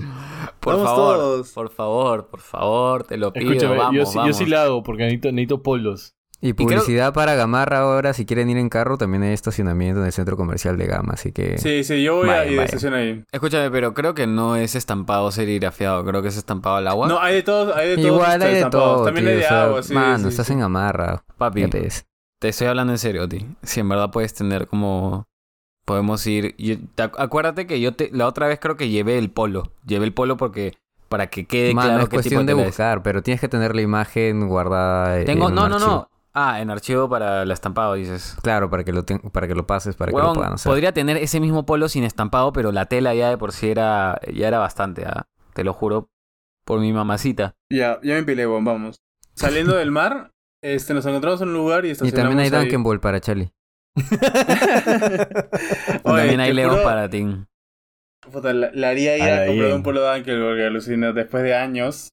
por 0.60 0.74
Vamos 0.74 0.90
favor, 0.90 1.16
todos. 1.18 1.52
por 1.54 1.70
favor, 1.70 2.28
por 2.28 2.42
favor, 2.42 3.04
te 3.06 3.18
lo 3.18 3.32
pido, 3.34 3.52
Escúchame, 3.52 3.78
vamos, 3.78 3.96
yo, 3.96 4.06
sí- 4.06 4.14
yo 4.16 4.20
vamos. 4.22 4.38
sí 4.38 4.46
la 4.46 4.64
hago 4.64 4.84
porque 4.84 5.04
necesito, 5.04 5.32
necesito 5.32 5.64
polos. 5.64 6.17
Y 6.40 6.54
creo- 6.54 6.68
publicidad 6.68 7.14
para 7.14 7.34
Gamarra 7.36 7.80
ahora, 7.80 8.14
si 8.14 8.26
quieren 8.26 8.50
ir 8.50 8.58
en 8.58 8.70
carro, 8.70 8.98
también 8.98 9.24
hay 9.24 9.34
estacionamiento 9.34 10.02
en 10.02 10.06
el 10.06 10.12
centro 10.12 10.38
comercial 10.38 10.78
de 10.78 10.86
Gama, 10.86 11.14
así 11.14 11.32
que... 11.32 11.58
Sí, 11.58 11.84
sí, 11.84 12.04
yo 12.04 12.18
voy 12.18 12.30
a 12.30 12.34
Vaya, 12.34 12.46
y 12.46 12.50
de 12.52 12.56
vaya. 12.58 12.66
estación 12.66 12.94
ahí. 12.94 13.24
Escúchame, 13.32 13.72
pero 13.72 13.94
creo 13.96 14.14
que 14.14 14.28
no 14.28 14.56
es 14.56 14.76
estampado 14.76 15.32
serigrafiado, 15.32 16.06
creo 16.06 16.22
que 16.22 16.28
es 16.28 16.38
estampado 16.38 16.76
al 16.76 16.88
agua. 16.88 17.08
No, 17.08 17.20
hay 17.20 17.34
de 17.36 17.44
todos, 17.44 17.76
hay 17.76 17.90
de 17.90 17.96
todos 17.96 18.08
Igual 18.08 18.42
hay 18.44 18.54
de 18.54 18.66
todo, 18.70 19.06
También 19.06 19.26
tío, 19.26 19.34
hay 19.34 19.40
de 19.40 19.46
o 19.46 19.48
sea, 19.50 19.64
agua, 19.64 19.84
sí. 19.84 19.94
Mano, 19.96 20.18
sí, 20.20 20.28
estás 20.30 20.48
sí. 20.48 20.54
en 20.54 20.60
Gamarra. 20.60 21.24
Papi, 21.38 21.66
te 22.40 22.50
estoy 22.50 22.68
hablando 22.68 22.94
en 22.94 23.00
serio, 23.00 23.28
ti. 23.28 23.48
Si 23.64 23.80
en 23.80 23.90
verdad 23.90 24.12
puedes 24.12 24.34
tener 24.36 24.68
como... 24.68 25.26
Podemos 25.86 26.28
ir... 26.28 26.54
yo- 26.58 26.76
te 26.96 27.04
ac- 27.04 27.16
acuérdate 27.18 27.66
que 27.66 27.80
yo 27.80 27.94
te, 27.96 28.10
la 28.14 28.28
otra 28.28 28.48
vez 28.48 28.60
creo 28.60 28.76
que 28.78 28.90
llevé 28.90 29.18
el 29.18 29.32
polo. 29.32 29.72
Llevé 29.88 30.06
el 30.06 30.14
polo 30.14 30.38
porque... 30.38 30.74
Para 31.10 31.28
que 31.28 31.46
quede 31.46 31.74
Mano, 31.74 31.88
claro 31.88 32.04
es 32.04 32.10
qué 32.10 32.18
tipo 32.18 32.36
cuestión 32.36 32.46
de 32.46 32.54
buscar, 32.54 33.02
pero 33.02 33.24
tienes 33.24 33.40
que 33.40 33.48
tener 33.48 33.74
la 33.74 33.82
imagen 33.82 34.48
guardada 34.50 35.24
Tengo... 35.24 35.48
en 35.50 35.56
No, 35.56 35.68
no, 35.70 35.80
no. 35.80 36.10
Ah, 36.40 36.62
en 36.62 36.70
archivo 36.70 37.10
para 37.10 37.42
el 37.42 37.50
estampado, 37.52 37.96
dices. 37.96 38.38
Claro, 38.44 38.70
para 38.70 38.84
que 38.84 38.92
lo, 38.94 39.04
ten- 39.04 39.22
para 39.32 39.48
que 39.48 39.56
lo 39.56 39.66
pases, 39.66 39.96
para 39.96 40.12
que 40.12 40.18
lo 40.18 40.34
puedan 40.34 40.54
hacer. 40.54 40.70
podría 40.70 40.92
tener 40.94 41.18
ese 41.18 41.40
mismo 41.40 41.66
polo 41.66 41.90
sin 41.90 42.04
estampado, 42.04 42.54
pero 42.54 42.72
la 42.72 42.86
tela 42.86 43.16
ya 43.16 43.30
de 43.30 43.38
por 43.40 43.52
sí 43.54 43.70
era, 43.70 44.20
ya 44.32 44.48
era 44.48 44.60
bastante, 44.60 45.04
ah, 45.06 45.26
te 45.56 45.64
lo 45.64 45.74
juro, 45.74 46.10
por 46.64 46.80
mi 46.80 46.94
mamacita. 46.94 47.56
Ya, 47.72 48.00
ya 48.04 48.14
me 48.14 48.20
empilé, 48.20 48.46
bon, 48.46 48.64
vamos. 48.64 48.98
Saliendo 49.34 49.76
del 49.76 49.90
mar, 49.90 50.32
este, 50.64 50.94
nos 50.94 51.06
encontramos 51.08 51.42
en 51.42 51.48
un 51.48 51.54
lugar 51.56 51.86
y 51.86 51.90
Y 51.90 51.92
estacionamos 51.94 52.36
también 52.36 52.54
hay. 52.54 52.62
Duncan 52.66 52.84
Ball 52.84 53.00
para 53.00 53.20
Charlie. 53.20 53.52
Oye, 56.04 56.04
También 56.04 56.40
hay 56.40 56.52
juro, 56.54 56.84
para 56.84 57.10
ti. 57.10 57.26
la, 58.44 58.70
la 58.74 58.90
haría 58.90 59.18
ir 59.18 59.24
A 59.24 59.48
comprar 59.48 59.74
un 59.74 59.84
polo 59.84 60.02
de 60.02 60.14
Dunkel 60.18 60.42
porque 60.44 60.66
alucina 60.66 61.12
después 61.14 61.44
de 61.44 61.56
años. 61.56 62.10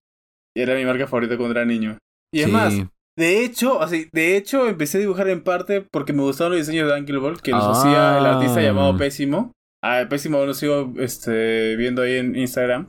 Y 0.56 0.62
era 0.62 0.74
mi 0.76 0.84
marca 0.84 1.06
favorita 1.06 1.36
cuando 1.36 1.58
era 1.58 1.66
niño. 1.66 1.98
Y 2.32 2.40
es 2.40 2.46
Sí. 2.46 2.52
más, 2.52 2.74
de 3.16 3.44
hecho, 3.44 3.80
así, 3.82 4.08
de 4.12 4.36
hecho, 4.36 4.68
empecé 4.68 4.98
a 4.98 5.00
dibujar 5.00 5.28
en 5.28 5.42
parte 5.42 5.80
porque 5.90 6.12
me 6.12 6.22
gustaban 6.22 6.52
los 6.52 6.66
diseños 6.66 6.88
de 6.88 6.96
Dunkel 6.96 7.18
Ball 7.18 7.40
que 7.40 7.52
los 7.52 7.62
Ah. 7.62 7.70
hacía 7.72 8.18
el 8.18 8.26
artista 8.26 8.60
llamado 8.62 8.96
Pésimo. 8.96 9.52
Ah, 9.82 10.04
Pésimo 10.08 10.44
lo 10.44 10.54
sigo 10.54 10.92
este, 10.98 11.76
viendo 11.76 12.02
ahí 12.02 12.16
en 12.16 12.36
Instagram. 12.36 12.88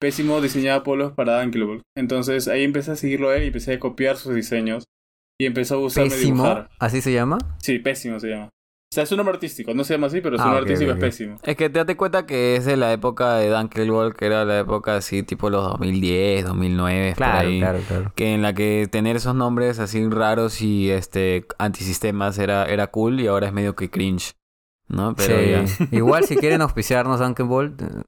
Pésimo 0.00 0.40
diseñaba 0.40 0.82
polos 0.82 1.12
para 1.12 1.42
Dunkel 1.42 1.64
Ball. 1.64 1.82
Entonces 1.96 2.48
ahí 2.48 2.64
empecé 2.64 2.92
a 2.92 2.96
seguirlo 2.96 3.30
a 3.30 3.36
él 3.36 3.44
y 3.44 3.46
empecé 3.48 3.74
a 3.74 3.78
copiar 3.80 4.16
sus 4.16 4.34
diseños. 4.34 4.84
Y 5.38 5.44
empezó 5.46 5.74
a 5.74 5.78
gustarme 5.78 6.10
Pésimo, 6.10 6.44
dibujar. 6.44 6.70
¿así 6.78 7.00
se 7.02 7.12
llama? 7.12 7.38
Sí, 7.58 7.78
Pésimo 7.78 8.18
se 8.20 8.28
llama. 8.28 8.48
Sea, 8.96 9.04
es 9.04 9.12
un 9.12 9.18
nombre 9.18 9.34
artístico. 9.34 9.74
No 9.74 9.84
se 9.84 9.92
llama 9.92 10.06
así, 10.06 10.22
pero 10.22 10.36
su 10.38 10.42
Ah, 10.42 10.46
nombre 10.46 10.62
artístico 10.62 10.90
es 10.92 10.98
Pésimo. 10.98 11.36
Es 11.42 11.54
que 11.54 11.68
te 11.68 11.78
date 11.80 11.96
cuenta 11.98 12.24
que 12.24 12.56
es 12.56 12.64
de 12.64 12.78
la 12.78 12.92
época 12.94 13.34
de 13.34 13.50
Dunkelwall, 13.50 14.14
que 14.14 14.24
era 14.24 14.46
la 14.46 14.60
época 14.60 14.96
así, 14.96 15.22
tipo 15.22 15.50
los 15.50 15.62
2010, 15.72 16.46
2009, 16.46 17.08
por 17.10 17.16
Claro, 17.18 17.48
ahí. 17.48 17.58
claro, 17.60 17.78
claro. 17.86 18.12
Que 18.16 18.32
en 18.32 18.40
la 18.40 18.54
que 18.54 18.88
tener 18.90 19.16
esos 19.16 19.34
nombres 19.34 19.78
así 19.80 20.08
raros 20.08 20.62
y 20.62 20.90
este 20.90 21.44
antisistemas 21.58 22.38
era, 22.38 22.64
era 22.64 22.86
cool 22.86 23.20
y 23.20 23.26
ahora 23.26 23.46
es 23.48 23.52
medio 23.52 23.76
que 23.76 23.90
cringe. 23.90 24.32
¿No? 24.88 25.14
Pero 25.14 25.66
Sí. 25.66 25.76
ya. 25.78 25.88
Igual 25.98 26.24
si 26.24 26.36
quieren 26.36 26.62
auspiciarnos 26.62 27.20
Duncan 27.20 27.48
Ball, 27.48 27.74
eh, 27.78 28.02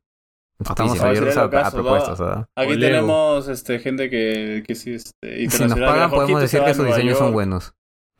estamos 0.60 0.98
abiertos 1.00 1.36
a, 1.36 1.44
a 1.44 1.70
propuestas. 1.70 2.18
¿verdad? 2.18 2.46
Aquí 2.56 2.78
tenemos 2.80 3.46
este, 3.48 3.78
gente 3.78 4.08
que, 4.08 4.62
que 4.66 4.74
sí, 4.74 4.94
este, 4.94 5.10
Si 5.22 5.44
nos 5.44 5.54
internacional. 5.54 5.88
pagan 5.88 6.10
podemos 6.10 6.40
decir 6.40 6.62
que 6.64 6.72
sus 6.72 6.86
diseños 6.86 7.18
son 7.18 7.32
buenos. 7.32 7.74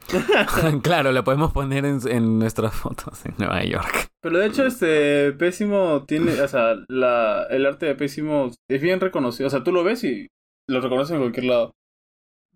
claro, 0.83 1.13
lo 1.13 1.25
podemos 1.25 1.53
poner 1.53 1.85
en, 1.85 2.01
en 2.09 2.39
nuestras 2.39 2.75
fotos 2.75 3.25
en 3.27 3.35
Nueva 3.39 3.63
York. 3.65 4.09
Pero 4.23 4.39
de 4.39 4.47
hecho, 4.47 4.65
este 4.67 5.33
Pésimo 5.33 6.05
tiene, 6.07 6.41
o 6.41 6.49
sea, 6.49 6.75
la, 6.89 7.45
el 7.51 7.67
arte 7.67 7.87
de 7.87 7.95
Pésimo 7.95 8.51
es 8.71 8.83
bien 8.83 9.01
reconocido. 9.01 9.47
O 9.47 9.51
sea, 9.51 9.63
tú 9.63 9.73
lo 9.73 9.85
ves 9.85 10.05
y 10.05 10.29
lo 10.69 10.81
reconoces 10.81 11.15
en 11.15 11.21
cualquier 11.21 11.45
lado. 11.47 11.73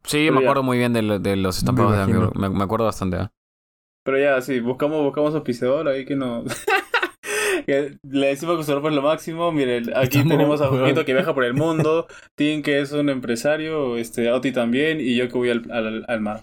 Sí, 0.05 0.19
Pero 0.25 0.33
me 0.35 0.41
ya. 0.41 0.47
acuerdo 0.49 0.63
muy 0.65 0.79
bien 0.79 0.93
de, 0.93 1.03
lo- 1.03 1.19
de 1.19 1.37
los 1.37 1.59
estampados 1.59 2.07
de. 2.07 2.31
Me, 2.39 2.49
me 2.49 2.65
acuerdo 2.65 2.87
bastante. 2.87 3.19
¿ah? 3.19 3.31
Pero 4.05 4.19
ya, 4.19 4.41
sí, 4.41 4.59
buscamos, 4.61 5.03
buscamos 5.05 5.35
auspiciador 5.35 5.87
ahí 5.89 6.05
que 6.05 6.17
no. 6.17 6.43
que 7.67 7.97
le 8.03 8.27
decimos 8.27 8.57
que 8.59 8.65
su 8.65 8.75
ropa 8.75 8.89
es 8.89 8.95
lo 8.97 9.03
máximo. 9.03 9.53
Miren, 9.53 9.91
aquí 9.97 10.19
Estamos- 10.19 10.29
tenemos 10.31 10.61
a 10.61 10.71
weón. 10.71 11.05
que 11.05 11.13
viaja 11.15 11.35
por 11.35 11.45
el 11.45 11.55
mundo, 11.55 12.09
Tim 12.37 12.63
que 12.63 12.81
es 12.81 12.91
un 12.93 13.09
empresario, 13.11 13.97
este, 13.97 14.33
Oti 14.33 14.51
también, 14.53 15.01
y 15.01 15.15
yo 15.15 15.29
que 15.29 15.35
voy 15.39 15.51
al, 15.51 15.71
al, 15.71 16.05
al 16.09 16.21
mar. 16.21 16.41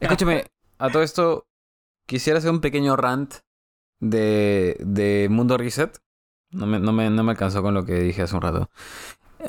Escúchame, 0.00 0.44
a 0.78 0.90
todo 0.90 1.02
esto, 1.02 1.46
quisiera 2.06 2.38
hacer 2.38 2.50
un 2.50 2.60
pequeño 2.60 2.96
rant 2.96 3.34
de, 4.00 4.76
de 4.80 5.28
Mundo 5.30 5.56
Reset. 5.56 5.98
No 6.50 6.66
me, 6.66 6.78
no, 6.78 6.92
me, 6.92 7.10
no 7.10 7.24
me 7.24 7.32
alcanzó 7.32 7.62
con 7.62 7.74
lo 7.74 7.84
que 7.84 7.94
dije 8.00 8.22
hace 8.22 8.34
un 8.36 8.42
rato. 8.42 8.70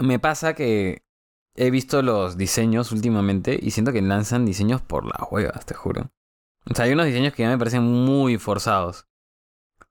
Me 0.01 0.19
pasa 0.19 0.53
que 0.53 1.03
he 1.55 1.71
visto 1.71 2.01
los 2.01 2.37
diseños 2.37 2.91
últimamente 2.91 3.57
y 3.61 3.71
siento 3.71 3.91
que 3.91 4.01
lanzan 4.01 4.45
diseños 4.45 4.81
por 4.81 5.05
las 5.05 5.31
huevas, 5.31 5.65
te 5.65 5.73
juro. 5.73 6.09
O 6.69 6.75
sea, 6.75 6.85
hay 6.85 6.91
unos 6.93 7.05
diseños 7.05 7.33
que 7.33 7.43
ya 7.43 7.49
me 7.49 7.57
parecen 7.57 7.83
muy 7.83 8.37
forzados. 8.37 9.05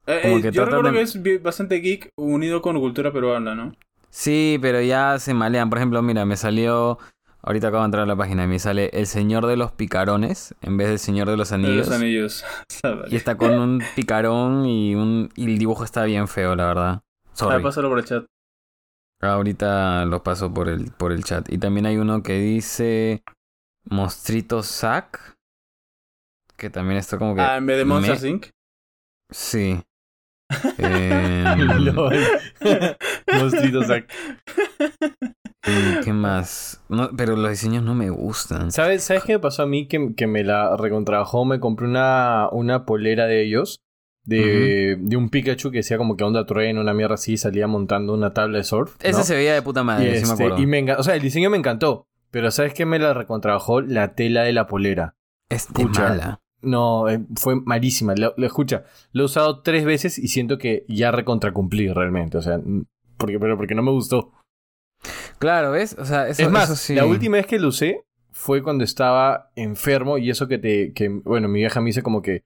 Eh, 0.06 0.20
Como 0.22 0.38
eh, 0.38 0.42
que 0.42 0.52
yo 0.52 0.64
recuerdo 0.64 0.92
de- 0.92 0.98
que 0.98 1.34
es 1.34 1.42
bastante 1.42 1.76
geek 1.76 2.10
unido 2.16 2.60
con 2.62 2.78
cultura 2.78 3.12
peruana, 3.12 3.54
¿no? 3.54 3.72
Sí, 4.10 4.58
pero 4.62 4.80
ya 4.80 5.18
se 5.18 5.34
malean. 5.34 5.68
Por 5.68 5.78
ejemplo, 5.78 6.02
mira, 6.02 6.24
me 6.24 6.36
salió. 6.36 6.98
Ahorita 7.46 7.68
acabo 7.68 7.82
de 7.82 7.86
entrar 7.86 8.02
a 8.02 8.06
la 8.06 8.16
página 8.16 8.44
y 8.44 8.48
me 8.48 8.58
sale 8.58 8.90
El 8.92 9.06
Señor 9.06 9.46
de 9.46 9.56
los 9.56 9.70
Picarones 9.70 10.54
en 10.62 10.76
vez 10.76 10.88
del 10.88 10.98
Señor 10.98 11.28
de 11.30 11.36
los 11.36 11.50
De 11.50 11.54
Anillos. 11.54 11.86
los 11.86 11.92
anillos. 11.96 12.44
Y 13.08 13.14
está 13.16 13.36
con 13.36 13.52
un 13.58 13.82
picarón 13.94 14.66
y 14.66 14.94
un 14.96 15.30
y 15.36 15.44
el 15.52 15.56
dibujo 15.58 15.84
está 15.84 16.04
bien 16.04 16.26
feo, 16.26 16.56
la 16.56 16.66
verdad. 16.66 17.02
Ah, 17.02 17.30
Sorry. 17.34 17.62
pásalo 17.62 17.88
por 17.88 17.98
el 18.00 18.04
chat. 18.04 18.24
Ahorita 19.22 20.04
lo 20.06 20.22
paso 20.22 20.52
por 20.52 20.68
el, 20.68 20.90
por 20.92 21.12
el 21.12 21.22
chat. 21.24 21.48
Y 21.50 21.58
también 21.58 21.86
hay 21.86 21.96
uno 21.98 22.22
que 22.22 22.38
dice 22.38 23.22
Monstrito 23.88 24.62
Zack. 24.62 25.36
Que 26.56 26.68
también 26.68 26.98
está 26.98 27.16
como 27.16 27.34
que. 27.36 27.40
Ah, 27.42 27.56
en 27.58 27.66
vez 27.66 27.78
de 27.78 27.84
Monsters 27.84 28.22
me- 28.24 28.28
Inc. 28.30 28.46
Sí. 29.30 29.80
Em, 30.78 31.60
Lol. 31.60 32.14
Monstruito 33.32 33.82
¿y 35.66 36.00
¿Qué 36.04 36.12
más? 36.12 36.82
No, 36.88 37.10
pero 37.16 37.36
los 37.36 37.50
diseños 37.50 37.82
no 37.82 37.94
me 37.94 38.10
gustan. 38.10 38.72
¿Sabes, 38.72 39.04
¿Sabes 39.04 39.24
qué 39.24 39.34
me 39.34 39.38
pasó 39.38 39.62
a 39.62 39.66
mí? 39.66 39.86
Que, 39.86 40.14
que 40.14 40.26
me 40.26 40.44
la 40.44 40.76
recontrabajó. 40.76 41.44
Me 41.44 41.60
compré 41.60 41.86
una, 41.86 42.48
una 42.52 42.84
polera 42.84 43.26
de 43.26 43.42
ellos. 43.42 43.80
De, 44.24 44.96
de 44.98 45.16
un 45.16 45.30
Pikachu 45.30 45.70
que 45.70 45.78
decía 45.78 45.98
como 45.98 46.16
que 46.16 46.24
onda 46.24 46.46
trueno, 46.46 46.80
una 46.80 46.94
mierda 46.94 47.14
así. 47.14 47.36
Salía 47.36 47.66
montando 47.68 48.12
una 48.12 48.32
tabla 48.34 48.58
de 48.58 48.64
surf. 48.64 48.96
Ese 49.00 49.18
¿no? 49.18 49.24
se 49.24 49.34
veía 49.36 49.54
de 49.54 49.62
puta 49.62 49.82
y, 49.82 49.84
madre, 49.84 50.04
sí 50.04 50.10
me 50.10 50.32
este, 50.32 50.44
acuerdo. 50.44 50.62
y 50.62 50.66
me 50.66 50.92
O 50.94 51.02
sea, 51.02 51.14
el 51.14 51.22
diseño 51.22 51.50
me 51.50 51.56
encantó. 51.56 52.08
Pero 52.30 52.50
¿sabes 52.50 52.74
qué 52.74 52.86
me 52.86 52.98
la 52.98 53.14
recontrabajó? 53.14 53.80
La 53.80 54.14
tela 54.14 54.42
de 54.42 54.52
la 54.52 54.66
polera. 54.66 55.14
Es 55.48 55.68
mala. 55.96 56.40
No, 56.60 57.08
eh, 57.08 57.24
fue 57.36 57.54
malísima. 57.64 58.14
Lo, 58.16 58.34
lo 58.36 58.46
escucha. 58.46 58.84
Lo 59.12 59.22
he 59.22 59.26
usado 59.26 59.62
tres 59.62 59.84
veces 59.84 60.18
y 60.18 60.28
siento 60.28 60.58
que 60.58 60.84
ya 60.88 61.12
recontracumplí 61.12 61.88
realmente. 61.92 62.36
O 62.38 62.42
sea, 62.42 62.60
porque, 63.16 63.38
pero 63.38 63.56
porque 63.56 63.74
no 63.74 63.82
me 63.82 63.92
gustó. 63.92 64.32
Claro, 65.38 65.72
¿ves? 65.72 65.96
O 65.98 66.04
sea, 66.04 66.28
eso, 66.28 66.42
es 66.42 66.50
más, 66.50 66.64
eso 66.64 66.76
sí. 66.76 66.94
la 66.94 67.06
última 67.06 67.36
vez 67.36 67.46
que 67.46 67.58
lo 67.58 67.68
usé 67.68 68.04
fue 68.32 68.62
cuando 68.62 68.84
estaba 68.84 69.50
enfermo 69.56 70.18
y 70.18 70.30
eso 70.30 70.48
que 70.48 70.58
te, 70.58 70.92
que, 70.92 71.08
bueno, 71.08 71.48
mi 71.48 71.60
vieja 71.60 71.80
me 71.80 71.86
dice 71.86 72.02
como 72.02 72.22
que 72.22 72.44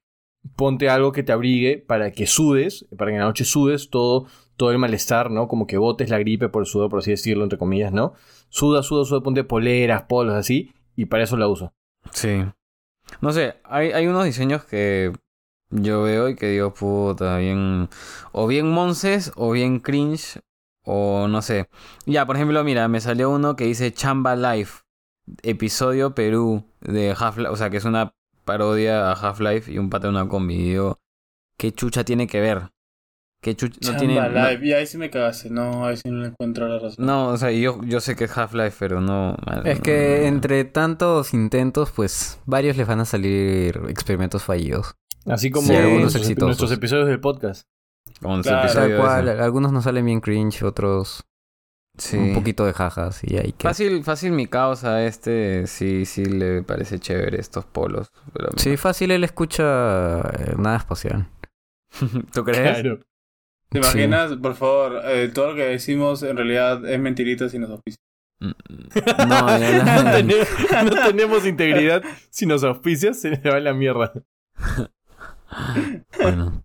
ponte 0.56 0.88
algo 0.88 1.12
que 1.12 1.22
te 1.22 1.32
abrigue 1.32 1.78
para 1.78 2.12
que 2.12 2.26
sudes, 2.26 2.86
para 2.96 3.10
que 3.10 3.16
en 3.16 3.20
la 3.20 3.26
noche 3.26 3.44
sudes 3.44 3.90
todo, 3.90 4.26
todo 4.56 4.70
el 4.70 4.78
malestar, 4.78 5.30
¿no? 5.30 5.48
Como 5.48 5.66
que 5.66 5.78
botes 5.78 6.08
la 6.10 6.18
gripe 6.18 6.48
por 6.48 6.62
el 6.62 6.66
sudor, 6.66 6.90
por 6.90 7.00
así 7.00 7.10
decirlo, 7.10 7.44
entre 7.44 7.58
comillas, 7.58 7.92
¿no? 7.92 8.14
Suda, 8.48 8.82
suda, 8.82 9.04
suda, 9.04 9.20
ponte 9.20 9.44
poleras, 9.44 10.04
polos, 10.04 10.34
así, 10.34 10.72
y 10.96 11.06
para 11.06 11.24
eso 11.24 11.36
la 11.36 11.48
uso. 11.48 11.72
Sí. 12.12 12.44
No 13.20 13.32
sé, 13.32 13.56
hay, 13.64 13.92
hay 13.92 14.06
unos 14.06 14.24
diseños 14.24 14.64
que 14.64 15.12
yo 15.70 16.02
veo 16.02 16.28
y 16.28 16.36
que 16.36 16.48
digo, 16.48 16.72
puta, 16.72 17.38
bien. 17.38 17.88
O 18.32 18.46
bien 18.46 18.70
monces, 18.70 19.32
o 19.36 19.52
bien 19.52 19.80
cringe, 19.80 20.40
o 20.92 21.28
no 21.28 21.40
sé. 21.42 21.68
Ya, 22.06 22.26
por 22.26 22.36
ejemplo, 22.36 22.62
mira, 22.64 22.88
me 22.88 23.00
salió 23.00 23.30
uno 23.30 23.54
que 23.56 23.64
dice 23.64 23.92
Chamba 23.92 24.34
Life, 24.36 24.80
episodio 25.42 26.14
Perú 26.14 26.64
de 26.80 27.14
Half-Life, 27.16 27.50
o 27.50 27.56
sea, 27.56 27.70
que 27.70 27.76
es 27.76 27.84
una 27.84 28.12
parodia 28.44 29.10
a 29.10 29.12
Half-Life 29.12 29.70
y 29.72 29.78
un 29.78 29.90
pata 29.90 30.08
de 30.08 30.12
una 30.14 30.28
combi. 30.28 30.54
Y 30.54 30.62
digo, 30.70 30.98
¿qué 31.56 31.72
chucha 31.72 32.04
tiene 32.04 32.26
que 32.26 32.40
ver? 32.40 32.70
¿Qué 33.42 33.54
chucha? 33.56 33.76
No 33.80 33.86
Chamba 33.86 33.98
tiene. 34.00 34.14
no- 34.20 34.28
Live. 34.50 34.66
Y 34.66 34.72
ahí 34.74 34.86
sí 34.86 34.98
me 34.98 35.08
cagaste. 35.08 35.48
No, 35.50 35.86
ahí 35.86 35.96
sí 35.96 36.10
no 36.10 36.20
le 36.20 36.28
encuentro 36.28 36.68
la 36.68 36.78
razón. 36.78 37.06
No, 37.06 37.28
o 37.28 37.36
sea, 37.38 37.50
yo, 37.52 37.80
yo 37.84 38.00
sé 38.00 38.14
que 38.16 38.24
es 38.24 38.36
Half-Life, 38.36 38.76
pero 38.78 39.00
no. 39.00 39.36
Es 39.64 39.80
que 39.80 40.18
no. 40.22 40.26
entre 40.26 40.64
tantos 40.64 41.32
intentos, 41.32 41.90
pues 41.90 42.38
varios 42.44 42.76
les 42.76 42.86
van 42.86 43.00
a 43.00 43.04
salir 43.06 43.80
experimentos 43.88 44.42
fallidos. 44.42 44.94
Así 45.26 45.50
como 45.50 45.68
Sí, 45.68 45.74
algunos 45.74 46.00
nuestros, 46.02 46.22
exitosos. 46.24 46.46
nuestros 46.48 46.72
episodios 46.72 47.06
del 47.06 47.20
podcast. 47.20 47.66
Como 48.20 48.36
en 48.36 48.44
su 48.44 48.48
Claro. 48.50 48.64
episodio 48.64 48.82
Tal 48.88 48.90
ese. 48.92 49.00
cual, 49.00 49.40
algunos 49.40 49.72
nos 49.72 49.84
salen 49.84 50.04
bien 50.06 50.20
cringe, 50.20 50.62
otros 50.62 51.24
Sí. 51.98 52.16
un 52.16 52.34
poquito 52.34 52.64
de 52.64 52.72
jajas 52.72 53.20
y 53.24 53.36
hay 53.36 53.52
que... 53.52 53.66
Fácil, 53.66 54.04
fácil 54.04 54.32
mi 54.32 54.46
causa 54.46 55.04
este, 55.04 55.66
sí, 55.66 56.06
sí 56.06 56.24
le 56.24 56.62
parece 56.62 56.98
chévere 56.98 57.38
estos 57.40 57.66
polos. 57.66 58.10
Pero 58.32 58.48
Sí, 58.56 58.76
fácil 58.76 59.10
él 59.10 59.24
escucha 59.24 60.20
eh, 60.20 60.54
nada 60.56 60.76
espacial. 60.76 61.28
¿Tú 62.32 62.44
crees? 62.44 62.80
Claro. 62.80 63.00
¿Te 63.68 63.78
imaginas? 63.78 64.32
Por 64.36 64.54
favor, 64.54 65.00
eh, 65.04 65.30
todo 65.32 65.50
lo 65.50 65.54
que 65.56 65.64
decimos 65.64 66.22
en 66.22 66.36
realidad 66.36 66.84
es 66.88 66.98
mentirita 67.00 67.48
sin 67.48 67.60
nos 67.62 67.70
auspicia. 67.70 67.98
Mm, 68.40 68.50
No, 69.28 69.58
ya 69.58 69.84
no, 69.84 70.02
no. 70.04 70.10
tenemos, 70.12 70.48
no 70.84 71.06
tenemos 71.06 71.46
integridad. 71.46 72.02
Si 72.30 72.46
nos 72.46 72.64
auspicias, 72.64 73.20
se 73.20 73.30
le 73.30 73.50
va 73.50 73.60
la 73.60 73.74
mierda. 73.74 74.12
Bueno. 76.22 76.64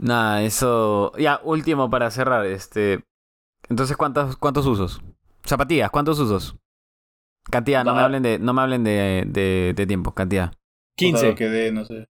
Nada, 0.00 0.42
eso. 0.42 1.12
Ya, 1.18 1.40
último 1.44 1.90
para 1.90 2.10
cerrar. 2.10 2.46
Este. 2.46 3.04
Entonces, 3.68 3.96
¿cuántos, 3.96 4.36
cuántos 4.36 4.66
usos? 4.66 5.00
Zapatillas, 5.44 5.90
¿cuántos 5.90 6.18
usos? 6.18 6.56
Cantidad, 7.50 7.84
no 7.84 7.94
me 7.94 8.00
hablen 8.00 8.22
de, 8.22 8.38
no 8.38 8.52
me 8.52 8.62
hablen 8.62 8.84
de, 8.84 9.24
de, 9.26 9.72
de 9.76 9.86
tiempo, 9.86 10.12
cantidad. 10.12 10.52
15. 10.96 11.28
Lo 11.28 11.34
que 11.34 11.48
dé, 11.48 11.72
no 11.72 11.84
sé. 11.84 12.06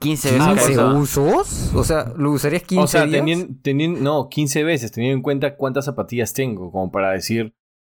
15 0.00 0.32
veces 0.32 0.44
cada 0.46 0.66
15 0.66 0.84
uso. 0.84 1.22
usos? 1.22 1.74
O 1.74 1.82
sea, 1.84 2.12
¿lo 2.16 2.32
usarías 2.32 2.62
15 2.64 2.82
O 2.84 2.86
sea, 2.86 3.06
días? 3.06 3.18
teniendo, 3.18 3.54
teniendo- 3.62 4.00
no, 4.00 4.28
15 4.28 4.62
veces, 4.64 4.92
teniendo 4.92 5.16
en 5.16 5.22
cuenta 5.22 5.56
cuántas 5.56 5.86
zapatillas 5.86 6.32
tengo, 6.34 6.70
como 6.70 6.90
para 6.92 7.12
decir. 7.12 7.54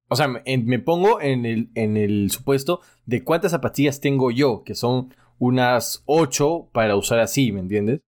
O 0.09 0.15
sea, 0.15 0.27
me, 0.27 0.41
en- 0.45 0.65
me 0.65 0.79
pongo 0.79 1.21
en 1.21 1.45
el, 1.45 1.69
en 1.75 1.97
el 1.97 2.31
supuesto 2.31 2.81
de 3.05 3.23
cuántas 3.23 3.51
zapatillas 3.51 3.99
tengo 4.01 4.31
yo, 4.31 4.63
que 4.63 4.73
son 4.75 5.13
unas 5.37 6.01
8 6.05 6.69
para 6.71 6.95
usar 6.95 7.19
así, 7.19 7.51
¿me 7.51 7.59
entiendes? 7.59 8.01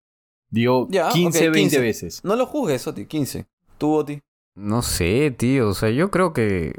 Digo, 0.54 0.86
Ya, 0.90 1.08
15, 1.08 1.48
ok, 1.48 1.52
20 1.54 1.60
15. 1.60 1.80
veces. 1.80 2.20
No 2.24 2.36
lo 2.36 2.46
juzgues, 2.46 2.86
Oti, 2.86 3.06
15. 3.06 3.46
Tú, 3.76 3.92
Oti. 3.94 4.20
No 4.54 4.82
sé, 4.82 5.32
tío. 5.36 5.68
O 5.70 5.74
sea, 5.74 5.90
yo 5.90 6.10
creo 6.12 6.32
que. 6.32 6.78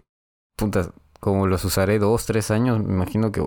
Puta, 0.56 0.94
como 1.20 1.46
los 1.48 1.66
usaré 1.66 2.00
dos, 2.00 2.26
tres 2.26 2.52
años, 2.52 2.80
me 2.82 2.94
imagino 2.94 3.32
que. 3.34 3.44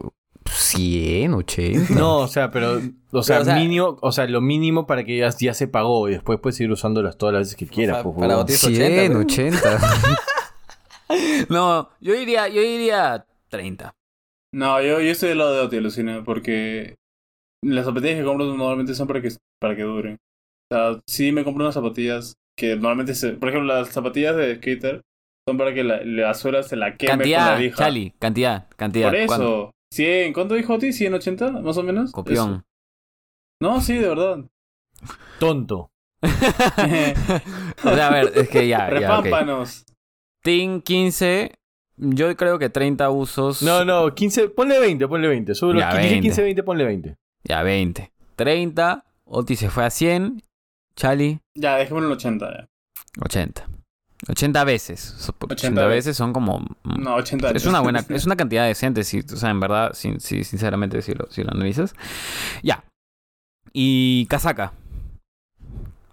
100, 0.51 1.33
80. 1.35 1.95
No, 1.95 2.19
o 2.19 2.29
sea, 2.29 2.51
pero, 2.51 2.81
o 3.11 3.23
sea, 3.23 3.41
o 3.41 3.45
sea- 3.45 3.55
mínimo, 3.57 3.97
o 4.01 4.13
sea, 4.13 4.27
lo 4.27 4.41
mínimo 4.41 4.87
para 4.87 5.05
que 5.05 5.17
ya, 5.19 5.31
ya 5.39 5.53
se 5.55 5.67
pagó 5.69 6.09
y 6.09 6.13
después 6.13 6.39
puedes 6.41 6.59
ir 6.61 6.71
usándolas 6.71 7.17
todas 7.19 7.33
las 7.35 7.41
veces 7.43 7.57
que 7.57 7.67
quieras. 7.67 7.97
sea, 7.97 8.03
pues, 8.05 8.17
para 8.19 8.37
botis- 8.39 8.57
100, 8.75 9.17
80, 9.17 9.19
80. 9.19 9.81
No, 11.49 11.89
yo 12.01 12.15
diría, 12.15 12.49
yo 12.49 12.61
diría 12.61 13.27
30. 13.49 13.95
No, 14.53 14.81
yo, 14.83 15.01
yo 15.01 15.11
estoy 15.11 15.31
del 15.31 15.39
lado 15.39 15.55
de 15.55 15.61
Oti, 15.61 15.77
alucina, 15.79 16.23
porque 16.25 16.97
las 17.65 17.85
zapatillas 17.85 18.17
que 18.17 18.25
compro 18.25 18.47
normalmente 18.47 18.95
son 18.95 19.07
para 19.07 19.21
que, 19.21 19.31
para 19.61 19.77
que 19.77 19.83
duren. 19.83 20.17
O 20.71 20.75
sea, 20.75 21.01
sí 21.07 21.33
me 21.33 21.45
compro 21.45 21.65
unas 21.65 21.75
zapatillas 21.75 22.35
que 22.57 22.77
normalmente 22.77 23.15
se... 23.15 23.33
Por 23.33 23.49
ejemplo, 23.49 23.73
las 23.73 23.89
zapatillas 23.89 24.37
de 24.37 24.57
skater 24.57 25.03
son 25.49 25.57
para 25.57 25.73
que 25.73 25.85
la, 25.85 26.03
la 26.05 26.35
suela 26.35 26.63
se 26.63 26.77
la 26.77 26.97
queme 26.97 27.11
con 27.11 27.19
Cantidad, 27.19 27.53
la 27.53 27.59
lija. 27.59 27.77
Chali, 27.77 28.11
cantidad, 28.19 28.69
cantidad. 28.77 29.11
Por 29.11 29.27
¿Cuánto? 29.27 29.45
eso. 29.45 29.71
100, 29.95 30.33
¿cuánto 30.35 30.55
dijo 30.55 30.75
Oti? 30.75 30.89
¿180 30.89 31.63
más 31.63 31.77
o 31.79 31.83
menos? 31.83 32.13
Copión. 32.13 32.51
Eso. 32.51 32.65
No, 33.61 33.81
sí, 33.81 33.95
de 33.95 34.09
verdad. 34.09 34.45
Tonto. 35.39 35.91
o 36.23 37.95
sea, 37.95 38.09
a 38.09 38.11
ver, 38.11 38.33
es 38.35 38.49
que 38.49 38.69
ya. 38.69 38.87
Repámpanos. 38.89 39.85
Team 40.43 40.83
15, 40.83 41.59
yo 41.97 42.37
creo 42.37 42.59
que 42.59 42.69
30 42.69 43.11
usos. 43.11 43.63
No, 43.63 43.85
no, 43.85 44.15
15, 44.15 44.51
ponle 44.51 44.79
20, 44.79 45.09
ponle 45.09 45.29
20. 45.29 45.55
Sube 45.55 45.75
los 45.75 45.85
dije 45.85 45.97
20. 45.97 46.21
15, 46.21 46.43
20, 46.43 46.63
ponle 46.63 46.85
20. 46.85 47.17
Ya, 47.45 47.63
20. 47.63 48.11
30, 48.37 49.05
Oti 49.25 49.57
se 49.57 49.71
fue 49.71 49.85
a 49.85 49.91
100, 49.91 50.43
Chali, 50.97 51.41
Ya, 51.55 51.77
dejémoslo 51.77 52.09
en 52.09 52.13
80 52.15 52.51
ya. 52.51 52.69
80. 53.21 53.67
80 54.29 54.65
veces. 54.65 55.01
So- 55.01 55.33
porque 55.33 55.55
80 55.55 55.81
80 55.83 55.87
veces 55.95 56.17
son 56.17 56.33
como... 56.33 56.59
mm, 56.61 57.03
No, 57.03 57.15
80 57.17 57.51
Es 57.51 57.67
una 57.67 57.81
buena, 57.81 58.05
es 58.09 58.27
una 58.27 58.37
cantidad 58.37 58.67
decente, 58.67 59.05
si, 59.05 59.21
o 59.21 59.37
sea, 59.37 59.51
en 59.51 59.61
verdad, 59.61 59.93
si, 59.95 60.19
si- 60.21 60.45
sinceramente, 60.45 61.03
si 61.03 61.15
lo, 61.15 61.31
si 61.31 61.43
lo 61.45 61.51
analizas. 61.53 61.95
Ya. 62.63 62.83
Y 63.73 64.27
casaca. 64.27 64.73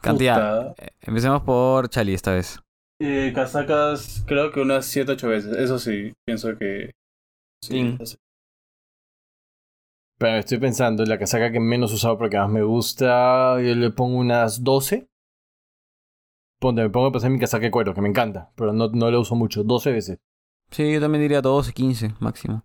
Cantidad. 0.02 0.76
Eh, 0.78 0.90
Empecemos 1.02 1.42
por 1.42 1.90
Chali 1.90 2.14
esta 2.14 2.32
vez. 2.34 2.60
Eh, 3.02 3.32
casacas, 3.36 4.24
creo 4.28 4.52
que 4.52 4.62
unas 4.62 4.86
7, 4.86 5.14
8 5.14 5.28
veces. 5.28 5.58
Eso 5.58 5.80
sí, 5.80 6.14
pienso 6.26 6.56
que. 6.58 6.92
Sí, 7.64 7.98
sí. 8.04 8.18
Pero 10.18 10.38
estoy 10.38 10.60
pensando, 10.60 11.04
la 11.06 11.20
casaca 11.20 11.52
que 11.52 11.60
menos 11.60 11.92
he 11.92 11.96
usado 11.96 12.18
porque 12.18 12.38
más 12.38 12.50
me 12.50 12.64
gusta, 12.64 13.62
yo 13.62 13.76
le 13.76 13.92
pongo 13.92 14.18
unas 14.18 14.64
12. 14.64 15.10
Ponte, 16.60 16.82
me 16.82 16.90
pongo 16.90 17.08
a 17.08 17.12
pensar 17.12 17.28
en 17.28 17.34
mi 17.34 17.40
casaca 17.40 17.66
de 17.66 17.72
cuero, 17.72 17.94
que 17.94 18.02
me 18.02 18.08
encanta, 18.10 18.52
pero 18.56 18.72
no, 18.72 18.88
no 18.90 19.12
la 19.12 19.20
uso 19.20 19.36
mucho, 19.36 19.64
12 19.64 19.92
veces. 19.92 20.20
Sí, 20.72 20.94
yo 20.94 21.02
también 21.02 21.22
diría 21.22 21.42
12, 21.42 21.74
15 21.74 22.14
máximo. 22.20 22.64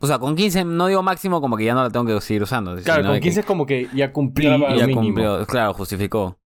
O 0.00 0.06
sea, 0.06 0.18
con 0.18 0.34
15 0.34 0.64
no 0.64 0.86
digo 0.88 1.02
máximo 1.02 1.40
como 1.40 1.56
que 1.56 1.64
ya 1.64 1.74
no 1.74 1.82
la 1.82 1.90
tengo 1.90 2.06
que 2.06 2.20
seguir 2.20 2.42
usando. 2.42 2.74
Claro, 2.82 3.02
con 3.04 3.12
de 3.12 3.20
que 3.20 3.24
15 3.24 3.40
es 3.40 3.46
como 3.46 3.66
que 3.66 3.88
ya 3.94 4.12
cumplí 4.12 4.44
Ya 4.46 4.56
lo 4.56 4.64
va. 4.64 4.70
ya 4.74 4.86
mínimo. 4.86 5.02
cumplió. 5.02 5.46
Claro, 5.46 5.74
justificó. 5.74 6.38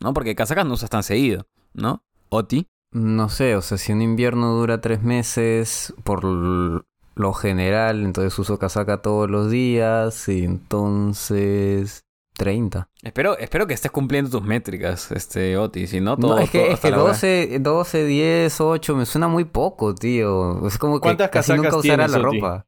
¿No? 0.00 0.12
Porque 0.14 0.34
casacas 0.34 0.66
no 0.66 0.74
usas 0.74 0.90
tan 0.90 1.02
seguido, 1.02 1.46
¿no? 1.74 2.02
Oti. 2.30 2.66
No 2.92 3.28
sé, 3.28 3.54
o 3.54 3.60
sea, 3.62 3.78
si 3.78 3.92
un 3.92 4.02
invierno 4.02 4.52
dura 4.54 4.80
tres 4.80 5.02
meses, 5.02 5.94
por 6.02 6.86
lo 7.20 7.32
general, 7.32 8.02
entonces 8.04 8.36
uso 8.38 8.58
casaca 8.58 9.02
todos 9.02 9.30
los 9.30 9.50
días, 9.50 10.28
y 10.28 10.44
entonces 10.44 12.04
30. 12.36 12.88
Espero, 13.02 13.36
espero 13.38 13.66
que 13.66 13.74
estés 13.74 13.90
cumpliendo 13.90 14.30
tus 14.30 14.42
métricas, 14.42 15.12
este 15.12 15.56
Oti. 15.58 15.86
Si 15.86 16.00
no, 16.00 16.16
todo. 16.16 16.36
No, 16.36 16.38
es 16.40 16.50
que, 16.50 16.60
todo 16.60 16.72
es 16.74 16.80
que 16.80 16.90
la 16.90 17.02
hora. 17.02 17.12
12, 17.12 17.58
12, 17.60 18.04
10, 18.06 18.60
8, 18.60 18.96
me 18.96 19.06
suena 19.06 19.28
muy 19.28 19.44
poco, 19.44 19.94
tío. 19.94 20.66
Es 20.66 20.78
como 20.78 20.94
que 20.96 21.02
¿Cuántas 21.02 21.28
casi 21.30 21.52
nunca 21.52 21.70
tienes, 21.80 22.10
la 22.10 22.18
ropa. 22.18 22.66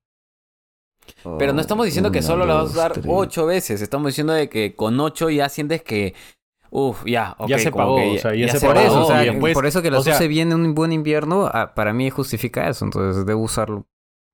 Pero 1.39 1.53
no 1.53 1.61
estamos 1.61 1.85
diciendo 1.87 2.11
que 2.13 2.19
Una, 2.19 2.27
solo 2.27 2.47
la 2.47 2.55
vas 2.55 2.65
a 2.65 2.73
usar 2.73 2.93
tres. 2.93 3.07
ocho 3.09 3.47
veces. 3.47 3.81
Estamos 3.83 4.09
diciendo 4.09 4.33
de 4.33 4.49
que 4.49 4.75
con 4.77 4.99
ocho 5.01 5.31
ya 5.31 5.49
sientes 5.49 5.83
que. 5.83 6.15
Uf, 6.71 7.05
ya, 7.05 7.35
ok, 7.39 7.49
Ya 7.49 7.59
se 7.59 7.71
pagó, 7.71 7.97
que 7.97 8.17
o 8.17 8.19
sea, 8.19 8.35
ya 8.35 8.49
se 8.49 8.65
Por 8.67 8.75
pagó, 8.75 8.87
eso, 8.87 9.05
o 9.05 9.07
sea, 9.07 9.25
y 9.25 9.29
después- 9.31 9.53
por 9.53 9.67
eso 9.67 9.83
que 9.83 9.91
las 9.91 10.01
o 10.01 10.05
sea- 10.05 10.15
use 10.15 10.27
bien 10.29 10.53
en 10.53 10.61
un 10.61 10.75
buen 10.75 10.91
invierno, 10.93 11.51
ah, 11.53 11.75
para 11.75 11.93
mí 11.93 12.09
justifica 12.09 12.67
eso. 12.69 12.87
Entonces 12.87 13.27
debo 13.27 13.43
usarlo 13.43 13.87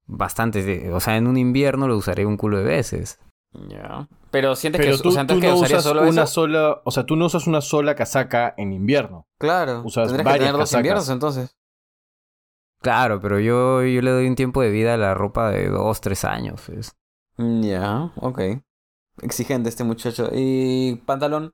bastante. 0.08 0.62
de- 0.64 0.92
O 0.92 0.98
sea, 1.00 1.16
en 1.16 1.26
un 1.28 1.36
invierno 1.36 1.86
lo 1.86 1.96
usaré 1.96 2.26
un 2.26 2.36
culo 2.36 2.58
de 2.58 2.64
veces. 2.64 3.20
Ya. 3.68 4.08
Pero 4.30 4.56
sientes 4.56 4.80
Pero 4.80 4.96
que. 4.96 5.02
tú, 5.02 5.08
o 5.10 5.12
sea, 5.12 5.26
tú 5.26 5.38
que 5.40 5.46
no 5.48 5.54
usarías 5.54 5.80
usas 5.80 5.84
solo 5.84 6.02
una 6.02 6.22
eso. 6.24 6.26
sola, 6.32 6.80
o 6.84 6.90
sea, 6.90 7.06
tú 7.06 7.14
no 7.16 7.26
usas 7.26 7.46
una 7.46 7.60
sola 7.60 7.94
casaca 7.94 8.52
en 8.56 8.72
invierno. 8.72 9.26
Claro. 9.38 9.82
usas 9.84 10.08
Tendrías 10.08 10.18
que 10.18 10.24
varias 10.24 10.38
tener 10.40 10.52
dos 10.52 10.60
casacas. 10.60 10.80
inviernos 10.80 11.08
entonces. 11.08 11.54
Claro, 12.82 13.20
pero 13.20 13.40
yo, 13.40 13.82
yo 13.84 14.02
le 14.02 14.10
doy 14.10 14.26
un 14.28 14.34
tiempo 14.36 14.60
de 14.62 14.70
vida 14.70 14.94
a 14.94 14.96
la 14.98 15.14
ropa 15.14 15.50
de 15.50 15.68
dos, 15.68 16.00
tres 16.00 16.24
años. 16.24 16.62
Ya, 17.38 18.12
ok. 18.16 18.40
Exigente 19.22 19.68
este 19.68 19.82
muchacho. 19.84 20.28
¿Y 20.32 20.96
pantalón? 21.06 21.50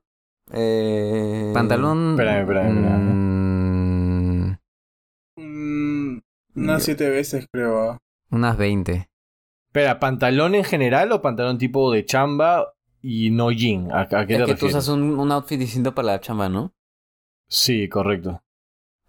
Eh... 0.51 1.49
Pantalón. 1.53 2.11
Espérame, 2.11 2.41
espérame, 2.41 2.77
espérame. 2.77 3.01
mm, 3.11 4.55
Mm, 5.37 6.19
unas 6.55 6.83
7 6.83 7.09
veces, 7.09 7.47
creo. 7.51 7.97
Unas 8.35 8.57
20. 8.57 9.09
Espera, 9.67 9.99
¿pantalón 9.99 10.55
en 10.55 10.63
general 10.63 11.11
o 11.11 11.21
pantalón 11.21 11.57
tipo 11.57 11.91
de 11.91 12.05
chamba 12.05 12.73
y 13.01 13.31
no 13.31 13.51
jean? 13.51 13.91
¿A, 13.91 14.01
a 14.01 14.25
qué 14.25 14.35
Es 14.35 14.39
te 14.39 14.45
que 14.45 14.55
tú 14.55 14.67
usas 14.67 14.87
un, 14.87 15.19
un 15.19 15.31
outfit 15.31 15.59
distinto 15.59 15.93
para 15.93 16.07
la 16.07 16.19
chamba, 16.19 16.49
¿no? 16.49 16.73
Sí, 17.47 17.89
correcto. 17.89 18.41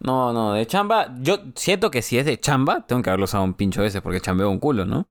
No, 0.00 0.32
no, 0.32 0.52
de 0.52 0.66
chamba. 0.66 1.14
Yo 1.20 1.38
siento 1.54 1.90
que 1.90 2.02
si 2.02 2.18
es 2.18 2.26
de 2.26 2.38
chamba, 2.38 2.86
tengo 2.86 3.02
que 3.02 3.10
haberlo 3.10 3.24
usado 3.24 3.44
un 3.44 3.54
pincho 3.54 3.82
veces 3.82 4.02
porque 4.02 4.20
chambeo 4.20 4.50
un 4.50 4.58
culo, 4.58 4.84
¿no? 4.84 5.08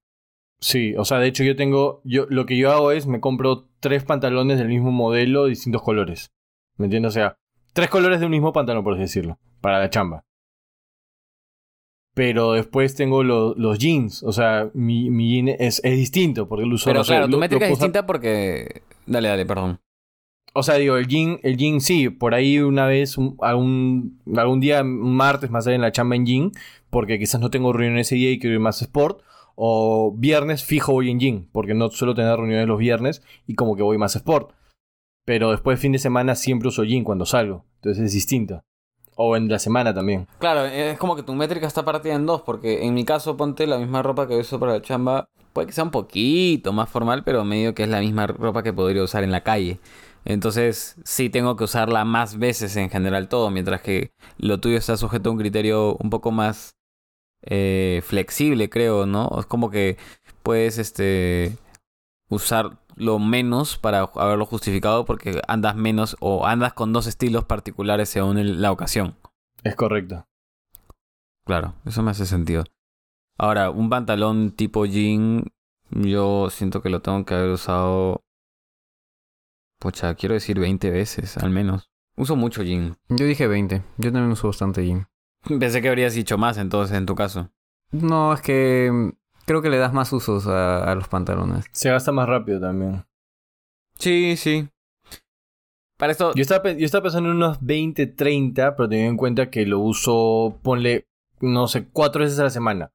Sí, 0.59 0.95
o 0.97 1.05
sea, 1.05 1.20
de 1.20 1.28
hecho 1.28 1.43
yo 1.43 1.55
tengo, 1.55 2.01
yo 2.03 2.28
lo 2.30 2.45
que 2.45 2.57
yo 2.57 2.72
hago 2.72 2.91
es 2.91 3.07
me 3.07 3.20
compro 3.20 3.68
tres 3.80 4.03
pantalones 4.03 4.57
del 4.57 4.68
mismo 4.70 4.91
modelo 4.91 5.43
de 5.43 5.49
distintos 5.49 5.82
colores. 5.82 6.32
¿Me 6.78 6.86
entiendes? 6.86 7.09
O 7.09 7.13
sea, 7.13 7.38
tres 7.74 7.89
colores 7.89 8.20
de 8.20 8.26
un 8.26 8.32
mismo 8.32 8.53
pantalón, 8.53 8.84
por 8.84 8.93
así 8.93 9.01
decirlo, 9.01 9.38
para 9.61 9.80
la 9.80 9.89
chamba. 9.89 10.24
Pero 12.16 12.53
después 12.53 12.95
tengo 12.95 13.24
lo- 13.24 13.53
los 13.55 13.78
jeans, 13.78 14.24
o 14.24 14.32
sea, 14.32 14.72
mi, 14.74 15.09
mi 15.11 15.30
jean 15.36 15.49
es, 15.59 15.80
es 15.84 15.97
distinto 15.97 16.47
porque 16.47 16.66
lo 16.66 16.74
uso 16.76 16.86
Pero 16.86 16.99
no 16.99 17.03
sé, 17.03 17.09
claro, 17.11 17.26
lo- 17.28 17.28
tu 17.28 17.32
lo 17.34 17.39
métrica 17.41 17.66
es 17.66 17.72
distinta 17.72 18.05
porque. 18.07 18.82
Dale, 19.05 19.28
dale, 19.28 19.45
perdón. 19.45 19.80
O 20.53 20.63
sea, 20.63 20.76
digo, 20.76 20.95
el 20.95 21.07
jean, 21.07 21.39
el 21.43 21.57
jean 21.57 21.82
sí, 21.82 22.09
por 22.09 22.34
ahí 22.34 22.59
una 22.59 22.86
vez, 22.88 23.18
un- 23.18 23.36
algún, 23.41 24.22
algún 24.36 24.61
día, 24.61 24.82
un 24.82 25.13
martes 25.16 25.51
más 25.51 25.68
allá 25.68 25.76
en 25.76 25.82
la 25.82 25.91
chamba 25.91 26.16
en 26.16 26.26
jean, 26.26 26.51
porque 26.89 27.20
quizás 27.20 27.41
no 27.41 27.51
tengo 27.51 27.74
reunión 27.74 27.99
ese 27.99 28.16
día 28.16 28.32
y 28.32 28.39
quiero 28.39 28.53
ir 28.55 28.61
más 28.61 28.82
sport. 28.82 29.20
O 29.57 30.13
viernes 30.18 30.63
fijo 30.63 30.93
voy 30.93 31.09
en 31.11 31.20
jean, 31.20 31.49
porque 31.51 31.74
no 31.74 31.89
suelo 31.89 32.13
tener 32.16 32.36
reuniones 32.38 32.68
los 32.68 32.80
viernes 32.80 33.22
y 33.45 33.55
como 33.55 33.76
que 33.76 33.84
voy 33.84 33.97
más 33.97 34.16
sport. 34.16 34.51
Pero 35.26 35.51
después 35.51 35.80
fin 35.80 35.91
de 35.91 35.99
semana 35.99 36.36
siempre 36.36 36.70
uso 36.70 36.84
jean 36.86 37.03
cuando 37.03 37.26
salgo, 37.26 37.66
entonces 37.76 38.03
es 38.05 38.13
distinto. 38.13 38.61
O 39.16 39.38
en 39.38 39.47
la 39.47 39.59
semana 39.59 39.93
también. 39.93 40.28
Claro, 40.39 40.66
es 40.66 40.97
como 40.97 41.16
que 41.16 41.24
tu 41.24 41.34
métrica 41.34 41.68
está 41.68 41.84
partida 41.86 42.13
en 42.13 42.26
dos, 42.26 42.41
porque 42.41 42.86
en 42.86 42.93
mi 42.93 43.05
caso, 43.05 43.38
ponte 43.38 43.66
la 43.66 43.78
misma 43.78 44.01
ropa 44.03 44.28
que 44.28 44.38
uso 44.38 44.59
para 44.59 44.74
la 44.74 44.82
chamba. 44.82 45.30
Puede 45.53 45.68
que 45.68 45.74
sea 45.74 45.86
un 45.86 45.91
poquito 45.91 46.74
más 46.74 46.89
formal, 46.89 47.24
pero 47.24 47.45
medio 47.45 47.74
que 47.74 47.84
es 47.84 47.89
la 47.89 48.01
misma 48.01 48.28
ropa 48.28 48.61
que 48.61 48.74
podría 48.74 49.03
usar 49.03 49.24
en 49.24 49.32
la 49.32 49.41
calle. 49.41 49.80
Entonces, 50.26 50.95
sí 51.05 51.30
tengo 51.30 51.55
que 51.55 51.63
usarla 51.63 52.03
más 52.03 52.38
veces 52.38 52.76
en 52.76 52.89
general 52.89 53.30
todo, 53.30 53.51
mientras 53.51 53.82
que 53.82 54.11
lo 54.38 54.59
tuyo 54.59 54.78
está 54.78 54.97
sujeto 54.97 55.30
a 55.30 55.32
un 55.32 55.38
criterio 55.38 55.95
un 55.97 56.09
poco 56.09 56.32
más 56.32 56.76
eh, 57.43 58.01
flexible, 58.03 58.70
creo, 58.70 59.05
¿no? 59.05 59.30
Es 59.39 59.45
como 59.45 59.70
que 59.70 59.97
puedes 60.43 60.78
este 60.80 61.55
usarlo 62.95 63.19
menos 63.19 63.77
para 63.77 64.01
haberlo 64.15 64.45
justificado 64.45 65.05
porque 65.05 65.41
andas 65.47 65.75
menos 65.75 66.15
o 66.19 66.45
andas 66.45 66.73
con 66.73 66.93
dos 66.93 67.07
estilos 67.07 67.45
particulares 67.45 68.09
según 68.09 68.61
la 68.61 68.71
ocasión. 68.71 69.17
Es 69.63 69.75
correcto. 69.75 70.27
Claro, 71.45 71.75
eso 71.85 72.01
me 72.01 72.11
hace 72.11 72.25
sentido. 72.25 72.63
Ahora, 73.37 73.69
un 73.69 73.89
pantalón 73.89 74.51
tipo 74.51 74.85
jean, 74.85 75.51
yo 75.89 76.49
siento 76.49 76.81
que 76.81 76.89
lo 76.89 77.01
tengo 77.01 77.25
que 77.25 77.33
haber 77.33 77.49
usado. 77.49 78.23
Pocha, 79.79 80.15
quiero 80.15 80.33
decir 80.33 80.59
20 80.59 80.89
veces, 80.89 81.37
al 81.37 81.49
menos. 81.49 81.89
Uso 82.15 82.35
mucho 82.35 82.63
jean. 82.63 82.97
Yo 83.09 83.25
dije 83.25 83.47
20. 83.47 83.83
Yo 83.97 84.11
también 84.11 84.31
uso 84.31 84.47
bastante 84.47 84.85
jean. 84.85 85.07
Pensé 85.59 85.81
que 85.81 85.89
habrías 85.89 86.13
dicho 86.13 86.37
más 86.37 86.57
entonces 86.57 86.97
en 86.97 87.05
tu 87.05 87.13
caso. 87.13 87.51
No, 87.91 88.33
es 88.33 88.41
que 88.41 89.11
creo 89.45 89.61
que 89.61 89.69
le 89.69 89.77
das 89.77 89.93
más 89.93 90.11
usos 90.13 90.47
a, 90.47 90.91
a 90.91 90.95
los 90.95 91.07
pantalones. 91.07 91.65
Se 91.71 91.89
gasta 91.89 92.11
más 92.11 92.27
rápido 92.27 92.59
también. 92.59 93.05
Sí, 93.97 94.35
sí. 94.37 94.67
Para 95.97 96.11
esto, 96.11 96.33
Yo 96.35 96.41
estaba, 96.41 96.71
yo 96.73 96.85
estaba 96.85 97.03
pensando 97.03 97.29
en 97.29 97.37
unos 97.37 97.57
20, 97.61 98.07
30, 98.07 98.75
pero 98.75 98.89
teniendo 98.89 99.11
en 99.11 99.17
cuenta 99.17 99.49
que 99.49 99.65
lo 99.65 99.79
uso, 99.79 100.59
ponle, 100.61 101.07
no 101.39 101.67
sé, 101.67 101.87
cuatro 101.87 102.23
veces 102.23 102.37
a 102.39 102.43
la 102.43 102.49
semana. 102.49 102.91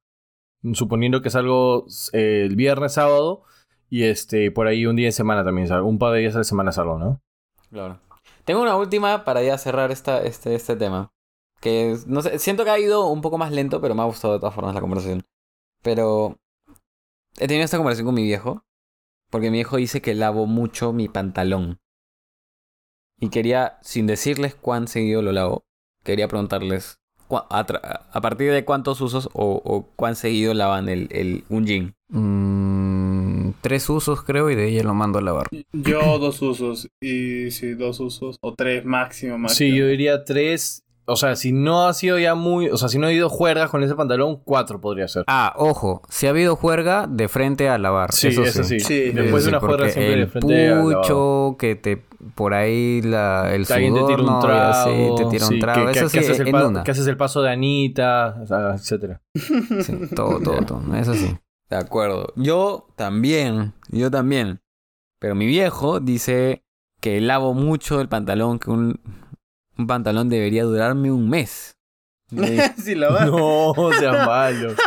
Suponiendo 0.73 1.23
que 1.23 1.31
salgo 1.31 1.87
eh, 2.13 2.43
el 2.45 2.55
viernes, 2.55 2.93
sábado, 2.93 3.43
y 3.89 4.03
este, 4.03 4.51
por 4.51 4.67
ahí 4.67 4.85
un 4.85 4.95
día 4.95 5.07
de 5.07 5.11
semana 5.13 5.43
también 5.43 5.67
salgo. 5.67 5.87
Un 5.89 5.97
par 5.97 6.13
de 6.13 6.19
días 6.19 6.35
a 6.35 6.39
la 6.39 6.43
semana 6.43 6.71
salgo, 6.71 6.99
¿no? 6.99 7.21
Claro. 7.71 7.99
Tengo 8.45 8.61
una 8.61 8.75
última 8.75 9.23
para 9.23 9.41
ya 9.41 9.57
cerrar 9.57 9.91
esta, 9.91 10.21
este, 10.21 10.53
este 10.53 10.75
tema. 10.75 11.11
Que 11.59 11.95
no 12.05 12.21
sé, 12.21 12.37
siento 12.37 12.63
que 12.63 12.69
ha 12.69 12.79
ido 12.79 13.07
un 13.07 13.21
poco 13.21 13.39
más 13.39 13.51
lento, 13.51 13.81
pero 13.81 13.95
me 13.95 14.03
ha 14.03 14.05
gustado 14.05 14.33
de 14.33 14.39
todas 14.39 14.53
formas 14.53 14.75
la 14.75 14.81
conversación. 14.81 15.23
Pero 15.81 16.39
he 17.39 17.47
tenido 17.47 17.65
esta 17.65 17.77
conversación 17.77 18.05
con 18.05 18.15
mi 18.15 18.23
viejo. 18.23 18.63
Porque 19.29 19.49
mi 19.49 19.59
viejo 19.59 19.77
dice 19.77 20.01
que 20.01 20.13
lavo 20.13 20.45
mucho 20.45 20.91
mi 20.91 21.07
pantalón. 21.07 21.79
Y 23.19 23.29
quería, 23.29 23.77
sin 23.81 24.05
decirles 24.05 24.55
cuán 24.55 24.87
seguido 24.87 25.21
lo 25.21 25.31
lavo, 25.31 25.63
quería 26.03 26.27
preguntarles 26.27 26.99
a, 27.29 27.59
a 28.11 28.21
partir 28.21 28.51
de 28.51 28.65
cuántos 28.65 28.99
usos 28.99 29.29
o, 29.33 29.61
o 29.63 29.83
cuán 29.95 30.15
seguido 30.15 30.53
lavan 30.53 30.89
el, 30.89 31.07
el, 31.11 31.45
un 31.47 31.65
jean. 31.65 31.95
Mm, 32.09 33.51
tres 33.61 33.89
usos 33.89 34.23
creo 34.23 34.49
y 34.49 34.55
de 34.55 34.73
ya 34.73 34.83
lo 34.83 34.93
mando 34.93 35.19
a 35.19 35.21
lavar. 35.21 35.47
Yo 35.71 36.19
dos 36.19 36.41
usos. 36.41 36.89
Y 36.99 37.51
sí, 37.51 37.73
dos 37.73 37.99
usos. 37.99 38.37
O 38.41 38.53
tres 38.53 38.83
máximo, 38.83 39.37
máximo. 39.37 39.57
Sí, 39.57 39.77
yo 39.77 39.87
diría 39.87 40.25
tres. 40.25 40.83
O 41.05 41.15
sea, 41.15 41.35
si 41.35 41.51
no 41.51 41.87
ha 41.87 41.93
sido 41.93 42.19
ya 42.19 42.35
muy. 42.35 42.69
O 42.69 42.77
sea, 42.77 42.87
si 42.87 42.97
no 42.99 43.07
ha 43.07 43.11
ido 43.11 43.27
juergas 43.29 43.69
con 43.69 43.83
ese 43.83 43.95
pantalón, 43.95 44.39
cuatro 44.45 44.79
podría 44.79 45.07
ser. 45.07 45.23
Ah, 45.27 45.53
ojo, 45.57 46.03
si 46.09 46.27
ha 46.27 46.29
habido 46.29 46.55
juerga, 46.55 47.07
de 47.09 47.27
frente 47.27 47.67
a 47.69 47.77
lavar. 47.77 48.11
Sí, 48.13 48.27
eso, 48.27 48.43
eso 48.43 48.63
sí. 48.63 48.79
sí. 48.79 48.85
Sí, 48.85 49.11
Después 49.11 49.43
Sí, 49.43 49.49
de 49.51 49.57
una 49.57 49.59
juerga 49.67 49.89
siempre 49.89 50.15
de 50.15 50.21
el 50.21 50.27
frente 50.29 50.67
a 50.67 50.75
lavado. 50.75 51.01
pucho, 51.01 51.55
que 51.59 51.75
te 51.75 52.03
por 52.35 52.53
ahí 52.53 53.01
la, 53.01 53.53
el 53.53 53.65
Que 53.65 53.73
alguien 53.73 53.93
te 53.95 53.99
sudor, 54.01 54.15
tira 54.15 54.21
un 54.27 54.33
no, 54.35 54.39
trago. 54.39 54.83
sí, 54.85 55.23
te 55.23 55.25
tira 55.31 55.45
sí, 55.47 55.53
un 55.55 55.59
trago. 55.59 55.85
que- 55.87 55.91
que- 55.93 55.99
eso 55.99 56.05
que 56.07 56.11
sí, 56.11 56.17
haces 56.19 56.39
el 56.39 56.47
en 56.47 56.51
pa- 56.53 56.67
una. 56.67 56.83
que 56.83 56.91
haces 56.91 57.07
el 57.07 57.17
paso 57.17 57.41
de 57.41 57.51
Anita, 57.51 58.35
etcétera. 58.75 59.21
Sí, 59.81 59.97
todo, 60.15 60.39
todo, 60.39 60.61
todo. 60.61 60.95
Eso 60.95 61.15
sí. 61.15 61.35
De 61.69 61.77
acuerdo. 61.77 62.31
Yo 62.35 62.87
también, 62.95 63.73
yo 63.89 64.11
también. 64.11 64.61
Pero 65.19 65.33
mi 65.35 65.45
viejo 65.47 65.99
dice 65.99 66.63
que 66.99 67.19
lavo 67.21 67.53
mucho 67.55 67.99
el 68.01 68.07
pantalón, 68.09 68.59
que 68.59 68.69
un, 68.69 68.99
un 69.77 69.87
pantalón 69.87 70.29
debería 70.29 70.63
durarme 70.63 71.11
un 71.11 71.29
mes. 71.29 71.75
Sí, 72.77 72.95
la 72.95 73.09
vas. 73.09 73.27
No, 73.29 73.73
seas 73.99 74.25
malo. 74.25 74.73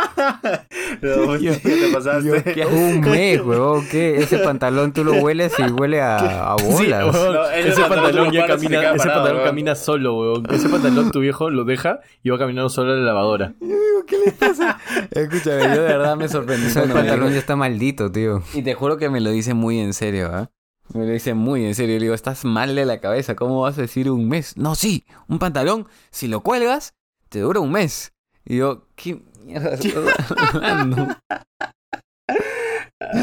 No, 1.01 1.35
Yo- 1.35 1.51
¿qué 1.61 1.69
te 1.75 1.91
pasaste? 1.93 2.53
¿qué 2.53 2.65
Un 2.65 3.01
mes, 3.11 3.41
huevón, 3.41 3.85
¿qué? 3.91 4.15
Ese 4.17 4.39
pantalón 4.39 4.93
tú 4.93 5.03
lo 5.03 5.13
hueles 5.13 5.53
y 5.59 5.63
huele 5.63 6.01
a, 6.01 6.51
a 6.51 6.55
bolas. 6.55 7.13
No, 7.13 7.49
ese 7.49 7.81
pantalón 7.81 8.27
lo 8.27 8.31
ya 8.31 8.47
camina, 8.47 8.79
ese 8.79 8.97
parado, 8.97 8.97
pantalón 8.97 9.35
weón. 9.35 9.45
camina 9.45 9.75
solo, 9.75 10.17
weón. 10.17 10.47
Ese 10.53 10.69
pantalón 10.69 11.11
tu 11.11 11.19
viejo 11.19 11.49
lo 11.49 11.65
deja 11.65 11.99
y 12.23 12.29
va 12.29 12.37
caminando 12.39 12.69
solo 12.69 12.93
a 12.93 12.95
la 12.95 13.01
lavadora. 13.01 13.53
Escúchame, 15.11 15.63
yo 15.63 15.81
de 15.83 15.87
verdad 15.87 16.15
me 16.15 16.27
sorprendí. 16.29 16.67
Ese 16.67 16.81
pantalón 16.81 17.31
ya 17.33 17.39
está 17.39 17.55
maldito, 17.55 18.11
tío. 18.11 18.41
Y 18.53 18.61
te 18.61 18.73
juro 18.73 18.97
que 18.97 19.09
me 19.09 19.19
lo 19.19 19.31
dice 19.31 19.53
muy 19.53 19.79
en 19.79 19.93
serio, 19.93 20.29
¿ah? 20.33 20.49
Me 20.93 21.05
lo 21.05 21.11
dice 21.11 21.33
muy 21.33 21.65
en 21.65 21.75
serio. 21.75 21.95
Le 21.95 22.03
digo, 22.03 22.13
estás 22.13 22.45
mal 22.45 22.75
de 22.75 22.85
la 22.85 22.99
cabeza. 22.99 23.35
¿Cómo 23.35 23.61
vas 23.61 23.77
a 23.77 23.81
decir 23.81 24.09
un 24.09 24.27
mes? 24.29 24.55
No, 24.57 24.75
sí, 24.75 25.05
un 25.27 25.39
pantalón, 25.39 25.87
si 26.11 26.27
lo 26.27 26.41
cuelgas, 26.41 26.93
te 27.29 27.39
dura 27.39 27.59
un 27.59 27.71
mes. 27.71 28.13
Y 28.45 28.57
yo, 28.57 28.87
¿qué 28.95 29.21
mierda 29.43 29.73
estás 29.73 29.93
hablando? 30.53 31.07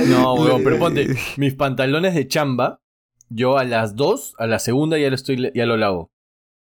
No, 0.08 0.34
weón, 0.34 0.62
pero 0.64 0.78
ponte, 0.78 1.08
mis 1.36 1.54
pantalones 1.54 2.14
de 2.14 2.28
chamba, 2.28 2.80
yo 3.28 3.58
a 3.58 3.64
las 3.64 3.96
2, 3.96 4.36
a 4.38 4.46
la 4.46 4.58
segunda 4.58 4.98
ya 4.98 5.08
lo 5.08 5.14
estoy 5.14 5.50
ya 5.54 5.66
lo 5.66 5.76
lavo. 5.76 6.10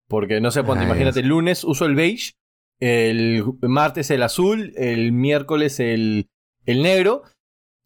Porque 0.08 0.40
no 0.42 0.52
sé, 0.52 0.64
ponte, 0.64 0.84
Ah, 0.84 0.88
imagínate, 0.88 1.22
el 1.22 1.28
lunes 1.28 1.64
uso 1.64 1.86
el 1.86 1.96
beige, 1.96 2.34
el 2.80 3.44
martes 3.62 4.12
el 4.12 4.24
azul, 4.24 4.74
el 4.76 5.12
miércoles 5.12 5.80
el, 5.80 6.28
el 6.66 6.82
negro, 6.84 7.24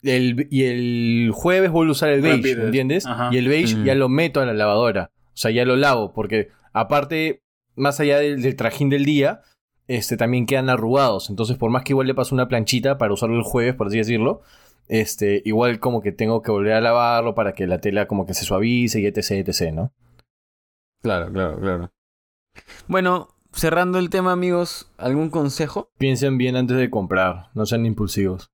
el, 0.04 0.48
y 0.50 0.64
el 0.64 1.32
jueves 1.34 1.72
vuelvo 1.72 1.90
a 1.90 1.94
usar 1.94 2.10
el 2.10 2.22
beige, 2.22 2.38
Repites. 2.38 2.64
¿entiendes? 2.66 3.06
Ajá. 3.06 3.30
Y 3.32 3.38
el 3.38 3.48
beige 3.48 3.76
Mm. 3.78 3.84
ya 3.86 3.96
lo 3.96 4.10
meto 4.10 4.40
a 4.42 4.46
la 4.46 4.54
lavadora. 4.54 5.12
O 5.28 5.38
sea, 5.38 5.52
ya 5.52 5.66
lo 5.66 5.76
lavo, 5.76 6.14
porque 6.14 6.50
aparte, 6.74 7.44
más 7.76 8.00
allá 8.00 8.20
del, 8.20 8.42
del 8.42 8.56
trajín 8.56 8.90
del 8.90 9.06
día, 9.06 9.42
este, 9.88 10.18
también 10.18 10.46
quedan 10.46 10.70
arrugados. 10.70 11.30
Entonces, 11.30 11.58
por 11.58 11.70
más 11.72 11.84
que 11.84 11.94
igual 11.94 12.08
le 12.08 12.14
paso 12.16 12.36
una 12.36 12.48
planchita 12.48 12.98
para 12.98 13.14
usarlo 13.14 13.36
el 13.38 13.44
jueves, 13.44 13.76
por 13.76 13.88
así 13.88 13.98
decirlo, 13.98 14.42
este, 14.88 15.42
igual 15.46 15.80
como 15.80 16.02
que 16.02 16.12
tengo 16.12 16.42
que 16.42 16.52
volver 16.52 16.74
a 16.74 16.82
lavarlo 16.82 17.34
para 17.36 17.54
que 17.54 17.66
la 17.68 17.80
tela 17.80 18.08
como 18.08 18.26
que 18.26 18.34
se 18.34 18.44
suavice 18.46 19.00
y 19.00 19.06
etc, 19.06 19.32
etc, 19.48 19.72
¿no? 19.74 19.94
Claro, 21.02 21.32
claro, 21.32 21.60
claro. 21.60 21.92
Bueno, 22.88 23.30
cerrando 23.54 23.98
el 24.00 24.10
tema, 24.10 24.32
amigos, 24.34 24.92
¿algún 24.98 25.30
consejo? 25.30 25.90
Piensen 25.98 26.38
bien 26.38 26.56
antes 26.56 26.78
de 26.78 26.90
comprar, 26.90 27.48
no 27.54 27.66
sean 27.66 27.86
impulsivos. 27.86 28.51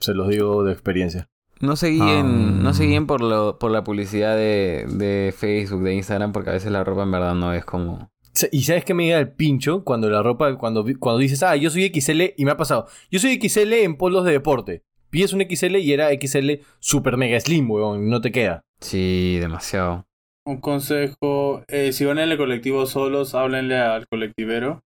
Se 0.00 0.14
los 0.14 0.28
digo 0.28 0.64
de 0.64 0.72
experiencia. 0.72 1.28
No 1.60 1.76
se 1.76 1.88
guíen, 1.88 2.26
Ah. 2.26 2.58
no 2.62 2.72
se 2.74 2.84
guíen 2.84 3.06
por, 3.06 3.20
lo, 3.20 3.58
por 3.58 3.70
la 3.70 3.84
publicidad 3.84 4.34
de, 4.36 4.86
de 4.88 5.34
Facebook, 5.36 5.82
de 5.82 5.94
Instagram, 5.94 6.32
porque 6.32 6.50
a 6.50 6.54
veces 6.54 6.72
la 6.72 6.84
ropa 6.84 7.02
en 7.02 7.10
verdad 7.10 7.34
no 7.34 7.52
es 7.52 7.64
como... 7.64 8.10
Y 8.52 8.62
sabes 8.62 8.84
que 8.84 8.94
me 8.94 9.04
llega 9.04 9.18
el 9.18 9.32
pincho 9.32 9.84
cuando 9.84 10.08
la 10.08 10.22
ropa, 10.22 10.56
cuando, 10.56 10.86
cuando 10.98 11.18
dices, 11.18 11.42
ah, 11.42 11.56
yo 11.56 11.68
soy 11.68 11.90
XL 11.94 12.32
y 12.36 12.44
me 12.44 12.52
ha 12.52 12.56
pasado. 12.56 12.86
Yo 13.10 13.18
soy 13.18 13.38
XL 13.42 13.72
en 13.74 13.96
polos 13.96 14.24
de 14.24 14.32
deporte. 14.32 14.84
Pides 15.10 15.32
un 15.34 15.42
XL 15.42 15.76
y 15.76 15.92
era 15.92 16.08
XL 16.18 16.62
super 16.78 17.16
mega 17.16 17.38
slim, 17.40 17.68
weón, 17.70 18.08
no 18.08 18.20
te 18.20 18.30
queda. 18.32 18.62
Sí, 18.80 19.36
demasiado. 19.40 20.06
Un 20.46 20.60
consejo, 20.60 21.64
eh, 21.68 21.92
si 21.92 22.04
van 22.06 22.18
en 22.20 22.30
el 22.30 22.38
colectivo 22.38 22.86
solos, 22.86 23.34
háblenle 23.34 23.76
al 23.76 24.06
colectivero. 24.08 24.80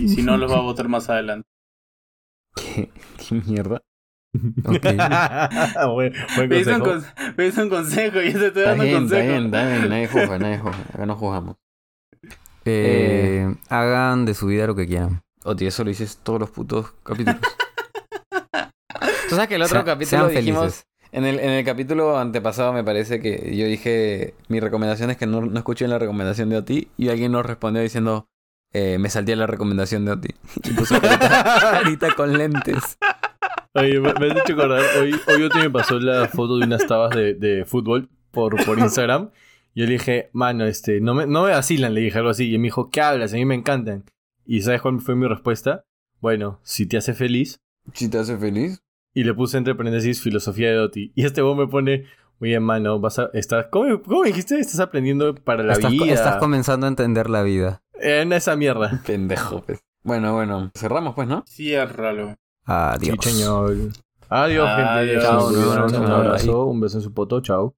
Y 0.00 0.08
si 0.08 0.22
no, 0.22 0.36
los 0.38 0.50
va 0.50 0.58
a 0.58 0.62
votar 0.62 0.88
más 0.88 1.10
adelante. 1.10 1.46
¿Qué, 2.54 2.90
qué 3.18 3.34
mierda? 3.46 3.82
Ok. 4.64 4.84
buen, 5.94 6.12
buen 6.36 6.48
Me 6.48 6.58
hizo 6.60 6.74
un, 6.74 6.80
consejo. 6.80 7.14
con- 7.16 7.34
me 7.36 7.46
hizo 7.46 7.62
un 7.62 7.68
consejo, 7.70 8.20
yo 8.20 8.20
te 8.20 8.28
estoy 8.28 8.46
Está 8.48 8.62
dando 8.70 8.84
bien, 8.84 8.96
está 9.04 9.16
consejo. 9.16 9.26
bien, 9.32 9.44
está 9.46 9.66
bien, 9.68 9.88
nadie 9.88 10.08
juzga, 10.12 10.38
nadie 10.38 10.58
juzga. 10.58 10.78
Acá 10.94 11.06
no 11.06 11.16
juzgamos. 11.16 11.56
Eh, 12.64 13.54
Hagan 13.68 14.24
de 14.24 14.34
su 14.34 14.46
vida 14.46 14.66
lo 14.66 14.74
que 14.74 14.86
quieran. 14.86 15.22
Oti, 15.44 15.66
eso 15.66 15.84
lo 15.84 15.88
dices 15.88 16.18
todos 16.22 16.40
los 16.40 16.50
putos 16.50 16.92
capítulos. 17.02 17.40
Tú 19.28 19.34
sabes 19.34 19.48
que 19.48 19.54
el 19.56 19.62
otro 19.62 19.84
capítulo 19.84 20.28
sean 20.28 20.34
dijimos... 20.34 20.60
felices. 20.62 20.84
En 21.10 21.24
el, 21.24 21.38
en 21.40 21.48
el 21.50 21.64
capítulo 21.64 22.18
antepasado 22.18 22.74
me 22.74 22.84
parece 22.84 23.18
que 23.20 23.56
yo 23.56 23.64
dije 23.64 24.34
mi 24.48 24.60
recomendación 24.60 25.10
es 25.10 25.16
que 25.16 25.26
no, 25.26 25.40
no 25.40 25.56
escuchen 25.58 25.88
la 25.88 25.98
recomendación 25.98 26.50
de 26.50 26.58
Oti 26.58 26.88
y 26.98 27.08
alguien 27.08 27.32
nos 27.32 27.46
respondió 27.46 27.80
diciendo 27.80 28.26
eh, 28.74 28.98
me 29.00 29.08
salté 29.08 29.34
la 29.34 29.46
recomendación 29.46 30.04
de 30.04 30.12
Oti 30.12 30.28
y 30.64 30.70
puso 30.74 31.00
carita, 31.00 31.58
carita 31.60 32.08
con 32.14 32.36
lentes. 32.36 32.98
Oye, 33.78 34.00
me, 34.00 34.12
me 34.14 34.26
has 34.26 34.36
hecho 34.40 34.52
acordar, 34.54 34.82
hoy, 35.00 35.14
hoy 35.28 35.42
otro 35.42 35.60
me 35.60 35.70
pasó 35.70 35.98
la 36.00 36.28
foto 36.28 36.58
de 36.58 36.66
unas 36.66 36.86
tabas 36.86 37.14
de, 37.14 37.34
de 37.34 37.64
fútbol 37.64 38.08
por, 38.30 38.62
por 38.64 38.78
Instagram. 38.78 39.30
Y 39.74 39.80
yo 39.80 39.86
le 39.86 39.92
dije, 39.92 40.30
mano, 40.32 40.64
este, 40.64 41.00
no 41.00 41.14
me, 41.14 41.26
no 41.26 41.44
me 41.44 41.50
vacilan, 41.50 41.94
le 41.94 42.00
dije 42.00 42.18
algo 42.18 42.30
así. 42.30 42.48
Y 42.48 42.54
él 42.54 42.60
me 42.60 42.66
dijo, 42.66 42.90
¿qué 42.90 43.00
hablas? 43.00 43.32
A 43.32 43.36
mí 43.36 43.44
me 43.44 43.54
encantan. 43.54 44.04
¿Y 44.46 44.62
sabes 44.62 44.80
cuál 44.82 45.00
fue 45.00 45.14
mi 45.14 45.26
respuesta? 45.26 45.84
Bueno, 46.20 46.58
si 46.62 46.86
te 46.86 46.96
hace 46.96 47.14
feliz. 47.14 47.60
Si 47.92 48.08
te 48.08 48.18
hace 48.18 48.36
feliz. 48.36 48.82
Y 49.14 49.24
le 49.24 49.34
puse 49.34 49.58
entre 49.58 49.74
paréntesis 49.74 50.20
filosofía 50.20 50.68
de 50.68 50.74
Doti. 50.76 51.12
Y 51.14 51.24
este 51.24 51.42
vos 51.42 51.56
me 51.56 51.66
pone, 51.66 52.04
muy 52.40 52.50
bien, 52.50 52.62
mano, 52.62 52.98
vas 52.98 53.18
a, 53.18 53.30
estás, 53.34 53.66
¿cómo, 53.70 54.02
¿cómo 54.02 54.24
dijiste? 54.24 54.58
Estás 54.58 54.80
aprendiendo 54.80 55.34
para 55.34 55.62
la 55.62 55.74
Estás, 55.74 55.90
vida. 55.92 56.12
estás 56.12 56.36
comenzando 56.36 56.86
a 56.86 56.88
entender 56.88 57.30
la 57.30 57.42
vida. 57.42 57.82
En 57.94 58.32
esa 58.32 58.56
mierda. 58.56 59.02
Pendejo, 59.06 59.62
pues. 59.62 59.80
Bueno, 60.02 60.32
bueno. 60.34 60.70
Cerramos 60.74 61.14
pues, 61.14 61.28
¿no? 61.28 61.44
Ciérralo. 61.46 62.36
Adiós. 62.68 63.16
Sí, 63.22 63.30
señor. 63.30 63.76
Adiós, 64.28 64.68
gente. 64.68 64.82
Adiós. 64.82 65.22
Chao. 65.24 65.48
un 65.48 66.10
abrazo, 66.10 66.66
un 66.66 66.80
beso 66.80 66.98
en 66.98 67.02
su 67.02 67.12
poto, 67.14 67.40
chao. 67.40 67.74